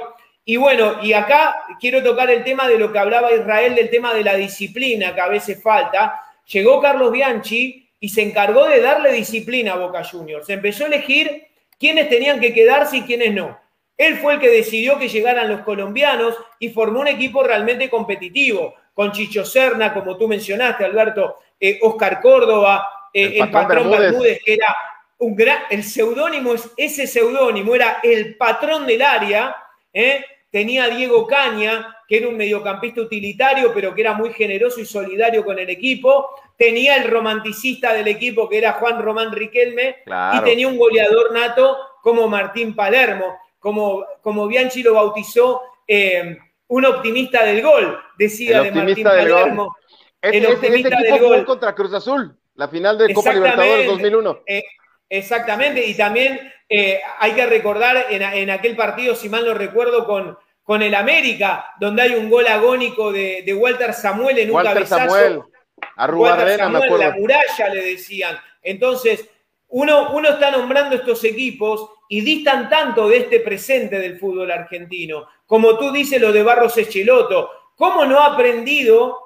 y 0.48 0.57
bueno, 0.59 1.03
y 1.03 1.12
acá 1.12 1.57
quiero 1.81 2.05
tocar 2.05 2.31
el 2.31 2.44
tema 2.44 2.69
de 2.69 2.78
lo 2.78 2.93
que 2.93 3.01
hablaba 3.01 3.32
Israel, 3.32 3.74
del 3.74 3.90
tema 3.90 4.15
de 4.15 4.23
la 4.23 4.36
disciplina 4.36 5.12
que 5.12 5.20
a 5.20 5.27
veces 5.27 5.61
falta. 5.61 6.20
Llegó 6.47 6.81
Carlos 6.81 7.11
Bianchi 7.11 7.90
y 7.98 8.09
se 8.11 8.23
encargó 8.23 8.66
de 8.66 8.81
darle 8.81 9.11
disciplina 9.11 9.73
a 9.73 9.77
Boca 9.77 10.05
Juniors. 10.05 10.48
Empezó 10.48 10.85
a 10.85 10.86
elegir 10.86 11.48
quiénes 11.81 12.09
tenían 12.09 12.39
que 12.39 12.55
quedarse 12.55 12.98
y 12.98 13.03
quiénes 13.03 13.35
no. 13.35 13.59
Él 13.97 14.19
fue 14.19 14.35
el 14.35 14.40
que 14.40 14.48
decidió 14.48 15.01
que 15.01 15.09
llegaran 15.09 15.48
los 15.48 15.62
colombianos 15.62 16.36
y 16.61 16.69
formó 16.69 17.01
un 17.01 17.09
equipo 17.09 17.43
realmente 17.43 17.90
competitivo, 17.90 18.77
con 18.94 19.11
Chicho 19.11 19.44
Serna, 19.44 19.93
como 19.93 20.16
tú 20.16 20.28
mencionaste, 20.28 20.85
Alberto, 20.85 21.39
eh, 21.59 21.81
Oscar 21.82 22.20
Córdoba, 22.20 22.89
eh, 23.12 23.39
el, 23.40 23.51
patrón, 23.51 23.90
Bermúdez. 23.90 24.40
que 24.44 24.55
era 24.55 24.77
un 25.18 25.34
gran, 25.34 25.59
el 25.70 25.82
seudónimo, 25.82 26.55
ese 26.76 27.06
seudónimo 27.06 27.74
era 27.74 28.01
el 28.02 28.36
patrón 28.36 28.86
del 28.86 29.02
área, 29.02 29.56
¿eh? 29.93 30.24
tenía 30.51 30.88
Diego 30.88 31.26
Caña, 31.26 31.97
que 32.09 32.18
era 32.18 32.28
un 32.28 32.36
mediocampista 32.36 33.01
utilitario, 33.01 33.72
pero 33.74 33.94
que 33.94 34.02
era 34.02 34.14
muy 34.14 34.32
generoso 34.32 34.80
y 34.80 34.86
solidario 34.86 35.44
con 35.44 35.59
el 35.59 35.68
equipo. 35.68 36.30
Tenía 36.56 36.97
el 36.97 37.10
romanticista 37.10 37.93
del 37.93 38.09
equipo, 38.09 38.48
que 38.48 38.59
era 38.59 38.74
Juan 38.74 39.02
Román 39.02 39.32
Riquelme. 39.32 39.97
Y 40.06 40.44
tenía 40.44 40.68
un 40.68 40.78
goleador 40.78 41.32
nato 41.32 41.76
como 42.02 42.28
Martín 42.28 42.74
Palermo, 42.74 43.38
como, 43.59 44.05
como 44.22 44.47
Bianchi 44.47 44.82
lo 44.82 44.94
bautizó, 44.94 45.62
eh, 45.86 46.38
un 46.68 46.84
optimista 46.84 47.44
del 47.44 47.62
gol, 47.62 47.98
decía 48.16 48.62
de 48.62 48.70
Martín 48.70 49.05
Palermo. 49.05 49.76
el 50.20 50.47
optimista 50.47 51.01
del 51.01 51.18
gol. 51.20 51.44
contra 51.44 51.74
Cruz 51.74 51.93
Azul, 51.93 52.36
la 52.55 52.68
final 52.68 52.97
de 52.97 53.12
Copa 53.12 53.32
Libertadores 53.32 53.86
2001. 53.86 54.43
Eh, 54.47 54.62
exactamente, 55.08 55.84
y 55.84 55.94
también 55.94 56.52
eh, 56.68 57.00
hay 57.18 57.32
que 57.32 57.46
recordar 57.46 58.06
en, 58.10 58.50
aquel 58.50 58.74
partido, 58.74 59.14
si 59.14 59.28
mal 59.28 59.46
no 59.46 59.54
recuerdo, 59.54 60.04
con, 60.04 60.36
con 60.62 60.82
el 60.82 60.94
América, 60.94 61.74
donde 61.78 62.02
hay 62.02 62.14
un 62.14 62.28
gol 62.28 62.46
agónico 62.46 63.12
de, 63.12 63.54
Walter 63.56 63.94
Samuel 63.94 64.38
en 64.38 64.50
un 64.50 64.56
Walter 64.56 64.74
cabezazo. 64.74 65.10
Samuel, 65.10 65.42
Walter 65.96 66.56
Samuel, 66.58 66.98
la 66.98 67.10
muralla 67.12 67.68
le 67.72 67.82
decían. 67.82 68.36
Entonces, 68.62 69.28
uno, 69.68 70.10
uno 70.12 70.30
está 70.30 70.50
nombrando 70.50 70.96
estos 70.96 71.22
equipos 71.24 71.90
y 72.08 72.20
distan 72.20 72.68
tanto 72.68 73.08
de 73.08 73.18
este 73.18 73.40
presente 73.40 73.98
del 73.98 74.18
fútbol 74.18 74.50
argentino. 74.50 75.28
Como 75.46 75.78
tú 75.78 75.92
dices 75.92 76.20
lo 76.20 76.32
de 76.32 76.42
Barros 76.42 76.76
Echeloto, 76.78 77.50
¿cómo 77.76 78.04
no 78.04 78.20
ha 78.20 78.34
aprendido 78.34 79.18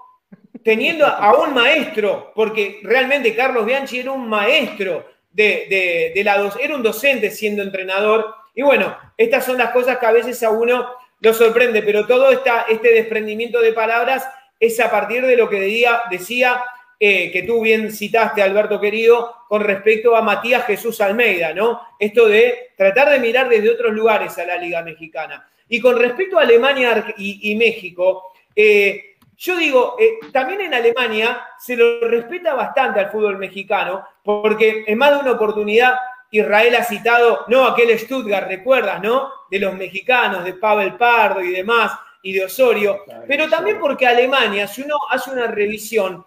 teniendo 0.63 1.07
a 1.07 1.35
un 1.39 1.55
maestro? 1.55 2.33
Porque 2.35 2.81
realmente 2.83 3.35
Carlos 3.35 3.65
Bianchi 3.65 4.01
era 4.01 4.13
un 4.13 4.29
maestro 4.29 5.07
de, 5.33 6.13
de, 6.15 6.25
la 6.25 6.53
era 6.61 6.75
un 6.75 6.83
docente 6.83 7.31
siendo 7.31 7.63
entrenador. 7.63 8.35
Y 8.55 8.63
bueno, 8.63 8.97
estas 9.17 9.45
son 9.45 9.59
las 9.59 9.71
cosas 9.71 9.99
que 9.99 10.07
a 10.07 10.13
veces 10.13 10.43
a 10.43 10.51
uno 10.51 10.89
lo 11.21 11.35
sorprende, 11.35 11.83
pero 11.83 12.07
todo 12.07 12.31
esta, 12.31 12.67
este 12.69 12.93
desprendimiento 12.93 13.61
de 13.61 13.73
palabras 13.73 14.27
es 14.59 14.79
a 14.81 14.91
partir 14.91 15.25
de 15.25 15.37
lo 15.37 15.49
que 15.49 15.61
decía, 15.61 16.03
decía 16.11 16.63
eh, 16.99 17.31
que 17.31 17.43
tú 17.45 17.63
bien 17.63 17.91
citaste, 17.91 18.43
Alberto 18.43 18.81
querido, 18.81 19.35
con 19.49 19.63
respecto 19.63 20.15
a 20.15 20.23
Matías 20.23 20.67
Jesús 20.67 21.01
Almeida, 21.01 21.55
¿no? 21.55 21.81
Esto 21.99 22.27
de 22.27 22.73
tratar 22.77 23.11
de 23.11 23.19
mirar 23.19 23.49
desde 23.49 23.71
otros 23.71 23.93
lugares 23.93 24.37
a 24.39 24.45
la 24.45 24.57
Liga 24.57 24.83
Mexicana. 24.83 25.49
Y 25.69 25.81
con 25.81 25.99
respecto 25.99 26.39
a 26.39 26.43
Alemania 26.43 27.15
y, 27.17 27.55
México, 27.55 28.33
eh, 28.55 29.10
yo 29.41 29.57
digo, 29.57 29.97
eh, 29.99 30.19
también 30.33 30.61
en 30.61 30.75
Alemania 30.75 31.43
se 31.59 31.75
lo 31.75 32.07
respeta 32.07 32.53
bastante 32.53 33.01
al 33.01 33.11
fútbol 33.11 33.39
mexicano, 33.39 34.07
porque 34.23 34.85
en 34.87 34.99
más 34.99 35.13
de 35.13 35.21
una 35.21 35.33
oportunidad 35.33 35.95
Israel 36.31 36.77
ha 36.77 36.85
citado, 36.85 37.47
no, 37.49 37.65
aquel 37.65 37.99
Stuttgart, 37.99 38.47
recuerdas, 38.47 39.03
¿no? 39.03 39.31
De 39.51 39.59
los 39.59 39.75
mexicanos, 39.75 40.45
de 40.45 40.53
Pavel 40.53 40.95
Pardo 40.97 41.41
y 41.41 41.53
demás, 41.53 41.91
y 42.23 42.35
de 42.35 42.45
Osorio, 42.45 43.03
pero 43.27 43.49
también 43.49 43.79
porque 43.81 44.07
Alemania, 44.07 44.69
si 44.69 44.83
uno 44.83 44.97
hace 45.09 45.31
una 45.31 45.47
revisión, 45.47 46.23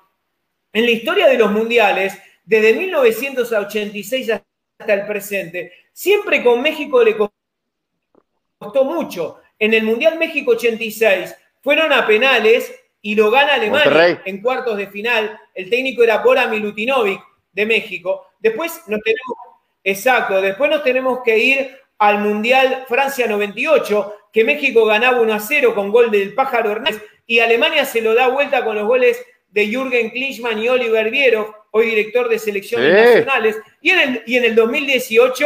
en 0.74 0.86
la 0.86 0.92
historia 0.92 1.28
de 1.28 1.38
los 1.38 1.52
mundiales, 1.52 2.18
desde 2.44 2.74
1986 2.74 4.32
hasta 4.32 4.94
el 4.94 5.06
presente, 5.06 5.72
siempre 5.92 6.44
con 6.44 6.64
México 6.64 7.04
le 7.04 7.16
costó 7.16 8.84
mucho. 8.84 9.40
En 9.60 9.76
el 9.76 9.84
Mundial 9.84 10.18
México 10.18 10.54
86 10.54 11.36
fueron 11.62 11.94
a 11.94 12.08
penales 12.08 12.74
y 13.06 13.16
lo 13.16 13.30
gana 13.30 13.56
Alemania 13.56 14.22
en 14.26 14.42
cuartos 14.42 14.78
de 14.78 14.88
final. 14.88 15.38
El 15.54 15.70
técnico 15.70 16.04
era 16.04 16.20
Bora 16.20 16.48
Milutinovic 16.48 17.22
de 17.52 17.66
México. 17.66 18.28
Después 18.40 18.82
nos 18.88 19.02
tenemos, 19.02 19.38
exacto, 19.84 20.42
después 20.42 20.72
nos 20.72 20.84
tenemos 20.84 21.20
que 21.24 21.38
ir 21.38 21.78
al 22.00 22.20
Mundial 22.20 22.86
Francia 22.88 23.28
98, 23.28 24.16
que 24.32 24.46
México 24.46 24.86
ganaba 24.86 25.20
1 25.20 25.34
a 25.34 25.40
0 25.40 25.76
con 25.76 25.92
gol 25.92 26.10
del 26.10 26.34
pájaro 26.34 26.72
Hernández 26.72 27.04
y 27.28 27.40
Alemania 27.40 27.86
se 27.86 28.02
lo 28.02 28.16
da 28.16 28.30
vuelta 28.30 28.64
con 28.64 28.76
los 28.76 28.88
goles 28.88 29.24
de 29.50 29.68
Jürgen 29.68 30.10
Klinsmann 30.10 30.60
y 30.60 30.70
Oliver 30.70 31.12
Bierhoff, 31.12 31.50
hoy 31.72 31.88
director 31.88 32.30
de 32.30 32.40
selecciones 32.40 32.94
nacionales. 32.94 33.58
Y 33.82 33.92
en 33.92 34.00
el, 34.00 34.24
y 34.26 34.38
en 34.38 34.46
el 34.46 34.56
2018, 34.56 35.46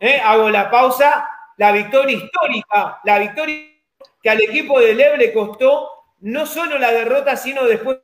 eh, 0.00 0.20
hago 0.22 0.50
la 0.50 0.70
pausa, 0.70 1.28
la 1.56 1.70
victoria 1.70 2.16
histórica, 2.16 3.00
la 3.04 3.20
victoria 3.20 3.62
que 4.20 4.28
al 4.28 4.40
equipo 4.42 4.80
de 4.80 4.94
Lev 4.94 5.16
le 5.18 5.32
costó 5.32 5.95
no 6.20 6.46
solo 6.46 6.78
la 6.78 6.92
derrota, 6.92 7.36
sino 7.36 7.64
después 7.64 7.98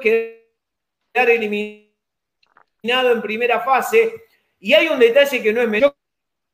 quedar 0.00 1.30
eliminado 1.30 1.80
en 3.12 3.22
primera 3.22 3.60
fase. 3.60 4.24
Y 4.58 4.74
hay 4.74 4.88
un 4.88 4.98
detalle 4.98 5.42
que 5.42 5.52
no 5.52 5.62
es 5.62 5.68
menor. 5.68 5.96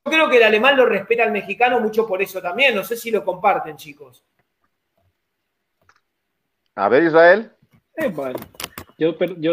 Yo 0.05 0.13
creo 0.13 0.31
que 0.31 0.37
el 0.37 0.45
alemán 0.45 0.77
lo 0.77 0.87
respeta 0.87 1.25
al 1.25 1.33
mexicano 1.33 1.81
mucho 1.81 2.07
por 2.07 2.23
eso 2.23 2.41
también. 2.41 2.75
No 2.75 2.85
sé 2.85 2.97
si 2.97 3.11
lo 3.11 3.25
comparten, 3.25 3.77
chicos. 3.77 4.25
A 6.77 6.89
ver, 6.89 7.05
Israel. 7.05 7.51
Eh, 7.97 8.09
bueno, 8.09 8.39
yo, 8.99 9.17
yo 9.39 9.53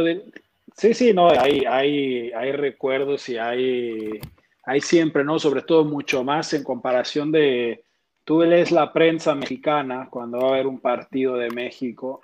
sí, 0.75 0.93
sí, 0.93 1.13
no, 1.13 1.29
hay, 1.29 1.63
hay, 1.65 2.31
hay 2.33 2.51
recuerdos 2.51 3.29
y 3.29 3.37
hay, 3.37 4.19
hay 4.65 4.81
siempre, 4.81 5.23
¿no? 5.23 5.39
Sobre 5.39 5.61
todo 5.61 5.85
mucho 5.85 6.23
más 6.23 6.53
en 6.53 6.63
comparación 6.63 7.31
de, 7.31 7.85
Tú 8.25 8.41
lees 8.41 8.71
la 8.71 8.93
prensa 8.93 9.35
mexicana 9.35 10.07
cuando 10.09 10.39
va 10.39 10.45
a 10.45 10.51
haber 10.53 10.67
un 10.67 10.79
partido 10.79 11.35
de 11.35 11.49
México, 11.49 12.21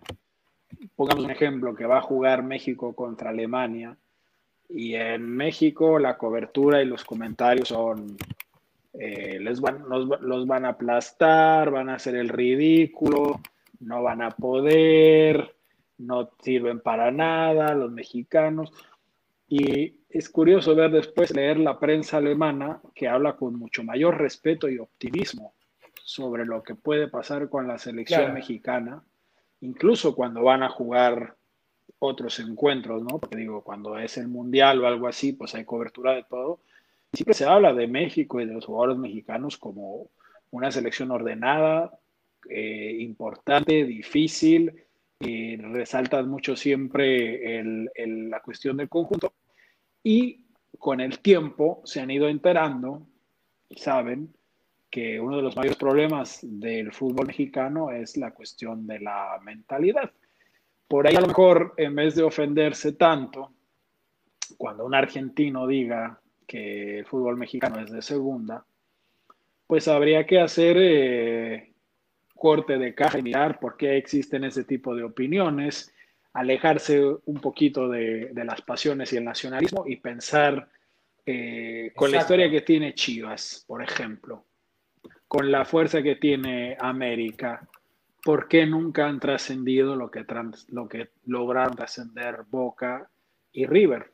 pongamos 0.96 1.26
un 1.26 1.32
ejemplo, 1.32 1.76
que 1.76 1.86
va 1.86 1.98
a 1.98 2.02
jugar 2.02 2.42
México 2.42 2.96
contra 2.96 3.32
Alemania, 3.32 3.98
y 4.70 4.96
en 4.96 5.28
México 5.30 6.00
la 6.00 6.18
cobertura 6.18 6.82
y 6.82 6.86
los 6.86 7.04
comentarios 7.04 7.68
son, 7.68 8.16
eh, 8.94 9.40
les 9.42 9.60
van, 9.60 9.84
los, 9.90 10.48
van 10.48 10.64
a 10.64 10.70
aplastar, 10.70 11.70
van 11.70 11.90
a 11.90 11.96
hacer 11.96 12.16
el 12.16 12.30
ridículo, 12.30 13.42
no 13.82 14.02
van 14.02 14.22
a 14.22 14.32
poder, 14.32 15.54
no 15.98 16.30
sirven 16.42 16.80
para 16.80 17.12
nada 17.12 17.76
los 17.76 17.92
mexicanos. 17.92 18.72
Y 19.50 19.96
es 20.10 20.30
curioso 20.30 20.76
ver 20.76 20.92
después 20.92 21.36
leer 21.36 21.60
la 21.60 21.78
prensa 21.78 22.18
alemana 22.18 22.80
que 22.96 23.10
habla 23.10 23.36
con 23.36 23.56
mucho 23.56 23.84
mayor 23.84 24.18
respeto 24.18 24.70
y 24.70 24.78
optimismo 24.78 25.54
sobre 26.10 26.44
lo 26.44 26.64
que 26.64 26.74
puede 26.74 27.08
pasar 27.08 27.50
con 27.50 27.68
la 27.68 27.78
selección 27.78 28.34
mexicana, 28.34 29.04
incluso 29.62 30.16
cuando 30.16 30.42
van 30.42 30.64
a 30.64 30.70
jugar 30.70 31.36
otros 32.00 32.40
encuentros, 32.40 33.04
¿no? 33.04 33.20
Porque 33.20 33.38
digo, 33.38 33.64
cuando 33.64 33.96
es 33.96 34.18
el 34.18 34.28
mundial 34.28 34.82
o 34.82 34.88
algo 34.88 35.08
así, 35.08 35.34
pues 35.34 35.54
hay 35.54 35.66
cobertura 35.66 36.14
de 36.14 36.24
todo. 36.24 36.62
Siempre 37.14 37.36
se 37.36 37.46
habla 37.46 37.76
de 37.76 37.86
México 37.88 38.42
y 38.42 38.48
de 38.48 38.56
los 38.56 38.66
jugadores 38.66 38.98
mexicanos 38.98 39.58
como 39.58 40.10
una 40.50 40.72
selección 40.72 41.12
ordenada, 41.12 42.00
eh, 42.50 42.98
importante, 43.02 43.84
difícil, 43.84 44.84
y 45.20 45.58
resaltan 45.58 46.28
mucho 46.28 46.56
siempre 46.56 47.64
la 47.94 48.40
cuestión 48.42 48.78
del 48.78 48.90
conjunto. 48.90 49.34
Y 50.02 50.42
con 50.80 51.02
el 51.02 51.20
tiempo 51.20 51.84
se 51.86 52.02
han 52.02 52.10
ido 52.10 52.28
enterando 52.28 53.06
y 53.70 53.78
saben 53.78 54.34
que 54.90 55.20
uno 55.20 55.38
de 55.38 55.44
los 55.44 55.56
mayores 55.56 55.78
problemas 55.78 56.40
del 56.42 56.92
fútbol 56.92 57.28
mexicano 57.28 57.92
es 57.92 58.18
la 58.18 58.32
cuestión 58.32 58.88
de 58.88 59.00
la 59.00 59.40
mentalidad. 59.44 60.12
Por 60.88 61.08
ahí 61.08 61.16
a 61.16 61.22
lo 61.22 61.28
mejor, 61.28 61.74
en 61.78 61.96
vez 61.96 62.16
de 62.16 62.24
ofenderse 62.24 62.94
tanto, 62.94 63.54
cuando 64.58 64.86
un 64.86 64.96
argentino 64.96 65.68
diga 65.68 66.20
que 66.48 67.00
el 67.00 67.06
fútbol 67.06 67.38
mexicano 67.38 67.80
es 67.80 67.92
de 67.92 68.02
segunda, 68.02 68.66
pues 69.68 69.88
habría 69.88 70.26
que 70.26 70.40
hacer 70.40 70.78
eh, 70.80 71.74
corte 72.34 72.80
de 72.80 72.96
caja 72.96 73.20
y 73.20 73.22
mirar 73.22 73.60
por 73.60 73.78
qué 73.78 73.98
existen 73.98 74.44
ese 74.44 74.64
tipo 74.64 74.96
de 74.96 75.04
opiniones, 75.04 75.94
alejarse 76.34 77.04
un 77.26 77.40
poquito 77.40 77.88
de, 77.88 78.32
las 78.34 78.62
pasiones 78.62 79.14
y 79.14 79.18
el 79.18 79.26
nacionalismo 79.26 79.84
y 79.86 79.98
pensar 79.98 80.70
eh, 81.24 81.92
con 81.96 82.12
la 82.12 82.18
historia 82.18 82.50
que 82.50 82.62
tiene 82.62 82.96
Chivas, 82.96 83.64
por 83.68 83.84
ejemplo, 83.84 84.46
con 85.30 85.52
la 85.52 85.64
fuerza 85.64 86.02
que 86.02 86.16
tiene 86.16 86.76
América, 86.80 87.66
¿por 88.24 88.48
qué 88.48 88.66
nunca 88.66 89.08
han 89.08 89.20
trascendido 89.20 89.96
lo 89.96 90.10
que, 90.10 90.26
lo 90.70 90.90
que 90.90 91.12
lograron 91.28 91.76
trascender 91.76 92.46
Boca 92.50 93.08
y 93.52 93.68
River? 93.68 94.12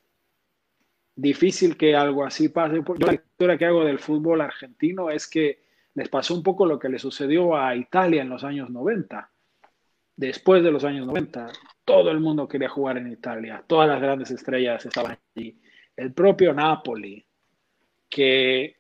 Difícil 1.16 1.78
que 1.78 1.96
algo 1.96 2.26
así 2.26 2.50
pase. 2.50 2.82
Yo 3.00 3.08
la 3.08 3.14
historia 3.14 3.58
que 3.58 3.64
hago 3.64 3.86
del 3.86 3.98
fútbol 3.98 4.42
argentino 4.42 5.10
es 5.10 5.26
que 5.26 5.64
les 5.94 6.10
pasó 6.10 6.36
un 6.36 6.44
poco 6.44 6.66
lo 6.66 6.78
que 6.78 6.90
le 6.90 7.00
sucedió 7.00 7.56
a 7.56 7.74
Italia 7.78 8.22
en 8.22 8.30
los 8.30 8.44
años 8.44 8.70
90. 8.70 9.32
Después 10.18 10.64
de 10.64 10.72
los 10.72 10.84
años 10.84 11.08
90, 11.08 11.48
todo 11.86 12.12
el 12.12 12.20
mundo 12.20 12.46
quería 12.46 12.68
jugar 12.68 12.98
en 12.98 13.10
Italia, 13.10 13.64
todas 13.66 13.88
las 13.88 14.02
grandes 14.02 14.32
estrellas 14.32 14.86
estaban 14.86 15.18
allí. 15.34 15.62
El 15.96 16.12
propio 16.12 16.54
Napoli, 16.54 17.26
que 18.10 18.76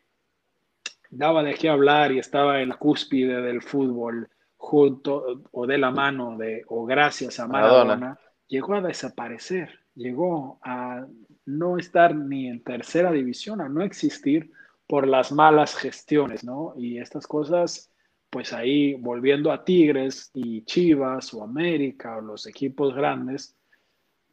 daba 1.16 1.44
de 1.44 1.54
qué 1.56 1.70
hablar 1.70 2.12
y 2.12 2.20
estaba 2.20 2.62
en 2.62 2.70
la 2.70 2.78
cúspide 2.78 3.42
del 3.42 3.62
fútbol 3.62 4.30
junto 4.58 5.44
o 5.52 5.66
de 5.66 5.78
la 5.78 5.92
mano 5.92 6.38
de 6.38 6.64
o 6.68 6.86
gracias 6.86 7.40
a 7.40 7.48
Maradona, 7.48 8.20
llegó 8.48 8.76
a 8.76 8.82
desaparecer, 8.82 9.80
llegó 9.96 10.60
a 10.64 11.06
no 11.46 11.78
estar 11.78 12.16
ni 12.16 12.48
en 12.48 12.64
tercera 12.64 13.12
división, 13.12 13.62
a 13.62 13.70
no 13.70 13.84
existir 13.84 14.52
por 14.88 15.08
las 15.08 15.32
malas 15.32 15.76
gestiones, 15.76 16.44
¿no? 16.44 16.74
Y 16.78 16.98
estas 16.98 17.28
cosas, 17.28 17.92
pues 18.30 18.54
ahí 18.54 18.96
volviendo 18.96 19.52
a 19.52 19.64
Tigres 19.64 20.32
y 20.34 20.64
Chivas 20.66 21.34
o 21.34 21.44
América 21.44 22.18
o 22.18 22.22
los 22.22 22.46
equipos 22.46 22.94
grandes, 22.94 23.56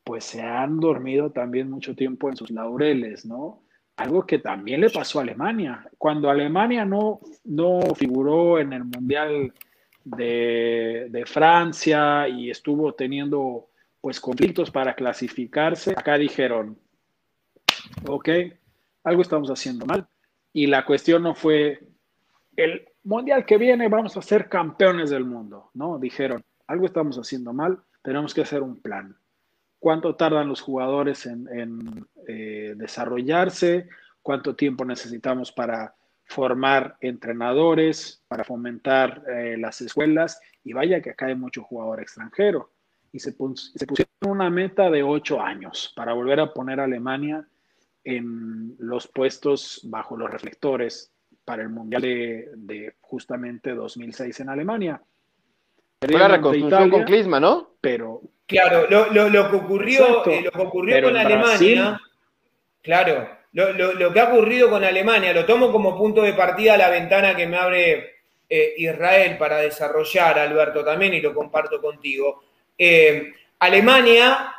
pues 0.05 0.25
se 0.25 0.43
han 0.43 0.81
dormido 0.81 1.31
también 1.31 1.71
mucho 1.71 1.95
tiempo 1.95 2.29
en 2.29 2.37
sus 2.37 2.51
laureles, 2.51 3.25
¿no? 3.25 3.62
Algo 3.97 4.27
que 4.27 4.39
también 4.39 4.81
le 4.81 4.91
pasó 4.91 5.19
a 5.19 5.23
Alemania. 5.23 5.87
Cuando 5.99 6.31
Alemania 6.31 6.85
no, 6.85 7.21
no 7.45 7.81
figuró 7.95 8.59
en 8.59 8.73
el 8.73 8.85
Mundial 8.85 9.53
de, 10.05 11.09
de 11.11 11.27
Francia 11.27 12.27
y 12.29 12.51
estuvo 12.51 12.95
teniendo 12.95 13.69
pues 14.01 14.19
conflictos 14.19 14.71
para 14.71 14.95
clasificarse, 14.95 15.93
acá 15.93 16.19
dijeron, 16.19 16.77
ok, 18.07 18.29
algo 19.05 19.23
estamos 19.23 19.51
haciendo 19.51 19.87
mal. 19.87 20.09
Y 20.53 20.67
la 20.67 20.85
cuestión 20.85 21.23
no 21.23 21.35
fue 21.35 21.81
el 22.57 22.87
mundial 23.05 23.45
que 23.45 23.59
viene 23.59 23.89
vamos 23.89 24.17
a 24.17 24.23
ser 24.23 24.49
campeones 24.49 25.11
del 25.11 25.25
mundo, 25.25 25.71
¿no? 25.75 25.99
Dijeron, 25.99 26.45
algo 26.67 26.87
estamos 26.87 27.17
haciendo 27.17 27.53
mal, 27.53 27.81
tenemos 28.03 28.35
que 28.35 28.43
hacer 28.43 28.63
un 28.63 28.81
plan. 28.81 29.17
¿Cuánto 29.83 30.15
tardan 30.15 30.47
los 30.47 30.61
jugadores 30.61 31.27
en, 31.27 32.07
eh, 32.29 32.75
desarrollarse? 32.77 33.89
¿Cuánto 34.23 34.55
tiempo 34.55 34.85
necesitamos 34.85 35.51
para 35.51 35.97
formar 36.25 36.97
entrenadores, 37.01 38.23
para 38.29 38.45
fomentar 38.45 39.25
eh, 39.29 39.57
las 39.59 39.81
escuelas? 39.81 40.41
Y 40.63 40.73
vaya 40.73 41.03
que 41.03 41.11
acá 41.11 41.27
hay 41.27 41.35
mucho 41.35 41.65
jugador 41.65 42.01
extranjero. 42.01 42.71
Y 43.11 43.19
se, 43.19 43.33
se 43.33 43.87
pusieron 43.89 44.13
una 44.21 44.51
meta 44.51 44.89
de 44.89 45.03
ocho 45.03 45.43
años 45.43 45.93
para 45.97 46.13
volver 46.13 46.39
a 46.39 46.55
poner 46.55 46.79
a 46.79 46.85
Alemania 46.85 47.45
en 48.05 48.77
los 48.79 49.09
puestos 49.09 49.81
bajo 49.83 50.17
los 50.17 50.31
reflectores 50.31 51.13
para 51.45 51.63
el 51.65 51.71
Mundial 51.71 52.03
de, 52.03 52.95
justamente 53.01 53.75
2006 53.75 54.39
en 54.39 54.49
Alemania. 54.49 55.03
Fue 56.01 56.17
la 56.17 56.29
reconstrucción 56.29 56.89
con 56.89 57.03
Clisma, 57.03 57.41
¿no? 57.41 57.71
Pero. 57.81 58.23
Claro, 58.53 58.87
lo, 58.89 59.51
que 59.51 59.57
ocurrió, 59.57 60.25
eh, 60.27 60.43
lo 60.43 60.51
que 60.51 60.61
ocurrió 60.61 61.03
con 61.03 61.17
Alemania. 61.17 62.01
claro, 62.83 63.29
lo, 63.53 64.13
que 64.13 64.21
ha 64.21 64.25
ocurrido 64.25 64.71
con 64.71 64.85
Alemania, 64.85 65.33
lo 65.33 65.45
tomo 65.45 65.73
como 65.73 65.97
punto 65.97 66.23
de 66.23 66.35
partida 66.35 66.75
a 66.75 66.79
la 66.79 66.91
ventana 66.91 67.35
que 67.35 67.47
me 67.47 67.57
abre 67.57 68.17
eh, 68.49 68.75
Israel 68.77 69.37
para 69.39 69.59
desarrollar, 69.59 70.39
Alberto, 70.39 70.85
también, 70.85 71.15
y 71.15 71.21
lo 71.21 71.35
comparto 71.35 71.81
contigo. 71.81 72.45
Eh, 72.79 73.33
Alemania 73.59 74.55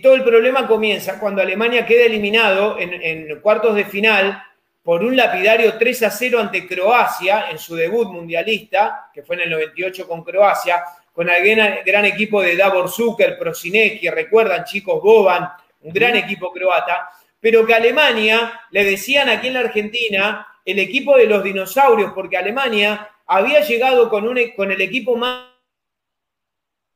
todo 0.00 0.14
el 0.14 0.22
problema 0.22 0.66
comienza 0.66 1.18
cuando 1.18 1.42
Alemania 1.42 1.84
queda 1.84 2.04
eliminado 2.04 2.78
en, 2.78 3.40
cuartos 3.40 3.74
de 3.74 3.84
final 3.84 4.42
por 4.82 5.02
un 5.04 5.16
lapidario 5.16 5.76
3 5.76 6.04
a 6.04 6.10
0 6.10 6.40
ante 6.40 6.66
Croacia 6.66 7.50
en 7.50 7.58
su 7.58 7.74
debut 7.74 8.08
mundialista, 8.08 9.10
que 9.12 9.22
fue 9.22 9.36
en 9.36 9.42
el 9.42 9.50
98 9.50 10.08
con 10.08 10.22
Croacia, 10.22 10.84
con 11.20 11.28
el 11.28 11.84
gran, 11.84 12.06
equipo 12.06 12.40
de 12.40 12.56
Davor 12.56 12.88
Zucker, 12.88 13.38
Prosinecki, 13.38 14.08
recuerdan 14.08 14.64
chicos, 14.64 15.02
Boban, 15.02 15.50
un 15.82 15.92
gran 15.92 16.16
equipo 16.16 16.50
croata, 16.50 17.10
pero 17.38 17.66
que 17.66 17.74
Alemania, 17.74 18.58
le 18.70 18.84
decían 18.84 19.28
aquí 19.28 19.48
en 19.48 19.52
la 19.52 19.60
Argentina, 19.60 20.46
el 20.64 20.78
equipo 20.78 21.18
de 21.18 21.26
los 21.26 21.44
dinosaurios, 21.44 22.12
porque 22.14 22.38
Alemania 22.38 23.06
había 23.26 23.60
llegado 23.60 24.08
con, 24.08 24.26
un, 24.26 24.38
con 24.56 24.72
el 24.72 24.80
equipo 24.80 25.14
más 25.14 25.44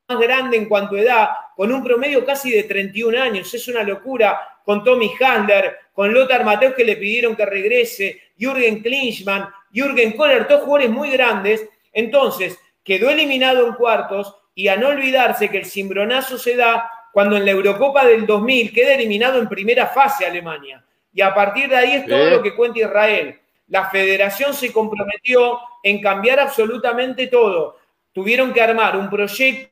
más 0.09 0.18
grande 0.18 0.56
en 0.56 0.70
cuanto 0.70 0.96
a 0.96 1.01
edad, 1.01 1.28
con 1.55 1.70
un 1.70 1.84
promedio 1.84 2.24
casi 2.24 2.51
de 2.51 2.62
31 2.62 3.22
años. 3.22 3.52
Es 3.52 3.68
una 3.68 3.82
locura 3.82 4.59
con 4.64 4.82
Tommy 4.82 5.10
Handler, 5.20 5.76
con 5.92 6.14
Lothar 6.14 6.46
Mateus 6.46 6.72
que 6.74 6.84
le 6.84 6.96
pidieron 6.96 7.36
que 7.36 7.44
regrese, 7.44 8.22
Jürgen 8.38 8.82
Klinsmann, 8.82 9.51
Jürgen 9.70 10.12
Kohler, 10.12 10.48
todos 10.48 10.62
jugadores 10.62 10.90
muy 10.90 11.10
grandes. 11.10 11.68
Entonces, 11.92 12.59
quedó 12.85 13.11
eliminado 13.11 13.66
en 13.66 13.74
cuartos 13.74 14.36
y 14.55 14.69
a 14.69 14.77
no 14.77 14.89
olvidarse 14.89 15.48
que 15.48 15.59
el 15.59 15.66
cimbronazo 15.66 16.39
se 16.39 16.55
da 16.55 16.90
cuando 17.12 17.36
en 17.36 17.44
la 17.44 17.52
Eurocopa 17.52 18.05
del 18.05 18.27
2000 18.27 18.73
queda 18.73 18.94
eliminado 18.94 19.39
en 19.39 19.48
primera 19.48 19.86
fase 19.86 20.27
Alemania. 20.27 20.85
Y 21.12 21.20
a 21.23 21.32
partir 21.32 21.69
de 21.69 21.77
ahí 21.77 21.93
es 21.94 22.06
todo 22.06 22.28
lo 22.28 22.43
que 22.43 22.55
cuenta 22.55 22.81
Israel. 22.81 23.39
La 23.69 23.89
federación 23.89 24.52
se 24.52 24.73
comprometió 24.73 25.59
en 25.82 26.01
cambiar 26.01 26.40
absolutamente 26.40 27.28
todo. 27.28 27.78
Tuvieron 28.12 28.52
que 28.52 28.61
armar 28.61 28.97
un 28.97 29.09
proyecto 29.09 29.70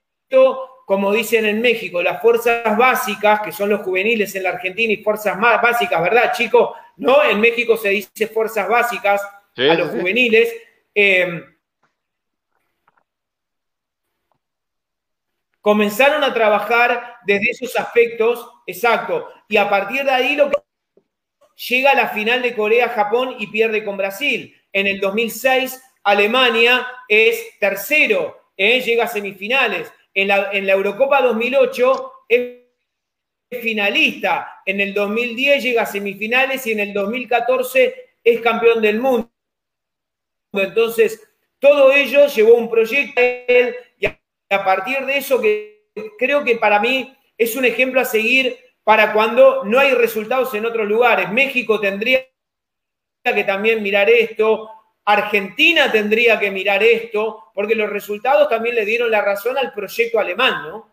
como 0.86 1.12
dicen 1.12 1.46
en 1.46 1.60
México, 1.60 2.02
las 2.02 2.20
fuerzas 2.20 2.76
básicas, 2.76 3.40
que 3.40 3.52
son 3.52 3.70
los 3.70 3.82
juveniles 3.82 4.34
en 4.34 4.42
la 4.42 4.50
Argentina 4.50 4.92
y 4.92 5.02
fuerzas 5.02 5.38
más 5.38 5.62
básicas, 5.62 6.02
¿verdad, 6.02 6.32
chicos? 6.32 6.70
¿No? 6.96 7.22
En 7.24 7.40
México 7.40 7.76
se 7.76 7.90
dice 7.90 8.26
fuerzas 8.26 8.68
básicas 8.68 9.22
a 9.56 9.74
los 9.74 9.90
juveniles. 9.90 10.52
Eh, 10.94 11.44
comenzaron 15.62 16.22
a 16.22 16.34
trabajar 16.34 17.16
desde 17.24 17.50
esos 17.50 17.74
aspectos, 17.78 18.46
exacto, 18.66 19.28
y 19.48 19.56
a 19.56 19.70
partir 19.70 20.04
de 20.04 20.10
ahí 20.10 20.36
lo 20.36 20.50
que 20.50 20.56
llega 21.68 21.92
a 21.92 21.94
la 21.94 22.08
final 22.08 22.42
de 22.42 22.54
Corea-Japón 22.54 23.36
y 23.38 23.46
pierde 23.46 23.84
con 23.84 23.96
Brasil. 23.96 24.54
En 24.72 24.86
el 24.86 25.00
2006, 25.00 25.80
Alemania 26.02 26.86
es 27.08 27.58
tercero, 27.58 28.50
¿eh? 28.56 28.80
llega 28.80 29.04
a 29.04 29.08
semifinales. 29.08 29.90
En 30.14 30.28
la, 30.28 30.50
Eurocopa 30.52 31.22
2008 31.22 32.12
es 32.28 33.60
finalista. 33.62 34.62
En 34.66 34.80
el 34.80 34.92
2010 34.92 35.62
llega 35.62 35.82
a 35.82 35.86
semifinales 35.86 36.66
y 36.66 36.72
en 36.72 36.80
el 36.80 36.92
2014 36.92 37.94
es 38.24 38.40
campeón 38.40 38.82
del 38.82 38.98
mundo. 39.00 39.30
Entonces, 40.52 41.22
todo 41.58 41.92
ello 41.92 42.26
llevó 42.26 42.54
un 42.54 42.68
proyecto 42.68 43.20
a 44.52 44.64
partir 44.64 45.04
de 45.06 45.18
eso 45.18 45.40
que 45.40 45.88
creo 46.18 46.44
que 46.44 46.56
para 46.56 46.80
mí 46.80 47.16
es 47.36 47.56
un 47.56 47.64
ejemplo 47.64 48.00
a 48.00 48.04
seguir 48.04 48.56
para 48.84 49.12
cuando 49.12 49.64
no 49.64 49.78
hay 49.78 49.92
resultados 49.94 50.52
en 50.54 50.66
otros 50.66 50.88
lugares. 50.88 51.30
México 51.30 51.80
tendría 51.80 52.26
que 53.24 53.44
también 53.44 53.82
mirar 53.82 54.10
esto, 54.10 54.70
Argentina 55.04 55.90
tendría 55.90 56.38
que 56.38 56.50
mirar 56.50 56.82
esto, 56.82 57.50
porque 57.54 57.74
los 57.74 57.90
resultados 57.90 58.48
también 58.48 58.74
le 58.74 58.84
dieron 58.84 59.10
la 59.10 59.22
razón 59.22 59.58
al 59.58 59.72
proyecto 59.72 60.18
alemán, 60.18 60.68
¿no? 60.68 60.92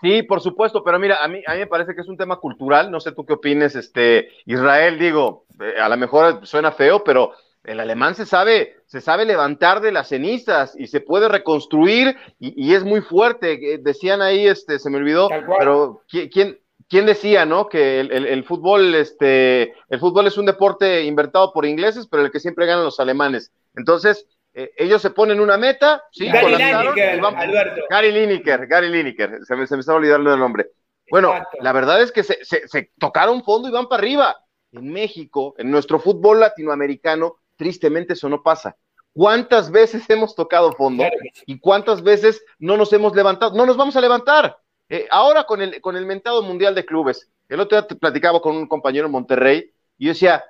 Sí, 0.00 0.22
por 0.24 0.40
supuesto, 0.40 0.82
pero 0.84 0.98
mira, 0.98 1.22
a 1.22 1.28
mí, 1.28 1.42
a 1.46 1.54
mí 1.54 1.60
me 1.60 1.66
parece 1.66 1.94
que 1.94 2.00
es 2.02 2.08
un 2.08 2.16
tema 2.16 2.36
cultural, 2.36 2.90
no 2.90 3.00
sé 3.00 3.12
tú 3.12 3.24
qué 3.24 3.34
opines, 3.34 3.76
este, 3.76 4.30
Israel, 4.44 4.98
digo, 4.98 5.46
eh, 5.60 5.80
a 5.80 5.88
lo 5.88 5.96
mejor 5.96 6.46
suena 6.46 6.72
feo, 6.72 7.02
pero 7.02 7.32
el 7.66 7.80
alemán 7.80 8.14
se 8.14 8.26
sabe, 8.26 8.76
se 8.86 9.00
sabe 9.00 9.24
levantar 9.24 9.80
de 9.80 9.92
las 9.92 10.08
cenizas 10.08 10.74
y 10.78 10.86
se 10.86 11.00
puede 11.00 11.28
reconstruir 11.28 12.16
y, 12.38 12.74
es 12.74 12.84
muy 12.84 13.00
fuerte. 13.00 13.74
Eh, 13.74 13.78
decían 13.82 14.22
ahí, 14.22 14.46
este, 14.46 14.78
se 14.78 14.88
me 14.88 14.98
olvidó, 14.98 15.28
pero 15.58 16.02
¿quién, 16.08 16.58
¿quién 16.88 17.06
decía, 17.06 17.44
no? 17.44 17.68
Que 17.68 18.00
el, 18.00 18.44
fútbol, 18.44 18.94
este, 18.94 19.74
el 19.88 20.00
fútbol 20.00 20.26
es 20.26 20.38
un 20.38 20.46
deporte 20.46 21.02
inventado 21.04 21.52
por 21.52 21.66
ingleses, 21.66 22.06
pero 22.06 22.24
el 22.24 22.30
que 22.30 22.40
siempre 22.40 22.66
ganan 22.66 22.84
los 22.84 23.00
alemanes. 23.00 23.52
Entonces, 23.74 24.26
eh, 24.54 24.70
ellos 24.76 25.02
se 25.02 25.10
ponen 25.10 25.40
una 25.40 25.58
meta, 25.58 26.02
sí, 26.12 26.28
Gary 26.28 26.56
Lineker, 26.56 27.20
Alberto. 27.22 27.82
Gary 27.90 28.12
Lineker, 28.12 28.66
Gary 28.66 28.88
Lineker, 28.88 29.40
se 29.44 29.56
me, 29.56 29.66
se 29.66 29.74
me 29.74 29.80
estaba 29.80 29.98
olvidando 29.98 30.32
el 30.32 30.40
nombre. 30.40 30.70
Bueno, 31.10 31.34
la 31.60 31.72
verdad 31.72 32.02
es 32.02 32.10
que 32.10 32.24
se, 32.24 32.38
se, 32.44 32.90
tocaron 32.98 33.44
fondo 33.44 33.68
y 33.68 33.72
van 33.72 33.88
para 33.88 34.00
arriba. 34.00 34.36
En 34.72 34.92
México, 34.92 35.54
en 35.58 35.70
nuestro 35.70 36.00
fútbol 36.00 36.40
latinoamericano, 36.40 37.36
tristemente 37.56 38.12
eso 38.14 38.28
no 38.28 38.42
pasa. 38.42 38.76
¿Cuántas 39.12 39.70
veces 39.70 40.08
hemos 40.10 40.34
tocado 40.34 40.72
fondo 40.72 41.04
y 41.46 41.58
cuántas 41.58 42.02
veces 42.02 42.44
no 42.58 42.76
nos 42.76 42.92
hemos 42.92 43.14
levantado? 43.16 43.56
No 43.56 43.64
nos 43.64 43.76
vamos 43.76 43.96
a 43.96 44.00
levantar. 44.00 44.58
Eh, 44.88 45.08
ahora 45.10 45.44
con 45.44 45.62
el, 45.62 45.80
con 45.80 45.96
el 45.96 46.06
mentado 46.06 46.42
Mundial 46.42 46.74
de 46.74 46.84
Clubes, 46.84 47.28
el 47.48 47.60
otro 47.60 47.80
día 47.80 47.98
platicaba 47.98 48.40
con 48.40 48.56
un 48.56 48.66
compañero 48.66 49.06
en 49.06 49.12
Monterrey 49.12 49.72
y 49.98 50.06
yo 50.06 50.10
decía, 50.10 50.44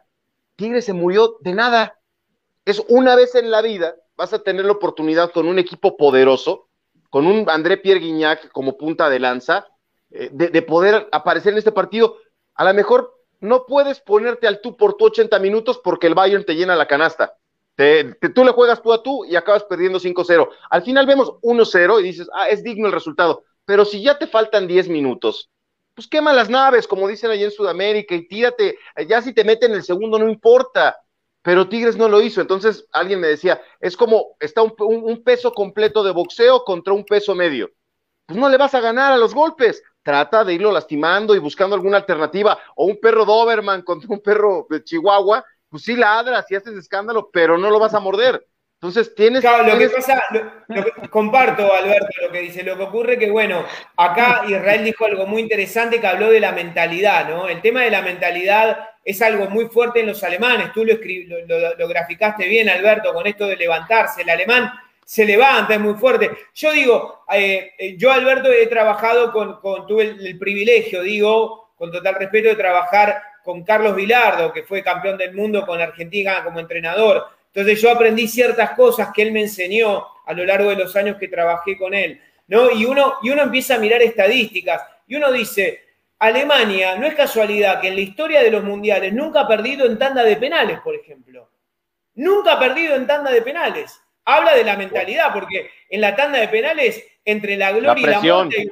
Tigre 0.56 0.82
se 0.82 0.92
murió 0.92 1.36
de 1.40 1.54
nada. 1.54 1.98
Es 2.64 2.82
una 2.88 3.14
vez 3.14 3.34
en 3.34 3.50
la 3.50 3.62
vida, 3.62 3.94
vas 4.16 4.32
a 4.32 4.42
tener 4.42 4.64
la 4.64 4.72
oportunidad 4.72 5.30
con 5.30 5.46
un 5.46 5.58
equipo 5.58 5.96
poderoso, 5.96 6.68
con 7.10 7.26
un 7.26 7.48
André 7.48 7.76
Pierre 7.76 8.00
Guignac 8.00 8.50
como 8.50 8.76
punta 8.76 9.08
de 9.08 9.20
lanza, 9.20 9.66
eh, 10.10 10.30
de, 10.32 10.62
poder 10.62 11.08
aparecer 11.12 11.52
en 11.52 11.58
este 11.58 11.72
partido. 11.72 12.16
A 12.54 12.64
lo 12.64 12.74
mejor 12.74 13.15
no 13.40 13.66
puedes 13.66 14.00
ponerte 14.00 14.46
al 14.46 14.60
tú 14.60 14.76
por 14.76 14.94
tú 14.94 15.06
80 15.06 15.38
minutos 15.38 15.80
porque 15.82 16.06
el 16.06 16.14
Bayern 16.14 16.44
te 16.44 16.54
llena 16.54 16.76
la 16.76 16.86
canasta. 16.86 17.36
tú 17.76 18.44
le 18.44 18.52
juegas 18.52 18.82
tú 18.82 18.92
a 18.92 19.02
tú 19.02 19.24
y 19.24 19.36
acabas 19.36 19.64
perdiendo 19.64 20.00
5-0. 20.00 20.48
Al 20.70 20.82
final 20.82 21.06
vemos 21.06 21.32
1-0 21.42 22.00
y 22.00 22.02
dices, 22.02 22.28
ah, 22.34 22.48
es 22.48 22.62
digno 22.62 22.86
el 22.86 22.92
resultado. 22.92 23.44
Pero 23.64 23.84
si 23.84 24.02
ya 24.02 24.18
te 24.18 24.26
faltan 24.26 24.66
10 24.66 24.88
minutos, 24.88 25.50
pues 25.96 26.06
quema 26.08 26.32
las 26.32 26.50
naves, 26.50 26.86
como 26.86 27.08
dicen 27.08 27.30
allí 27.30 27.44
en 27.44 27.50
Sudamérica, 27.50 28.14
y 28.14 28.28
tírate, 28.28 28.78
ya 29.08 29.22
si 29.22 29.32
te 29.32 29.44
meten 29.44 29.72
el 29.72 29.82
segundo 29.82 30.18
no 30.18 30.28
importa, 30.28 30.96
pero 31.46 31.68
Tigres 31.68 31.96
no 31.96 32.08
lo 32.08 32.20
hizo, 32.20 32.40
entonces 32.40 32.86
alguien 32.92 33.20
me 33.20 33.28
decía, 33.28 33.62
es 33.80 33.96
como, 33.96 34.36
está 34.40 34.62
un, 34.62 35.22
peso 35.24 35.52
completo 35.52 36.02
de 36.02 36.10
boxeo 36.10 36.64
contra 36.64 36.92
un 36.92 37.04
peso 37.04 37.34
medio, 37.34 37.70
pues 38.26 38.38
no 38.38 38.48
le 38.48 38.56
vas 38.56 38.74
a 38.74 38.80
ganar 38.80 39.12
a 39.12 39.16
los 39.16 39.34
golpes, 39.34 39.82
trata 40.02 40.44
de 40.44 40.54
irlo 40.54 40.72
lastimando 40.72 41.34
y 41.34 41.38
buscando 41.38 41.76
alguna 41.76 41.98
alternativa, 41.98 42.58
o 42.74 42.86
un 42.86 42.98
perro 43.00 43.24
Doberman 43.24 43.82
contra 43.82 44.08
un 44.12 44.20
perro 44.20 44.66
de 44.68 44.82
Chihuahua, 44.82 45.44
pues 45.68 45.84
sí 45.84 45.96
ladras 45.96 46.50
y 46.50 46.56
haces 46.56 46.74
escándalo, 46.74 47.30
pero 47.32 47.56
no 47.56 47.70
lo 47.70 47.78
vas 47.78 47.94
a 47.94 48.00
morder. 48.00 48.44
Entonces 48.80 49.14
tienes. 49.14 49.40
Claro, 49.40 49.66
lo 49.66 49.78
que 49.78 49.88
pasa, 49.88 50.22
comparto, 51.10 51.72
Alberto, 51.72 52.08
lo 52.22 52.30
que 52.30 52.40
dice. 52.40 52.62
Lo 52.62 52.76
que 52.76 52.82
ocurre 52.82 53.18
que, 53.18 53.30
bueno, 53.30 53.64
acá 53.96 54.42
Israel 54.46 54.84
dijo 54.84 55.06
algo 55.06 55.26
muy 55.26 55.40
interesante 55.40 55.98
que 55.98 56.06
habló 56.06 56.30
de 56.30 56.40
la 56.40 56.52
mentalidad, 56.52 57.26
¿no? 57.28 57.48
El 57.48 57.62
tema 57.62 57.82
de 57.82 57.90
la 57.90 58.02
mentalidad 58.02 58.90
es 59.02 59.22
algo 59.22 59.48
muy 59.48 59.66
fuerte 59.66 60.00
en 60.00 60.06
los 60.06 60.22
alemanes. 60.22 60.72
Tú 60.72 60.84
lo, 60.84 60.94
lo, 61.78 61.88
graficaste 61.88 62.46
bien, 62.46 62.68
Alberto, 62.68 63.14
con 63.14 63.26
esto 63.26 63.46
de 63.46 63.56
levantarse. 63.56 64.22
El 64.22 64.30
alemán 64.30 64.70
se 65.06 65.24
levanta, 65.24 65.74
es 65.74 65.80
muy 65.80 65.94
fuerte. 65.94 66.30
Yo 66.54 66.72
digo, 66.72 67.24
eh, 67.32 67.72
eh, 67.78 67.96
yo, 67.96 68.12
Alberto, 68.12 68.52
he 68.52 68.66
trabajado 68.66 69.32
con, 69.32 69.86
tuve 69.86 70.02
el, 70.02 70.38
privilegio, 70.38 71.00
digo, 71.00 71.70
con 71.76 71.90
total 71.90 72.16
respeto, 72.16 72.48
de 72.50 72.56
trabajar 72.56 73.22
con 73.42 73.62
Carlos 73.64 73.96
Vilardo, 73.96 74.52
que 74.52 74.64
fue 74.64 74.82
campeón 74.82 75.16
del 75.16 75.32
mundo 75.32 75.64
con 75.64 75.80
Argentina 75.80 76.42
como 76.44 76.60
entrenador 76.60 77.24
entonces 77.56 77.80
yo 77.80 77.90
aprendí 77.90 78.28
ciertas 78.28 78.72
cosas 78.72 79.08
que 79.14 79.22
él 79.22 79.32
me 79.32 79.40
enseñó 79.40 80.04
a 80.26 80.34
lo 80.34 80.44
largo 80.44 80.68
de 80.68 80.76
los 80.76 80.94
años 80.94 81.16
que 81.16 81.26
trabajé 81.26 81.78
con 81.78 81.94
él, 81.94 82.20
¿no? 82.48 82.70
Y 82.70 82.84
uno, 82.84 83.14
y 83.22 83.30
uno 83.30 83.44
empieza 83.44 83.76
a 83.76 83.78
mirar 83.78 84.02
estadísticas 84.02 84.82
y 85.06 85.16
uno 85.16 85.32
dice, 85.32 85.82
Alemania, 86.18 86.96
no 86.96 87.06
es 87.06 87.14
casualidad 87.14 87.80
que 87.80 87.88
en 87.88 87.94
la 87.94 88.02
historia 88.02 88.42
de 88.42 88.50
los 88.50 88.62
mundiales 88.62 89.14
nunca 89.14 89.40
ha 89.40 89.48
perdido 89.48 89.86
en 89.86 89.98
tanda 89.98 90.22
de 90.22 90.36
penales, 90.36 90.80
por 90.80 90.94
ejemplo. 90.94 91.48
Nunca 92.16 92.52
ha 92.52 92.58
perdido 92.58 92.94
en 92.94 93.06
tanda 93.06 93.30
de 93.30 93.40
penales. 93.40 94.02
Habla 94.26 94.54
de 94.54 94.64
la 94.64 94.76
mentalidad, 94.76 95.32
porque 95.32 95.70
en 95.88 96.00
la 96.02 96.14
tanda 96.14 96.38
de 96.38 96.48
penales, 96.48 97.02
entre 97.24 97.56
la 97.56 97.72
gloria 97.72 97.94
y 97.96 98.10
la 98.10 98.20
muerte, 98.20 98.68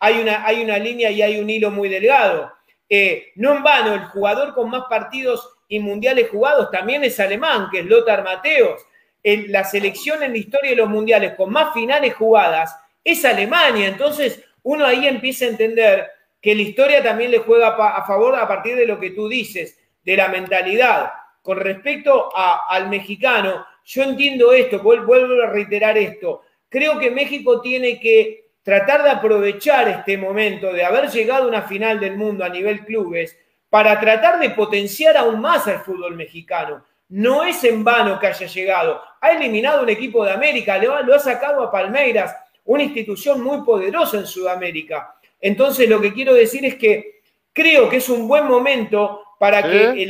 hay 0.00 0.20
una, 0.20 0.44
hay 0.44 0.62
una 0.62 0.78
línea 0.78 1.10
y 1.10 1.22
hay 1.22 1.38
un 1.38 1.48
hilo 1.48 1.70
muy 1.70 1.88
delgado. 1.88 2.52
Eh, 2.88 3.32
no 3.36 3.54
en 3.54 3.62
vano, 3.62 3.94
el 3.94 4.04
jugador 4.06 4.54
con 4.54 4.70
más 4.70 4.84
partidos 4.88 5.56
y 5.68 5.78
mundiales 5.78 6.30
jugados 6.30 6.70
también 6.70 7.04
es 7.04 7.20
alemán, 7.20 7.68
que 7.70 7.80
es 7.80 7.86
Lothar 7.86 8.24
Mateos. 8.24 8.80
La 9.22 9.64
selección 9.64 10.22
en 10.22 10.32
la 10.32 10.38
historia 10.38 10.70
de 10.70 10.76
los 10.76 10.88
mundiales 10.88 11.34
con 11.34 11.52
más 11.52 11.74
finales 11.74 12.14
jugadas 12.14 12.74
es 13.04 13.24
Alemania. 13.24 13.88
Entonces, 13.88 14.42
uno 14.62 14.86
ahí 14.86 15.06
empieza 15.06 15.44
a 15.44 15.48
entender 15.48 16.10
que 16.40 16.54
la 16.54 16.62
historia 16.62 17.02
también 17.02 17.30
le 17.30 17.38
juega 17.38 17.68
a 17.68 18.06
favor 18.06 18.36
a 18.36 18.48
partir 18.48 18.76
de 18.76 18.86
lo 18.86 18.98
que 18.98 19.10
tú 19.10 19.28
dices, 19.28 19.78
de 20.02 20.16
la 20.16 20.28
mentalidad. 20.28 21.10
Con 21.42 21.58
respecto 21.58 22.30
al 22.34 22.88
mexicano, 22.88 23.66
yo 23.88 24.02
entiendo 24.02 24.52
esto, 24.52 24.80
vuelvo 24.80 25.42
a 25.42 25.46
reiterar 25.46 25.96
esto. 25.96 26.42
Creo 26.68 26.98
que 26.98 27.10
México 27.10 27.62
tiene 27.62 27.98
que 27.98 28.50
tratar 28.62 29.02
de 29.02 29.08
aprovechar 29.08 29.88
este 29.88 30.18
momento 30.18 30.74
de 30.74 30.84
haber 30.84 31.08
llegado 31.08 31.44
a 31.44 31.48
una 31.48 31.62
final 31.62 31.98
del 31.98 32.18
mundo 32.18 32.44
a 32.44 32.50
nivel 32.50 32.84
clubes 32.84 33.34
para 33.70 33.98
tratar 33.98 34.38
de 34.40 34.50
potenciar 34.50 35.16
aún 35.16 35.40
más 35.40 35.66
al 35.68 35.80
fútbol 35.80 36.14
mexicano. 36.16 36.84
No 37.08 37.44
es 37.44 37.64
en 37.64 37.82
vano 37.82 38.20
que 38.20 38.26
haya 38.26 38.46
llegado. 38.46 39.00
Ha 39.22 39.30
eliminado 39.32 39.84
un 39.84 39.88
equipo 39.88 40.22
de 40.22 40.32
América, 40.32 40.76
lo 40.76 41.14
ha, 41.14 41.18
sacado 41.18 41.62
a 41.62 41.70
Palmeiras, 41.70 42.36
una 42.66 42.82
institución 42.82 43.42
muy 43.42 43.62
poderosa 43.62 44.18
en 44.18 44.26
Sudamérica. 44.26 45.14
Entonces, 45.40 45.88
lo 45.88 45.98
que 45.98 46.12
quiero 46.12 46.34
decir 46.34 46.62
es 46.66 46.74
que 46.74 47.22
creo 47.54 47.88
que 47.88 47.96
es 47.96 48.08
un 48.10 48.28
buen 48.28 48.44
momento 48.44 49.22
para 49.38 49.62
que 49.62 50.08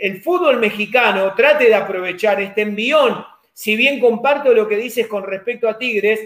el, 0.00 0.22
fútbol 0.22 0.58
mexicano 0.58 1.34
trate 1.34 1.64
de 1.64 1.74
aprovechar 1.74 2.40
este 2.40 2.62
envión. 2.62 3.24
Si 3.52 3.76
bien 3.76 3.98
comparto 3.98 4.52
lo 4.52 4.68
que 4.68 4.76
dices 4.76 5.06
con 5.08 5.24
respecto 5.24 5.68
a 5.68 5.76
Tigres, 5.76 6.20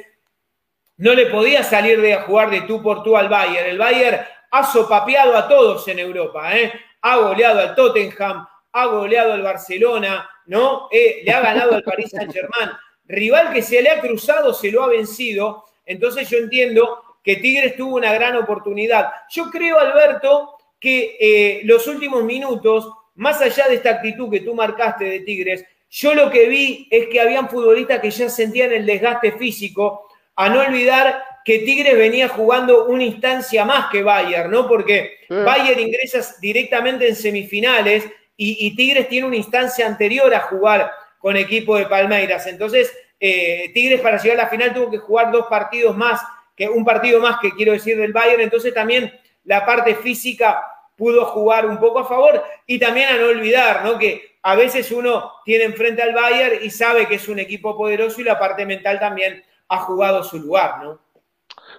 no 0.98 1.14
le 1.14 1.26
podía 1.26 1.62
salir 1.62 2.00
de 2.00 2.14
jugar 2.16 2.50
de 2.50 2.62
tú 2.62 2.82
por 2.82 3.02
tú 3.02 3.16
al 3.16 3.28
Bayern. 3.28 3.70
El 3.70 3.78
Bayern 3.78 4.20
ha 4.50 4.64
sopapeado 4.64 5.36
a 5.36 5.48
todos 5.48 5.88
en 5.88 5.98
Europa, 5.98 6.54
¿eh? 6.56 6.72
ha 7.00 7.16
goleado 7.16 7.60
al 7.60 7.74
Tottenham, 7.74 8.46
ha 8.72 8.86
goleado 8.86 9.32
al 9.32 9.42
Barcelona, 9.42 10.28
¿no? 10.46 10.88
Eh, 10.90 11.22
le 11.24 11.32
ha 11.32 11.40
ganado 11.40 11.74
al 11.74 11.82
Paris 11.82 12.10
Saint-Germain. 12.10 12.70
Rival 13.06 13.52
que 13.52 13.62
se 13.62 13.82
le 13.82 13.90
ha 13.90 14.00
cruzado, 14.00 14.52
se 14.52 14.70
lo 14.70 14.84
ha 14.84 14.88
vencido. 14.88 15.64
Entonces 15.84 16.28
yo 16.28 16.38
entiendo 16.38 17.02
que 17.22 17.36
Tigres 17.36 17.76
tuvo 17.76 17.96
una 17.96 18.12
gran 18.12 18.36
oportunidad. 18.36 19.10
Yo 19.30 19.50
creo, 19.50 19.78
Alberto, 19.78 20.56
que 20.82 21.16
eh, 21.20 21.60
los 21.62 21.86
últimos 21.86 22.24
minutos, 22.24 22.90
más 23.14 23.40
allá 23.40 23.68
de 23.68 23.76
esta 23.76 23.90
actitud 23.90 24.28
que 24.28 24.40
tú 24.40 24.52
marcaste 24.52 25.04
de 25.04 25.20
Tigres, 25.20 25.64
yo 25.88 26.12
lo 26.12 26.28
que 26.28 26.48
vi 26.48 26.88
es 26.90 27.06
que 27.06 27.20
habían 27.20 27.48
futbolistas 27.48 28.00
que 28.00 28.10
ya 28.10 28.28
sentían 28.28 28.72
el 28.72 28.84
desgaste 28.84 29.30
físico, 29.32 30.08
a 30.34 30.48
no 30.48 30.60
olvidar 30.60 31.22
que 31.44 31.60
Tigres 31.60 31.96
venía 31.96 32.28
jugando 32.28 32.86
una 32.86 33.04
instancia 33.04 33.64
más 33.64 33.90
que 33.92 34.02
Bayern, 34.02 34.50
¿no? 34.50 34.66
Porque 34.66 35.18
Bayern 35.28 35.78
ingresa 35.78 36.20
directamente 36.40 37.06
en 37.08 37.14
semifinales 37.14 38.04
y, 38.36 38.74
Tigres 38.74 39.08
tiene 39.08 39.28
una 39.28 39.36
instancia 39.36 39.86
anterior 39.86 40.34
a 40.34 40.40
jugar 40.40 40.90
con 41.18 41.36
equipo 41.36 41.76
de 41.76 41.86
Palmeiras. 41.86 42.48
Entonces, 42.48 42.92
eh, 43.20 43.70
Tigres 43.72 44.00
para 44.00 44.20
llegar 44.20 44.40
a 44.40 44.44
la 44.44 44.48
final 44.48 44.74
tuvo 44.74 44.90
que 44.90 44.98
jugar 44.98 45.30
dos 45.30 45.46
partidos 45.46 45.96
más, 45.96 46.20
que 46.56 46.68
un 46.68 46.84
partido 46.84 47.20
más 47.20 47.38
que 47.40 47.52
quiero 47.52 47.72
decir 47.72 47.96
del 47.96 48.12
Bayern. 48.12 48.40
Entonces 48.40 48.74
también 48.74 49.12
la 49.44 49.64
parte 49.64 49.94
física 49.94 50.60
pudo 51.02 51.24
jugar 51.24 51.66
un 51.66 51.80
poco 51.80 51.98
a 51.98 52.04
favor 52.04 52.44
y 52.64 52.78
también 52.78 53.08
a 53.08 53.18
no 53.18 53.26
olvidar, 53.26 53.84
¿no? 53.84 53.98
Que 53.98 54.38
a 54.40 54.54
veces 54.54 54.92
uno 54.92 55.32
tiene 55.44 55.64
enfrente 55.64 56.00
al 56.00 56.14
Bayern 56.14 56.64
y 56.64 56.70
sabe 56.70 57.08
que 57.08 57.16
es 57.16 57.28
un 57.28 57.40
equipo 57.40 57.76
poderoso 57.76 58.20
y 58.20 58.24
la 58.24 58.38
parte 58.38 58.64
mental 58.64 59.00
también 59.00 59.42
ha 59.66 59.78
jugado 59.78 60.22
su 60.22 60.38
lugar, 60.38 60.80
¿no? 60.84 61.00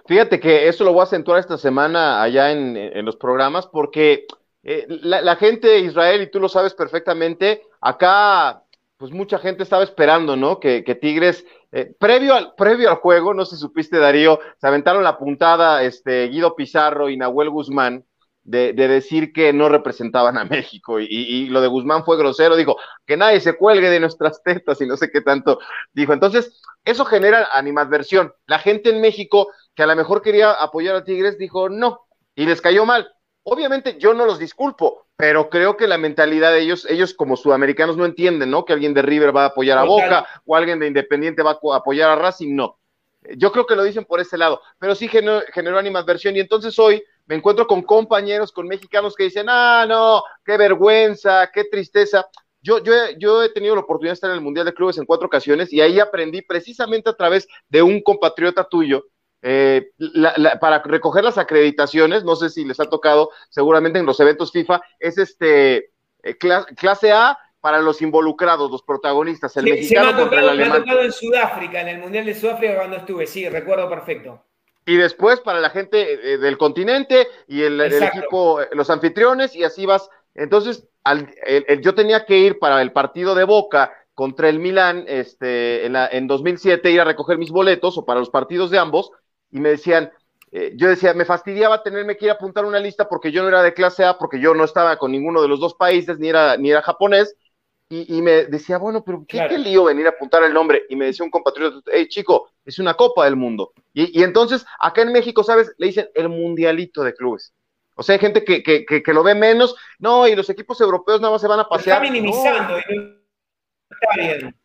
Fíjate 0.06 0.38
que 0.38 0.68
eso 0.68 0.84
lo 0.84 0.92
voy 0.92 1.00
a 1.00 1.04
acentuar 1.04 1.40
esta 1.40 1.56
semana 1.56 2.22
allá 2.22 2.52
en, 2.52 3.02
los 3.02 3.16
programas 3.16 3.66
porque 3.66 4.26
eh, 4.62 4.84
la, 4.88 5.36
gente 5.36 5.68
de 5.68 5.78
Israel, 5.78 6.20
y 6.20 6.30
tú 6.30 6.38
lo 6.38 6.50
sabes 6.50 6.74
perfectamente, 6.74 7.62
acá 7.80 8.62
pues 8.98 9.10
mucha 9.10 9.38
gente 9.38 9.62
estaba 9.62 9.84
esperando, 9.84 10.36
¿no? 10.36 10.60
Que, 10.60 10.82
Tigres, 11.00 11.46
eh, 11.72 11.94
previo, 11.98 12.34
al, 12.34 12.54
previo 12.56 12.90
al 12.90 12.96
juego, 12.96 13.32
no 13.32 13.46
sé 13.46 13.56
si 13.56 13.62
supiste, 13.62 13.96
Darío, 13.96 14.38
se 14.58 14.66
aventaron 14.66 15.02
la 15.02 15.16
puntada 15.16 15.82
este, 15.82 16.28
Guido 16.28 16.54
Pizarro 16.54 17.08
y 17.08 17.16
Nahuel 17.16 17.48
Guzmán 17.48 18.04
de, 18.44 18.72
decir 18.72 19.32
que 19.32 19.52
no 19.52 19.68
representaban 19.68 20.38
a 20.38 20.44
México. 20.44 21.00
Y, 21.00 21.06
y, 21.08 21.46
lo 21.48 21.60
de 21.60 21.68
Guzmán 21.68 22.04
fue 22.04 22.16
grosero, 22.16 22.56
dijo 22.56 22.76
que 23.06 23.16
nadie 23.16 23.40
se 23.40 23.56
cuelgue 23.56 23.90
de 23.90 24.00
nuestras 24.00 24.42
tetas 24.42 24.80
y 24.80 24.86
no 24.86 24.96
sé 24.96 25.10
qué 25.10 25.20
tanto 25.20 25.58
dijo. 25.92 26.12
Entonces, 26.12 26.60
eso 26.84 27.04
genera 27.04 27.48
animadversión. 27.52 28.32
La 28.46 28.58
gente 28.58 28.90
en 28.90 29.00
México 29.00 29.48
que 29.74 29.82
a 29.82 29.86
lo 29.86 29.96
mejor 29.96 30.22
quería 30.22 30.52
apoyar 30.52 30.94
a 30.96 31.04
Tigres, 31.04 31.38
dijo 31.38 31.68
no, 31.68 32.06
y 32.34 32.46
les 32.46 32.60
cayó 32.60 32.84
mal. 32.84 33.10
Obviamente 33.42 33.98
yo 33.98 34.14
no 34.14 34.24
los 34.24 34.38
disculpo, 34.38 35.06
pero 35.16 35.50
creo 35.50 35.76
que 35.76 35.86
la 35.86 35.98
mentalidad 35.98 36.52
de 36.52 36.60
ellos, 36.60 36.86
ellos 36.88 37.12
como 37.12 37.36
sudamericanos 37.36 37.96
no 37.96 38.06
entienden, 38.06 38.50
¿no? 38.50 38.64
Que 38.64 38.72
alguien 38.72 38.94
de 38.94 39.02
River 39.02 39.36
va 39.36 39.44
a 39.44 39.48
apoyar 39.48 39.78
a 39.78 39.84
Boca 39.84 40.26
o 40.46 40.56
alguien 40.56 40.78
de 40.78 40.86
Independiente 40.86 41.42
va 41.42 41.52
a 41.52 41.76
apoyar 41.76 42.10
a 42.10 42.16
Racing, 42.16 42.54
no. 42.54 42.78
Yo 43.36 43.52
creo 43.52 43.66
que 43.66 43.76
lo 43.76 43.84
dicen 43.84 44.04
por 44.04 44.20
ese 44.20 44.38
lado, 44.38 44.60
pero 44.78 44.94
sí 44.94 45.08
generó, 45.08 45.42
generó 45.52 45.78
animadversión 45.78 46.36
y 46.36 46.40
entonces 46.40 46.78
hoy 46.78 47.02
me 47.26 47.36
encuentro 47.36 47.66
con 47.66 47.82
compañeros, 47.82 48.52
con 48.52 48.66
mexicanos 48.66 49.14
que 49.14 49.24
dicen, 49.24 49.46
ah, 49.48 49.86
no, 49.88 50.22
qué 50.44 50.56
vergüenza, 50.56 51.50
qué 51.52 51.64
tristeza. 51.64 52.26
Yo, 52.60 52.82
yo, 52.82 52.92
yo 53.18 53.42
he 53.42 53.50
tenido 53.50 53.74
la 53.74 53.82
oportunidad 53.82 54.12
de 54.12 54.14
estar 54.14 54.30
en 54.30 54.36
el 54.36 54.42
Mundial 54.42 54.66
de 54.66 54.74
Clubes 54.74 54.98
en 54.98 55.04
cuatro 55.04 55.26
ocasiones 55.26 55.72
y 55.72 55.80
ahí 55.80 56.00
aprendí 56.00 56.42
precisamente 56.42 57.10
a 57.10 57.14
través 57.14 57.46
de 57.68 57.82
un 57.82 58.02
compatriota 58.02 58.64
tuyo, 58.64 59.04
eh, 59.46 59.90
para 60.58 60.82
recoger 60.82 61.22
las 61.22 61.36
acreditaciones, 61.36 62.24
no 62.24 62.34
sé 62.34 62.48
si 62.48 62.64
les 62.64 62.80
ha 62.80 62.86
tocado 62.86 63.30
seguramente 63.50 63.98
en 63.98 64.06
los 64.06 64.18
eventos 64.18 64.50
FIFA, 64.50 64.80
es 64.98 65.18
este 65.18 65.90
eh, 66.22 66.38
clase 66.38 67.12
A 67.12 67.38
para 67.60 67.82
los 67.82 68.00
involucrados, 68.00 68.70
los 68.70 68.82
protagonistas, 68.82 69.54
el 69.58 69.64
mexicano 69.64 70.12
me 70.12 70.20
contra 70.20 70.40
el 70.40 70.48
alemán. 70.48 70.70
Me 70.70 70.76
ha 70.76 70.80
tocado 70.80 71.02
en 71.02 71.12
Sudáfrica, 71.12 71.82
en 71.82 71.88
el 71.88 71.98
Mundial 71.98 72.24
de 72.24 72.34
Sudáfrica 72.34 72.76
cuando 72.76 72.96
estuve, 72.96 73.26
sí, 73.26 73.46
recuerdo 73.46 73.86
perfecto. 73.86 74.42
Y 74.86 74.96
después 74.96 75.40
para 75.40 75.60
la 75.60 75.70
gente 75.70 76.34
eh, 76.34 76.38
del 76.38 76.58
continente 76.58 77.26
y 77.48 77.62
el, 77.62 77.80
equipo, 77.80 78.60
los 78.72 78.90
anfitriones, 78.90 79.54
y 79.56 79.64
así 79.64 79.86
vas. 79.86 80.08
Entonces, 80.34 80.86
yo 81.80 81.94
tenía 81.94 82.24
que 82.26 82.38
ir 82.38 82.58
para 82.58 82.82
el 82.82 82.92
partido 82.92 83.34
de 83.34 83.44
Boca 83.44 83.92
contra 84.14 84.48
el 84.48 84.58
Milán 84.58 85.04
este, 85.08 85.86
en, 85.86 85.96
en 85.96 86.26
2007, 86.26 86.90
ir 86.90 87.00
a 87.00 87.04
recoger 87.04 87.38
mis 87.38 87.50
boletos 87.50 87.98
o 87.98 88.04
para 88.04 88.20
los 88.20 88.30
partidos 88.30 88.70
de 88.70 88.78
ambos, 88.78 89.10
y 89.50 89.60
me 89.60 89.70
decían, 89.70 90.10
eh, 90.56 90.72
yo 90.76 90.88
decía, 90.88 91.14
me 91.14 91.24
fastidiaba 91.24 91.82
tenerme 91.82 92.16
que 92.16 92.26
ir 92.26 92.30
a 92.30 92.34
apuntar 92.34 92.64
una 92.64 92.78
lista 92.78 93.08
porque 93.08 93.32
yo 93.32 93.42
no 93.42 93.48
era 93.48 93.60
de 93.60 93.74
clase 93.74 94.04
A, 94.04 94.18
porque 94.18 94.38
yo 94.40 94.54
no 94.54 94.62
estaba 94.62 94.96
con 94.98 95.10
ninguno 95.10 95.42
de 95.42 95.48
los 95.48 95.58
dos 95.58 95.74
países, 95.74 96.20
ni 96.20 96.28
era, 96.28 96.56
ni 96.56 96.70
era 96.70 96.80
japonés, 96.80 97.34
y, 97.88 98.22
me 98.22 98.46
decía, 98.46 98.78
bueno, 98.78 99.04
pero 99.04 99.24
¿qué, 99.28 99.58
lío 99.58 99.84
venir 99.84 100.06
a 100.06 100.10
apuntar 100.10 100.42
el 100.42 100.54
nombre? 100.54 100.84
Y 100.88 100.96
me 100.96 101.06
decía 101.06 101.24
un 101.24 101.30
compatriota, 101.30 101.78
hey 101.92 102.08
chico, 102.08 102.50
es 102.64 102.78
una 102.78 102.94
Copa 102.94 103.24
del 103.24 103.36
Mundo. 103.36 103.72
Y, 103.92 104.22
entonces, 104.22 104.64
acá 104.80 105.02
en 105.02 105.12
México, 105.12 105.44
¿sabes? 105.44 105.72
Le 105.78 105.88
dicen 105.88 106.08
el 106.14 106.28
mundialito 106.28 107.02
de 107.02 107.14
clubes. 107.14 107.52
O 107.94 108.02
sea, 108.02 108.14
hay 108.14 108.18
gente 108.18 108.42
que, 108.42 108.62
que, 108.62 108.84
que, 108.84 109.12
lo 109.12 109.22
ve 109.22 109.34
menos. 109.34 109.76
No, 109.98 110.26
y 110.26 110.34
los 110.34 110.50
equipos 110.50 110.80
europeos 110.80 111.20
nada 111.20 111.32
más 111.32 111.42
se 111.42 111.48
van 111.48 111.60
a 111.60 111.68
pasear. 111.68 112.02
está 112.02 112.12
minimizando. 112.12 112.78
Está 112.78 114.16
bien. 114.16 114.56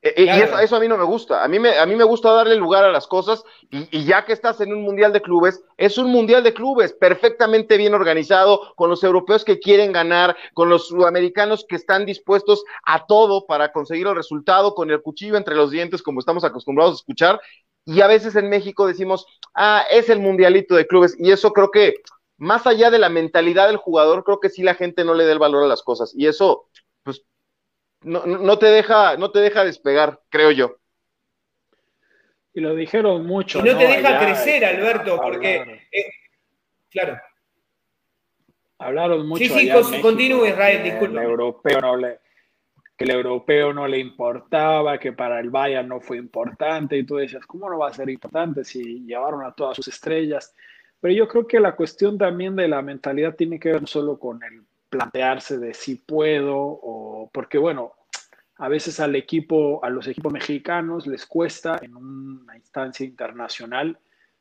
Eh, 0.00 0.14
eh, 0.16 0.24
y 0.26 0.62
eso, 0.62 0.76
a 0.76 0.80
mí 0.80 0.86
no 0.86 0.96
me 0.96 1.04
gusta. 1.04 1.42
A 1.42 1.48
mí 1.48 1.58
me, 1.58 1.76
a 1.76 1.84
mí 1.84 1.96
me 1.96 2.04
gusta 2.04 2.32
darle 2.32 2.54
lugar 2.54 2.84
a 2.84 2.92
las 2.92 3.06
cosas 3.06 3.42
y, 3.70 4.04
ya 4.04 4.24
que 4.24 4.32
estás 4.32 4.60
en 4.60 4.72
un 4.72 4.82
mundial 4.82 5.12
de 5.12 5.20
clubes, 5.20 5.62
es 5.76 5.98
un 5.98 6.10
mundial 6.10 6.44
de 6.44 6.54
clubes 6.54 6.92
perfectamente 6.92 7.76
bien 7.76 7.94
organizado, 7.94 8.74
con 8.76 8.90
los 8.90 9.02
europeos 9.02 9.44
que 9.44 9.58
quieren 9.58 9.92
ganar, 9.92 10.36
con 10.54 10.68
los 10.68 10.88
sudamericanos 10.88 11.66
que 11.68 11.76
están 11.76 12.06
dispuestos 12.06 12.64
a 12.84 13.06
todo 13.06 13.46
para 13.46 13.72
conseguir 13.72 14.06
el 14.06 14.14
resultado, 14.14 14.74
con 14.74 14.90
el 14.90 15.02
cuchillo 15.02 15.36
entre 15.36 15.56
los 15.56 15.70
dientes, 15.70 16.02
como 16.02 16.20
estamos 16.20 16.44
acostumbrados 16.44 16.94
a 16.94 16.96
escuchar. 16.96 17.40
Y 17.84 18.02
a 18.02 18.06
veces 18.06 18.36
en 18.36 18.48
México 18.50 18.86
decimos, 18.86 19.26
ah, 19.54 19.82
es 19.90 20.10
el 20.10 20.20
mundialito 20.20 20.74
de 20.74 20.86
clubes. 20.86 21.16
Y 21.18 21.32
eso 21.32 21.52
creo 21.52 21.70
que, 21.70 21.94
más 22.36 22.66
allá 22.66 22.90
de 22.90 22.98
la 22.98 23.08
mentalidad 23.08 23.66
del 23.66 23.78
jugador, 23.78 24.24
creo 24.24 24.40
que 24.40 24.50
sí 24.50 24.62
la 24.62 24.74
gente 24.74 25.04
no 25.04 25.14
le 25.14 25.24
da 25.24 25.32
el 25.32 25.38
valor 25.38 25.64
a 25.64 25.68
las 25.68 25.82
cosas. 25.82 26.12
Y 26.14 26.26
eso, 26.26 26.66
no, 28.02 28.26
no, 28.26 28.58
te 28.58 28.66
deja, 28.66 29.16
no 29.16 29.30
te 29.30 29.40
deja 29.40 29.64
despegar, 29.64 30.20
creo 30.28 30.50
yo. 30.50 30.76
Y 32.54 32.60
lo 32.60 32.74
dijeron 32.74 33.26
mucho. 33.26 33.60
Y 33.60 33.62
no, 33.62 33.78
te 33.78 33.86
deja 33.86 34.18
crecer, 34.18 34.64
Alberto, 34.64 35.20
porque. 35.20 35.86
Eh, 35.92 36.04
claro. 36.90 37.18
Hablaron 38.78 39.26
mucho. 39.26 39.44
Sí, 39.44 39.70
sí, 39.70 40.00
continúe, 40.00 40.46
Israel, 40.46 40.82
disculpe. 40.82 41.18
El 41.18 41.24
europeo 41.24 41.80
no 41.80 41.96
le, 41.96 42.20
que 42.98 43.04
el 43.04 43.10
europeo 43.10 43.72
no 43.72 43.86
le 43.86 43.98
importaba, 43.98 44.98
que 44.98 45.12
para 45.12 45.38
el 45.38 45.50
Bayern 45.50 45.88
no 45.88 46.00
fue 46.00 46.16
importante, 46.16 46.96
y 46.96 47.04
tú 47.04 47.16
decías, 47.16 47.46
¿cómo 47.46 47.70
no 47.70 47.78
va 47.78 47.88
a 47.88 47.94
ser 47.94 48.10
importante 48.10 48.64
si 48.64 49.04
llevaron 49.04 49.44
a 49.44 49.52
todas 49.52 49.76
sus 49.76 49.86
estrellas? 49.86 50.52
Pero 51.00 51.14
yo 51.14 51.28
creo 51.28 51.46
que 51.46 51.60
la 51.60 51.76
cuestión 51.76 52.18
también 52.18 52.56
de 52.56 52.66
la 52.66 52.82
mentalidad 52.82 53.36
tiene 53.36 53.60
que 53.60 53.70
ver 53.70 53.80
no 53.82 53.86
solo 53.86 54.18
con 54.18 54.42
el 54.42 54.62
plantearse 54.90 55.58
de 55.58 55.74
si 55.74 55.96
puedo 55.96 56.56
o 56.56 57.30
porque 57.32 57.58
bueno, 57.58 57.92
a 58.58 58.68
veces 58.68 58.98
al 59.00 59.14
equipo, 59.14 59.84
a 59.84 59.90
los 59.90 60.06
equipos 60.08 60.32
mexicanos 60.32 61.06
les 61.06 61.26
cuesta 61.26 61.78
en 61.80 61.94
una 61.94 62.56
instancia 62.56 63.06
internacional, 63.06 63.98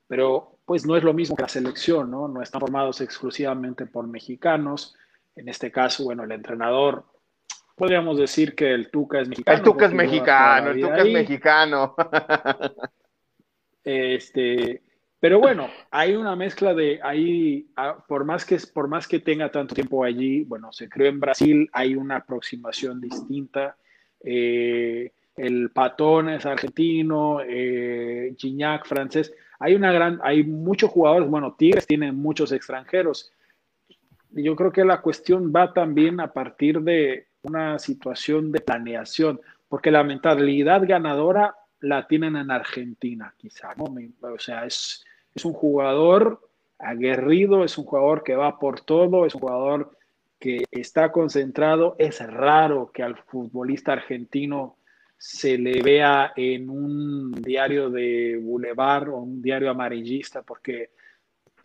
pero 0.08 0.60
pues 0.66 0.86
no 0.86 0.98
es 0.98 1.04
lo 1.04 1.14
mismo 1.14 1.36
que 1.36 1.44
la 1.44 1.50
selección, 1.50 2.10
¿no? 2.10 2.28
No 2.28 2.42
están 2.42 2.62
formados 2.62 3.00
exclusivamente 3.02 3.86
por 3.86 4.08
mexicanos. 4.08 4.96
En 5.36 5.50
este 5.50 5.72
caso, 5.72 6.04
bueno, 6.04 6.24
el 6.24 6.32
entrenador, 6.32 7.06
podríamos 7.76 8.18
decir 8.18 8.56
que 8.56 8.74
el 8.74 8.90
Tuca 8.90 9.22
es 9.22 9.30
mexicano. 9.30 9.58
El 9.58 9.64
Tuca 9.64 9.86
es 9.86 9.94
mexicano, 9.94 10.72
el 10.72 10.82
Tuca 10.82 10.98
es 10.98 11.14
mexicano. 11.14 11.96
Este, 13.90 14.84
pero 15.20 15.40
bueno, 15.40 15.68
hay 15.90 16.16
una 16.16 16.36
mezcla 16.36 16.76
de 16.76 17.00
ahí, 17.02 17.72
ah, 17.76 18.04
por 18.08 18.24
más 18.24 18.46
que 18.46 18.58
por 18.72 18.88
más 18.88 19.08
que 19.08 19.20
tenga 19.20 19.52
tanto 19.52 19.74
tiempo 19.74 20.04
allí, 20.04 20.44
bueno, 20.44 20.72
se 20.72 20.88
creó 20.88 21.10
en 21.10 21.20
Brasil, 21.20 21.70
hay 21.74 21.96
una 21.96 22.18
aproximación 22.18 23.02
distinta. 23.02 23.78
Eh, 24.24 25.12
el 25.36 25.72
Patón 25.72 26.30
es 26.30 26.46
argentino, 26.46 27.40
eh, 27.42 28.36
Gignac 28.38 28.86
francés. 28.86 29.34
Hay 29.60 29.74
una 29.74 29.92
gran, 29.92 30.20
hay 30.24 30.44
muchos 30.44 30.92
jugadores, 30.92 31.30
bueno, 31.30 31.56
Tigres 31.58 31.88
tienen 31.88 32.16
muchos 32.16 32.52
extranjeros. 32.52 33.32
Yo 34.32 34.56
creo 34.56 34.72
que 34.72 34.86
la 34.86 35.02
cuestión 35.02 35.52
va 35.56 35.74
también 35.74 36.20
a 36.20 36.32
partir 36.32 36.82
de 36.82 37.28
una 37.42 37.80
situación 37.80 38.52
de 38.52 38.62
planeación, 38.62 39.42
porque 39.68 39.90
la 39.90 40.04
mentalidad 40.04 40.84
ganadora 40.86 41.56
la 41.80 42.08
tienen 42.08 42.36
en 42.36 42.52
Argentina, 42.52 43.34
quizá, 43.38 43.74
¿no? 43.76 43.86
O 44.22 44.40
sea, 44.40 44.66
es, 44.66 45.06
es 45.38 45.46
un 45.46 45.54
jugador 45.54 46.42
aguerrido, 46.80 47.64
es 47.64 47.78
un 47.78 47.86
jugador 47.86 48.24
que 48.24 48.36
va 48.36 48.60
por 48.60 48.82
todo, 48.82 49.26
es 49.26 49.36
un 49.36 49.42
jugador 49.42 49.98
que 50.40 50.64
está 50.72 51.12
concentrado. 51.12 51.96
Es 52.00 52.20
raro 52.26 52.92
que 52.92 53.04
al 53.04 53.16
futbolista 53.18 53.94
argentino 53.94 54.78
se 55.16 55.58
le 55.60 55.82
vea 55.82 56.34
en 56.36 56.70
un 56.70 57.32
diario 57.32 57.90
de 57.92 58.40
Boulevard 58.42 59.10
o 59.10 59.18
un 59.18 59.42
diario 59.42 59.70
amarillista 59.70 60.42
porque 60.42 60.92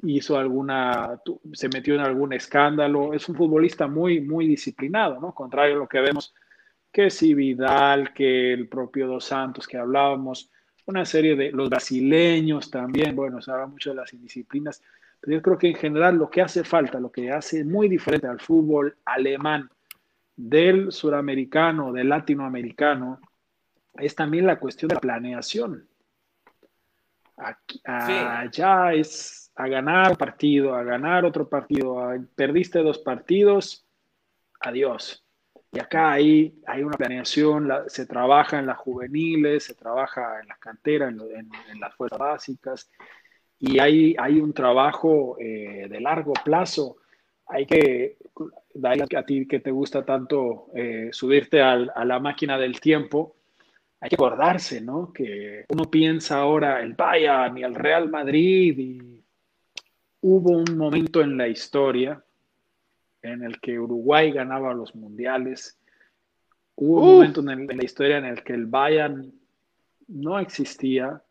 hizo 0.03 0.37
alguna, 0.37 1.21
se 1.53 1.69
metió 1.71 1.95
en 1.95 2.03
algún 2.03 2.35
escándalo. 2.35 3.15
Es 3.15 3.27
un 3.29 3.37
futbolista 3.37 3.87
muy, 3.87 4.21
muy 4.21 4.47
disciplinado, 4.47 5.19
¿no? 5.19 5.35
Contrario 5.35 5.77
a 5.77 5.79
lo 5.79 5.89
que 5.89 6.01
vemos 6.01 6.35
que 6.93 7.09
si 7.09 7.33
Vidal, 7.33 8.13
que 8.13 8.53
el 8.53 8.69
propio 8.69 9.07
Dos 9.07 9.25
Santos 9.25 9.67
que 9.67 9.79
hablábamos, 9.79 10.52
una 10.87 11.05
serie 11.05 11.37
de 11.37 11.53
los 11.53 11.69
brasileños 11.71 12.71
también, 12.71 13.15
bueno, 13.15 13.41
se 13.41 13.51
habla 13.51 13.67
mucho 13.67 13.91
de 13.91 13.97
las 13.97 14.13
indisciplinas, 14.13 14.83
pero 15.21 15.37
yo 15.37 15.43
creo 15.43 15.59
que 15.59 15.69
en 15.69 15.77
general 15.77 16.17
lo 16.17 16.29
que 16.29 16.43
hace 16.43 16.65
falta, 16.65 16.99
lo 16.99 17.13
que 17.13 17.31
hace 17.31 17.65
muy 17.65 17.89
diferente 17.89 18.27
al 18.27 18.41
fútbol 18.41 18.97
alemán 19.05 19.71
del 20.37 20.91
suramericano, 20.91 21.93
del 21.93 22.09
latinoamericano, 22.09 23.21
es 23.95 24.15
también 24.15 24.47
la 24.47 24.59
cuestión 24.59 24.89
de 24.89 24.95
la 24.97 25.01
planeación. 25.01 25.87
Aquí, 27.37 27.81
Allá 27.85 28.95
es 28.95 29.53
a 29.55 29.69
ganar 29.69 30.17
partido, 30.17 30.75
a 30.75 30.83
ganar 30.83 31.25
otro 31.25 31.49
partido, 31.49 32.11
perdiste 32.35 32.81
dos 32.81 32.99
partidos, 32.99 33.87
adiós. 34.61 35.22
Y 35.73 35.81
acá 35.81 36.13
hay, 36.13 36.61
hay 36.67 36.83
una 36.83 36.99
planeación, 36.99 37.71
se 37.87 38.05
trabaja 38.05 38.59
en 38.59 38.67
las 38.67 38.77
juveniles, 38.77 39.65
se 39.65 39.75
trabaja 39.75 40.41
en 40.41 40.49
las 40.49 40.59
canteras, 40.59 41.11
en, 41.13 41.81
las 41.81 41.95
fuerzas 41.95 42.19
básicas, 42.19 42.91
y 43.59 43.79
hay, 43.79 44.15
hay 44.19 44.39
un 44.39 44.53
trabajo 44.53 45.37
eh, 45.41 45.87
de 45.89 46.01
largo 46.01 46.35
plazo. 46.45 46.97
Hay 47.47 47.65
que, 47.65 48.19
a 49.17 49.23
ti 49.25 49.47
que 49.47 49.61
te 49.61 49.71
gusta 49.71 50.05
tanto 50.05 50.67
eh, 50.75 51.09
subirte 51.11 51.63
a 51.63 52.05
la 52.05 52.19
máquina 52.21 52.59
del 52.59 52.79
tiempo, 52.79 53.37
hay 54.03 54.11
que 54.11 54.17
acordarse, 54.17 54.81
¿no? 54.81 55.13
Que 55.13 55.65
uno 55.69 55.89
piensa 55.89 56.41
ahora 56.41 56.83
el 56.83 56.95
Bayern 56.95 57.57
y 57.57 57.63
el 57.63 57.75
Real 57.77 58.11
Madrid 58.11 58.77
y 58.77 59.25
hubo 60.23 60.59
un 60.59 60.77
momento 60.77 61.21
en 61.23 61.37
la 61.37 61.47
historia 61.47 62.21
en 63.23 63.43
el 63.43 63.61
que 63.61 63.79
Uruguay 63.79 64.33
ganaba 64.33 64.75
los 64.75 64.95
mundiales. 64.95 65.79
Hubo 66.75 67.01
un 67.01 67.15
momento 67.15 67.41
en, 67.51 67.67
la 67.67 67.85
historia 67.85 68.19
en 68.19 68.25
el 68.25 68.43
que 68.43 68.55
el 68.55 68.67
Bayern 68.67 69.33
no 70.09 70.39
existía. 70.39 71.23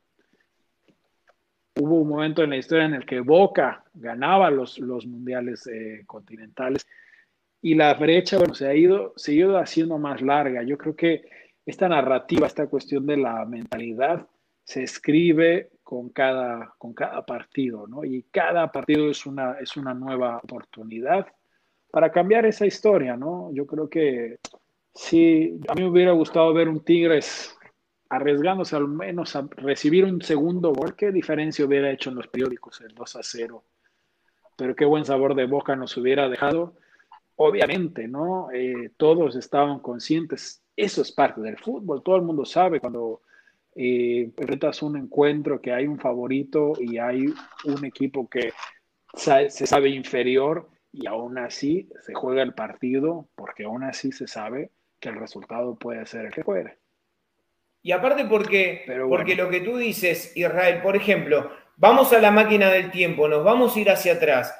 Hubo 1.75 2.01
un 2.01 2.09
momento 2.09 2.43
en 2.43 2.51
la 2.51 2.57
historia 2.57 2.85
en 2.85 2.93
el 2.93 3.05
que 3.05 3.19
Boca 3.19 3.83
ganaba 3.93 4.49
los, 4.49 4.79
los 4.79 5.05
mundiales 5.05 5.67
eh, 5.67 6.03
continentales. 6.05 6.87
Y 7.61 7.75
la 7.75 7.93
brecha, 7.93 8.37
bueno, 8.37 8.55
se 8.55 8.67
ha, 8.67 8.73
ido, 8.73 9.13
se 9.15 9.31
ha 9.31 9.35
ido 9.35 9.57
haciendo 9.57 9.97
más 9.97 10.21
larga. 10.21 10.63
Yo 10.63 10.77
creo 10.77 10.95
que 10.95 11.23
esta 11.65 11.87
narrativa, 11.87 12.47
esta 12.47 12.67
cuestión 12.67 13.05
de 13.05 13.17
la 13.17 13.45
mentalidad, 13.45 14.27
se 14.63 14.83
escribe 14.83 15.69
con 15.83 16.09
cada, 16.09 16.73
con 16.77 16.93
cada 16.93 17.25
partido, 17.25 17.87
¿no? 17.87 18.03
Y 18.05 18.23
cada 18.31 18.71
partido 18.71 19.09
es 19.09 19.25
una, 19.25 19.53
es 19.59 19.75
una 19.75 19.93
nueva 19.93 20.37
oportunidad 20.37 21.27
para 21.91 22.11
cambiar 22.11 22.45
esa 22.45 22.65
historia, 22.65 23.17
¿no? 23.17 23.51
Yo 23.53 23.65
creo 23.65 23.89
que 23.89 24.37
sí, 24.93 25.59
a 25.67 25.75
mí 25.75 25.83
me 25.83 25.89
hubiera 25.89 26.11
gustado 26.11 26.53
ver 26.53 26.69
un 26.69 26.83
Tigres 26.83 27.55
arriesgándose 28.09 28.75
al 28.75 28.87
menos 28.87 29.35
a 29.35 29.47
recibir 29.57 30.05
un 30.05 30.21
segundo 30.21 30.73
gol. 30.73 30.95
¿Qué 30.95 31.11
diferencia 31.11 31.65
hubiera 31.65 31.91
hecho 31.91 32.09
en 32.09 32.17
los 32.17 32.27
periódicos 32.27 32.81
el 32.81 32.93
2 32.93 33.15
a 33.15 33.23
0? 33.23 33.63
pero 34.61 34.75
qué 34.75 34.85
buen 34.85 35.05
sabor 35.05 35.33
de 35.33 35.47
boca 35.47 35.75
nos 35.75 35.97
hubiera 35.97 36.29
dejado. 36.29 36.75
Obviamente, 37.35 38.07
¿no? 38.07 38.51
Eh, 38.51 38.91
todos 38.95 39.35
estaban 39.35 39.79
conscientes, 39.79 40.61
eso 40.75 41.01
es 41.01 41.11
parte 41.11 41.41
del 41.41 41.57
fútbol, 41.57 42.03
todo 42.03 42.17
el 42.17 42.21
mundo 42.21 42.45
sabe 42.45 42.79
cuando 42.79 43.21
eh, 43.75 44.31
un 44.83 44.97
encuentro 44.97 45.59
que 45.59 45.73
hay 45.73 45.87
un 45.87 45.99
favorito 45.99 46.73
y 46.79 46.99
hay 46.99 47.25
un 47.65 47.85
equipo 47.85 48.29
que 48.29 48.53
se 49.15 49.65
sabe 49.65 49.89
inferior 49.89 50.69
y 50.91 51.07
aún 51.07 51.37
así 51.37 51.89
se 52.05 52.13
juega 52.13 52.43
el 52.43 52.53
partido 52.53 53.27
porque 53.35 53.63
aún 53.63 53.83
así 53.83 54.11
se 54.11 54.27
sabe 54.27 54.71
que 54.99 55.09
el 55.09 55.15
resultado 55.15 55.75
puede 55.75 56.05
ser 56.05 56.25
el 56.25 56.33
que 56.33 56.43
fuere. 56.43 56.77
Y 57.81 57.91
aparte 57.91 58.25
porque, 58.25 58.85
porque 59.09 59.35
lo 59.35 59.49
que 59.49 59.61
tú 59.61 59.77
dices, 59.77 60.33
Israel, 60.35 60.81
por 60.83 60.95
ejemplo, 60.95 61.51
vamos 61.77 62.13
a 62.13 62.19
la 62.19 62.29
máquina 62.29 62.69
del 62.69 62.91
tiempo, 62.91 63.27
nos 63.27 63.43
vamos 63.43 63.75
a 63.75 63.79
ir 63.79 63.89
hacia 63.89 64.13
atrás. 64.13 64.53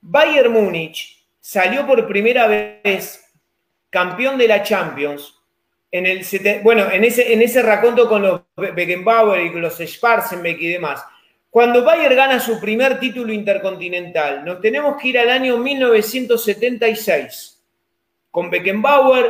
Bayern 0.00 0.52
Múnich 0.52 1.26
salió 1.40 1.86
por 1.86 2.06
primera 2.06 2.46
vez 2.46 3.24
campeón 3.88 4.36
de 4.36 4.48
la 4.48 4.62
Champions 4.62 5.34
en 5.90 6.04
el 6.04 6.22
bueno, 6.62 6.90
en 6.90 7.04
ese, 7.04 7.32
en 7.32 7.40
ese 7.40 7.62
raconto 7.62 8.08
con 8.08 8.22
los 8.22 8.42
Beckenbauer 8.56 9.40
y 9.40 9.50
los 9.58 9.78
Schwarzenbeck 9.78 10.60
y 10.60 10.72
demás. 10.72 11.02
Cuando 11.58 11.82
Bayern 11.82 12.14
gana 12.14 12.38
su 12.38 12.60
primer 12.60 13.00
título 13.00 13.32
intercontinental, 13.32 14.44
nos 14.44 14.60
tenemos 14.60 14.96
que 14.96 15.08
ir 15.08 15.18
al 15.18 15.28
año 15.28 15.56
1976, 15.56 17.60
con 18.30 18.48
Beckenbauer, 18.48 19.28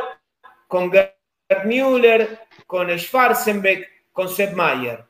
con 0.67 0.91
Gerd 0.91 1.65
Müller, 1.65 2.41
con 2.67 2.95
Schwarzenbeck, 2.95 4.11
con 4.13 4.29
Sepp 4.29 4.53
Mayer. 4.53 5.03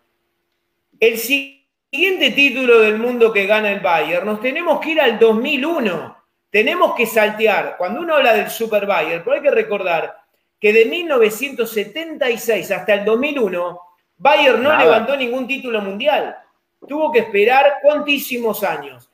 El 0.98 1.18
siguiente 1.18 2.32
título 2.32 2.80
del 2.80 2.98
mundo 2.98 3.34
que 3.34 3.46
gana 3.46 3.70
el 3.70 3.82
Bayern, 3.82 4.26
nos 4.26 4.40
tenemos 4.40 4.80
que 4.80 4.92
ir 4.92 5.02
al 5.02 5.20
2001. 5.20 6.18
Tenemos 6.50 6.96
que 6.96 7.06
saltear. 7.06 7.76
Cuando 7.78 8.00
uno 8.00 8.16
habla 8.16 8.34
del 8.34 8.50
Super 8.50 8.86
Bayern, 8.86 9.24
pero 9.26 9.36
hay 9.36 9.42
que 9.42 9.52
recordar 9.52 10.22
que 10.58 10.72
de 10.72 10.86
1976 10.86 12.72
hasta 12.72 12.94
el 12.94 13.04
2001, 13.04 13.78
Bayern 14.16 14.64
no 14.64 14.78
levantó 14.78 15.18
ningún 15.18 15.46
título 15.46 15.82
mundial. 15.82 16.46
Tuvo 16.88 17.12
que 17.12 17.20
esperar 17.20 17.80
cuantísimos 17.82 18.64
años. 18.64 19.10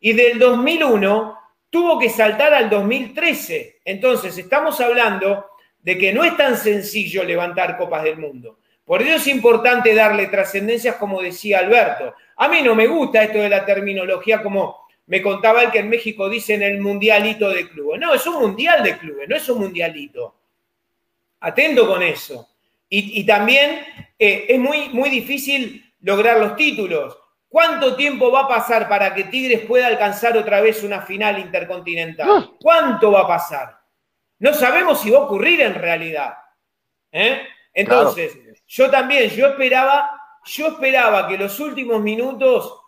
Y 0.00 0.12
del 0.12 0.38
2001 0.38 1.38
tuvo 1.70 1.98
que 1.98 2.08
saltar 2.08 2.54
al 2.54 2.70
2013. 2.70 3.80
Entonces, 3.84 4.36
estamos 4.38 4.80
hablando 4.80 5.46
de 5.80 5.98
que 5.98 6.12
no 6.12 6.24
es 6.24 6.36
tan 6.36 6.56
sencillo 6.56 7.24
levantar 7.24 7.76
copas 7.76 8.04
del 8.04 8.18
mundo. 8.18 8.58
Por 8.84 9.02
eso 9.02 9.16
es 9.16 9.26
importante 9.26 9.94
darle 9.94 10.28
trascendencias, 10.28 10.96
como 10.96 11.20
decía 11.20 11.58
Alberto. 11.58 12.14
A 12.36 12.48
mí 12.48 12.62
no 12.62 12.74
me 12.74 12.86
gusta 12.86 13.22
esto 13.22 13.38
de 13.38 13.48
la 13.48 13.64
terminología 13.64 14.42
como 14.42 14.88
me 15.06 15.22
contaba 15.22 15.62
el 15.62 15.70
que 15.70 15.78
en 15.78 15.88
México 15.88 16.28
dicen 16.28 16.62
el 16.62 16.80
mundialito 16.80 17.48
de 17.48 17.68
clubes. 17.68 17.98
No, 17.98 18.14
es 18.14 18.26
un 18.26 18.40
mundial 18.40 18.82
de 18.82 18.98
clubes, 18.98 19.28
no 19.28 19.36
es 19.36 19.48
un 19.48 19.60
mundialito. 19.60 20.34
Atento 21.40 21.86
con 21.86 22.02
eso. 22.02 22.48
Y, 22.90 23.24
también 23.24 23.80
eh, 24.18 24.46
es 24.48 24.58
muy, 24.58 24.88
muy 24.88 25.10
difícil 25.10 25.87
lograr 26.00 26.38
los 26.38 26.56
títulos. 26.56 27.18
¿Cuánto 27.48 27.96
tiempo 27.96 28.30
va 28.30 28.40
a 28.40 28.48
pasar 28.48 28.88
para 28.88 29.14
que 29.14 29.24
Tigres 29.24 29.60
pueda 29.66 29.86
alcanzar 29.86 30.36
otra 30.36 30.60
vez 30.60 30.82
una 30.82 31.00
final 31.02 31.38
intercontinental? 31.38 32.28
Ah. 32.30 32.50
¿Cuánto 32.60 33.10
va 33.12 33.22
a 33.22 33.26
pasar? 33.26 33.78
No 34.38 34.52
sabemos 34.52 35.00
si 35.00 35.10
va 35.10 35.18
a 35.18 35.22
ocurrir 35.22 35.60
en 35.62 35.74
realidad. 35.74 36.34
¿eh? 37.10 37.42
Entonces, 37.72 38.38
yo 38.66 38.90
también, 38.90 39.30
yo 39.30 39.46
esperaba, 39.46 40.10
yo 40.44 40.68
esperaba 40.68 41.26
que 41.26 41.38
los 41.38 41.58
últimos 41.58 42.02
minutos, 42.02 42.80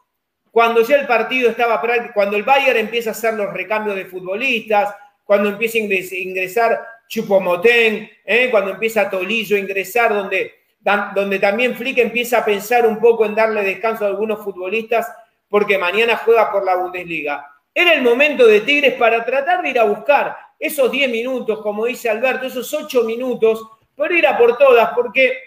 cuando 0.50 0.82
ya 0.82 0.96
el 0.96 1.06
partido 1.06 1.50
estaba 1.50 1.80
cuando 2.12 2.36
el 2.36 2.42
Bayern 2.42 2.78
empieza 2.78 3.10
a 3.10 3.12
hacer 3.12 3.34
los 3.34 3.52
recambios 3.52 3.96
de 3.96 4.06
futbolistas, 4.06 4.94
cuando 5.24 5.48
empieza 5.48 5.78
a 5.78 6.18
ingresar 6.18 6.86
Chupomotén, 7.08 8.10
¿eh? 8.24 8.48
cuando 8.50 8.72
empieza 8.72 9.10
Tolillo 9.10 9.56
a 9.56 9.60
ingresar, 9.60 10.14
donde, 10.14 10.59
donde 10.80 11.38
también 11.38 11.76
Flick 11.76 11.98
empieza 11.98 12.38
a 12.38 12.44
pensar 12.44 12.86
un 12.86 12.98
poco 12.98 13.26
en 13.26 13.34
darle 13.34 13.62
descanso 13.62 14.04
a 14.04 14.08
algunos 14.08 14.42
futbolistas, 14.42 15.12
porque 15.48 15.78
mañana 15.78 16.16
juega 16.16 16.50
por 16.50 16.64
la 16.64 16.76
Bundesliga. 16.76 17.46
Era 17.74 17.92
el 17.92 18.02
momento 18.02 18.46
de 18.46 18.62
Tigres 18.62 18.94
para 18.94 19.24
tratar 19.24 19.62
de 19.62 19.70
ir 19.70 19.78
a 19.78 19.84
buscar 19.84 20.36
esos 20.58 20.90
10 20.90 21.10
minutos, 21.10 21.60
como 21.60 21.86
dice 21.86 22.08
Alberto, 22.08 22.46
esos 22.46 22.72
8 22.72 23.04
minutos, 23.04 23.66
pero 23.94 24.14
ir 24.14 24.26
a 24.26 24.38
por 24.38 24.56
todas, 24.56 24.90
porque 24.94 25.38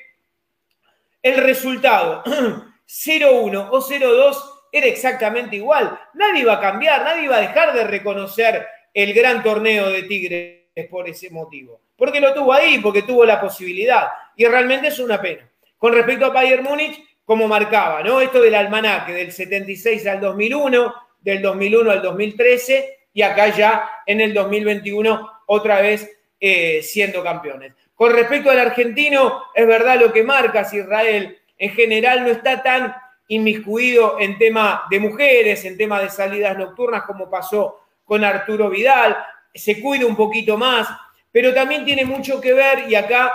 el 1.22 1.38
resultado 1.38 2.24
0-1 2.88 3.68
o 3.72 3.82
0-2 3.82 4.38
era 4.72 4.88
exactamente 4.88 5.56
igual. 5.56 6.00
Nadie 6.14 6.42
iba 6.42 6.54
a 6.54 6.60
cambiar, 6.60 7.04
nadie 7.04 7.24
iba 7.24 7.38
a 7.38 7.42
dejar 7.42 7.74
de 7.74 7.84
reconocer 7.86 8.68
el 8.94 9.14
gran 9.14 9.44
torneo 9.44 9.90
de 9.90 10.04
Tigres 10.04 10.90
por 10.90 11.08
ese 11.08 11.30
motivo. 11.30 11.83
Porque 11.96 12.20
lo 12.20 12.34
tuvo 12.34 12.54
ahí, 12.54 12.80
porque 12.80 13.04
tuvo 13.04 13.26
la 13.26 13.40
posibilidad. 13.40 14.08
Y 14.36 14.46
realmente 14.46 14.88
es 14.88 15.00
una 15.00 15.22
pena. 15.22 15.50
Con 15.78 15.94
respecto 15.94 16.26
a 16.26 16.30
Bayern 16.30 16.64
Múnich, 16.64 17.04
como 17.26 17.48
marcaba, 17.48 18.04
¿no? 18.04 18.20
Esto 18.20 18.42
del 18.42 18.56
almanaque 18.56 19.14
del 19.14 19.32
76 19.32 20.06
al 20.08 20.20
2001, 20.20 20.94
del 21.22 21.42
2001 21.42 21.92
al 21.92 22.02
2013, 22.02 23.00
y 23.14 23.22
acá 23.22 23.50
ya 23.50 23.90
en 24.06 24.22
el 24.22 24.34
2021 24.34 25.32
otra 25.48 25.82
vez 25.82 26.10
eh, 26.40 26.82
siendo 26.82 27.24
campeones. 27.24 27.74
Con 27.96 28.12
respecto 28.12 28.50
al 28.50 28.60
argentino, 28.60 29.44
es 29.54 29.68
verdad 29.68 30.00
lo 30.00 30.12
que 30.12 30.24
marcas, 30.24 30.74
Israel, 30.74 31.38
en 31.58 31.72
general 31.72 32.24
no 32.24 32.32
está 32.32 32.62
tan 32.62 32.96
inmiscuido 33.28 34.18
en 34.20 34.38
tema 34.38 34.84
de 34.90 35.00
mujeres, 35.00 35.64
en 35.66 35.78
tema 35.78 36.02
de 36.02 36.10
salidas 36.10 36.58
nocturnas 36.58 37.04
como 37.04 37.30
pasó 37.30 37.80
con 38.04 38.24
Arturo 38.24 38.70
Vidal, 38.70 39.16
se 39.54 39.80
cuida 39.82 40.06
un 40.06 40.16
poquito 40.16 40.58
más, 40.58 40.88
pero 41.34 41.54
también 41.54 41.84
tiene 41.84 42.06
mucho 42.06 42.40
que 42.40 42.54
ver, 42.54 42.86
y 42.88 42.96
acá 42.96 43.34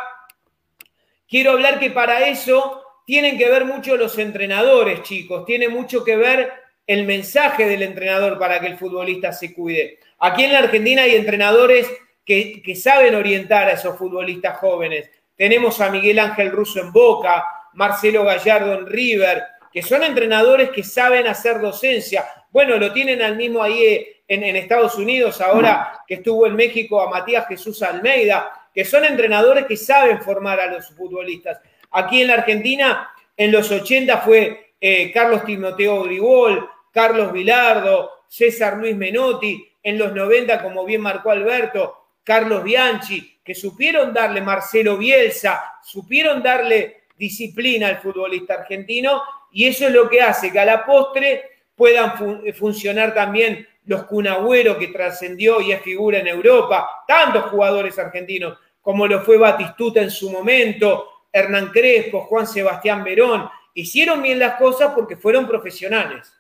quiero 1.28 1.50
hablar 1.50 1.80
que 1.80 1.90
para 1.90 2.28
eso 2.28 2.82
tienen 3.04 3.36
que 3.36 3.50
ver 3.50 3.64
mucho 3.64 3.96
los 3.96 4.16
entrenadores, 4.18 5.02
chicos, 5.02 5.44
tiene 5.44 5.68
mucho 5.68 6.04
que 6.04 6.16
ver 6.16 6.52
el 6.86 7.04
mensaje 7.04 7.66
del 7.66 7.82
entrenador 7.82 8.38
para 8.38 8.60
que 8.60 8.68
el 8.68 8.78
futbolista 8.78 9.32
se 9.32 9.52
cuide. 9.52 9.98
Aquí 10.20 10.44
en 10.44 10.52
la 10.52 10.60
Argentina 10.60 11.02
hay 11.02 11.16
entrenadores 11.16 11.90
que, 12.24 12.76
saben 12.76 13.14
orientar 13.14 13.66
a 13.66 13.72
esos 13.72 13.98
futbolistas 13.98 14.58
jóvenes. 14.58 15.10
Tenemos 15.34 15.80
a 15.80 15.90
Miguel 15.90 16.18
Ángel 16.18 16.52
Russo 16.52 16.80
en 16.80 16.92
Boca, 16.92 17.44
Marcelo 17.74 18.24
Gallardo 18.24 18.74
en 18.74 18.86
River, 18.86 19.42
que 19.72 19.82
son 19.82 20.04
entrenadores 20.04 20.70
que 20.70 20.84
saben 20.84 21.26
hacer 21.26 21.60
docencia. 21.60 22.26
Bueno, 22.50 22.76
lo 22.76 22.92
tienen 22.92 23.22
al 23.22 23.36
mismo 23.36 23.62
ahí 23.62 23.82
eh, 23.82 24.17
en, 24.28 24.56
Estados 24.56 24.96
Unidos, 24.96 25.40
ahora 25.40 26.02
que 26.06 26.14
estuvo 26.14 26.46
en 26.46 26.54
México 26.54 27.00
a 27.00 27.08
Matías 27.08 27.48
Jesús 27.48 27.82
Almeida, 27.82 28.68
que 28.74 28.84
son 28.84 29.04
entrenadores 29.04 29.64
que 29.64 29.76
saben 29.76 30.20
formar 30.20 30.60
a 30.60 30.66
los 30.66 30.88
futbolistas. 30.90 31.58
Aquí 31.92 32.20
en 32.20 32.28
la 32.28 32.34
Argentina, 32.34 33.10
en 33.34 33.50
los 33.50 33.70
80 33.70 34.18
fue 34.18 34.74
eh, 34.78 35.10
Carlos 35.12 35.44
Timoteo 35.44 36.04
Grigol, 36.04 36.68
Carlos 36.92 37.32
Vilardo, 37.32 38.10
César 38.28 38.76
Luis 38.76 38.94
Menotti, 38.94 39.66
en 39.82 39.98
los 39.98 40.12
90, 40.12 40.62
como 40.62 40.84
bien 40.84 41.00
marcó 41.00 41.30
Alberto, 41.30 42.08
Carlos 42.22 42.62
Bianchi, 42.62 43.40
que 43.42 43.54
supieron 43.54 44.12
darle 44.12 44.42
Marcelo 44.42 44.98
Bielsa, 44.98 45.78
supieron 45.82 46.42
darle 46.42 47.04
disciplina 47.16 47.88
al 47.88 47.98
futbolista 47.98 48.54
argentino, 48.54 49.22
y 49.50 49.66
eso 49.66 49.86
es 49.86 49.92
lo 49.92 50.10
que 50.10 50.20
hace 50.20 50.52
que 50.52 50.60
a 50.60 50.66
la 50.66 50.84
postre 50.84 51.44
puedan 51.74 52.12
funcionar 52.54 53.14
también 53.14 53.66
los 53.88 54.04
Cunagüeros 54.04 54.76
que 54.76 54.88
trascendió 54.88 55.60
y 55.60 55.72
es 55.72 55.82
figura 55.82 56.18
en 56.18 56.28
Europa, 56.28 56.88
tantos 57.08 57.44
jugadores 57.46 57.98
argentinos 57.98 58.58
como 58.80 59.06
lo 59.06 59.22
fue 59.22 59.36
Batistuta 59.36 60.00
en 60.00 60.10
su 60.10 60.30
momento, 60.30 61.06
Hernán 61.32 61.70
Crespo, 61.70 62.22
Juan 62.22 62.46
Sebastián 62.46 63.02
Verón, 63.02 63.48
hicieron 63.74 64.22
bien 64.22 64.38
las 64.38 64.54
cosas 64.54 64.92
porque 64.94 65.16
fueron 65.16 65.46
profesionales. 65.46 66.32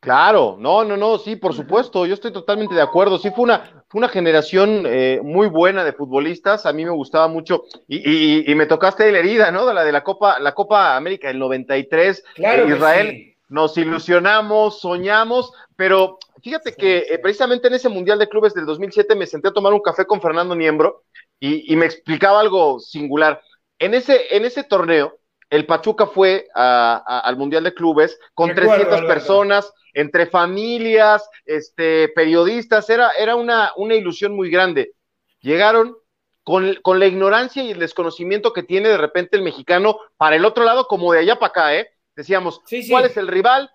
Claro, 0.00 0.56
no, 0.58 0.82
no, 0.82 0.96
no, 0.96 1.18
sí, 1.18 1.36
por 1.36 1.52
supuesto, 1.52 2.06
yo 2.06 2.14
estoy 2.14 2.32
totalmente 2.32 2.74
de 2.74 2.80
acuerdo. 2.80 3.18
Sí, 3.18 3.30
fue 3.30 3.44
una, 3.44 3.84
fue 3.86 3.98
una 3.98 4.08
generación 4.08 4.84
eh, 4.86 5.20
muy 5.22 5.48
buena 5.48 5.84
de 5.84 5.92
futbolistas, 5.92 6.64
a 6.64 6.72
mí 6.72 6.86
me 6.86 6.90
gustaba 6.90 7.28
mucho, 7.28 7.64
y, 7.86 8.50
y, 8.50 8.54
me 8.54 8.64
tocaste 8.64 9.12
la 9.12 9.18
herida, 9.18 9.50
¿no? 9.50 9.66
De 9.66 9.74
la 9.74 9.84
de 9.84 9.92
la 9.92 10.02
Copa, 10.02 10.38
la 10.40 10.54
Copa 10.54 10.96
América 10.96 11.28
del 11.28 11.38
93, 11.38 12.24
claro 12.34 12.66
Israel, 12.74 13.29
nos 13.50 13.76
ilusionamos, 13.76 14.80
soñamos, 14.80 15.52
pero 15.76 16.18
fíjate 16.42 16.74
que 16.74 17.06
eh, 17.10 17.18
precisamente 17.18 17.68
en 17.68 17.74
ese 17.74 17.90
Mundial 17.90 18.18
de 18.18 18.28
Clubes 18.28 18.54
del 18.54 18.64
2007 18.64 19.14
me 19.14 19.26
senté 19.26 19.48
a 19.48 19.52
tomar 19.52 19.74
un 19.74 19.80
café 19.80 20.06
con 20.06 20.22
Fernando 20.22 20.56
Niembro 20.56 21.04
y, 21.38 21.70
y 21.70 21.76
me 21.76 21.84
explicaba 21.84 22.40
algo 22.40 22.80
singular. 22.80 23.42
En 23.78 23.92
ese, 23.94 24.34
en 24.34 24.44
ese 24.44 24.64
torneo, 24.64 25.20
el 25.50 25.66
Pachuca 25.66 26.06
fue 26.06 26.46
al 26.54 27.36
Mundial 27.36 27.64
de 27.64 27.74
Clubes 27.74 28.18
con 28.34 28.54
300 28.54 29.02
personas, 29.02 29.72
entre 29.92 30.26
familias, 30.26 31.28
este, 31.44 32.08
periodistas, 32.10 32.88
era, 32.88 33.10
era 33.18 33.34
una, 33.34 33.72
una 33.76 33.96
ilusión 33.96 34.34
muy 34.34 34.48
grande. 34.48 34.92
Llegaron 35.40 35.96
con, 36.44 36.78
la 36.98 37.06
ignorancia 37.06 37.64
y 37.64 37.72
el 37.72 37.80
desconocimiento 37.80 38.52
que 38.52 38.62
tiene 38.62 38.90
de 38.90 38.96
repente 38.96 39.36
el 39.36 39.42
mexicano 39.42 39.98
para 40.16 40.36
el 40.36 40.44
otro 40.44 40.62
lado, 40.64 40.86
como 40.86 41.12
de 41.12 41.20
allá 41.20 41.40
para 41.40 41.50
acá, 41.50 41.74
¿eh? 41.74 41.88
Decíamos, 42.20 42.60
¿cuál 42.88 43.06
es 43.06 43.16
el 43.16 43.28
rival? 43.28 43.70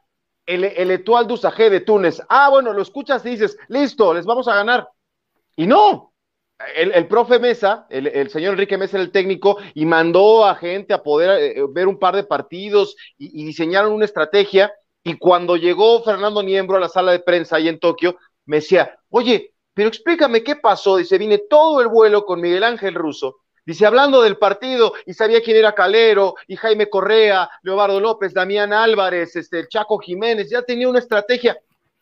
el, 0.46 0.64
el 0.64 1.04
du 1.04 1.40
de 1.58 1.80
Túnez. 1.82 2.22
Ah, 2.30 2.50
bueno, 2.50 2.74
lo 2.74 2.82
escuchas 2.82 3.26
y 3.26 3.32
dices, 3.32 3.58
listo, 3.68 4.14
les 4.14 4.26
vamos 4.26 4.48
a 4.48 4.56
ganar. 4.56 4.88
Y 5.56 5.68
no, 5.68 6.14
el, 6.76 7.08
profe 7.08 7.40
Mesa, 7.40 7.88
el, 7.90 8.30
señor 8.30 8.54
Enrique 8.54 8.78
Mesa 8.78 8.98
era 8.98 9.04
el 9.04 9.12
técnico 9.12 9.58
y 9.74 9.86
mandó 9.86 10.46
a 10.46 10.56
gente 10.56 10.94
a 10.94 11.02
poder 11.02 11.58
eh, 11.58 11.64
ver 11.70 11.88
un 11.88 11.98
par 11.98 12.16
de 12.16 12.24
partidos 12.24 12.96
y, 13.18 13.42
y, 13.42 13.46
diseñaron 13.46 13.92
una 13.92 14.06
estrategia. 14.06 14.74
Y 15.04 15.18
cuando 15.18 15.56
llegó 15.56 16.04
Fernando 16.04 16.44
Niembro 16.44 16.78
a 16.78 16.80
la 16.80 16.90
sala 16.90 17.12
de 17.12 17.20
prensa 17.20 17.58
ahí 17.58 17.68
en 17.68 17.80
Tokio, 17.80 18.18
me 18.46 18.58
decía, 18.58 18.98
oye, 19.10 19.54
pero 19.74 19.90
explícame 19.90 20.44
qué 20.44 20.56
pasó. 20.56 20.98
Dice, 20.98 21.18
vine 21.18 21.40
todo 21.50 21.82
el 21.82 21.88
vuelo 21.88 22.26
con 22.26 22.42
Miguel 22.42 22.64
Ángel 22.64 22.96
Russo. 22.96 23.38
Dice, 23.66 23.86
hablando 23.86 24.22
del 24.22 24.38
partido, 24.38 24.94
y 25.08 25.14
sabía 25.14 25.42
quién 25.42 25.58
era 25.58 25.74
Calero, 25.74 26.36
y 26.48 26.56
Jaime 26.56 26.88
Correa, 26.88 27.50
Leobardo 27.64 28.00
López, 28.00 28.34
Damián 28.34 28.72
Álvarez, 28.74 29.36
este, 29.36 29.60
el 29.60 29.70
Chaco 29.70 29.98
Jiménez, 29.98 30.50
ya 30.52 30.62
tenía 30.62 30.88
una 30.88 31.00
estrategia. 31.00 31.58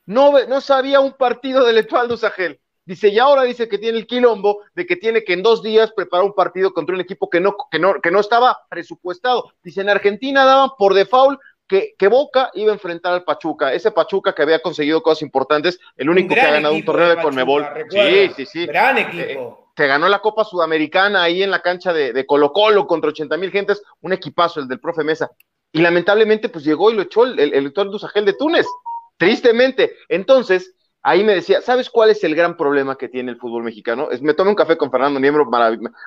No, 0.05 0.45
no 0.45 0.59
sabía 0.59 0.99
un 0.99 1.13
partido 1.13 1.65
del 1.65 1.77
Etualdo 1.77 2.17
Sagel. 2.17 2.59
Dice, 2.85 3.07
y 3.07 3.17
ahora 3.17 3.43
dice 3.43 3.69
que 3.69 3.77
tiene 3.77 3.97
el 3.97 4.05
quilombo 4.05 4.59
de 4.75 4.85
que 4.85 4.97
tiene 4.97 5.23
que 5.23 5.31
en 5.31 5.41
dos 5.41 5.63
días 5.63 5.93
preparar 5.95 6.25
un 6.25 6.33
partido 6.33 6.73
contra 6.73 6.93
un 6.93 6.99
equipo 6.99 7.29
que 7.29 7.39
no, 7.39 7.55
que 7.71 7.79
no, 7.79 8.01
que 8.01 8.11
no 8.11 8.19
estaba 8.19 8.59
presupuestado. 8.69 9.53
Dice, 9.63 9.79
en 9.79 9.89
Argentina 9.89 10.43
daban 10.43 10.71
por 10.77 10.93
default 10.93 11.39
que, 11.65 11.95
que, 11.97 12.09
Boca 12.09 12.51
iba 12.55 12.71
a 12.71 12.73
enfrentar 12.73 13.13
al 13.13 13.23
Pachuca, 13.23 13.71
ese 13.71 13.91
Pachuca 13.91 14.35
que 14.35 14.41
había 14.41 14.59
conseguido 14.59 15.01
cosas 15.01 15.21
importantes, 15.21 15.79
el 15.95 16.09
único 16.09 16.35
que 16.35 16.41
ha 16.41 16.51
ganado 16.51 16.73
un 16.73 16.83
torneo 16.83 17.07
de, 17.07 17.21
Conmebol. 17.21 17.65
Sí, 17.89 18.31
sí, 18.35 18.45
sí. 18.45 18.65
Gran 18.65 18.97
equipo. 18.97 19.21
Eh, 19.21 19.62
te 19.73 19.87
ganó 19.87 20.07
la 20.07 20.19
Copa 20.19 20.43
Sudamericana 20.43 21.23
ahí 21.23 21.43
en 21.43 21.51
la 21.51 21.61
cancha 21.61 21.93
de, 21.93 22.25
Colo 22.25 22.53
Colo 22.53 22.85
contra 22.87 23.09
80 23.09 23.37
mil 23.37 23.51
gentes, 23.51 23.81
un 24.01 24.13
equipazo 24.13 24.59
el 24.59 24.67
del 24.67 24.79
profe 24.79 25.03
Mesa. 25.03 25.31
Y 25.71 25.81
lamentablemente, 25.81 26.49
pues 26.49 26.63
llegó 26.63 26.91
y 26.91 26.95
lo 26.95 27.01
echó 27.01 27.25
el, 27.25 27.39
el, 27.39 27.53
el 27.53 27.73
Dusagel 27.73 28.25
de 28.25 28.33
Túnez, 28.33 28.67
tristemente. 29.17 29.95
Entonces, 30.07 30.75
ahí 31.01 31.23
me 31.23 31.33
decía, 31.33 31.61
¿sabes 31.61 31.89
cuál 31.89 32.11
es 32.11 32.23
el 32.23 32.35
gran 32.35 32.55
problema 32.55 32.97
que 32.97 33.09
tiene 33.09 33.31
el 33.31 33.37
fútbol 33.37 33.63
mexicano? 33.63 34.09
Es, 34.11 34.21
me 34.21 34.33
tomé 34.33 34.51
un 34.51 34.55
café 34.55 34.77
con 34.77 34.91
Fernando 34.91 35.19
Niembro, 35.19 35.49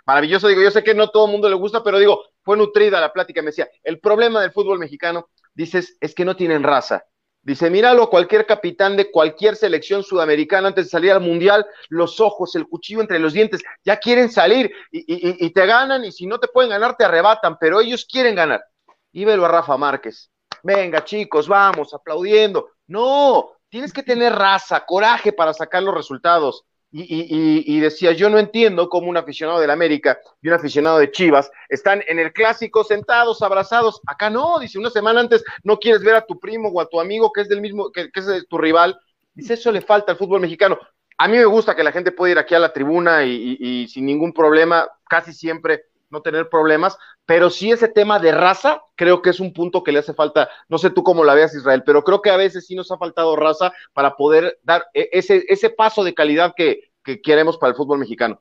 maravilloso, 0.06 0.48
digo, 0.48 0.62
yo 0.62 0.70
sé 0.70 0.82
que 0.82 0.94
no 0.94 1.08
todo 1.08 1.26
el 1.26 1.32
mundo 1.32 1.48
le 1.48 1.56
gusta, 1.56 1.82
pero 1.82 1.98
digo, 1.98 2.22
fue 2.42 2.56
nutrida 2.56 3.00
la 3.00 3.12
plática, 3.12 3.42
me 3.42 3.48
decía, 3.48 3.68
el 3.82 4.00
problema 4.00 4.40
del 4.40 4.52
fútbol 4.52 4.78
mexicano, 4.78 5.28
dices, 5.54 5.96
es 6.00 6.14
que 6.14 6.24
no 6.24 6.36
tienen 6.36 6.62
raza. 6.62 7.04
Dice, 7.46 7.70
míralo, 7.70 8.10
cualquier 8.10 8.44
capitán 8.44 8.96
de 8.96 9.08
cualquier 9.08 9.54
selección 9.54 10.02
sudamericana 10.02 10.66
antes 10.66 10.86
de 10.86 10.90
salir 10.90 11.12
al 11.12 11.20
mundial, 11.20 11.64
los 11.90 12.18
ojos, 12.18 12.56
el 12.56 12.66
cuchillo 12.66 13.00
entre 13.00 13.20
los 13.20 13.34
dientes, 13.34 13.62
ya 13.84 13.98
quieren 13.98 14.32
salir 14.32 14.72
y, 14.90 14.98
y, 15.06 15.46
y 15.46 15.50
te 15.50 15.64
ganan 15.64 16.04
y 16.04 16.10
si 16.10 16.26
no 16.26 16.40
te 16.40 16.48
pueden 16.48 16.70
ganar 16.70 16.96
te 16.96 17.04
arrebatan, 17.04 17.56
pero 17.56 17.80
ellos 17.80 18.04
quieren 18.04 18.34
ganar. 18.34 18.64
Y 19.12 19.24
velo 19.24 19.44
a 19.44 19.48
Rafa 19.48 19.76
Márquez. 19.76 20.28
Venga, 20.64 21.04
chicos, 21.04 21.46
vamos, 21.46 21.94
aplaudiendo. 21.94 22.70
No, 22.88 23.52
tienes 23.68 23.92
que 23.92 24.02
tener 24.02 24.32
raza, 24.32 24.84
coraje 24.84 25.32
para 25.32 25.54
sacar 25.54 25.84
los 25.84 25.94
resultados. 25.94 26.64
Y, 26.92 27.02
y, 27.02 27.76
y, 27.76 27.80
decía, 27.80 28.12
yo 28.12 28.30
no 28.30 28.38
entiendo 28.38 28.88
cómo 28.88 29.08
un 29.08 29.16
aficionado 29.16 29.60
del 29.60 29.70
América 29.70 30.18
y 30.40 30.48
un 30.48 30.54
aficionado 30.54 30.98
de 30.98 31.10
Chivas 31.10 31.50
están 31.68 32.02
en 32.08 32.18
el 32.18 32.32
clásico 32.32 32.84
sentados, 32.84 33.42
abrazados. 33.42 34.00
Acá 34.06 34.30
no, 34.30 34.58
dice, 34.60 34.78
una 34.78 34.88
semana 34.88 35.20
antes 35.20 35.44
no 35.62 35.78
quieres 35.78 36.02
ver 36.02 36.14
a 36.14 36.24
tu 36.24 36.38
primo 36.38 36.68
o 36.68 36.80
a 36.80 36.88
tu 36.88 37.00
amigo 37.00 37.32
que 37.32 37.42
es 37.42 37.48
del 37.48 37.60
mismo, 37.60 37.90
que, 37.90 38.10
que 38.10 38.20
es 38.20 38.46
tu 38.48 38.56
rival. 38.56 38.98
Dice, 39.34 39.54
eso 39.54 39.72
le 39.72 39.82
falta 39.82 40.12
al 40.12 40.18
fútbol 40.18 40.40
mexicano. 40.40 40.78
A 41.18 41.28
mí 41.28 41.36
me 41.36 41.44
gusta 41.44 41.74
que 41.74 41.82
la 41.84 41.92
gente 41.92 42.12
pueda 42.12 42.32
ir 42.32 42.38
aquí 42.38 42.54
a 42.54 42.60
la 42.60 42.72
tribuna 42.72 43.24
y, 43.24 43.56
y 43.58 43.88
sin 43.88 44.06
ningún 44.06 44.32
problema, 44.32 44.88
casi 45.08 45.32
siempre 45.32 45.84
no 46.10 46.22
tener 46.22 46.48
problemas, 46.48 46.96
pero 47.24 47.50
sí 47.50 47.70
ese 47.70 47.88
tema 47.88 48.18
de 48.18 48.32
raza, 48.32 48.82
creo 48.94 49.22
que 49.22 49.30
es 49.30 49.40
un 49.40 49.52
punto 49.52 49.82
que 49.82 49.92
le 49.92 49.98
hace 49.98 50.14
falta, 50.14 50.48
no 50.68 50.78
sé 50.78 50.90
tú 50.90 51.02
cómo 51.02 51.24
la 51.24 51.34
veas 51.34 51.54
Israel, 51.54 51.82
pero 51.84 52.04
creo 52.04 52.22
que 52.22 52.30
a 52.30 52.36
veces 52.36 52.66
sí 52.66 52.74
nos 52.74 52.90
ha 52.90 52.98
faltado 52.98 53.36
raza 53.36 53.72
para 53.92 54.16
poder 54.16 54.58
dar 54.62 54.86
e, 54.94 55.08
ese, 55.12 55.44
ese 55.48 55.70
paso 55.70 56.04
de 56.04 56.14
calidad 56.14 56.54
que, 56.56 56.90
que 57.02 57.20
queremos 57.20 57.58
para 57.58 57.70
el 57.70 57.76
fútbol 57.76 57.98
mexicano. 57.98 58.40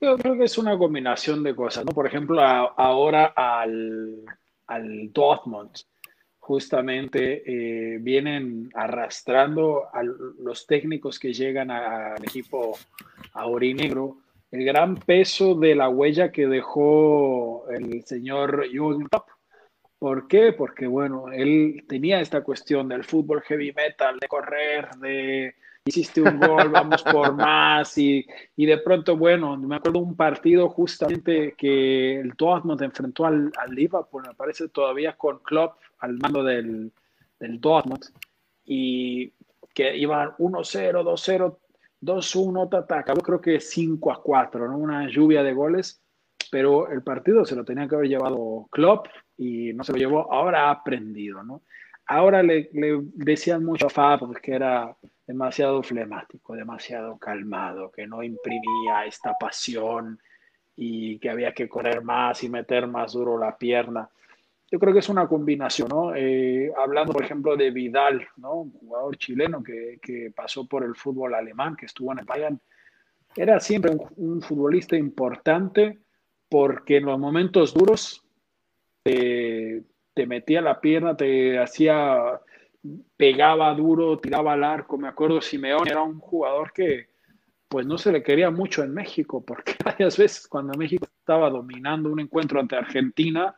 Yo 0.00 0.16
creo 0.16 0.38
que 0.38 0.44
es 0.44 0.56
una 0.58 0.78
combinación 0.78 1.42
de 1.42 1.56
cosas, 1.56 1.84
¿no? 1.84 1.92
Por 1.92 2.06
ejemplo, 2.06 2.40
ahora 2.40 3.32
al, 3.34 4.24
al 4.68 5.12
Dortmund, 5.12 5.72
justamente 6.48 7.42
eh, 7.44 7.98
vienen 7.98 8.70
arrastrando 8.72 9.84
a 9.92 10.02
los 10.02 10.66
técnicos 10.66 11.18
que 11.18 11.34
llegan 11.34 11.70
al 11.70 12.24
equipo 12.24 12.78
aurinegro 13.34 14.16
el 14.50 14.64
gran 14.64 14.96
peso 14.96 15.54
de 15.54 15.74
la 15.74 15.90
huella 15.90 16.32
que 16.32 16.46
dejó 16.46 17.68
el 17.68 18.02
señor 18.06 18.66
Jürgen 18.72 19.08
Klopp. 19.08 19.28
¿Por 19.98 20.26
qué? 20.26 20.54
Porque, 20.54 20.86
bueno, 20.86 21.30
él 21.30 21.84
tenía 21.86 22.22
esta 22.22 22.40
cuestión 22.40 22.88
del 22.88 23.04
fútbol 23.04 23.42
heavy 23.42 23.74
metal, 23.74 24.18
de 24.18 24.26
correr, 24.26 24.88
de 25.02 25.54
hiciste 25.88 26.20
un 26.20 26.38
gol, 26.38 26.68
vamos 26.70 27.02
por 27.02 27.34
más, 27.34 27.96
y, 27.98 28.26
y, 28.56 28.66
de 28.66 28.78
pronto, 28.78 29.16
bueno, 29.16 29.56
me 29.56 29.76
acuerdo 29.76 29.98
un 29.98 30.16
partido 30.16 30.68
justamente 30.68 31.54
que 31.56 32.20
el 32.20 32.30
Dortmund 32.30 32.80
enfrentó 32.82 33.26
al, 33.26 33.52
al 33.58 33.74
Liverpool, 33.74 34.24
me 34.26 34.34
parece 34.34 34.68
todavía 34.68 35.16
con 35.16 35.38
Klopp 35.40 35.78
al 35.98 36.14
mando 36.18 36.42
del, 36.42 36.92
del 37.38 37.60
Dortmund 37.60 38.04
y 38.64 39.32
que 39.74 39.96
iban 39.96 40.30
1-0, 40.38 41.02
2-0, 41.02 41.56
2-1, 42.02 42.68
tataca. 42.68 43.14
Yo 43.14 43.20
creo 43.20 43.40
que 43.40 43.60
5 43.60 44.12
a 44.12 44.22
4, 44.22 44.68
¿no? 44.68 44.76
Una 44.76 45.08
lluvia 45.08 45.42
de 45.42 45.52
goles, 45.52 46.02
pero 46.50 46.90
el 46.90 47.02
partido 47.02 47.44
se 47.44 47.56
lo 47.56 47.64
tenía 47.64 47.88
que 47.88 47.94
haber 47.94 48.08
llevado 48.08 48.68
Klopp 48.70 49.06
y 49.36 49.72
no 49.72 49.84
se 49.84 49.92
lo 49.92 49.98
llevó. 49.98 50.32
Ahora 50.32 50.68
ha 50.68 50.70
aprendido, 50.70 51.42
¿no? 51.42 51.62
Ahora 52.08 52.42
le, 52.42 52.70
decían 52.72 53.64
mucho 53.64 53.86
a 53.86 53.90
Fab 53.90 54.40
que 54.40 54.52
era 54.52 54.96
demasiado 55.26 55.82
flemático, 55.82 56.54
demasiado 56.54 57.18
calmado, 57.18 57.90
que 57.90 58.06
no 58.06 58.22
imprimía 58.22 59.04
esta 59.06 59.34
pasión 59.38 60.18
y 60.74 61.18
que 61.18 61.28
había 61.30 61.52
que 61.52 61.68
correr 61.68 62.02
más 62.02 62.42
y 62.42 62.48
meter 62.48 62.86
más 62.86 63.12
duro 63.12 63.38
la 63.38 63.56
pierna 63.56 64.08
yo 64.70 64.78
creo 64.78 64.92
que 64.92 64.98
es 64.98 65.08
una 65.08 65.26
combinación, 65.26 65.88
¿no? 65.88 66.14
Eh, 66.14 66.70
hablando, 66.76 67.12
por 67.12 67.24
ejemplo, 67.24 67.56
de 67.56 67.70
Vidal, 67.70 68.28
¿no? 68.36 68.54
Un 68.54 68.72
jugador 68.72 69.16
chileno 69.16 69.62
que, 69.62 69.98
pasó 70.34 70.66
por 70.66 70.84
el 70.84 70.94
fútbol 70.94 71.34
alemán, 71.34 71.74
que 71.74 71.86
estuvo 71.86 72.12
en 72.12 72.18
el 72.18 72.24
Bayern, 72.26 72.60
era 73.34 73.60
siempre 73.60 73.96
un, 74.16 74.42
futbolista 74.42 74.96
importante 74.96 76.00
porque 76.48 76.98
en 76.98 77.06
los 77.06 77.18
momentos 77.18 77.72
duros 77.72 78.24
te, 79.02 79.84
te, 80.18 80.26
metía 80.26 80.60
la 80.60 80.80
pierna, 80.80 81.16
te 81.16 81.58
hacía, 81.58 82.40
pegaba 83.16 83.72
duro, 83.74 84.18
tiraba 84.18 84.54
al 84.54 84.64
arco. 84.64 84.98
Me 84.98 85.08
acuerdo, 85.08 85.40
Simeone 85.40 85.90
era 85.90 86.02
un 86.02 86.18
jugador 86.18 86.72
que 86.72 87.08
pues 87.68 87.86
no 87.86 87.98
se 87.98 88.12
le 88.12 88.22
quería 88.22 88.50
mucho 88.50 88.82
en 88.82 88.94
México, 88.94 89.44
porque 89.46 89.74
varias 89.84 90.16
veces 90.16 90.48
cuando 90.48 90.76
México 90.78 91.06
estaba 91.06 91.50
dominando 91.50 92.10
un 92.10 92.20
encuentro 92.20 92.60
ante 92.60 92.76
Argentina, 92.76 93.54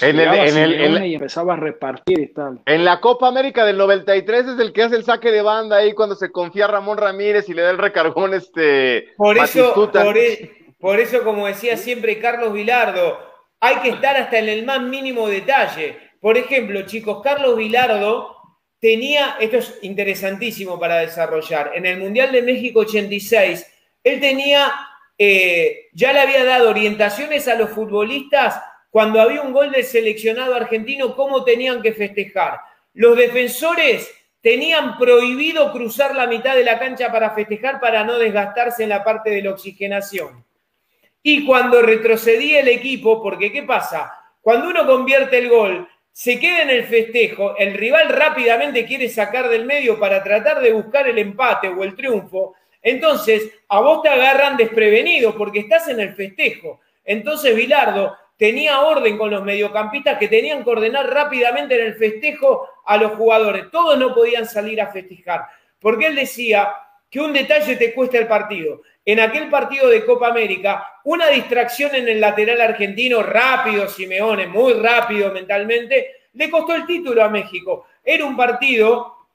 en 0.00 0.18
el, 0.18 0.28
en 0.28 0.56
el, 0.56 0.96
en 0.96 1.04
y 1.04 1.14
empezaba 1.14 1.52
a 1.52 1.56
repartir 1.56 2.18
y 2.18 2.26
tal. 2.32 2.60
En 2.66 2.84
la 2.84 3.00
Copa 3.00 3.28
América 3.28 3.64
del 3.64 3.78
93 3.78 4.48
es 4.48 4.58
el 4.58 4.72
que 4.72 4.82
hace 4.82 4.96
el 4.96 5.04
saque 5.04 5.30
de 5.30 5.42
banda 5.42 5.76
ahí 5.76 5.92
cuando 5.92 6.16
se 6.16 6.32
confía 6.32 6.66
Ramón 6.66 6.98
Ramírez 6.98 7.48
y 7.48 7.54
le 7.54 7.62
da 7.62 7.70
el 7.70 7.78
recargón 7.78 8.34
este. 8.34 9.12
Por 9.16 9.38
eso, 9.38 9.72
por, 9.74 10.18
e, 10.18 10.74
por, 10.80 10.98
eso, 10.98 11.22
como 11.22 11.46
decía 11.46 11.76
siempre 11.76 12.18
Carlos 12.18 12.52
Vilardo, 12.52 13.16
hay 13.60 13.76
que 13.76 13.90
estar 13.90 14.16
hasta 14.16 14.40
en 14.40 14.48
el 14.48 14.64
más 14.66 14.82
mínimo 14.82 15.28
detalle. 15.28 16.01
Por 16.22 16.38
ejemplo, 16.38 16.82
chicos, 16.82 17.20
Carlos 17.20 17.56
Vilardo 17.56 18.36
tenía, 18.78 19.38
esto 19.40 19.56
es 19.56 19.80
interesantísimo 19.82 20.78
para 20.78 20.98
desarrollar, 20.98 21.72
en 21.74 21.84
el 21.84 21.98
Mundial 21.98 22.30
de 22.30 22.42
México 22.42 22.78
86, 22.78 23.66
él 24.04 24.20
tenía, 24.20 24.72
eh, 25.18 25.88
ya 25.92 26.12
le 26.12 26.20
había 26.20 26.44
dado 26.44 26.70
orientaciones 26.70 27.48
a 27.48 27.56
los 27.56 27.70
futbolistas 27.70 28.62
cuando 28.88 29.20
había 29.20 29.42
un 29.42 29.52
gol 29.52 29.72
del 29.72 29.82
seleccionado 29.82 30.54
argentino, 30.54 31.16
cómo 31.16 31.42
tenían 31.42 31.82
que 31.82 31.92
festejar. 31.92 32.60
Los 32.94 33.16
defensores 33.16 34.08
tenían 34.40 34.98
prohibido 34.98 35.72
cruzar 35.72 36.14
la 36.14 36.28
mitad 36.28 36.54
de 36.54 36.62
la 36.62 36.78
cancha 36.78 37.10
para 37.10 37.30
festejar 37.30 37.80
para 37.80 38.04
no 38.04 38.16
desgastarse 38.16 38.84
en 38.84 38.90
la 38.90 39.02
parte 39.02 39.30
de 39.30 39.42
la 39.42 39.50
oxigenación. 39.50 40.44
Y 41.20 41.44
cuando 41.44 41.82
retrocedía 41.82 42.60
el 42.60 42.68
equipo, 42.68 43.20
porque 43.20 43.50
¿qué 43.50 43.64
pasa? 43.64 44.12
Cuando 44.40 44.68
uno 44.68 44.86
convierte 44.86 45.38
el 45.38 45.48
gol, 45.48 45.88
se 46.12 46.38
queda 46.38 46.62
en 46.62 46.70
el 46.70 46.84
festejo, 46.84 47.56
el 47.56 47.74
rival 47.74 48.08
rápidamente 48.10 48.84
quiere 48.84 49.08
sacar 49.08 49.48
del 49.48 49.64
medio 49.64 49.98
para 49.98 50.22
tratar 50.22 50.60
de 50.60 50.72
buscar 50.72 51.08
el 51.08 51.18
empate 51.18 51.68
o 51.68 51.82
el 51.82 51.96
triunfo, 51.96 52.54
entonces 52.82 53.50
a 53.68 53.80
vos 53.80 54.02
te 54.02 54.08
agarran 54.08 54.56
desprevenido 54.56 55.34
porque 55.36 55.60
estás 55.60 55.88
en 55.88 56.00
el 56.00 56.14
festejo. 56.14 56.80
Entonces, 57.04 57.56
Vilardo, 57.56 58.16
tenía 58.36 58.80
orden 58.80 59.16
con 59.16 59.30
los 59.30 59.42
mediocampistas 59.42 60.18
que 60.18 60.28
tenían 60.28 60.64
que 60.64 60.70
ordenar 60.70 61.08
rápidamente 61.08 61.80
en 61.80 61.86
el 61.86 61.94
festejo 61.94 62.68
a 62.84 62.96
los 62.96 63.12
jugadores. 63.12 63.70
Todos 63.70 63.98
no 63.98 64.14
podían 64.14 64.46
salir 64.46 64.80
a 64.80 64.92
festejar, 64.92 65.46
porque 65.80 66.06
él 66.06 66.16
decía 66.16 66.74
que 67.12 67.20
un 67.20 67.34
detalle 67.34 67.76
te 67.76 67.92
cuesta 67.92 68.16
el 68.16 68.26
partido. 68.26 68.80
En 69.04 69.20
aquel 69.20 69.50
partido 69.50 69.90
de 69.90 70.02
Copa 70.02 70.28
América, 70.28 71.00
una 71.04 71.28
distracción 71.28 71.94
en 71.94 72.08
el 72.08 72.18
lateral 72.18 72.58
argentino, 72.62 73.22
rápido, 73.22 73.86
Simeone, 73.86 74.46
muy 74.46 74.72
rápido 74.72 75.30
mentalmente, 75.30 76.22
le 76.32 76.50
costó 76.50 76.74
el 76.74 76.86
título 76.86 77.22
a 77.22 77.28
México. 77.28 77.84
Era 78.02 78.24
un 78.24 78.34
partido, 78.34 79.26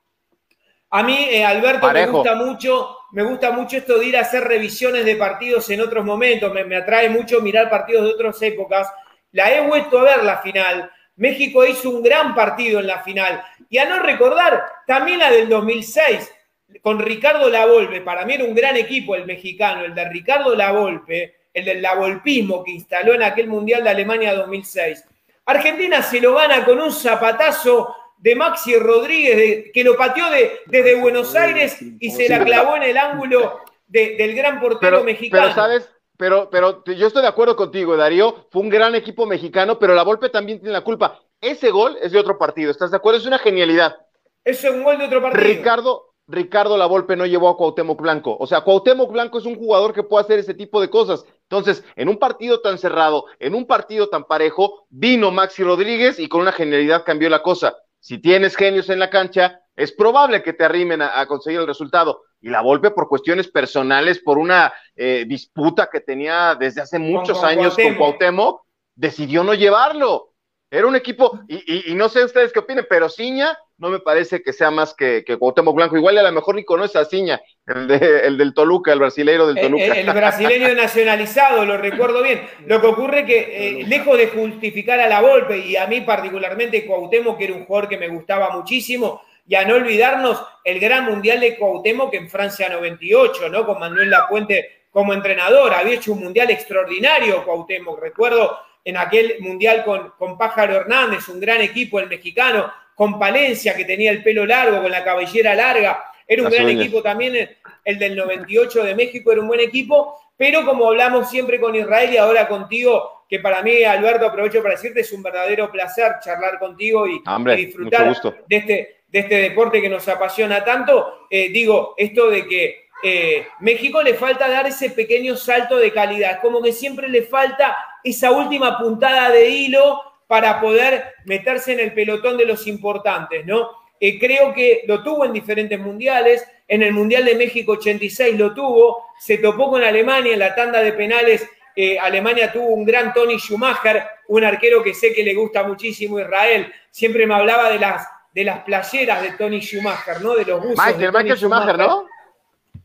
a 0.90 1.04
mí, 1.04 1.28
eh, 1.30 1.46
Alberto, 1.46 1.92
me 1.92 2.08
gusta 2.08 2.34
mucho, 2.34 2.98
me 3.12 3.22
gusta 3.22 3.52
mucho 3.52 3.78
esto 3.78 4.00
de 4.00 4.08
ir 4.08 4.18
a 4.18 4.22
hacer 4.22 4.44
revisiones 4.44 5.06
de 5.06 5.16
partidos 5.16 5.70
en 5.70 5.82
otros 5.82 6.04
momentos, 6.04 6.52
me, 6.52 6.64
me 6.64 6.78
atrae 6.78 7.10
mucho 7.10 7.42
mirar 7.42 7.70
partidos 7.70 8.06
de 8.06 8.10
otras 8.10 8.42
épocas. 8.42 8.92
La 9.34 9.54
he 9.54 9.62
vuelto 9.62 10.00
a 10.00 10.04
ver 10.04 10.24
la 10.24 10.40
final. 10.40 10.90
México 11.18 11.64
hizo 11.64 11.92
un 11.92 12.02
gran 12.02 12.34
partido 12.34 12.80
en 12.80 12.88
la 12.88 13.04
final. 13.04 13.44
Y 13.70 13.78
a 13.78 13.86
no 13.86 14.00
recordar, 14.00 14.66
también 14.88 15.20
la 15.20 15.30
del 15.30 15.48
2006, 15.48 16.34
con 16.82 17.00
Ricardo 17.00 17.50
Lavolpe, 17.50 18.02
para 18.02 18.26
mí 18.26 18.34
era 18.34 18.44
un 18.44 18.56
gran 18.56 18.76
equipo 18.76 19.16
el 19.16 19.26
mexicano, 19.26 19.86
el 19.86 19.96
de 19.96 20.10
Ricardo 20.10 20.56
Lavolpe, 20.56 21.36
el 21.54 21.66
del 21.66 21.82
Lavolpismo 21.82 22.64
que 22.64 22.72
instaló 22.72 23.14
en 23.14 23.24
aquel 23.24 23.48
Mundial 23.48 23.84
de 23.84 23.90
Alemania 23.90 24.34
2006. 24.34 25.04
Argentina 25.46 26.02
se 26.02 26.20
lo 26.20 26.36
gana 26.36 26.66
con 26.66 26.80
un 26.80 26.92
zapatazo 26.92 27.96
de 28.18 28.36
Maxi 28.36 28.76
Rodríguez, 28.78 29.72
que 29.74 29.84
lo 29.84 29.96
pateó 29.96 30.26
desde 30.66 31.00
Buenos 31.00 31.36
Aires 31.36 31.78
y 32.00 32.12
se 32.12 32.28
la 32.28 32.44
clavó 32.44 32.76
en 32.76 32.84
el 32.84 32.98
ángulo 32.98 33.62
del 33.88 34.36
gran 34.36 34.60
portero 34.60 35.04
mexicano. 35.04 35.44
Pero, 35.44 35.56
¿sabes? 35.56 35.90
Pero, 36.18 36.50
pero 36.50 36.84
yo 36.84 37.08
estoy 37.08 37.22
de 37.22 37.28
acuerdo 37.28 37.56
contigo, 37.56 37.96
Darío. 37.96 38.48
Fue 38.52 38.62
un 38.62 38.70
gran 38.70 38.96
equipo 38.96 39.26
mexicano, 39.26 39.78
pero 39.78 39.94
la 39.94 40.04
Volpe 40.04 40.30
también 40.30 40.60
tiene 40.60 40.74
la 40.74 40.84
culpa. 40.84 41.22
Ese 41.40 41.70
gol 41.70 41.98
es 42.02 42.12
de 42.12 42.20
otro 42.20 42.38
partido, 42.38 42.72
¿estás 42.72 42.90
de 42.90 42.98
acuerdo? 42.98 43.20
Es 43.20 43.28
una 43.28 43.38
genialidad. 43.38 43.96
Es 44.44 44.64
un 44.64 44.84
gol 44.84 44.98
de 44.98 45.06
otro 45.06 45.22
partido. 45.22 45.44
Ricardo, 45.44 46.14
Ricardo 46.28 46.78
Lavolpe 46.78 47.16
no 47.16 47.26
llevó 47.26 47.50
a 47.50 47.58
Cuauhtémoc 47.58 48.02
Blanco. 48.02 48.36
O 48.40 48.48
sea, 48.48 48.62
Cuauhtémoc 48.62 49.12
Blanco 49.12 49.38
es 49.38 49.46
un 49.46 49.56
jugador 49.56 49.94
que 49.94 50.04
puede 50.04 50.26
hacer 50.26 50.40
ese 50.40 50.54
tipo 50.54 50.82
de 50.82 50.90
cosas. 50.90 51.26
Entonces, 51.44 51.84
en 51.96 52.10
un 52.10 52.18
partido 52.18 52.60
tan 52.60 52.78
cerrado, 52.78 53.26
en 53.40 53.56
un 53.56 53.66
partido 53.66 54.10
tan 54.10 54.26
parejo, 54.26 54.86
vino 54.90 55.32
Maxi 55.32 55.64
Rodríguez 55.64 56.20
y 56.20 56.28
con 56.28 56.42
una 56.42 56.52
genialidad 56.52 57.06
cambió 57.06 57.30
la 57.30 57.42
cosa. 57.42 57.78
Si 58.00 58.18
tienes 58.18 58.56
genios 58.56 58.90
en 58.90 59.00
la 59.00 59.10
cancha, 59.10 59.62
es 59.76 59.92
probable 59.92 60.44
que 60.44 60.54
te 60.54 60.66
arrimen 60.66 61.02
a, 61.02 61.26
conseguir 61.28 61.62
el 61.62 61.68
resultado. 61.68 62.24
Y 62.42 62.50
la 62.50 62.62
Volpe 62.62 62.92
por 62.92 63.08
cuestiones 63.08 63.48
personales, 63.48 64.20
por 64.20 64.38
una 64.38 64.74
eh, 64.96 65.26
disputa 65.28 65.90
que 65.92 66.02
tenía 66.02 66.56
desde 66.56 66.82
hace 66.82 67.00
muchos 67.00 67.44
años 67.44 67.76
con 67.76 67.96
Cuauhtémoc, 67.96 68.62
decidió 68.96 69.44
no 69.44 69.54
llevarlo. 69.54 70.34
Era 70.70 70.88
un 70.88 70.96
equipo, 70.98 71.40
y, 71.48 71.94
no 71.96 72.10
sé 72.10 72.26
ustedes 72.26 72.52
qué 72.52 72.60
opinen, 72.60 72.86
pero 72.90 73.08
Ciña 73.08 73.58
no 73.78 73.90
me 73.90 74.00
parece 74.00 74.42
que 74.42 74.54
sea 74.54 74.72
más 74.72 74.94
que, 74.94 75.24
que 75.26 75.38
Cuauhtémoc 75.38 75.76
Blanco. 75.76 75.98
Igual 75.98 76.18
a 76.18 76.24
lo 76.24 76.32
mejor 76.32 76.56
ni 76.56 76.66
conoce 76.66 76.98
a 76.98 77.06
Ciña, 77.06 77.40
el, 77.68 77.92
el 77.92 78.38
del 78.38 78.54
Toluca, 78.54 78.92
el 78.92 79.00
brasileiro 79.00 79.48
del 79.48 79.62
Toluca. 79.62 79.86
El, 79.86 80.12
brasileño 80.12 80.74
nacionalizado, 80.76 81.64
lo 81.64 81.78
recuerdo 81.78 82.24
bien. 82.24 82.42
Lo 82.66 82.82
que 82.82 82.88
ocurre 82.88 83.26
que, 83.26 83.82
eh, 83.82 83.84
lejos 83.86 84.18
de 84.18 84.28
justificar 84.30 85.00
a 85.00 85.08
la 85.08 85.22
Volpe, 85.22 85.60
y 85.60 85.76
a 85.76 85.86
mí 85.86 86.02
particularmente 86.02 86.86
Cuauhtémoc, 86.86 87.38
que 87.38 87.46
era 87.46 87.54
un 87.54 87.66
jugador 87.66 87.90
que 87.90 87.98
me 87.98 88.08
gustaba 88.08 88.50
muchísimo, 88.50 89.22
y 89.48 89.56
a 89.56 89.66
no 89.66 89.76
olvidarnos 89.76 90.44
el 90.64 90.80
gran 90.80 91.06
mundial 91.06 91.40
de 91.40 91.56
Cuauhtémoc 91.58 92.14
en 92.16 92.30
Francia 92.30 92.70
98, 92.70 93.50
¿no? 93.50 93.66
Con 93.66 93.80
Manuel 93.80 94.10
Lapuente 94.10 94.88
como 94.90 95.14
entrenador. 95.14 95.74
Había 95.74 95.96
hecho 95.96 96.14
un 96.14 96.24
mundial 96.24 96.50
extraordinario 96.50 97.46
Cuauhtémoc. 97.46 98.00
Recuerdo 98.00 98.58
en 98.84 98.98
aquel 98.98 99.36
mundial 99.40 99.84
con, 99.86 100.14
con 100.18 100.38
Pájaro 100.38 100.76
Hernández, 100.76 101.30
un 101.30 101.40
gran 101.40 101.62
equipo, 101.62 102.00
el 102.00 102.08
mexicano, 102.08 102.72
con 102.98 103.20
Palencia, 103.20 103.76
que 103.76 103.86
tenía 103.86 104.10
el 104.10 104.24
pelo 104.24 104.44
largo, 104.44 104.82
con 104.82 104.90
la 104.90 105.04
cabellera 105.04 105.54
larga. 105.54 106.04
Era 106.28 106.42
un 106.42 106.50
gran 106.50 106.68
equipo 106.68 107.04
también, 107.04 107.48
el, 107.86 108.00
del 108.00 108.16
98 108.16 108.84
de 108.84 108.96
México 108.96 109.32
era 109.32 109.40
un 109.40 109.48
buen 109.48 109.60
equipo, 109.60 110.20
pero 110.36 110.66
como 110.66 110.88
hablamos 110.88 111.30
siempre 111.30 111.60
con 111.60 111.76
Israel 111.76 112.12
y 112.12 112.18
ahora 112.18 112.48
contigo, 112.48 113.24
que 113.30 113.40
para 113.40 113.62
mí, 113.62 113.84
Alberto, 113.84 114.26
aprovecho 114.26 114.64
para 114.64 114.74
decirte, 114.74 115.02
es 115.02 115.14
un 115.14 115.22
verdadero 115.22 115.72
placer 115.72 116.14
charlar 116.24 116.58
contigo 116.58 117.08
y, 117.08 117.22
disfrutar 117.56 118.16
de 118.48 118.56
este, 118.58 118.96
de 119.08 119.20
este 119.20 119.36
deporte 119.36 119.80
que 119.80 119.90
nos 119.90 120.08
apasiona 120.08 120.64
tanto. 120.64 121.28
Eh, 121.30 121.50
digo, 121.50 121.94
esto 121.98 122.32
de 122.32 122.48
que 122.48 122.88
eh, 123.04 123.46
México 123.60 124.02
le 124.02 124.16
falta 124.16 124.50
dar 124.50 124.66
ese 124.66 124.90
pequeño 124.90 125.36
salto 125.38 125.78
de 125.78 125.94
calidad, 125.94 126.42
como 126.42 126.64
que 126.64 126.72
siempre 126.72 127.10
le 127.10 127.22
falta 127.22 127.78
esa 128.04 128.32
última 128.32 128.80
puntada 128.80 129.30
de 129.30 129.50
hilo 129.50 130.02
para 130.28 130.60
poder 130.60 131.16
meterse 131.26 131.74
en 131.74 131.80
el 131.80 131.94
pelotón 131.94 132.38
de 132.38 132.46
los 132.46 132.68
importantes, 132.68 133.46
¿no? 133.46 133.70
Eh, 134.00 134.20
creo 134.20 134.54
que 134.54 134.84
lo 134.88 135.02
tuvo 135.02 135.26
en 135.26 135.34
diferentes 135.34 135.80
mundiales, 135.80 136.46
en 136.68 136.84
el 136.84 136.94
Mundial 136.94 137.26
de 137.26 137.36
México 137.36 137.72
86 137.74 138.38
lo 138.38 138.54
tuvo, 138.54 139.06
se 139.20 139.38
topó 139.38 139.72
con 139.72 139.84
Alemania 139.84 140.34
en 140.34 140.40
la 140.40 140.54
tanda 140.54 140.82
de 140.82 140.94
penales, 140.94 141.48
eh, 141.76 141.98
Alemania 141.98 142.52
tuvo 142.52 142.68
un 142.68 142.86
gran 142.86 143.14
Tony 143.14 143.40
Schumacher, 143.40 144.04
un 144.28 144.44
arquero 144.44 144.84
que 144.84 144.94
sé 144.94 145.14
que 145.14 145.24
le 145.24 145.34
gusta 145.34 145.64
muchísimo 145.64 146.20
Israel, 146.20 146.72
siempre 146.92 147.26
me 147.26 147.34
hablaba 147.34 147.70
de 147.70 147.80
las, 147.80 148.08
de 148.34 148.44
las 148.44 148.60
playeras 148.60 149.22
de 149.22 149.32
Tony 149.32 149.62
Schumacher, 149.62 150.22
¿no? 150.22 150.36
De 150.36 150.46
los 150.46 150.62
buzos. 150.62 150.86
Michael, 150.86 151.12
Michael 151.12 151.38
Schumacher, 151.38 151.78
¿no? 151.78 152.08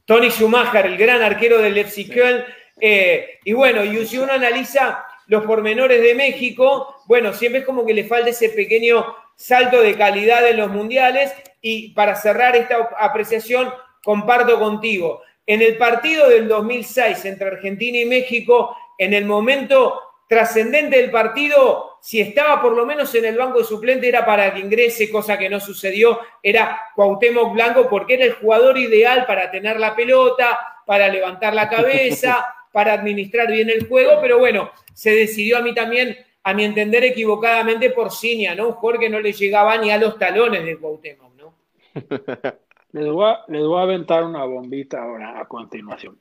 Tony 0.04 0.30
Schumacher, 0.30 0.86
el 0.86 0.96
gran 0.96 1.22
arquero 1.22 1.58
del 1.58 1.76
FC 1.78 2.08
Köln. 2.08 2.44
Eh, 2.80 3.38
y 3.44 3.52
bueno, 3.52 3.84
y 3.84 4.06
si 4.06 4.18
uno 4.18 4.32
analiza 4.32 5.04
los 5.26 5.44
pormenores 5.44 6.02
de 6.02 6.14
México, 6.14 7.01
bueno, 7.06 7.32
siempre 7.32 7.60
es 7.60 7.66
como 7.66 7.84
que 7.84 7.94
le 7.94 8.04
falta 8.04 8.30
ese 8.30 8.48
pequeño 8.50 9.04
salto 9.34 9.82
de 9.82 9.96
calidad 9.96 10.48
en 10.48 10.56
los 10.58 10.70
mundiales. 10.70 11.32
Y 11.60 11.90
para 11.90 12.14
cerrar 12.16 12.56
esta 12.56 12.90
apreciación, 12.98 13.72
comparto 14.02 14.58
contigo. 14.58 15.22
En 15.46 15.62
el 15.62 15.76
partido 15.76 16.28
del 16.28 16.48
2006 16.48 17.24
entre 17.24 17.48
Argentina 17.48 17.98
y 17.98 18.04
México, 18.04 18.76
en 18.98 19.14
el 19.14 19.24
momento 19.24 20.00
trascendente 20.28 20.96
del 20.96 21.10
partido, 21.10 21.98
si 22.00 22.20
estaba 22.20 22.62
por 22.62 22.72
lo 22.72 22.86
menos 22.86 23.14
en 23.14 23.26
el 23.26 23.36
banco 23.36 23.58
de 23.58 23.64
suplente 23.64 24.08
era 24.08 24.24
para 24.24 24.54
que 24.54 24.60
ingrese, 24.60 25.10
cosa 25.10 25.36
que 25.36 25.50
no 25.50 25.60
sucedió, 25.60 26.20
era 26.42 26.80
Cuauhtémoc 26.94 27.52
Blanco 27.52 27.88
porque 27.88 28.14
era 28.14 28.24
el 28.24 28.32
jugador 28.32 28.78
ideal 28.78 29.26
para 29.26 29.50
tener 29.50 29.78
la 29.78 29.94
pelota, 29.94 30.58
para 30.86 31.08
levantar 31.08 31.54
la 31.54 31.68
cabeza, 31.68 32.46
para 32.72 32.94
administrar 32.94 33.50
bien 33.50 33.68
el 33.68 33.86
juego, 33.86 34.18
pero 34.22 34.38
bueno, 34.38 34.72
se 34.94 35.10
decidió 35.10 35.58
a 35.58 35.62
mí 35.62 35.74
también, 35.74 36.16
a 36.44 36.54
mi 36.54 36.64
entender, 36.64 37.04
equivocadamente 37.04 37.90
por 37.90 38.10
Ciña, 38.10 38.54
¿no? 38.54 38.78
Un 38.80 39.10
no 39.10 39.20
le 39.20 39.32
llegaba 39.32 39.78
ni 39.78 39.90
a 39.90 39.98
los 39.98 40.18
talones 40.18 40.64
de 40.64 40.78
Cuauhtémoc, 40.78 41.34
¿no? 41.36 41.54
Les 42.92 43.08
voy, 43.10 43.24
a, 43.24 43.40
les 43.48 43.62
voy 43.62 43.78
a 43.78 43.84
aventar 43.84 44.22
una 44.22 44.44
bombita 44.44 45.02
ahora 45.02 45.40
a 45.40 45.46
continuación. 45.46 46.18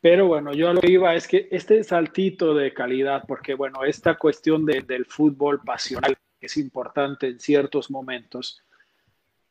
Pero 0.00 0.28
bueno, 0.28 0.52
yo 0.52 0.72
lo 0.72 0.80
iba 0.84 1.12
es 1.14 1.26
que 1.26 1.48
este 1.50 1.82
saltito 1.82 2.54
de 2.54 2.72
calidad, 2.72 3.24
porque 3.26 3.54
bueno, 3.54 3.82
esta 3.82 4.14
cuestión 4.14 4.64
del 4.64 5.06
fútbol 5.06 5.60
pasional 5.64 6.14
es 6.40 6.56
importante 6.56 7.26
en 7.26 7.40
ciertos 7.40 7.90
momentos, 7.90 8.62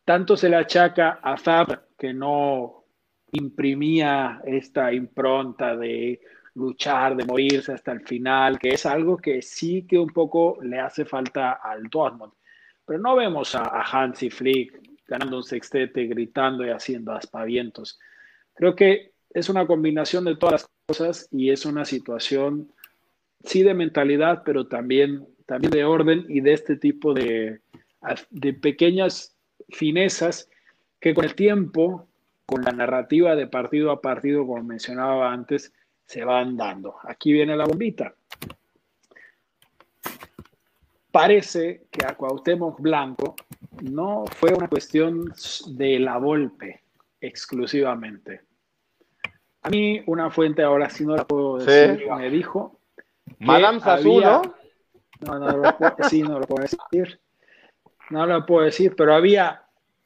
tanto 0.05 0.37
se 0.37 0.47
le 0.47 0.55
achaca 0.55 1.19
a 1.21 1.35
Fab 1.35 1.87
que 1.97 2.13
no 2.13 2.85
imprimía 3.31 4.41
esta 4.45 4.93
impronta 4.93 5.75
de 5.75 6.21
luchar, 6.55 7.15
de 7.15 7.25
morirse 7.25 7.73
hasta 7.73 7.91
el 7.91 8.01
final, 8.01 8.59
que 8.59 8.69
es 8.69 8.85
algo 8.85 9.17
que 9.17 9.41
sí 9.41 9.85
que 9.87 9.97
un 9.97 10.09
poco 10.09 10.59
le 10.61 10.79
hace 10.79 11.05
falta 11.05 11.53
al 11.53 11.83
Dortmund. 11.89 12.33
Pero 12.85 12.99
no 12.99 13.15
vemos 13.15 13.55
a, 13.55 13.61
a 13.61 13.81
Hansi 13.83 14.29
Flick 14.29 14.79
ganando 15.07 15.37
un 15.37 15.43
sextete, 15.43 16.05
gritando 16.05 16.65
y 16.65 16.69
haciendo 16.69 17.11
aspavientos. 17.11 17.99
Creo 18.53 18.75
que 18.75 19.13
es 19.31 19.49
una 19.49 19.65
combinación 19.65 20.25
de 20.25 20.35
todas 20.35 20.53
las 20.53 20.71
cosas 20.85 21.27
y 21.31 21.49
es 21.49 21.65
una 21.65 21.85
situación, 21.85 22.71
sí, 23.43 23.63
de 23.63 23.73
mentalidad, 23.73 24.43
pero 24.45 24.67
también, 24.67 25.27
también 25.45 25.71
de 25.71 25.83
orden 25.85 26.25
y 26.29 26.41
de 26.41 26.53
este 26.53 26.77
tipo 26.77 27.13
de, 27.13 27.61
de 28.29 28.53
pequeñas 28.53 29.35
finezas 29.69 30.49
que 30.99 31.13
con 31.13 31.25
el 31.25 31.35
tiempo, 31.35 32.07
con 32.45 32.61
la 32.63 32.71
narrativa 32.71 33.35
de 33.35 33.47
partido 33.47 33.91
a 33.91 34.01
partido, 34.01 34.45
como 34.45 34.63
mencionaba 34.63 35.33
antes, 35.33 35.73
se 36.05 36.23
van 36.23 36.55
dando. 36.55 36.95
Aquí 37.03 37.33
viene 37.33 37.55
la 37.55 37.65
bombita. 37.65 38.13
Parece 41.11 41.85
que 41.91 42.05
a 42.05 42.15
Cuauhtémoc 42.15 42.79
Blanco 42.81 43.35
no 43.81 44.25
fue 44.25 44.53
una 44.53 44.67
cuestión 44.67 45.31
de 45.67 45.99
la 45.99 46.17
golpe 46.17 46.83
exclusivamente 47.21 48.41
a 49.63 49.69
mí 49.69 50.03
una 50.05 50.29
fuente, 50.29 50.61
ahora 50.61 50.89
sí 50.89 51.05
no 51.05 51.15
la 51.15 51.25
puedo 51.25 51.57
decir, 51.57 52.05
me 52.17 52.29
dijo. 52.29 52.79
Madame 53.39 53.79
Sassou, 53.79 54.21
¿no? 54.21 54.41
No, 55.21 55.39
no 55.39 55.57
lo 55.57 55.77
puedo, 55.77 55.95
sí, 56.09 56.21
no 56.21 56.37
lo 56.37 56.45
puedo 56.45 56.63
decir. 56.63 57.19
No 58.09 58.25
lo 58.25 58.45
puedo 58.45 58.65
decir, 58.65 58.93
pero 58.95 59.15
había 59.15 59.63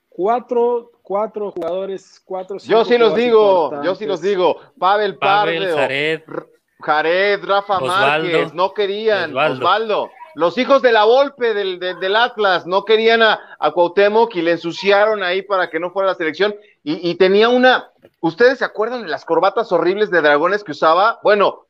cuatro, 0.10 0.97
cuatro 1.08 1.52
jugadores, 1.52 2.22
cuatro. 2.26 2.58
Yo 2.58 2.84
sí 2.84 2.98
los 2.98 3.16
digo, 3.16 3.82
yo 3.82 3.96
sí 3.96 4.06
los 4.06 4.22
digo. 4.22 4.60
Pavel, 4.78 5.18
Pavel 5.18 5.74
Jared, 5.74 6.22
Jared, 6.82 7.46
Rafa 7.46 7.80
Márquez, 7.80 8.54
no 8.54 8.74
querían. 8.74 9.34
Osvaldo. 9.34 10.10
los 10.36 10.58
hijos 10.58 10.82
de 10.82 10.92
la 10.92 11.06
Volpe 11.06 11.54
del, 11.54 11.80
del, 11.80 12.16
Atlas 12.18 12.68
no 12.68 12.84
querían 12.84 13.22
a, 13.22 13.40
a, 13.58 13.72
Cuauhtémoc 13.72 14.36
y 14.36 14.42
le 14.42 14.52
ensuciaron 14.52 15.24
ahí 15.24 15.44
para 15.44 15.70
que 15.70 15.80
no 15.80 15.92
fuera 15.92 16.10
a 16.10 16.12
la 16.12 16.18
selección. 16.18 16.54
Y, 16.84 17.10
y, 17.10 17.16
tenía 17.16 17.48
una. 17.48 17.90
¿Ustedes 18.20 18.60
se 18.60 18.66
acuerdan 18.66 19.04
de 19.04 19.08
las 19.08 19.24
corbatas 19.24 19.72
horribles 19.72 20.12
de 20.12 20.22
dragones 20.22 20.66
que 20.66 20.74
usaba? 20.74 21.22
Bueno, 21.24 21.68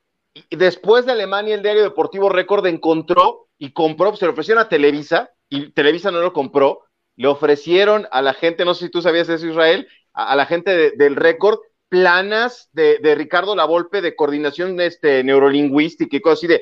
después 0.49 1.05
de 1.05 1.11
Alemania, 1.11 1.53
el 1.53 1.61
diario 1.61 1.83
Deportivo 1.83 2.29
Récord 2.29 2.65
encontró 2.65 3.49
y 3.59 3.71
compró, 3.71 4.15
se 4.15 4.25
lo 4.25 4.31
ofrecieron 4.31 4.63
a 4.63 4.69
Televisa 4.69 5.29
y 5.47 5.69
Televisa 5.73 6.09
no 6.09 6.21
lo 6.21 6.33
compró. 6.33 6.86
Le 7.17 7.27
ofrecieron 7.27 8.07
a 8.11 8.21
la 8.21 8.33
gente, 8.33 8.63
no 8.63 8.73
sé 8.73 8.85
si 8.85 8.91
tú 8.91 9.01
sabías 9.01 9.27
eso, 9.27 9.45
Israel, 9.45 9.87
a, 10.13 10.31
a 10.31 10.35
la 10.35 10.45
gente 10.45 10.91
del 10.91 11.15
Récord 11.15 11.59
planas 11.89 12.69
de, 12.73 12.99
de, 12.99 13.15
Ricardo 13.15 13.55
Lavolpe 13.55 14.01
de 14.01 14.15
coordinación 14.15 14.79
este, 14.81 15.23
neurolingüística 15.23 16.17
y 16.17 16.21
cosas 16.21 16.39
así 16.39 16.47
de 16.47 16.61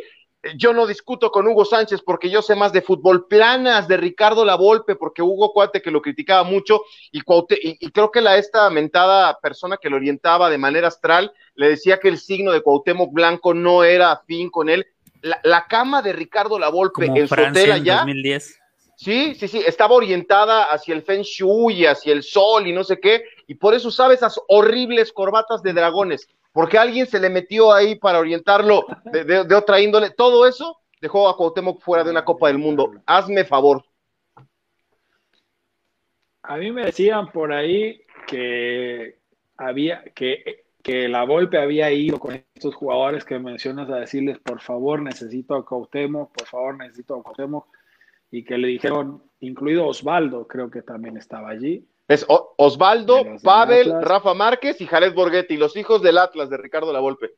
yo 0.58 0.74
no 0.74 0.86
discuto 0.86 1.32
con 1.32 1.48
Hugo 1.48 1.66
Sánchez 1.66 2.02
porque 2.06 2.30
yo 2.30 2.44
sé 2.44 2.56
más 2.56 2.72
de 2.72 2.84
fútbol, 2.84 3.28
planas 3.28 3.88
de 3.88 3.98
Ricardo 3.98 4.46
Lavolpe 4.46 4.96
porque 4.96 5.24
Hugo 5.24 5.52
Cuate 5.52 5.82
que 5.82 5.90
lo 5.90 6.02
criticaba 6.04 6.44
mucho 6.44 6.84
y, 7.12 7.20
y, 7.20 7.78
y, 7.80 7.90
creo 7.90 8.12
que 8.12 8.22
la 8.22 8.38
esta 8.38 8.70
mentada 8.70 9.40
persona 9.40 9.78
que 9.78 9.90
lo 9.90 9.96
orientaba 9.96 10.50
de 10.50 10.60
manera 10.60 10.88
astral 10.88 11.34
le 11.56 11.70
decía 11.70 12.00
que 12.00 12.10
el 12.10 12.20
signo 12.20 12.52
de 12.52 12.62
Cuauhtémoc 12.62 13.12
Blanco 13.12 13.56
no 13.56 13.84
era 13.84 14.12
afín 14.12 14.52
con 14.52 14.70
él. 14.70 14.86
La, 15.22 15.40
la 15.44 15.66
cama 15.66 16.04
de 16.04 16.14
Ricardo 16.14 16.60
Lavolpe 16.60 17.06
en 17.08 17.28
Francia 17.28 17.64
su 17.64 17.70
hotel 17.70 17.72
allá. 17.72 17.94
En 17.94 18.00
2010. 18.00 18.60
Sí, 18.96 19.36
sí, 19.36 19.48
sí, 19.48 19.62
estaba 19.66 19.96
orientada 19.96 20.64
hacia 20.64 20.96
el 20.96 21.02
Feng 21.02 21.22
Shui, 21.22 21.86
hacia 21.86 22.14
el 22.14 22.24
sol 22.24 22.66
y 22.66 22.74
no 22.74 22.84
sé 22.84 23.00
qué, 23.00 23.26
y 23.46 23.56
por 23.56 23.74
eso 23.74 23.92
sabe 23.92 24.16
esas 24.16 24.40
horribles 24.48 25.12
corbatas 25.12 25.62
de 25.62 25.74
dragones, 25.74 26.30
porque 26.54 26.78
alguien 26.78 27.06
se 27.06 27.20
le 27.20 27.30
metió 27.30 27.74
ahí 27.74 27.96
para 27.96 28.20
orientarlo 28.20 28.86
de, 29.04 29.26
de, 29.26 29.44
de 29.44 29.56
otra 29.56 29.82
índole. 29.82 30.12
Todo 30.12 30.48
eso 30.48 30.80
dejó 31.02 31.28
a 31.28 31.36
Cuauhtémoc 31.36 31.82
fuera 31.82 32.04
de 32.04 32.12
una 32.12 32.24
Copa 32.24 32.48
del 32.48 32.58
Mundo. 32.58 32.94
Hazme 33.06 33.44
favor. 33.44 33.84
A 36.44 36.58
mí 36.58 36.72
me 36.72 36.86
decían 36.86 37.32
por 37.32 37.52
ahí 37.52 38.02
que 38.28 39.20
había 39.58 40.04
que, 40.16 40.66
que 40.82 41.10
la 41.10 41.26
Volpe 41.26 41.58
había 41.58 41.92
ido 41.92 42.20
con 42.20 42.36
estos 42.56 42.76
jugadores 42.76 43.26
que 43.26 43.40
mencionas 43.40 43.90
a 43.90 43.98
decirles, 43.98 44.40
por 44.40 44.62
favor, 44.62 45.02
necesito 45.02 45.56
a 45.56 45.66
Cuauhtémoc, 45.66 46.32
por 46.32 46.48
favor, 46.48 46.78
necesito 46.78 47.16
a 47.16 47.24
Cuauhtémoc 47.24 47.68
y 48.36 48.44
que 48.44 48.58
le 48.58 48.68
dijeron, 48.68 49.24
incluido 49.40 49.88
Osvaldo, 49.88 50.46
creo 50.46 50.70
que 50.70 50.82
también 50.82 51.16
estaba 51.16 51.50
allí. 51.50 51.88
Es 52.06 52.26
o 52.28 52.54
Osvaldo, 52.58 53.24
Pavel, 53.42 53.94
Rafa 54.02 54.34
Márquez 54.34 54.82
y 54.82 54.88
Jared 54.88 55.14
Borghetti, 55.14 55.56
los 55.56 55.78
hijos 55.78 56.02
del 56.02 56.18
Atlas 56.18 56.50
de 56.50 56.58
Ricardo 56.58 56.92
Lavolpe. 56.92 57.32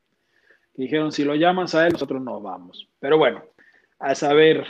Dijeron, 0.74 1.12
si 1.12 1.24
lo 1.24 1.36
llaman 1.36 1.68
a 1.72 1.86
él, 1.86 1.94
nosotros 1.94 2.20
no 2.24 2.42
vamos. 2.42 2.90
Pero 3.00 3.20
bueno, 3.20 3.44
a 4.00 4.16
saber. 4.16 4.66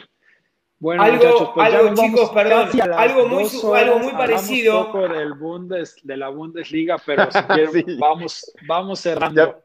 Bueno, 0.80 1.02
algo, 1.02 1.16
muchachos, 1.16 1.50
pues 1.56 1.74
algo 1.74 1.96
chicos, 1.96 2.30
perdón, 2.32 2.70
algo 2.94 3.28
muy, 3.30 3.44
horas, 3.46 3.64
algo 3.64 4.00
muy 4.00 4.12
parecido. 4.12 4.80
Un 4.80 4.86
poco 4.88 5.08
del 5.08 5.34
Bundes, 5.34 5.96
de 6.04 6.18
la 6.18 6.28
Bundesliga, 6.28 6.98
pero 7.06 7.32
si 7.32 7.42
quieren, 7.44 7.72
sí. 7.72 7.98
vamos, 7.98 8.54
vamos 8.68 9.00
cerrando. 9.00 9.46
Ya, 9.46 9.58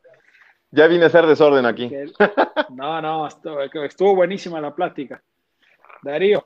ya, 0.70 0.86
vine 0.86 1.04
a 1.04 1.06
hacer 1.08 1.26
desorden 1.26 1.66
aquí. 1.66 1.90
No, 2.70 3.02
no, 3.02 3.26
estuvo, 3.26 3.60
estuvo 3.62 4.14
buenísima 4.14 4.60
la 4.60 4.72
plática. 4.72 5.20
Darío. 6.02 6.44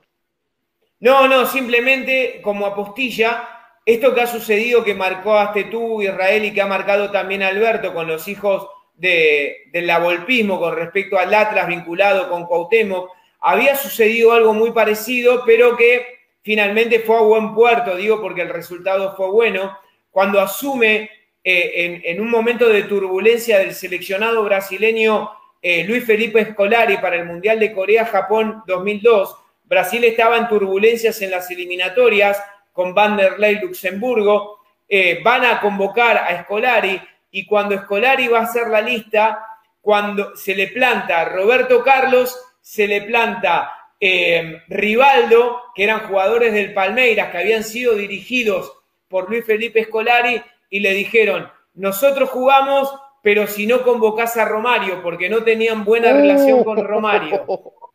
No, 0.99 1.27
no, 1.27 1.45
simplemente 1.45 2.39
como 2.41 2.65
apostilla, 2.65 3.47
esto 3.85 4.13
que 4.13 4.21
ha 4.21 4.27
sucedido 4.27 4.83
que 4.83 4.95
marcó 4.95 5.37
hasta 5.37 5.69
tú, 5.69 6.01
Israel, 6.01 6.45
y 6.45 6.53
que 6.53 6.61
ha 6.61 6.67
marcado 6.67 7.11
también 7.11 7.43
Alberto 7.43 7.93
con 7.93 8.07
los 8.07 8.27
hijos 8.27 8.67
de, 8.95 9.69
del 9.71 9.87
lavolpismo 9.87 10.59
con 10.59 10.75
respecto 10.75 11.17
al 11.17 11.33
Atlas 11.33 11.67
vinculado 11.67 12.29
con 12.29 12.45
Cuauhtémoc, 12.45 13.11
había 13.39 13.75
sucedido 13.75 14.33
algo 14.33 14.53
muy 14.53 14.71
parecido, 14.71 15.43
pero 15.45 15.77
que 15.77 16.05
finalmente 16.41 16.99
fue 16.99 17.17
a 17.17 17.21
buen 17.21 17.53
puerto, 17.53 17.95
digo 17.95 18.19
porque 18.19 18.41
el 18.41 18.49
resultado 18.49 19.15
fue 19.15 19.29
bueno, 19.29 19.77
cuando 20.09 20.41
asume 20.41 21.11
eh, 21.43 21.71
en, 21.75 22.01
en, 22.03 22.21
un 22.21 22.31
momento 22.31 22.67
de 22.67 22.83
turbulencia 22.83 23.59
del 23.59 23.75
seleccionado 23.75 24.43
brasileño 24.43 25.29
eh, 25.61 25.83
Luis 25.83 26.05
Felipe 26.05 26.45
Scolari 26.51 26.97
para 26.97 27.15
el 27.15 27.25
Mundial 27.25 27.59
de 27.59 27.71
Corea-Japón 27.71 28.63
2002, 28.67 29.35
Brasil 29.67 30.03
estaba 30.05 30.37
en 30.37 30.47
turbulencias 30.47 31.21
en 31.21 31.31
las 31.31 31.51
eliminatorias 31.51 32.41
con 32.71 32.93
Vanderlei 32.93 33.59
Luxemburgo, 33.59 34.59
eh, 34.87 35.19
van 35.23 35.43
a 35.43 35.59
convocar 35.59 36.17
a 36.17 36.43
Scolari 36.43 37.01
y 37.31 37.45
cuando 37.45 37.77
Scolari 37.77 38.27
va 38.27 38.39
a 38.39 38.43
hacer 38.43 38.67
la 38.67 38.81
lista, 38.81 39.45
cuando 39.81 40.35
se 40.35 40.55
le 40.55 40.67
planta 40.67 41.25
Roberto 41.25 41.83
Carlos, 41.83 42.39
se 42.61 42.87
le 42.87 43.01
planta 43.01 43.71
eh, 43.99 44.61
Rivaldo, 44.67 45.61
que 45.75 45.83
eran 45.83 46.07
jugadores 46.07 46.53
del 46.53 46.73
Palmeiras, 46.73 47.31
que 47.31 47.37
habían 47.37 47.63
sido 47.63 47.95
dirigidos 47.95 48.71
por 49.07 49.29
Luis 49.29 49.45
Felipe 49.45 49.83
Scolari, 49.83 50.41
y 50.69 50.79
le 50.79 50.91
dijeron, 50.93 51.49
nosotros 51.73 52.29
jugamos, 52.29 52.93
pero 53.21 53.47
si 53.47 53.67
no 53.67 53.83
convocás 53.83 54.37
a 54.37 54.45
Romario, 54.45 55.01
porque 55.01 55.29
no 55.29 55.43
tenían 55.43 55.83
buena 55.83 56.13
relación 56.13 56.63
con 56.63 56.83
Romario. 56.83 57.45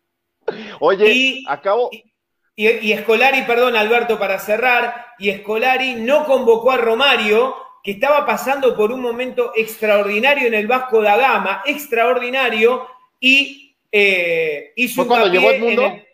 Oye, 0.80 1.12
y, 1.12 1.44
acabo. 1.48 1.90
Y, 1.92 2.68
y, 2.68 2.92
Escolari, 2.92 3.42
perdón, 3.42 3.76
Alberto, 3.76 4.18
para 4.18 4.38
cerrar, 4.38 5.06
y 5.18 5.30
Escolari 5.30 5.94
no 5.94 6.24
convocó 6.24 6.72
a 6.72 6.76
Romario, 6.76 7.54
que 7.82 7.92
estaba 7.92 8.24
pasando 8.26 8.76
por 8.76 8.92
un 8.92 9.00
momento 9.00 9.52
extraordinario 9.56 10.46
en 10.46 10.54
el 10.54 10.66
Vasco 10.66 11.02
da 11.02 11.16
Gama, 11.16 11.62
extraordinario, 11.66 12.86
y 13.18 13.76
eh, 13.90 14.72
hizo 14.76 15.02
¿Fue 15.02 15.06
cuando 15.06 15.28
llevó 15.28 15.48
a 15.48 15.54
Edmundo? 15.54 15.86
El... 15.86 16.06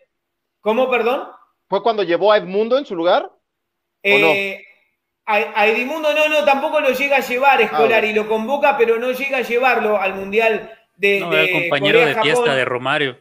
¿Cómo, 0.61 0.89
perdón? 0.89 1.27
¿Fue 1.67 1.83
cuando 1.83 2.03
llevó 2.03 2.31
a 2.31 2.37
Edmundo 2.37 2.77
en 2.77 2.85
su 2.85 2.95
lugar? 2.95 3.31
Eh, 4.01 4.19
no? 4.19 5.33
a, 5.33 5.61
a, 5.61 5.67
Edmundo 5.67 6.13
no, 6.13 6.27
no, 6.27 6.43
tampoco 6.43 6.79
lo 6.79 6.91
llega 6.91 7.17
a 7.17 7.19
llevar 7.19 7.61
Escolari, 7.61 8.09
ah, 8.09 8.15
lo 8.15 8.27
convoca, 8.27 8.77
pero 8.77 8.97
no 8.97 9.11
llega 9.11 9.37
a 9.37 9.41
llevarlo 9.41 9.99
al 9.99 10.15
Mundial 10.15 10.71
de. 10.95 11.19
No, 11.19 11.29
de 11.29 11.43
el 11.43 11.51
compañero 11.51 11.99
Corea, 11.99 12.15
de 12.15 12.21
fiesta 12.21 12.55
de 12.55 12.65
Romario. 12.65 13.17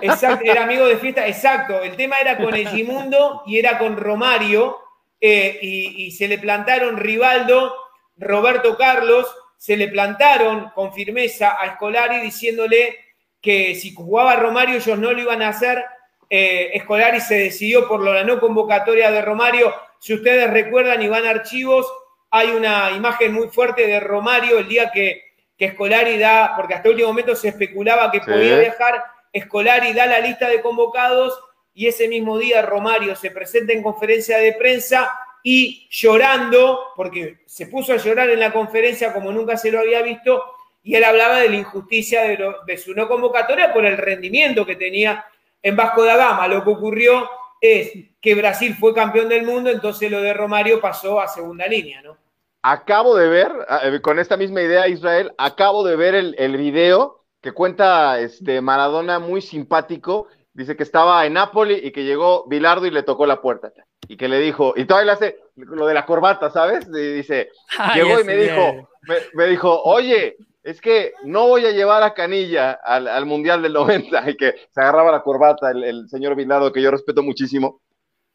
Exacto, 0.00 0.50
era 0.50 0.64
amigo 0.64 0.86
de 0.86 0.96
fiesta, 0.96 1.26
exacto. 1.26 1.82
El 1.82 1.96
tema 1.96 2.16
era 2.18 2.36
con 2.36 2.54
Egimundo 2.54 3.42
y 3.46 3.58
era 3.58 3.78
con 3.78 3.96
Romario, 3.96 4.78
eh, 5.20 5.58
y, 5.62 6.06
y, 6.06 6.10
se 6.10 6.28
le 6.28 6.38
plantaron 6.38 6.96
Rivaldo, 6.96 7.74
Roberto 8.18 8.76
Carlos, 8.76 9.26
se 9.56 9.76
le 9.76 9.88
plantaron 9.88 10.70
con 10.74 10.92
firmeza 10.92 11.56
a 11.60 11.66
Escolari 11.66 12.20
diciéndole 12.20 12.96
que 13.40 13.74
si 13.74 13.94
jugaba 13.94 14.36
Romario 14.36 14.76
ellos 14.76 14.98
no 14.98 15.12
lo 15.12 15.20
iban 15.20 15.42
a 15.42 15.48
hacer. 15.48 15.84
Eh, 16.28 16.70
Escolari 16.74 17.20
se 17.20 17.38
decidió 17.38 17.86
por 17.88 18.02
la 18.02 18.24
no 18.24 18.40
convocatoria 18.40 19.10
de 19.10 19.22
Romario. 19.22 19.72
Si 19.98 20.14
ustedes 20.14 20.50
recuerdan 20.50 21.02
y 21.02 21.08
van 21.08 21.24
a 21.26 21.30
archivos, 21.30 21.86
hay 22.30 22.48
una 22.50 22.90
imagen 22.90 23.32
muy 23.32 23.48
fuerte 23.48 23.86
de 23.86 24.00
Romario 24.00 24.58
el 24.58 24.68
día 24.68 24.90
que, 24.92 25.22
que 25.56 25.66
Escolari 25.66 26.18
da, 26.18 26.54
porque 26.56 26.74
hasta 26.74 26.88
el 26.88 26.94
último 26.94 27.08
momento 27.10 27.34
se 27.34 27.48
especulaba 27.48 28.10
que 28.10 28.20
sí. 28.20 28.30
podía 28.30 28.58
viajar 28.58 29.04
Escolari 29.32 29.92
da 29.92 30.06
la 30.06 30.20
lista 30.20 30.48
de 30.48 30.60
convocados 30.60 31.38
y 31.76 31.86
ese 31.86 32.08
mismo 32.08 32.38
día 32.38 32.62
Romario 32.62 33.14
se 33.14 33.30
presenta 33.30 33.74
en 33.74 33.82
conferencia 33.82 34.38
de 34.38 34.54
prensa 34.54 35.12
y 35.42 35.86
llorando, 35.90 36.92
porque 36.96 37.40
se 37.46 37.66
puso 37.66 37.92
a 37.92 37.98
llorar 37.98 38.30
en 38.30 38.40
la 38.40 38.52
conferencia 38.52 39.12
como 39.12 39.30
nunca 39.30 39.56
se 39.56 39.70
lo 39.70 39.78
había 39.78 40.02
visto, 40.02 40.42
y 40.82 40.94
él 40.94 41.04
hablaba 41.04 41.38
de 41.38 41.50
la 41.50 41.56
injusticia 41.56 42.22
de, 42.22 42.78
su 42.78 42.94
no 42.94 43.06
convocatoria 43.06 43.72
por 43.72 43.84
el 43.84 43.98
rendimiento 43.98 44.64
que 44.64 44.76
tenía 44.76 45.24
en 45.62 45.76
Vasco 45.76 46.02
da 46.02 46.16
Gama. 46.16 46.48
Lo 46.48 46.64
que 46.64 46.70
ocurrió 46.70 47.28
es 47.60 47.92
que 48.20 48.34
Brasil 48.34 48.74
fue 48.74 48.94
campeón 48.94 49.28
del 49.28 49.44
mundo, 49.44 49.68
entonces 49.70 50.10
lo 50.10 50.22
de 50.22 50.32
Romario 50.32 50.80
pasó 50.80 51.20
a 51.20 51.28
segunda 51.28 51.66
línea, 51.66 52.00
¿no? 52.02 52.16
Acabo 52.62 53.14
de 53.16 53.28
ver, 53.28 53.52
eh, 53.82 54.00
con 54.00 54.18
esta 54.18 54.36
misma 54.36 54.62
idea, 54.62 54.88
Israel, 54.88 55.32
acabo 55.36 55.84
de 55.84 55.94
ver 55.94 56.14
el 56.14 56.56
video 56.56 57.25
que 57.40 57.52
cuenta 57.52 58.18
este 58.20 58.60
Maradona 58.60 59.18
muy 59.18 59.40
simpático, 59.40 60.28
dice 60.52 60.76
que 60.76 60.82
estaba 60.82 61.26
en 61.26 61.34
Nápoles 61.34 61.84
y 61.84 61.92
que 61.92 62.04
llegó 62.04 62.46
Bilardo 62.46 62.86
y 62.86 62.90
le 62.90 63.02
tocó 63.02 63.26
la 63.26 63.40
puerta 63.40 63.72
y 64.08 64.16
que 64.16 64.28
le 64.28 64.38
dijo, 64.38 64.74
y 64.76 64.84
todavía 64.84 65.06
le 65.06 65.12
hace 65.12 65.38
lo 65.56 65.86
de 65.86 65.94
la 65.94 66.06
corbata, 66.06 66.50
¿sabes? 66.50 66.86
Y 66.88 67.14
dice, 67.14 67.50
llegó 67.94 68.20
y 68.20 68.24
me 68.24 68.36
dijo, 68.36 68.88
me, 69.02 69.16
me, 69.34 69.46
dijo, 69.46 69.82
oye, 69.82 70.36
es 70.62 70.80
que 70.80 71.12
no 71.24 71.48
voy 71.48 71.66
a 71.66 71.72
llevar 71.72 72.02
a 72.02 72.14
Canilla 72.14 72.72
al, 72.72 73.08
al, 73.08 73.26
Mundial 73.26 73.62
del 73.62 73.72
90 73.72 74.30
y 74.30 74.36
que 74.36 74.54
se 74.70 74.80
agarraba 74.80 75.12
la 75.12 75.22
corbata 75.22 75.70
el, 75.70 75.84
el 75.84 76.08
señor 76.08 76.34
Bilardo, 76.34 76.72
que 76.72 76.82
yo 76.82 76.90
respeto 76.90 77.22
muchísimo. 77.22 77.82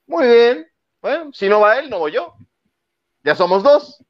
Muy 0.08 0.28
bien, 0.28 0.68
bueno, 1.02 1.32
si 1.34 1.48
no 1.48 1.60
va 1.60 1.80
él, 1.80 1.90
no 1.90 2.00
voy 2.00 2.12
yo. 2.12 2.34
Ya 3.24 3.36
somos 3.36 3.64
dos. 3.64 4.04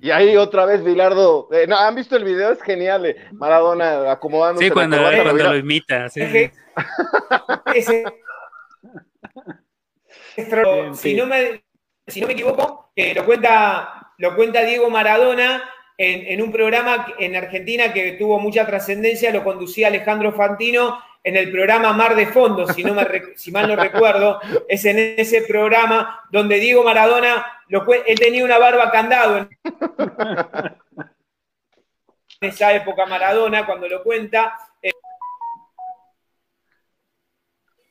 Y 0.00 0.10
ahí 0.10 0.36
otra 0.36 0.64
vez 0.64 0.84
Bilardo, 0.84 1.48
eh, 1.52 1.66
no, 1.66 1.76
¿han 1.76 1.94
visto 1.96 2.16
el 2.16 2.24
video? 2.24 2.52
Es 2.52 2.62
genial, 2.62 3.06
eh, 3.06 3.16
Maradona 3.32 4.12
acomodándose. 4.12 4.66
Sí, 4.66 4.70
cuando, 4.70 4.96
lo 4.96 5.56
imita, 5.56 6.08
sí. 6.08 6.20
Ese, 7.74 8.04
ese, 10.36 10.94
si, 10.94 11.14
no 11.16 11.26
me, 11.26 11.64
si 12.06 12.20
no 12.20 12.28
me 12.28 12.34
equivoco, 12.34 12.92
eh, 12.94 13.12
lo, 13.12 13.24
cuenta, 13.24 14.12
lo 14.18 14.36
cuenta 14.36 14.62
Diego 14.62 14.88
Maradona, 14.88 15.64
en, 16.00 16.40
un 16.40 16.52
programa 16.52 17.12
en 17.18 17.34
Argentina 17.34 17.92
que 17.92 18.12
tuvo 18.12 18.38
mucha 18.38 18.64
trascendencia, 18.64 19.32
lo 19.32 19.42
conducía 19.42 19.88
Alejandro 19.88 20.32
Fantino 20.32 21.00
en 21.24 21.36
el 21.36 21.50
programa 21.50 21.92
Mar 21.92 22.14
de 22.14 22.26
Fondo, 22.26 22.66
si, 22.66 22.84
no 22.84 22.94
me, 22.94 23.04
si 23.36 23.50
mal 23.50 23.68
no 23.68 23.76
recuerdo, 23.76 24.40
es 24.68 24.84
en 24.84 24.98
ese 25.18 25.42
programa 25.42 26.24
donde 26.30 26.58
Diego 26.58 26.82
Maradona, 26.84 27.46
lo, 27.68 27.84
él 27.92 28.18
tenía 28.18 28.44
una 28.44 28.58
barba 28.58 28.90
candado 28.90 29.38
en 29.38 29.48
esa 32.40 32.72
época 32.72 33.06
Maradona, 33.06 33.66
cuando 33.66 33.88
lo 33.88 34.02
cuenta. 34.02 34.56
Eh, 34.80 34.92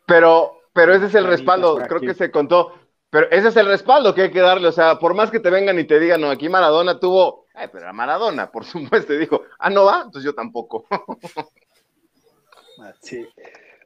pero, 0.06 0.62
pero 0.74 0.94
ese 0.94 1.08
es 1.08 1.16
el 1.16 1.28
respaldo, 1.28 1.78
creo 1.88 2.02
que 2.02 2.14
se 2.14 2.32
contó. 2.32 2.74
Pero 3.10 3.30
ese 3.32 3.48
es 3.50 3.56
el 3.56 3.68
respaldo 3.68 4.14
que 4.14 4.24
hay 4.24 4.32
que 4.32 4.42
darle, 4.42 4.68
o 4.68 4.72
sea, 4.72 5.00
por 5.00 5.14
más 5.14 5.32
que 5.32 5.40
te 5.40 5.50
vengan 5.50 5.80
y 5.80 5.86
te 5.86 6.00
digan, 6.00 6.20
no, 6.20 6.30
aquí 6.30 6.50
Maradona 6.50 7.00
tuvo, 7.00 7.46
ay, 7.54 7.70
pero 7.72 7.88
a 7.88 7.94
Maradona, 7.94 8.52
por 8.52 8.66
supuesto, 8.66 9.14
y 9.14 9.18
dijo, 9.18 9.44
ah, 9.60 9.70
no 9.70 9.86
va, 9.86 10.02
entonces 10.06 10.24
yo 10.24 10.36
tampoco. 10.36 10.86
Sí. 13.02 13.28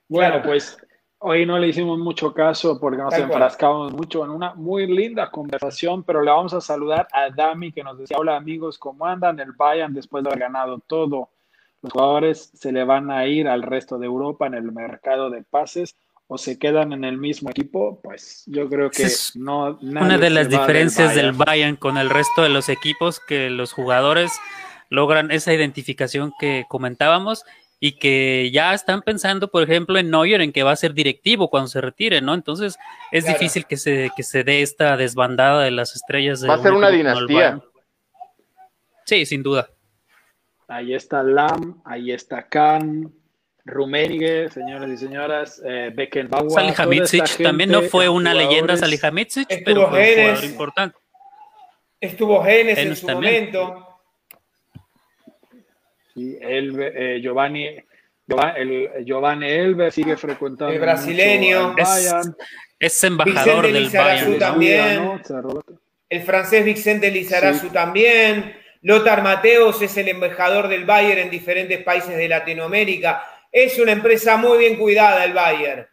Bueno, 0.07 0.41
pues 0.43 0.77
hoy 1.19 1.45
no 1.45 1.57
le 1.59 1.67
hicimos 1.67 1.99
mucho 1.99 2.33
caso 2.33 2.79
porque 2.79 2.97
nos 2.97 3.13
enfrascamos 3.13 3.93
mucho 3.93 4.23
en 4.23 4.31
una 4.31 4.53
muy 4.55 4.87
linda 4.87 5.29
conversación, 5.29 6.03
pero 6.03 6.21
le 6.21 6.31
vamos 6.31 6.53
a 6.53 6.61
saludar 6.61 7.07
a 7.11 7.29
Dami 7.29 7.71
que 7.71 7.83
nos 7.83 7.97
decía, 7.97 8.17
hola 8.17 8.35
amigos, 8.35 8.77
¿cómo 8.77 9.05
andan? 9.05 9.39
El 9.39 9.51
Bayern 9.53 9.93
después 9.93 10.23
de 10.23 10.29
haber 10.29 10.39
ganado 10.39 10.79
todo. 10.79 11.29
Los 11.81 11.93
jugadores 11.93 12.51
se 12.53 12.71
le 12.71 12.83
van 12.83 13.09
a 13.11 13.25
ir 13.27 13.47
al 13.47 13.63
resto 13.63 13.97
de 13.97 14.05
Europa 14.05 14.47
en 14.47 14.53
el 14.55 14.71
mercado 14.71 15.29
de 15.29 15.43
pases 15.43 15.95
o 16.27 16.37
se 16.37 16.57
quedan 16.57 16.93
en 16.93 17.03
el 17.03 17.17
mismo 17.17 17.49
equipo, 17.49 17.99
pues 18.01 18.43
yo 18.47 18.69
creo 18.69 18.89
que 18.89 19.03
es 19.03 19.35
no. 19.35 19.77
Una 19.81 20.17
de 20.17 20.29
las 20.29 20.47
diferencias 20.49 21.13
del 21.13 21.33
Bayern. 21.33 21.75
con 21.75 21.97
el 21.97 22.09
resto 22.09 22.41
de 22.41 22.49
los 22.49 22.69
equipos 22.69 23.19
que 23.19 23.49
los 23.49 23.73
jugadores 23.73 24.31
logran 24.89 25.31
esa 25.31 25.53
identificación 25.53 26.33
que 26.39 26.65
comentábamos 26.69 27.43
y 27.83 27.93
que 27.93 28.51
ya 28.53 28.75
están 28.75 29.01
pensando, 29.01 29.49
por 29.49 29.63
ejemplo, 29.63 29.97
en 29.97 30.11
Neuer, 30.11 30.41
en 30.41 30.53
que 30.53 30.61
va 30.61 30.71
a 30.71 30.75
ser 30.75 30.93
directivo 30.93 31.49
cuando 31.49 31.67
se 31.67 31.81
retire, 31.81 32.21
¿no? 32.21 32.35
Entonces 32.35 32.77
es 33.11 33.25
difícil 33.25 33.65
que 33.65 33.75
se, 33.75 34.11
que 34.15 34.21
se 34.21 34.43
dé 34.43 34.61
esta 34.61 34.95
desbandada 34.97 35.63
de 35.63 35.71
las 35.71 35.95
estrellas. 35.95 36.41
De 36.41 36.47
va 36.47 36.53
a 36.53 36.59
ser 36.59 36.73
una 36.73 36.91
dinastía. 36.91 37.59
Sí, 39.03 39.25
sin 39.25 39.41
duda. 39.41 39.67
Ahí 40.67 40.93
está 40.93 41.23
Lam, 41.23 41.81
ahí 41.83 42.11
está 42.11 42.47
Khan, 42.47 43.11
Rummenigge, 43.65 44.49
señoras 44.51 44.89
y 44.91 44.97
señoras, 44.97 45.61
eh, 45.65 45.91
Beckenbauer. 45.91 46.51
Salihamidzic 46.51 47.41
también 47.41 47.71
no 47.71 47.81
fue 47.81 48.07
una 48.07 48.35
leyenda 48.35 48.77
Salihamidzic, 48.77 49.47
pero 49.65 49.89
fue 49.89 50.13
un 50.13 50.15
jugador 50.17 50.43
importante. 50.45 50.97
Estuvo 51.99 52.43
Genes 52.43 52.77
en 52.77 52.95
su 52.95 53.07
momento. 53.07 53.90
Sí, 56.21 56.37
el, 56.39 56.79
eh, 56.79 57.19
Giovanni, 57.21 57.67
el, 58.55 59.05
Giovanni 59.05 59.49
Elber 59.49 59.91
sigue 59.91 60.15
frecuentando. 60.17 60.73
El 60.73 60.79
brasileño. 60.79 61.75
Es, 62.79 63.03
embajador 63.03 63.71
del 63.71 63.89
Bayern. 63.89 64.37
También. 64.37 65.21
El 66.09 66.21
francés 66.21 66.63
Vicente 66.63 67.09
Lizarazu 67.09 67.69
también. 67.69 68.55
Lothar 68.81 69.23
Mateos 69.23 69.81
es 69.81 69.95
el 69.97 70.09
embajador 70.09 70.67
del 70.67 70.85
Bayern 70.85 71.21
en 71.21 71.29
diferentes 71.29 71.83
países 71.83 72.15
de 72.17 72.27
Latinoamérica. 72.27 73.23
Es 73.51 73.79
una 73.79 73.91
empresa 73.91 74.37
muy 74.37 74.59
bien 74.59 74.77
cuidada 74.77 75.23
el 75.23 75.33
Bayern. 75.33 75.87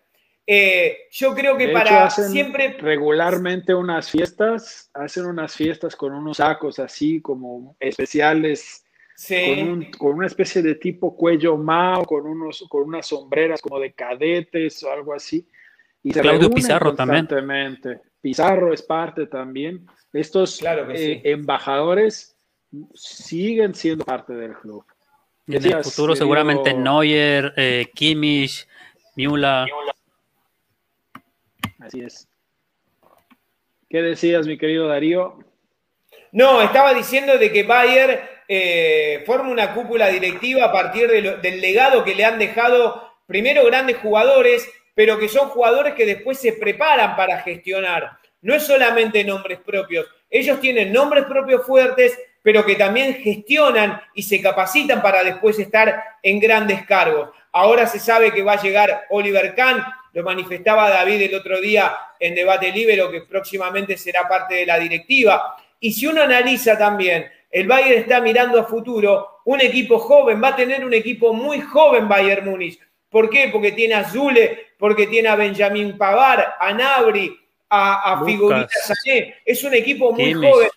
Eh, 0.46 1.08
yo 1.10 1.34
creo 1.34 1.56
que 1.58 1.68
para 1.68 2.08
siempre. 2.10 2.76
Regularmente 2.80 3.74
unas 3.74 4.10
fiestas, 4.10 4.90
hacen 4.94 5.26
unas 5.26 5.54
fiestas 5.54 5.94
con 5.94 6.14
unos 6.14 6.38
sacos 6.38 6.78
así 6.78 7.20
como 7.20 7.76
especiales, 7.78 8.84
con, 9.98 10.14
una 10.14 10.26
especie 10.26 10.62
de 10.62 10.76
tipo 10.76 11.16
cuello 11.16 11.56
mao, 11.56 12.04
con, 12.04 12.26
unos, 12.26 12.64
con 12.68 12.84
unas 12.84 13.06
sombreras 13.06 13.60
como 13.60 13.80
de 13.80 13.92
cadetes 13.92 14.82
o 14.84 14.92
algo 14.92 15.12
así. 15.12 15.46
Y 16.02 16.12
Claudio 16.12 16.50
Pizarro 16.50 16.94
también. 16.94 17.28
Pizarro 18.20 18.72
es 18.72 18.82
parte 18.82 19.26
también. 19.26 19.86
Estos 20.12 20.62
eh, 20.62 21.20
embajadores 21.24 22.36
siguen 22.94 23.74
siendo 23.74 24.04
parte 24.04 24.34
del 24.34 24.54
club. 24.54 24.84
En 25.46 25.64
el 25.64 25.82
futuro 25.82 26.14
seguramente 26.14 26.74
Neuer, 26.74 27.54
eh, 27.56 27.90
Kimmich, 27.94 28.68
Miula. 29.16 29.66
Así 31.80 32.00
es. 32.00 32.28
¿Qué 33.88 34.02
decías, 34.02 34.46
mi 34.46 34.58
querido 34.58 34.86
Darío? 34.86 35.38
No, 36.30 36.60
estaba 36.60 36.92
diciendo 36.92 37.38
de 37.38 37.50
que 37.50 37.62
Bayer 37.62 38.37
eh, 38.48 39.22
forma 39.26 39.50
una 39.50 39.74
cúpula 39.74 40.08
directiva 40.08 40.64
a 40.64 40.72
partir 40.72 41.08
del 41.10 41.60
legado 41.60 42.02
que 42.02 42.14
le 42.14 42.24
han 42.24 42.38
dejado 42.38 43.12
primero 43.26 43.64
grandes 43.66 43.98
jugadores, 43.98 44.66
pero 44.94 45.18
que 45.18 45.28
son 45.28 45.50
jugadores 45.50 45.92
que 45.94 46.06
después 46.06 46.40
se 46.40 46.54
preparan 46.54 47.14
para 47.14 47.42
gestionar. 47.42 48.18
No 48.40 48.54
es 48.54 48.62
solamente 48.62 49.22
nombres 49.22 49.58
propios, 49.60 50.06
ellos 50.30 50.60
tienen 50.60 50.92
nombres 50.92 51.24
propios 51.24 51.66
fuertes, 51.66 52.18
pero 52.42 52.64
que 52.64 52.76
también 52.76 53.14
gestionan 53.14 54.00
y 54.14 54.22
se 54.22 54.40
capacitan 54.40 55.02
para 55.02 55.22
después 55.22 55.58
estar 55.58 56.02
en 56.22 56.40
grandes 56.40 56.86
cargos. 56.86 57.30
Ahora 57.52 57.86
se 57.86 57.98
sabe 57.98 58.32
que 58.32 58.42
va 58.42 58.52
a 58.52 58.62
llegar 58.62 59.04
Oliver 59.10 59.54
Kahn, 59.54 59.84
lo 60.12 60.22
manifestaba 60.22 60.88
David 60.88 61.22
el 61.22 61.34
otro 61.34 61.60
día 61.60 61.94
en 62.18 62.34
Debate 62.34 62.72
Libre, 62.72 63.02
que 63.10 63.22
próximamente 63.22 63.96
será 63.98 64.26
parte 64.26 64.54
de 64.54 64.66
la 64.66 64.78
directiva. 64.78 65.56
Y 65.80 65.92
si 65.92 66.06
uno 66.06 66.22
analiza 66.22 66.76
también, 66.76 67.30
el 67.50 67.66
Bayern 67.66 68.00
está 68.00 68.20
mirando 68.20 68.60
a 68.60 68.64
futuro, 68.64 69.40
un 69.44 69.60
equipo 69.60 69.98
joven, 69.98 70.42
va 70.42 70.48
a 70.48 70.56
tener 70.56 70.84
un 70.84 70.92
equipo 70.92 71.32
muy 71.32 71.60
joven 71.60 72.08
Bayern 72.08 72.44
Múnich. 72.44 72.78
¿Por 73.08 73.30
qué? 73.30 73.48
Porque 73.50 73.72
tiene 73.72 73.94
a 73.94 74.08
Zule, 74.08 74.66
porque 74.78 75.06
tiene 75.06 75.28
a 75.28 75.36
Benjamín 75.36 75.96
Pavar, 75.96 76.56
a 76.60 76.72
Nabri, 76.72 77.34
a, 77.70 78.12
a 78.12 78.24
Figurita 78.24 78.68
Sané. 78.68 79.36
Es 79.44 79.64
un 79.64 79.74
equipo 79.74 80.12
muy 80.12 80.34
joven 80.34 80.68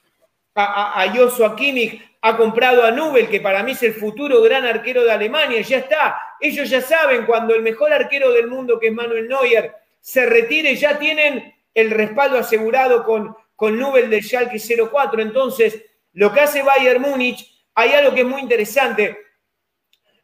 a, 0.55 1.01
a, 1.01 1.09
Joshua 1.13 1.55
Kimmich, 1.55 2.01
ha 2.21 2.37
comprado 2.37 2.83
a 2.83 2.91
Nubel, 2.91 3.29
que 3.29 3.41
para 3.41 3.63
mí 3.63 3.71
es 3.71 3.83
el 3.83 3.93
futuro 3.93 4.41
gran 4.41 4.65
arquero 4.65 5.03
de 5.03 5.11
Alemania, 5.11 5.61
ya 5.61 5.79
está. 5.79 6.19
Ellos 6.39 6.69
ya 6.69 6.81
saben, 6.81 7.25
cuando 7.25 7.55
el 7.55 7.61
mejor 7.61 7.91
arquero 7.91 8.31
del 8.31 8.47
mundo, 8.47 8.79
que 8.79 8.87
es 8.87 8.93
Manuel 8.93 9.27
Neuer, 9.27 9.73
se 9.99 10.25
retire, 10.25 10.75
ya 10.75 10.97
tienen 10.97 11.53
el 11.73 11.91
respaldo 11.91 12.37
asegurado 12.37 13.03
con, 13.03 13.35
con 13.55 13.77
Nubel 13.77 14.09
del 14.09 14.23
Schalke 14.23 14.59
04. 14.59 15.21
Entonces, 15.21 15.83
lo 16.13 16.33
que 16.33 16.41
hace 16.41 16.63
Bayern 16.63 17.01
Múnich, 17.01 17.45
hay 17.75 17.93
algo 17.93 18.13
que 18.13 18.21
es 18.21 18.27
muy 18.27 18.41
interesante. 18.41 19.17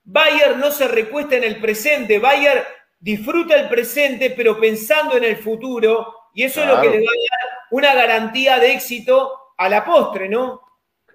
Bayern 0.03 0.59
no 0.59 0.71
se 0.71 0.87
recuesta 0.87 1.35
en 1.35 1.43
el 1.43 1.59
presente, 1.59 2.19
Bayern 2.19 2.63
disfruta 2.99 3.55
el 3.55 3.69
presente, 3.69 4.31
pero 4.31 4.59
pensando 4.59 5.17
en 5.17 5.23
el 5.23 5.37
futuro, 5.37 6.13
y 6.33 6.43
eso 6.43 6.61
es 6.61 6.67
lo 6.67 6.81
que 6.81 6.89
le 6.89 6.99
va 6.99 7.11
a 7.11 7.37
dar 7.39 7.57
una 7.71 7.93
garantía 7.93 8.59
de 8.59 8.73
éxito 8.73 9.31
a 9.57 9.69
la 9.69 9.83
postre, 9.83 10.29
¿no? 10.29 10.61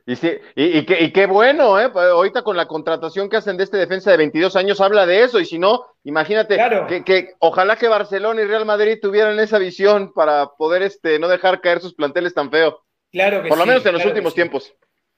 Y, 0.05 0.16
sí, 0.16 0.32
y, 0.57 1.12
qué, 1.12 1.27
bueno, 1.27 1.78
¿eh? 1.78 1.89
Pues, 1.89 2.07
ahorita 2.07 2.43
con 2.43 2.57
la 2.57 2.66
contratación 2.66 3.31
que 3.31 3.36
hacen 3.36 3.57
de 3.57 3.65
este 3.65 3.77
defensa 3.77 4.11
de 4.11 4.16
22 4.16 4.57
años 4.57 4.81
habla 4.81 5.07
de 5.07 5.23
eso, 5.23 5.39
y 5.39 5.47
si 5.47 5.61
no, 5.61 5.86
imagínate 6.03 6.59
que, 7.05 7.35
ojalá 7.39 7.77
que 7.77 7.86
Barcelona 7.86 8.43
y 8.43 8.47
Real 8.47 8.66
Madrid 8.66 8.99
tuvieran 9.01 9.39
esa 9.39 9.59
visión 9.59 10.12
para 10.12 10.49
poder 10.59 10.82
este, 10.82 11.20
no 11.20 11.28
dejar 11.28 11.61
caer 11.61 11.81
sus 11.81 11.94
planteles 11.94 12.35
tan 12.35 12.51
feo. 12.51 12.81
Claro 13.12 13.43
que 13.43 13.48
Por 13.48 13.59
lo 13.59 13.66
menos 13.66 13.84
en 13.84 13.93
los 13.93 14.05
últimos 14.05 14.34
tiempos. 14.34 14.74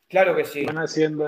Claro 0.08 0.36
que 0.36 0.44
sí. 0.44 0.64
Van 0.66 0.78
haciendo, 0.78 1.26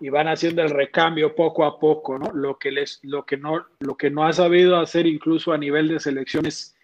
y 0.00 0.08
van 0.08 0.28
haciendo 0.28 0.62
el 0.62 0.70
recambio 0.70 1.34
poco 1.34 1.64
a 1.64 1.78
poco, 1.78 2.18
¿no? 2.18 2.32
Lo 2.32 2.58
que, 2.58 2.70
les, 2.70 3.00
lo, 3.02 3.24
que 3.26 3.36
no, 3.36 3.66
lo 3.80 3.96
que 3.96 4.10
no 4.10 4.24
ha 4.24 4.32
sabido 4.32 4.78
hacer 4.78 5.06
incluso 5.06 5.52
a 5.52 5.58
nivel 5.58 5.88
de 5.88 6.00
selecciones, 6.00 6.74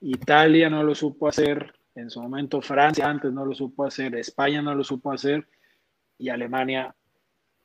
Italia 0.00 0.68
no 0.68 0.82
lo 0.82 0.94
supo 0.94 1.28
hacer, 1.28 1.72
en 1.94 2.10
su 2.10 2.20
momento 2.20 2.60
Francia 2.60 3.08
antes 3.08 3.32
no 3.32 3.46
lo 3.46 3.54
supo 3.54 3.84
hacer, 3.84 4.16
España 4.16 4.60
no 4.60 4.74
lo 4.74 4.82
supo 4.82 5.12
hacer 5.12 5.46
y 6.18 6.28
Alemania 6.28 6.94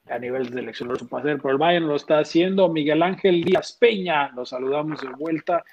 a 0.07 0.19
nivel 0.19 0.45
de 0.45 0.59
selección 0.59 0.87
no 0.87 0.93
lo 0.93 0.99
supo 0.99 1.17
hacer, 1.17 1.37
pero 1.37 1.51
el 1.51 1.57
Bayern 1.57 1.87
lo 1.87 1.95
está 1.95 2.19
haciendo. 2.19 2.69
Miguel 2.69 3.01
Ángel 3.01 3.43
Díaz 3.43 3.73
Peña, 3.73 4.31
lo 4.35 4.45
saludamos 4.45 5.01
de 5.01 5.09
vuelta. 5.09 5.63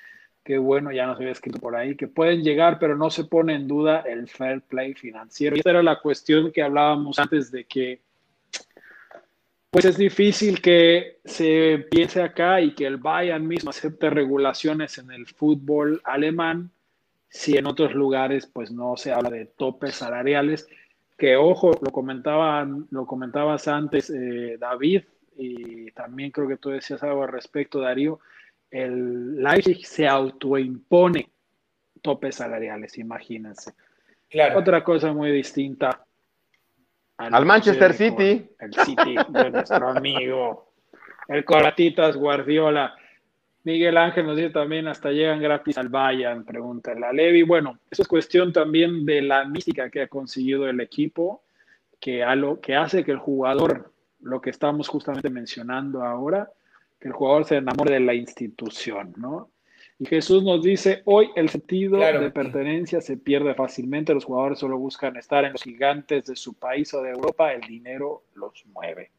Qué 0.46 0.58
bueno, 0.58 0.92
ya 0.92 1.06
nos 1.06 1.16
había 1.16 1.32
escrito 1.32 1.58
por 1.58 1.74
ahí, 1.74 1.96
que 1.96 2.06
pueden 2.06 2.44
llegar, 2.44 2.78
pero 2.78 2.96
no 2.96 3.10
se 3.10 3.24
pone 3.24 3.56
en 3.56 3.66
duda 3.66 4.02
el 4.02 4.28
fair 4.28 4.60
play 4.62 4.94
financiero. 4.94 5.56
Y 5.56 5.58
esta 5.58 5.70
era 5.70 5.82
la 5.82 5.98
cuestión 5.98 6.52
que 6.52 6.62
hablábamos 6.62 7.18
antes 7.18 7.50
de 7.50 7.64
que, 7.64 7.98
pues 9.68 9.86
es 9.86 9.96
difícil 9.96 10.62
que 10.62 11.18
se 11.24 11.84
piense 11.90 12.22
acá 12.22 12.60
y 12.60 12.76
que 12.76 12.86
el 12.86 12.96
Bayern 12.96 13.44
mismo 13.44 13.70
acepte 13.70 14.08
regulaciones 14.08 14.98
en 14.98 15.10
el 15.10 15.26
fútbol 15.26 16.00
alemán 16.04 16.70
si 17.28 17.56
en 17.56 17.66
otros 17.66 17.96
lugares 17.96 18.46
pues 18.46 18.70
no 18.70 18.96
se 18.96 19.12
habla 19.12 19.30
de 19.30 19.46
topes 19.46 19.96
salariales, 19.96 20.68
que 21.18 21.34
ojo, 21.36 21.72
lo, 21.82 21.90
comentaban, 21.90 22.86
lo 22.92 23.04
comentabas 23.04 23.66
antes 23.66 24.10
eh, 24.10 24.58
David, 24.60 25.02
y 25.36 25.90
también 25.90 26.30
creo 26.30 26.46
que 26.46 26.56
tú 26.56 26.70
decías 26.70 27.02
algo 27.02 27.24
al 27.24 27.32
respecto, 27.32 27.80
Darío, 27.80 28.20
el 28.70 29.42
Leipzig 29.42 29.86
se 29.86 30.06
autoimpone 30.06 31.30
topes 32.02 32.36
salariales, 32.36 32.98
imagínense. 32.98 33.72
Claro. 34.28 34.58
Otra 34.58 34.82
cosa 34.84 35.12
muy 35.12 35.30
distinta 35.30 36.04
al, 37.16 37.46
Manchester 37.46 37.94
City. 37.94 38.48
El 38.58 38.74
City 38.74 39.16
de 39.28 39.50
nuestro 39.50 39.88
amigo, 39.96 40.72
el 41.28 41.44
Coratitas 41.44 42.16
Guardiola. 42.16 42.94
Miguel 43.64 43.96
Ángel 43.96 44.26
nos 44.26 44.36
dice 44.36 44.50
también, 44.50 44.86
hasta 44.86 45.10
llegan 45.10 45.40
gratis 45.40 45.76
al 45.76 45.88
Bayern, 45.88 46.44
pregunta 46.44 46.94
la 46.94 47.12
Levi. 47.12 47.42
Bueno, 47.42 47.80
eso 47.90 48.02
es 48.02 48.08
cuestión 48.08 48.52
también 48.52 49.04
de 49.04 49.22
la 49.22 49.44
mística 49.44 49.90
que 49.90 50.02
ha 50.02 50.08
conseguido 50.08 50.68
el 50.68 50.80
equipo, 50.80 51.42
que, 51.98 52.22
a 52.22 52.36
lo, 52.36 52.60
que 52.60 52.76
hace 52.76 53.04
que 53.04 53.10
el 53.10 53.18
jugador, 53.18 53.92
lo 54.20 54.40
que 54.40 54.50
estamos 54.50 54.86
justamente 54.86 55.30
mencionando 55.30 56.04
ahora, 56.04 56.48
el 57.06 57.12
jugador 57.12 57.44
se 57.44 57.56
enamore 57.56 57.94
de 57.94 58.00
la 58.00 58.14
institución, 58.14 59.14
¿no? 59.16 59.50
Y 59.98 60.06
Jesús 60.06 60.42
nos 60.42 60.62
dice, 60.62 61.00
hoy 61.06 61.30
el 61.36 61.48
sentido 61.48 61.98
de 61.98 62.30
pertenencia 62.30 63.00
se 63.00 63.16
pierde 63.16 63.54
fácilmente, 63.54 64.12
los 64.12 64.26
jugadores 64.26 64.58
solo 64.58 64.76
buscan 64.76 65.16
estar 65.16 65.44
en 65.46 65.52
los 65.52 65.62
gigantes 65.62 66.26
de 66.26 66.36
su 66.36 66.52
país 66.52 66.92
o 66.92 67.00
de 67.00 67.10
Europa, 67.10 67.54
el 67.54 67.62
dinero 67.62 68.24
los 68.34 68.66
mueve. 68.66 69.10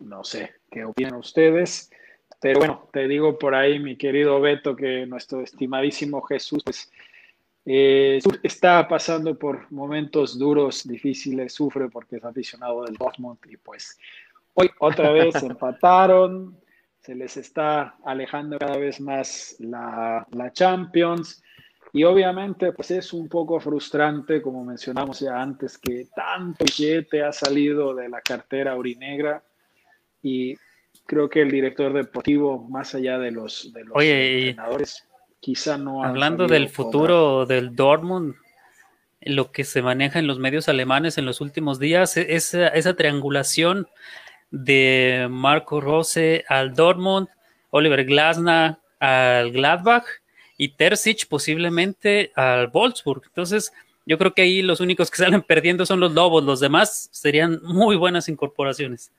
No 0.00 0.24
sé, 0.24 0.50
¿qué 0.68 0.84
opinan 0.84 1.14
ustedes? 1.14 1.90
Pero 2.40 2.58
bueno, 2.58 2.88
te 2.92 3.06
digo 3.06 3.38
por 3.38 3.54
ahí, 3.54 3.78
mi 3.78 3.96
querido 3.96 4.40
Beto, 4.40 4.74
que 4.74 5.06
nuestro 5.06 5.42
estimadísimo 5.42 6.20
Jesús, 6.22 6.62
pues, 6.64 6.90
eh, 7.66 8.18
está 8.42 8.88
pasando 8.88 9.38
por 9.38 9.70
momentos 9.70 10.38
duros, 10.38 10.88
difíciles, 10.88 11.52
sufre 11.52 11.88
porque 11.88 12.16
es 12.16 12.24
aficionado 12.24 12.84
del 12.84 12.94
Dortmund 12.94 13.38
y 13.48 13.56
pues 13.58 13.98
hoy 14.58 14.70
otra 14.80 15.10
vez 15.12 15.34
empataron 15.42 16.58
se 17.08 17.14
les 17.14 17.38
está 17.38 17.96
alejando 18.04 18.58
cada 18.58 18.76
vez 18.76 19.00
más 19.00 19.56
la, 19.60 20.26
Champions. 20.52 21.42
Y 21.90 22.04
obviamente, 22.04 22.72
pues 22.72 22.90
es 22.90 23.14
un 23.14 23.30
poco 23.30 23.58
frustrante, 23.60 24.42
como 24.42 24.62
mencionamos 24.62 25.20
ya 25.20 25.40
antes, 25.40 25.78
que 25.78 26.06
tanto 26.14 26.66
billete 26.66 27.22
ha 27.22 27.32
salido 27.32 27.94
de 27.94 28.10
la 28.10 28.20
cartera 28.20 28.76
urinegra 28.76 29.42
y 30.22 30.54
creo 31.06 31.30
que 31.30 31.40
el 31.40 31.50
director 31.50 31.94
deportivo, 31.94 32.68
más 32.68 32.94
allá 32.94 33.18
de 33.18 33.30
los, 33.30 33.72
de 33.72 33.84
los 33.84 34.02
entrenadores, 34.02 35.08
quizá 35.40 35.78
no 35.78 36.04
Hablando 36.04 36.46
del 36.46 36.68
futuro 36.68 37.46
del 37.46 37.74
Dortmund, 37.74 38.34
lo 39.22 39.50
que 39.50 39.64
se 39.64 39.80
maneja 39.80 40.18
en 40.18 40.26
los 40.26 40.38
medios 40.38 40.68
alemanes 40.68 41.16
en 41.16 41.24
los 41.24 41.40
últimos 41.40 41.78
días, 41.78 42.18
e-, 42.18 42.34
esa, 42.34 42.68
esa 42.68 42.96
triangulación 42.96 43.88
de 44.50 45.26
Marco 45.30 45.80
Rose 45.80 46.44
al 46.48 46.74
Dortmund, 46.74 47.28
Oliver 47.70 48.04
Glasner 48.04 48.76
al 49.00 49.52
Gladbach 49.52 50.04
y 50.56 50.70
Terzic 50.70 51.28
posiblemente 51.28 52.32
al 52.34 52.68
Wolfsburg. 52.68 53.22
Entonces, 53.26 53.72
yo 54.06 54.18
creo 54.18 54.34
que 54.34 54.42
ahí 54.42 54.62
los 54.62 54.80
únicos 54.80 55.10
que 55.10 55.16
salen 55.22 55.42
perdiendo 55.42 55.86
son 55.86 56.00
los 56.00 56.12
Lobos, 56.12 56.44
los 56.44 56.60
demás 56.60 57.08
serían 57.12 57.60
muy 57.62 57.96
buenas 57.96 58.28
incorporaciones. 58.28 59.12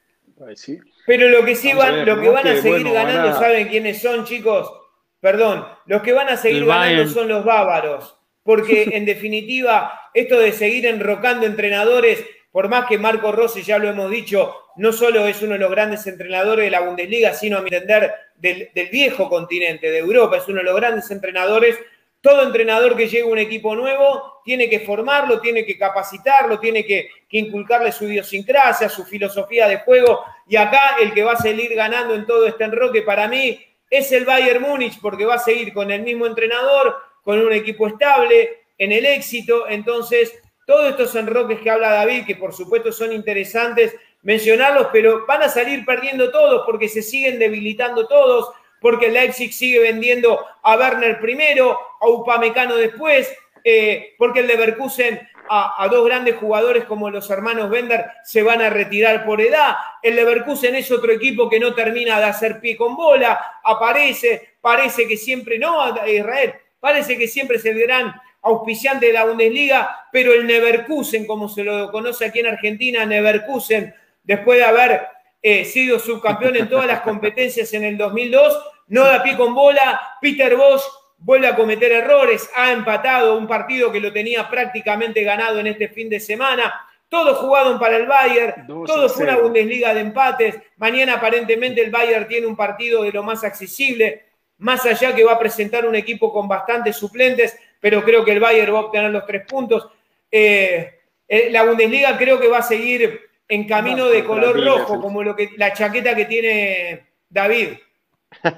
Pero 1.05 1.29
lo 1.29 1.43
que 1.43 1.55
sí 1.55 1.73
van, 1.73 2.05
lo 2.05 2.19
que 2.19 2.29
van 2.29 2.47
a 2.47 2.61
seguir 2.61 2.89
ganando, 2.91 3.33
¿saben 3.37 3.67
quiénes 3.67 4.01
son, 4.01 4.23
chicos? 4.23 4.71
Perdón, 5.19 5.65
los 5.85 6.01
que 6.01 6.13
van 6.13 6.29
a 6.29 6.37
seguir 6.37 6.65
ganando 6.65 7.07
son 7.07 7.27
los 7.27 7.43
bávaros, 7.43 8.17
porque 8.43 8.89
en 8.93 9.05
definitiva, 9.05 9.99
esto 10.13 10.39
de 10.39 10.53
seguir 10.53 10.85
enrocando 10.85 11.45
entrenadores 11.45 12.25
por 12.59 12.67
más 12.67 12.87
que 12.87 12.97
Marco 12.97 13.31
Rossi, 13.31 13.61
ya 13.63 13.77
lo 13.77 13.87
hemos 13.87 14.11
dicho, 14.11 14.53
no 14.75 14.91
solo 14.91 15.25
es 15.25 15.41
uno 15.41 15.53
de 15.53 15.59
los 15.59 15.71
grandes 15.71 16.05
entrenadores 16.07 16.65
de 16.65 16.69
la 16.69 16.81
Bundesliga, 16.81 17.33
sino 17.33 17.57
a 17.57 17.61
mi 17.61 17.69
entender 17.69 18.13
del, 18.35 18.69
viejo 18.91 19.29
continente, 19.29 19.89
de 19.89 19.99
Europa, 19.99 20.35
es 20.35 20.47
uno 20.49 20.57
de 20.57 20.65
los 20.65 20.75
grandes 20.75 21.09
entrenadores. 21.09 21.79
Todo 22.19 22.43
entrenador 22.43 22.97
que 22.97 23.07
llega 23.07 23.25
a 23.25 23.31
un 23.31 23.37
equipo 23.37 23.77
nuevo 23.77 24.41
tiene 24.43 24.69
que 24.69 24.81
formarlo, 24.81 25.39
tiene 25.39 25.65
que 25.65 25.77
capacitarlo, 25.77 26.59
tiene 26.59 26.85
que, 26.85 27.07
que 27.29 27.37
inculcarle 27.37 27.93
su 27.93 28.03
idiosincrasia, 28.03 28.89
su 28.89 29.05
filosofía 29.05 29.65
de 29.65 29.77
juego. 29.77 30.19
Y 30.45 30.57
acá 30.57 30.97
el 31.01 31.13
que 31.13 31.23
va 31.23 31.31
a 31.31 31.41
seguir 31.41 31.73
ganando 31.75 32.13
en 32.13 32.25
todo 32.25 32.45
este 32.45 32.65
enroque 32.65 33.03
para 33.03 33.29
mí 33.29 33.57
es 33.89 34.11
el 34.11 34.25
Bayern 34.25 34.63
Múnich, 34.63 34.99
porque 34.99 35.23
va 35.23 35.35
a 35.35 35.39
seguir 35.39 35.71
con 35.71 35.91
el 35.91 36.01
mismo 36.01 36.25
entrenador, 36.25 36.97
con 37.23 37.39
un 37.39 37.53
equipo 37.53 37.87
estable, 37.87 38.63
en 38.77 38.91
el 38.91 39.05
éxito. 39.05 39.69
Entonces, 39.69 40.33
todos 40.69 40.91
estos 40.91 41.15
enroques 41.15 41.61
que 41.61 41.71
habla 41.71 41.89
David, 41.89 42.27
que 42.27 42.35
por 42.35 42.53
supuesto 42.53 42.91
son 42.91 43.11
interesantes 43.11 43.95
mencionarlos, 44.21 44.89
pero 44.93 45.25
van 45.25 45.41
a 45.41 45.49
salir 45.49 45.83
perdiendo 45.83 46.29
todos 46.29 46.61
porque 46.63 46.87
se 46.87 47.01
siguen 47.01 47.39
debilitando 47.39 48.05
todos, 48.05 48.51
porque 48.79 49.09
Leipzig 49.09 49.51
sigue 49.51 49.79
vendiendo 49.79 50.45
a 50.61 50.77
Werner 50.77 51.19
primero, 51.19 51.75
a 51.99 52.07
Upamecano 52.07 52.75
después, 52.75 53.35
eh, 53.63 54.13
porque 54.19 54.41
el 54.41 54.47
Leverkusen 54.47 55.19
a, 55.49 55.83
a, 55.83 55.87
dos 55.87 56.05
grandes 56.05 56.35
jugadores 56.35 56.85
como 56.85 57.09
los 57.09 57.27
hermanos 57.31 57.71
Bender 57.71 58.05
se 58.23 58.43
van 58.43 58.61
a 58.61 58.69
retirar 58.69 59.25
por 59.25 59.41
edad. 59.41 59.75
El 60.03 60.17
Leverkusen 60.17 60.75
es 60.75 60.91
otro 60.91 61.11
equipo 61.11 61.49
que 61.49 61.59
no 61.59 61.73
termina 61.73 62.19
de 62.19 62.25
hacer 62.25 62.59
pie 62.59 62.77
con 62.77 62.95
bola, 62.95 63.59
aparece, 63.63 64.53
parece 64.61 65.07
que 65.07 65.17
siempre 65.17 65.57
no, 65.57 65.95
Israel, 66.05 66.53
parece 66.79 67.17
que 67.17 67.27
siempre 67.27 67.57
se 67.57 67.73
verán 67.73 68.13
auspiciante 68.41 69.07
de 69.07 69.13
la 69.13 69.25
Bundesliga, 69.25 70.07
pero 70.11 70.33
el 70.33 70.47
Neverkusen, 70.47 71.25
como 71.27 71.49
se 71.49 71.63
lo 71.63 71.91
conoce 71.91 72.25
aquí 72.25 72.39
en 72.39 72.47
Argentina, 72.47 73.05
Neverkusen, 73.05 73.93
después 74.23 74.59
de 74.59 74.65
haber 74.65 75.07
eh, 75.41 75.65
sido 75.65 75.99
subcampeón 75.99 76.55
en 76.55 76.69
todas 76.69 76.87
las 76.87 77.01
competencias 77.01 77.73
en 77.73 77.83
el 77.83 77.97
2002, 77.97 78.59
no 78.87 79.03
da 79.03 79.21
pie 79.21 79.37
con 79.37 79.53
bola, 79.53 80.17
Peter 80.21 80.55
Bosch 80.55 80.83
vuelve 81.17 81.47
a 81.47 81.55
cometer 81.55 81.91
errores, 81.91 82.49
ha 82.55 82.71
empatado 82.71 83.37
un 83.37 83.47
partido 83.47 83.91
que 83.91 83.99
lo 83.99 84.11
tenía 84.11 84.49
prácticamente 84.49 85.23
ganado 85.23 85.59
en 85.59 85.67
este 85.67 85.89
fin 85.89 86.09
de 86.09 86.19
semana, 86.19 86.73
todo 87.09 87.35
jugado 87.35 87.79
para 87.79 87.97
el 87.97 88.05
Bayern, 88.05 88.67
todo 88.67 89.09
fue 89.09 89.25
una 89.25 89.37
Bundesliga 89.37 89.93
de 89.93 90.01
empates, 90.01 90.55
mañana 90.77 91.15
aparentemente 91.15 91.81
el 91.81 91.91
Bayern 91.91 92.27
tiene 92.27 92.47
un 92.47 92.55
partido 92.55 93.03
de 93.03 93.11
lo 93.11 93.23
más 93.23 93.43
accesible, 93.43 94.25
más 94.59 94.85
allá 94.85 95.15
que 95.15 95.23
va 95.23 95.33
a 95.33 95.39
presentar 95.39 95.85
un 95.85 95.95
equipo 95.95 96.31
con 96.31 96.47
bastantes 96.47 96.95
suplentes, 96.97 97.57
pero 97.79 98.03
creo 98.03 98.25
que 98.25 98.31
el 98.31 98.39
Bayern 98.39 98.73
va 98.73 98.79
a 98.79 98.83
obtener 98.83 99.11
los 99.11 99.25
tres 99.25 99.45
puntos. 99.45 99.87
Eh, 100.31 100.99
eh, 101.27 101.49
la 101.51 101.63
Bundesliga 101.63 102.17
creo 102.17 102.39
que 102.39 102.47
va 102.47 102.59
a 102.59 102.63
seguir 102.63 103.21
en 103.47 103.67
camino 103.67 104.07
de 104.07 104.23
color 104.23 104.63
rojo, 104.63 105.01
como 105.01 105.23
lo 105.23 105.35
que, 105.35 105.51
la 105.57 105.73
chaqueta 105.73 106.15
que 106.15 106.25
tiene 106.25 107.07
David, 107.29 107.69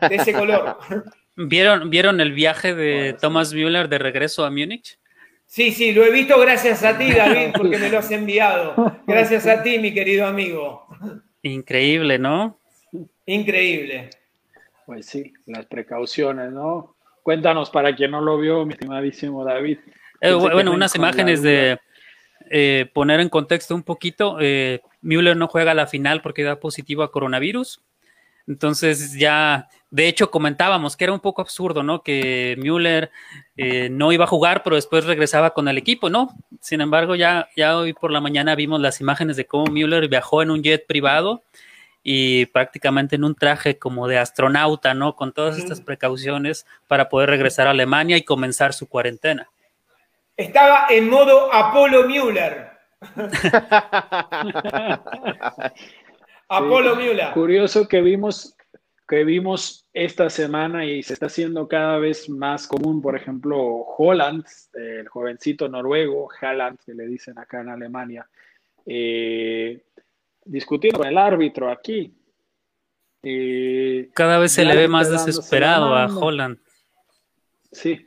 de 0.09 0.15
ese 0.15 0.33
color. 0.33 0.77
¿Vieron, 1.35 1.89
¿Vieron 1.89 2.19
el 2.19 2.33
viaje 2.33 2.75
de 2.75 3.15
Thomas 3.19 3.53
Müller 3.53 3.87
de 3.87 3.97
regreso 3.97 4.43
a 4.43 4.51
Múnich? 4.51 4.99
Sí, 5.45 5.71
sí, 5.71 5.91
lo 5.91 6.05
he 6.05 6.11
visto 6.11 6.39
gracias 6.39 6.83
a 6.83 6.97
ti, 6.97 7.11
David, 7.11 7.53
porque 7.57 7.77
me 7.77 7.89
lo 7.89 7.99
has 7.99 8.11
enviado. 8.11 9.01
Gracias 9.05 9.47
a 9.47 9.63
ti, 9.63 9.79
mi 9.79 9.93
querido 9.93 10.25
amigo. 10.25 10.87
Increíble, 11.41 12.19
¿no? 12.19 12.57
Increíble. 13.25 14.09
Pues 14.85 15.05
sí, 15.05 15.33
las 15.45 15.65
precauciones, 15.65 16.51
¿no? 16.51 16.95
Cuéntanos 17.23 17.69
para 17.69 17.95
quien 17.95 18.11
no 18.11 18.21
lo 18.21 18.37
vio, 18.37 18.65
mi 18.65 18.73
estimadísimo 18.73 19.43
David. 19.43 19.77
Eh, 20.21 20.33
bueno, 20.33 20.71
unas 20.71 20.95
imágenes 20.95 21.41
de 21.41 21.79
eh, 22.49 22.89
poner 22.93 23.19
en 23.19 23.29
contexto 23.29 23.73
un 23.73 23.83
poquito. 23.83 24.37
Eh, 24.39 24.81
Müller 25.01 25.37
no 25.37 25.47
juega 25.47 25.73
la 25.73 25.87
final 25.87 26.21
porque 26.21 26.43
da 26.43 26.59
positivo 26.59 27.03
a 27.03 27.11
coronavirus. 27.11 27.81
Entonces 28.47 29.13
ya, 29.13 29.69
de 29.89 30.07
hecho, 30.07 30.31
comentábamos 30.31 30.97
que 30.97 31.05
era 31.05 31.13
un 31.13 31.19
poco 31.19 31.41
absurdo, 31.41 31.83
¿no? 31.83 32.03
Que 32.03 32.55
Müller 32.57 33.11
eh, 33.55 33.89
no 33.89 34.11
iba 34.11 34.25
a 34.25 34.27
jugar, 34.27 34.63
pero 34.63 34.75
después 34.75 35.05
regresaba 35.05 35.51
con 35.51 35.67
el 35.67 35.77
equipo, 35.77 36.09
¿no? 36.09 36.35
Sin 36.59 36.81
embargo, 36.81 37.15
ya, 37.15 37.47
ya 37.55 37.77
hoy 37.77 37.93
por 37.93 38.11
la 38.11 38.19
mañana 38.19 38.55
vimos 38.55 38.81
las 38.81 38.99
imágenes 38.99 39.37
de 39.37 39.45
cómo 39.45 39.71
Müller 39.71 40.09
viajó 40.09 40.41
en 40.41 40.51
un 40.51 40.63
jet 40.63 40.85
privado 40.85 41.43
y 42.03 42.47
prácticamente 42.47 43.15
en 43.15 43.23
un 43.23 43.35
traje 43.35 43.77
como 43.77 44.07
de 44.07 44.17
astronauta, 44.17 44.93
¿no? 44.93 45.15
Con 45.15 45.33
todas 45.33 45.57
estas 45.57 45.81
precauciones 45.81 46.65
para 46.87 47.09
poder 47.09 47.29
regresar 47.29 47.67
a 47.67 47.71
Alemania 47.71 48.17
y 48.17 48.23
comenzar 48.23 48.73
su 48.73 48.87
cuarentena. 48.87 49.49
Estaba 50.35 50.87
en 50.89 51.09
modo 51.09 51.53
Apolo 51.53 52.07
Müller. 52.07 52.71
Apolo 56.49 56.95
Müller. 56.95 57.31
Curioso 57.33 57.87
que 57.87 58.01
vimos 58.01 58.55
que 59.11 59.25
vimos 59.25 59.85
esta 59.91 60.29
semana 60.29 60.85
y 60.85 61.03
se 61.03 61.15
está 61.15 61.25
haciendo 61.25 61.67
cada 61.67 61.97
vez 61.97 62.29
más 62.29 62.65
común, 62.65 63.01
por 63.01 63.17
ejemplo, 63.17 63.59
Holland, 63.97 64.45
el 64.73 65.05
jovencito 65.09 65.67
noruego, 65.67 66.29
Haaland, 66.39 66.79
que 66.85 66.93
le 66.93 67.07
dicen 67.07 67.37
acá 67.37 67.59
en 67.59 67.67
Alemania, 67.67 68.25
eh, 68.85 69.83
discutiendo 70.45 70.99
con 70.99 71.07
el 71.07 71.17
árbitro 71.17 71.71
aquí. 71.71 72.13
Eh, 73.23 74.09
Cada 74.13 74.39
vez 74.39 74.51
se 74.51 74.65
le 74.65 74.75
ve 74.75 74.87
más 74.87 75.09
desesperado 75.09 75.95
a 75.95 76.07
Holland. 76.07 76.57
Sí. 77.71 78.05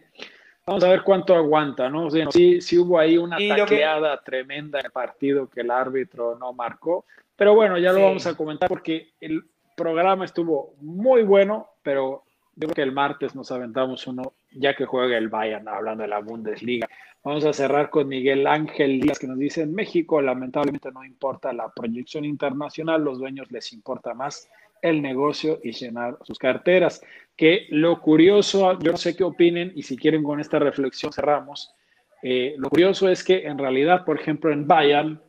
Vamos 0.67 0.83
a 0.83 0.89
ver 0.89 1.03
cuánto 1.03 1.35
aguanta, 1.35 1.91
¿no? 1.91 2.09
sí, 2.31 2.61
sí 2.63 2.79
hubo 2.79 2.99
ahí 2.99 3.19
una 3.19 3.37
taqueada 3.37 4.19
tremenda 4.23 4.81
en 4.81 4.87
el 4.87 4.93
partido 4.93 5.49
que 5.49 5.61
el 5.61 5.71
árbitro 5.71 6.37
no 6.39 6.55
marcó. 6.55 7.05
Pero 7.37 7.55
bueno, 7.55 7.77
ya 7.79 7.93
lo 7.93 8.03
vamos 8.03 8.27
a 8.27 8.35
comentar 8.35 8.69
porque 8.69 9.13
el 9.21 9.45
programa 9.77 10.25
estuvo 10.25 10.75
muy 10.81 11.23
bueno, 11.23 11.69
pero 11.83 12.24
yo 12.57 12.69
creo 12.69 12.75
que 12.75 12.83
el 12.83 12.93
martes 12.93 13.35
nos 13.35 13.51
aventamos 13.51 14.07
uno, 14.07 14.35
ya 14.53 14.75
que 14.75 14.87
juega 14.87 15.19
el 15.19 15.29
Bayern, 15.29 15.69
hablando 15.69 16.03
de 16.03 16.09
la 16.09 16.21
Bundesliga. 16.21 16.89
Vamos 17.23 17.45
a 17.45 17.53
cerrar 17.53 17.91
con 17.91 18.09
Miguel 18.09 18.47
Ángel 18.47 19.01
Díaz, 19.01 19.19
que 19.19 19.27
nos 19.27 19.39
dice, 19.39 19.63
en 19.63 19.75
México 19.75 20.21
lamentablemente 20.21 20.93
no 20.93 21.05
importa 21.05 21.53
la 21.53 21.71
proyección 21.71 22.25
internacional, 22.25 23.03
los 23.03 23.19
dueños 23.19 23.51
les 23.51 23.73
importa 23.73 24.15
más 24.15 24.49
el 24.83 25.01
negocio 25.01 25.59
y 25.65 25.73
llenar 25.73 26.19
sus 26.23 26.39
carteras. 26.39 27.03
Que 27.35 27.67
lo 27.71 28.01
curioso, 28.01 28.79
yo 28.79 28.93
no 28.93 28.99
sé 28.99 29.17
qué 29.17 29.25
opinen 29.25 29.73
y 29.75 29.83
si 29.83 29.97
quieren 29.97 30.23
con 30.23 30.39
esta 30.39 30.59
reflexión 30.59 31.13
cerramos. 31.13 31.75
Eh, 32.23 32.55
lo 32.59 32.69
curioso 32.69 33.09
es 33.09 33.25
que 33.25 33.47
en 33.47 33.59
realidad, 33.59 34.05
por 34.05 34.21
ejemplo, 34.21 34.53
en 34.53 34.67
Bayern, 34.67 35.21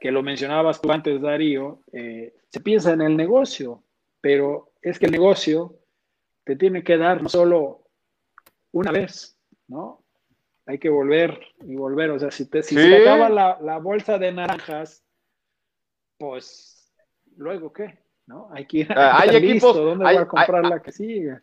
que 0.00 0.12
lo 0.12 0.22
mencionabas 0.22 0.80
tú 0.80 0.90
antes, 0.92 1.20
Darío, 1.20 1.80
eh, 1.92 2.34
se 2.48 2.60
piensa 2.60 2.92
en 2.92 3.02
el 3.02 3.16
negocio, 3.16 3.82
pero 4.20 4.72
es 4.80 4.98
que 4.98 5.06
el 5.06 5.12
negocio 5.12 5.81
te 6.44 6.56
tiene 6.56 6.82
que 6.82 6.96
dar 6.96 7.22
no 7.22 7.28
solo 7.28 7.82
una 8.72 8.90
vez, 8.90 9.38
¿no? 9.68 10.02
Hay 10.66 10.78
que 10.78 10.88
volver 10.88 11.40
y 11.60 11.74
volver. 11.74 12.10
O 12.10 12.18
sea, 12.18 12.30
si, 12.30 12.48
te, 12.48 12.62
si 12.62 12.74
se 12.74 12.88
te 12.88 13.08
acaba 13.08 13.28
la, 13.28 13.78
bolsa 13.78 14.18
de 14.18 14.32
naranjas, 14.32 15.04
pues, 16.18 16.92
¿luego 17.36 17.72
qué? 17.72 17.98
¿No? 18.26 18.48
Hay 18.52 18.66
que 18.66 18.78
ir 18.78 18.92
a 18.92 19.20
hay 19.20 19.36
equipos, 19.36 19.76
¿Dónde 19.76 20.04
voy 20.04 20.16
a 20.16 20.26
comprar 20.26 20.64
la 20.64 20.80
que 20.80 20.92
sigue? 20.92 21.38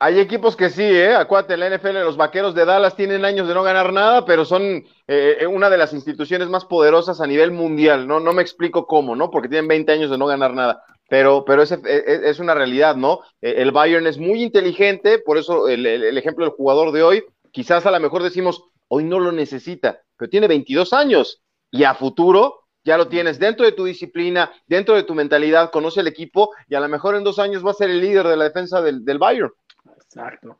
Hay 0.00 0.18
equipos 0.18 0.56
que 0.56 0.70
sí, 0.70 0.82
¿eh? 0.82 1.14
Acuérdate, 1.14 1.56
la 1.56 1.70
NFL, 1.70 2.00
los 2.00 2.16
vaqueros 2.16 2.54
de 2.54 2.64
Dallas 2.64 2.96
tienen 2.96 3.24
años 3.24 3.46
de 3.46 3.54
no 3.54 3.62
ganar 3.62 3.92
nada, 3.92 4.24
pero 4.24 4.44
son 4.44 4.62
eh, 4.62 5.36
eh, 5.40 5.46
una 5.46 5.70
de 5.70 5.78
las 5.78 5.92
instituciones 5.92 6.48
más 6.48 6.64
poderosas 6.64 7.20
a 7.20 7.26
nivel 7.26 7.52
mundial. 7.52 8.06
No, 8.06 8.18
no 8.18 8.32
me 8.32 8.42
explico 8.42 8.86
cómo, 8.86 9.14
¿no? 9.14 9.30
Porque 9.30 9.48
tienen 9.48 9.68
20 9.68 9.92
años 9.92 10.10
de 10.10 10.18
no 10.18 10.26
ganar 10.26 10.52
nada 10.52 10.82
pero, 11.08 11.44
pero 11.44 11.62
es, 11.62 11.72
es, 11.72 12.38
una 12.38 12.54
realidad, 12.54 12.96
¿no? 12.96 13.20
E, 13.40 13.62
el 13.62 13.72
Bayern 13.72 14.06
es 14.06 14.18
muy 14.18 14.42
inteligente, 14.42 15.18
por 15.18 15.38
eso 15.38 15.68
el, 15.68 15.86
ejemplo 16.16 16.44
del 16.44 16.54
jugador 16.54 16.92
de 16.92 17.02
hoy, 17.02 17.24
quizás 17.50 17.86
a 17.86 17.90
lo 17.90 18.00
mejor 18.00 18.22
decimos, 18.22 18.64
hoy 18.88 19.04
no 19.04 19.18
lo 19.18 19.32
necesita, 19.32 20.00
pero 20.16 20.30
tiene 20.30 20.48
22 20.48 20.92
años 20.92 21.42
y 21.70 21.84
a 21.84 21.94
futuro 21.94 22.60
ya 22.84 22.98
lo 22.98 23.08
tienes 23.08 23.38
dentro 23.38 23.64
de 23.64 23.72
tu 23.72 23.84
disciplina, 23.84 24.52
dentro 24.66 24.94
de 24.94 25.04
tu 25.04 25.14
mentalidad, 25.14 25.70
conoce 25.70 26.00
el 26.00 26.06
equipo 26.06 26.50
y 26.68 26.74
a 26.74 26.80
lo 26.80 26.88
mejor 26.88 27.14
en 27.16 27.24
dos 27.24 27.38
años 27.38 27.64
va 27.64 27.70
a 27.70 27.74
ser 27.74 27.90
el 27.90 28.00
líder 28.00 28.26
de 28.26 28.36
la 28.36 28.44
defensa 28.44 28.82
del, 28.82 29.04
del 29.04 29.18
Bayern. 29.18 29.52
Exacto. 29.96 30.58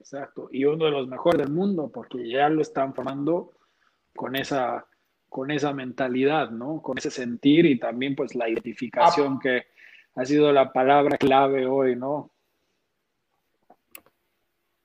Exacto. 0.00 0.48
Y 0.50 0.64
uno 0.64 0.86
de 0.86 0.90
los 0.90 1.06
mejores 1.06 1.38
del 1.38 1.54
mundo, 1.54 1.90
porque 1.92 2.28
ya 2.28 2.48
lo 2.48 2.60
están 2.60 2.92
formando 2.92 3.52
con 4.14 4.34
esa 4.36 4.84
con 5.32 5.50
esa 5.50 5.72
mentalidad, 5.72 6.50
¿no? 6.50 6.82
Con 6.82 6.98
ese 6.98 7.10
sentir 7.10 7.64
y 7.64 7.78
también 7.78 8.14
pues 8.14 8.34
la 8.34 8.50
identificación 8.50 9.40
que 9.40 9.64
ha 10.14 10.26
sido 10.26 10.52
la 10.52 10.70
palabra 10.70 11.16
clave 11.16 11.64
hoy, 11.64 11.96
¿no? 11.96 12.30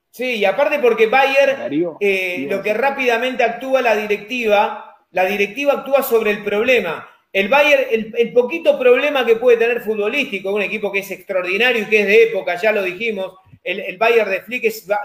Sí, 0.10 0.38
y 0.38 0.46
aparte 0.46 0.80
porque 0.80 1.08
Bayer, 1.08 1.98
eh, 2.00 2.48
lo 2.50 2.64
que 2.64 2.74
rápidamente 2.74 3.44
actúa 3.44 3.82
la 3.82 3.98
directiva, 3.98 4.96
la 5.12 5.26
directiva 5.26 5.74
actúa 5.74 6.02
sobre 6.02 6.32
el 6.32 6.46
problema. 6.46 7.10
El 7.34 7.50
Bayer, 7.50 7.90
el, 7.92 8.32
poquito 8.32 8.80
problema 8.80 9.26
que 9.26 9.36
puede 9.36 9.58
tener 9.58 9.82
futbolístico, 9.82 10.56
un 10.56 10.62
equipo 10.62 10.94
que 10.94 11.00
es 11.00 11.12
extraordinario 11.12 11.84
y 11.84 11.88
que 11.88 12.00
es 12.00 12.08
de 12.08 12.24
época, 12.24 12.56
ya 12.56 12.72
lo 12.72 12.84
dijimos, 12.84 13.34
el, 13.66 13.82
el 13.82 13.98
Bayern 13.98 14.32
de 14.32 14.44
Flick 14.44 14.64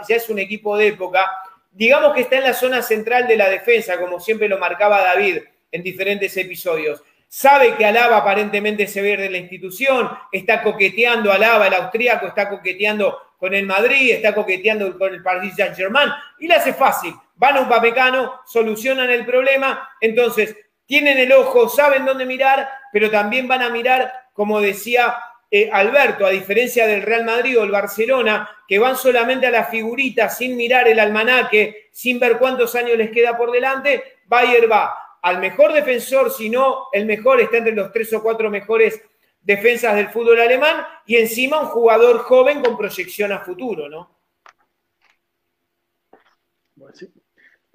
ya 0.08 0.14
es 0.16 0.30
un 0.30 0.38
equipo 0.38 0.76
de 0.76 0.86
época, 0.86 1.28
digamos 1.72 2.14
que 2.14 2.20
está 2.22 2.36
en 2.36 2.44
la 2.44 2.54
zona 2.54 2.82
central 2.82 3.26
de 3.26 3.36
la 3.36 3.48
defensa, 3.48 3.98
como 3.98 4.20
siempre 4.20 4.48
lo 4.48 4.58
marcaba 4.58 5.02
David 5.02 5.38
en 5.70 5.82
diferentes 5.82 6.36
episodios. 6.36 7.02
Sabe 7.28 7.74
que 7.76 7.86
Alaba 7.86 8.18
aparentemente 8.18 8.86
se 8.86 9.00
ve 9.00 9.16
de 9.16 9.30
la 9.30 9.38
institución, 9.38 10.10
está 10.30 10.62
coqueteando 10.62 11.32
Alaba, 11.32 11.66
el 11.66 11.74
austríaco, 11.74 12.26
está 12.26 12.48
coqueteando 12.50 13.18
con 13.38 13.54
el 13.54 13.66
Madrid, 13.66 14.10
está 14.12 14.34
coqueteando 14.34 14.96
con 14.98 15.14
el 15.14 15.22
Paris 15.22 15.54
Saint-Germain 15.56 16.10
y 16.38 16.46
le 16.46 16.54
hace 16.54 16.74
fácil. 16.74 17.14
Van 17.36 17.56
a 17.56 17.62
un 17.62 17.68
papecano, 17.68 18.40
solucionan 18.46 19.10
el 19.10 19.24
problema, 19.24 19.88
entonces 20.00 20.54
tienen 20.84 21.18
el 21.18 21.32
ojo, 21.32 21.70
saben 21.70 22.04
dónde 22.04 22.26
mirar, 22.26 22.68
pero 22.92 23.10
también 23.10 23.48
van 23.48 23.62
a 23.62 23.70
mirar, 23.70 24.12
como 24.34 24.60
decía 24.60 25.16
eh, 25.54 25.68
Alberto, 25.70 26.24
a 26.24 26.30
diferencia 26.30 26.86
del 26.86 27.02
Real 27.02 27.26
Madrid 27.26 27.58
o 27.58 27.64
el 27.64 27.70
Barcelona, 27.70 28.48
que 28.66 28.78
van 28.78 28.96
solamente 28.96 29.46
a 29.46 29.50
la 29.50 29.64
figurita 29.64 30.30
sin 30.30 30.56
mirar 30.56 30.88
el 30.88 30.98
almanaque, 30.98 31.90
sin 31.92 32.18
ver 32.18 32.38
cuántos 32.38 32.74
años 32.74 32.96
les 32.96 33.10
queda 33.10 33.36
por 33.36 33.52
delante, 33.52 34.02
Bayer 34.24 34.72
va 34.72 34.94
al 35.20 35.40
mejor 35.40 35.74
defensor, 35.74 36.30
si 36.30 36.48
no 36.48 36.86
el 36.90 37.04
mejor, 37.04 37.42
está 37.42 37.58
entre 37.58 37.74
los 37.74 37.92
tres 37.92 38.10
o 38.14 38.22
cuatro 38.22 38.48
mejores 38.48 39.02
defensas 39.42 39.94
del 39.94 40.08
fútbol 40.08 40.40
alemán, 40.40 40.86
y 41.04 41.16
encima 41.16 41.60
un 41.60 41.66
jugador 41.66 42.20
joven 42.20 42.62
con 42.62 42.78
proyección 42.78 43.30
a 43.30 43.40
futuro, 43.40 43.90
¿no? 43.90 44.10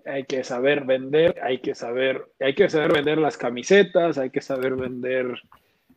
Hay 0.04 0.24
que 0.24 0.44
saber 0.44 0.84
vender, 0.84 1.40
hay 1.44 1.60
que 1.60 1.76
saber, 1.76 2.26
hay 2.40 2.56
que 2.56 2.70
saber 2.70 2.92
vender 2.92 3.20
las 3.20 3.38
camisetas, 3.38 4.18
hay 4.18 4.32
que 4.32 4.42
saber 4.42 4.74
vender 4.74 5.28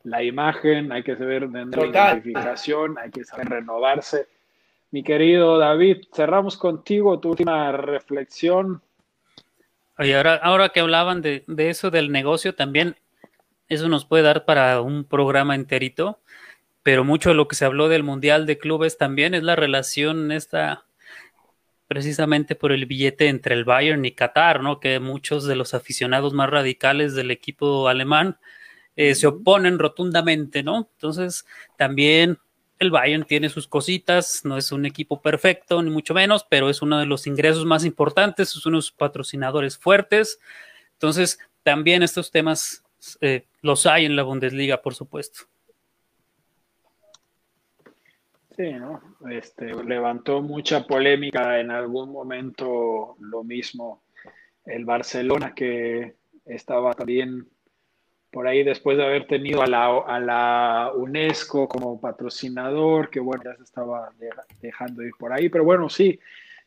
la 0.03 0.23
imagen, 0.23 0.93
hay 0.93 1.03
que 1.03 1.17
saber 1.17 1.47
vender 1.49 1.89
la 1.89 2.11
identificación, 2.13 2.99
hay 2.99 3.11
que 3.11 3.25
saber 3.25 3.49
renovarse. 3.49 4.27
Mi 4.91 5.03
querido 5.03 5.59
David, 5.59 5.99
cerramos 6.13 6.57
contigo 6.57 7.21
tu 7.21 7.31
última 7.31 7.71
reflexión. 7.73 8.83
Oye, 9.99 10.17
ahora, 10.17 10.35
ahora 10.37 10.69
que 10.71 10.81
hablaban 10.81 11.21
de, 11.21 11.45
eso 11.57 11.91
del 11.91 12.11
negocio, 12.11 12.55
también 12.55 12.97
eso 13.69 13.89
nos 13.89 14.05
puede 14.05 14.25
dar 14.25 14.45
para 14.45 14.81
un 14.81 15.05
programa 15.05 15.55
enterito, 15.55 16.19
pero 16.83 17.05
mucho 17.05 17.31
de 17.31 17.35
lo 17.37 17.47
que 17.47 17.57
se 17.57 17.67
habló 17.67 17.89
del 17.89 18.03
Mundial 18.03 18.47
de 18.47 18.59
Clubes 18.59 18.97
también 18.97 19.35
es 19.35 19.43
la 19.43 19.57
relación 19.57 20.33
esta 20.33 20.85
precisamente 21.87 22.55
por 22.55 22.71
el 22.71 22.87
billete 22.87 23.27
entre 23.27 23.55
el 23.57 23.65
Bayern 23.65 24.05
y 24.05 24.13
Qatar, 24.13 24.63
¿no? 24.63 24.79
Que 24.79 25.01
muchos 25.01 25.45
de 25.45 25.57
los 25.57 25.75
aficionados 25.75 26.33
más 26.33 26.49
radicales 26.49 27.17
del 27.17 27.33
equipo 27.33 27.89
alemán 27.89 28.39
eh, 29.03 29.15
se 29.15 29.27
oponen 29.27 29.79
rotundamente, 29.79 30.63
¿no? 30.63 30.91
Entonces, 30.93 31.47
también 31.79 32.37
el 32.79 32.91
Bayern 32.91 33.25
tiene 33.25 33.49
sus 33.49 33.67
cositas, 33.67 34.45
no 34.45 34.59
es 34.59 34.73
un 34.73 34.85
equipo 34.85 35.23
perfecto, 35.23 35.83
ni 35.83 35.89
mucho 35.89 36.13
menos, 36.13 36.45
pero 36.45 36.69
es 36.69 36.83
uno 36.83 36.99
de 36.99 37.07
los 37.07 37.27
ingresos 37.27 37.65
más 37.65 37.87
importantes, 37.87 38.55
es 38.55 38.67
uno 38.67 38.79
de 38.79 38.87
patrocinadores 38.95 39.79
fuertes. 39.79 40.39
Entonces, 40.93 41.39
también 41.63 42.03
estos 42.03 42.31
temas 42.31 42.85
eh, 43.23 43.47
los 43.63 43.87
hay 43.87 44.05
en 44.05 44.17
la 44.17 44.23
Bundesliga, 44.23 44.83
por 44.83 44.95
supuesto. 44.95 45.45
Sí, 48.55 48.71
¿no? 48.75 49.01
Este, 49.31 49.73
levantó 49.83 50.43
mucha 50.43 50.87
polémica 50.87 51.59
en 51.59 51.71
algún 51.71 52.13
momento 52.13 53.17
lo 53.19 53.45
mismo 53.45 54.03
el 54.67 54.85
Barcelona 54.85 55.55
que 55.55 56.17
estaba 56.45 56.93
también 56.93 57.49
por 58.31 58.47
ahí 58.47 58.63
después 58.63 58.97
de 58.97 59.05
haber 59.05 59.27
tenido 59.27 59.63
a 59.63 59.67
la, 59.67 59.87
a 59.99 60.21
la 60.21 60.93
UNESCO 60.95 61.69
como 61.69 62.01
patrocinador, 62.01 63.11
que 63.11 63.21
bueno, 63.21 63.43
ya 63.45 63.57
se 63.57 63.65
estaba 63.65 64.11
dejando 64.61 65.03
ir 65.03 65.13
por 65.19 65.33
ahí, 65.33 65.49
pero 65.49 65.65
bueno, 65.65 65.89
sí, 65.89 66.19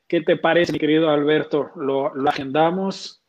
¿qué 0.07 0.21
te 0.21 0.37
parece, 0.37 0.73
mi 0.73 0.79
querido 0.79 1.09
Alberto? 1.09 1.71
Lo, 1.75 2.13
lo 2.13 2.29
agendamos 2.29 3.23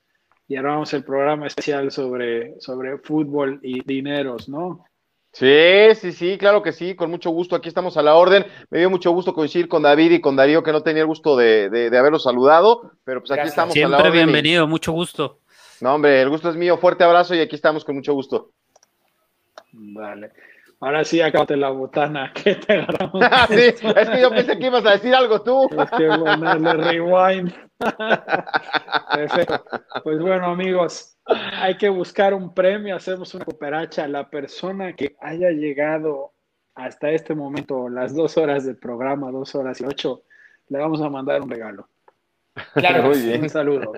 y 0.49 0.57
ahora 0.57 0.73
vamos 0.73 0.93
el 0.93 1.05
programa 1.05 1.47
especial 1.47 1.91
sobre, 1.91 2.61
sobre 2.61 2.99
fútbol 2.99 3.61
y 3.63 3.83
dineros, 3.85 4.49
¿no? 4.49 4.85
Sí, 5.33 5.95
sí, 5.97 6.13
sí, 6.13 6.39
claro 6.39 6.63
que 6.63 6.71
sí, 6.71 6.95
con 6.95 7.11
mucho 7.11 7.31
gusto. 7.31 7.57
Aquí 7.57 7.69
estamos 7.69 7.97
a 7.97 8.03
la 8.03 8.15
orden. 8.15 8.47
Me 8.71 8.79
dio 8.79 8.89
mucho 8.89 9.11
gusto 9.11 9.35
coincidir 9.35 9.69
con 9.69 9.83
David 9.83 10.13
y 10.13 10.21
con 10.21 10.37
Darío, 10.37 10.63
que 10.63 10.71
no 10.71 10.85
tenía 10.85 11.03
el 11.03 11.09
gusto 11.09 11.37
de, 11.37 11.69
de, 11.71 11.99
haberlos 11.99 12.23
saludado, 12.23 12.93
pero 13.03 13.21
pues 13.21 13.33
aquí 13.33 13.49
estamos 13.49 13.75
a 13.75 13.81
la 13.81 13.87
orden. 13.87 14.01
Siempre 14.01 14.11
bienvenido, 14.13 14.69
mucho 14.69 14.93
gusto. 14.93 15.41
No, 15.81 15.95
hombre, 15.95 16.21
el 16.23 16.29
gusto 16.29 16.51
es 16.51 16.57
mío. 16.57 16.79
Fuerte 16.79 17.05
abrazo 17.05 17.35
y 17.35 17.41
aquí 17.41 17.57
estamos 17.57 17.85
con 17.85 17.97
mucho 17.97 18.15
gusto. 18.15 18.51
Vale. 19.73 20.33
Ahora 20.81 21.03
sí, 21.03 21.21
acábate 21.21 21.57
la 21.57 21.71
botana 21.71 22.33
que 22.45 22.57
te 22.57 22.75
agarramos. 22.75 23.25
sí, 23.49 23.75
es 23.97 24.11
que 24.11 24.21
yo 24.21 24.31
pensé 24.31 24.59
que 24.59 24.67
ibas 24.67 24.85
a 24.85 24.93
decir 24.93 25.15
algo 25.15 25.43
tú. 25.43 25.69
Es 25.79 25.91
que 25.91 26.09
ponerle 26.09 26.73
rewind. 26.75 27.55
Perfecto. 29.15 29.65
Pues 30.03 30.21
bueno, 30.21 30.47
amigos, 30.47 31.17
hay 31.27 31.77
que 31.77 31.89
buscar 31.89 32.35
un 32.35 32.55
premio. 32.55 32.97
Hacemos 32.97 33.35
una 33.35 33.45
cooperacha 33.45 34.05
a 34.05 34.09
la 34.09 34.29
persona 34.29 34.95
que 34.95 35.17
haya 35.21 35.51
llegado 35.51 36.33
hasta 36.75 37.11
este 37.11 37.35
momento, 37.35 37.89
las 37.89 38.15
dos 38.15 38.37
horas 38.37 38.67
del 38.67 38.77
programa, 38.77 39.31
dos 39.31 39.55
horas 39.55 39.81
y 39.81 39.85
ocho. 39.85 40.23
Le 40.69 40.79
vamos 40.79 41.01
a 41.01 41.09
mandar 41.09 41.41
un 41.41 41.51
regalo. 41.51 41.89
Claro, 42.75 43.05
Muy 43.05 43.21
bien. 43.21 43.43
Un 43.43 43.49
saludo. 43.49 43.93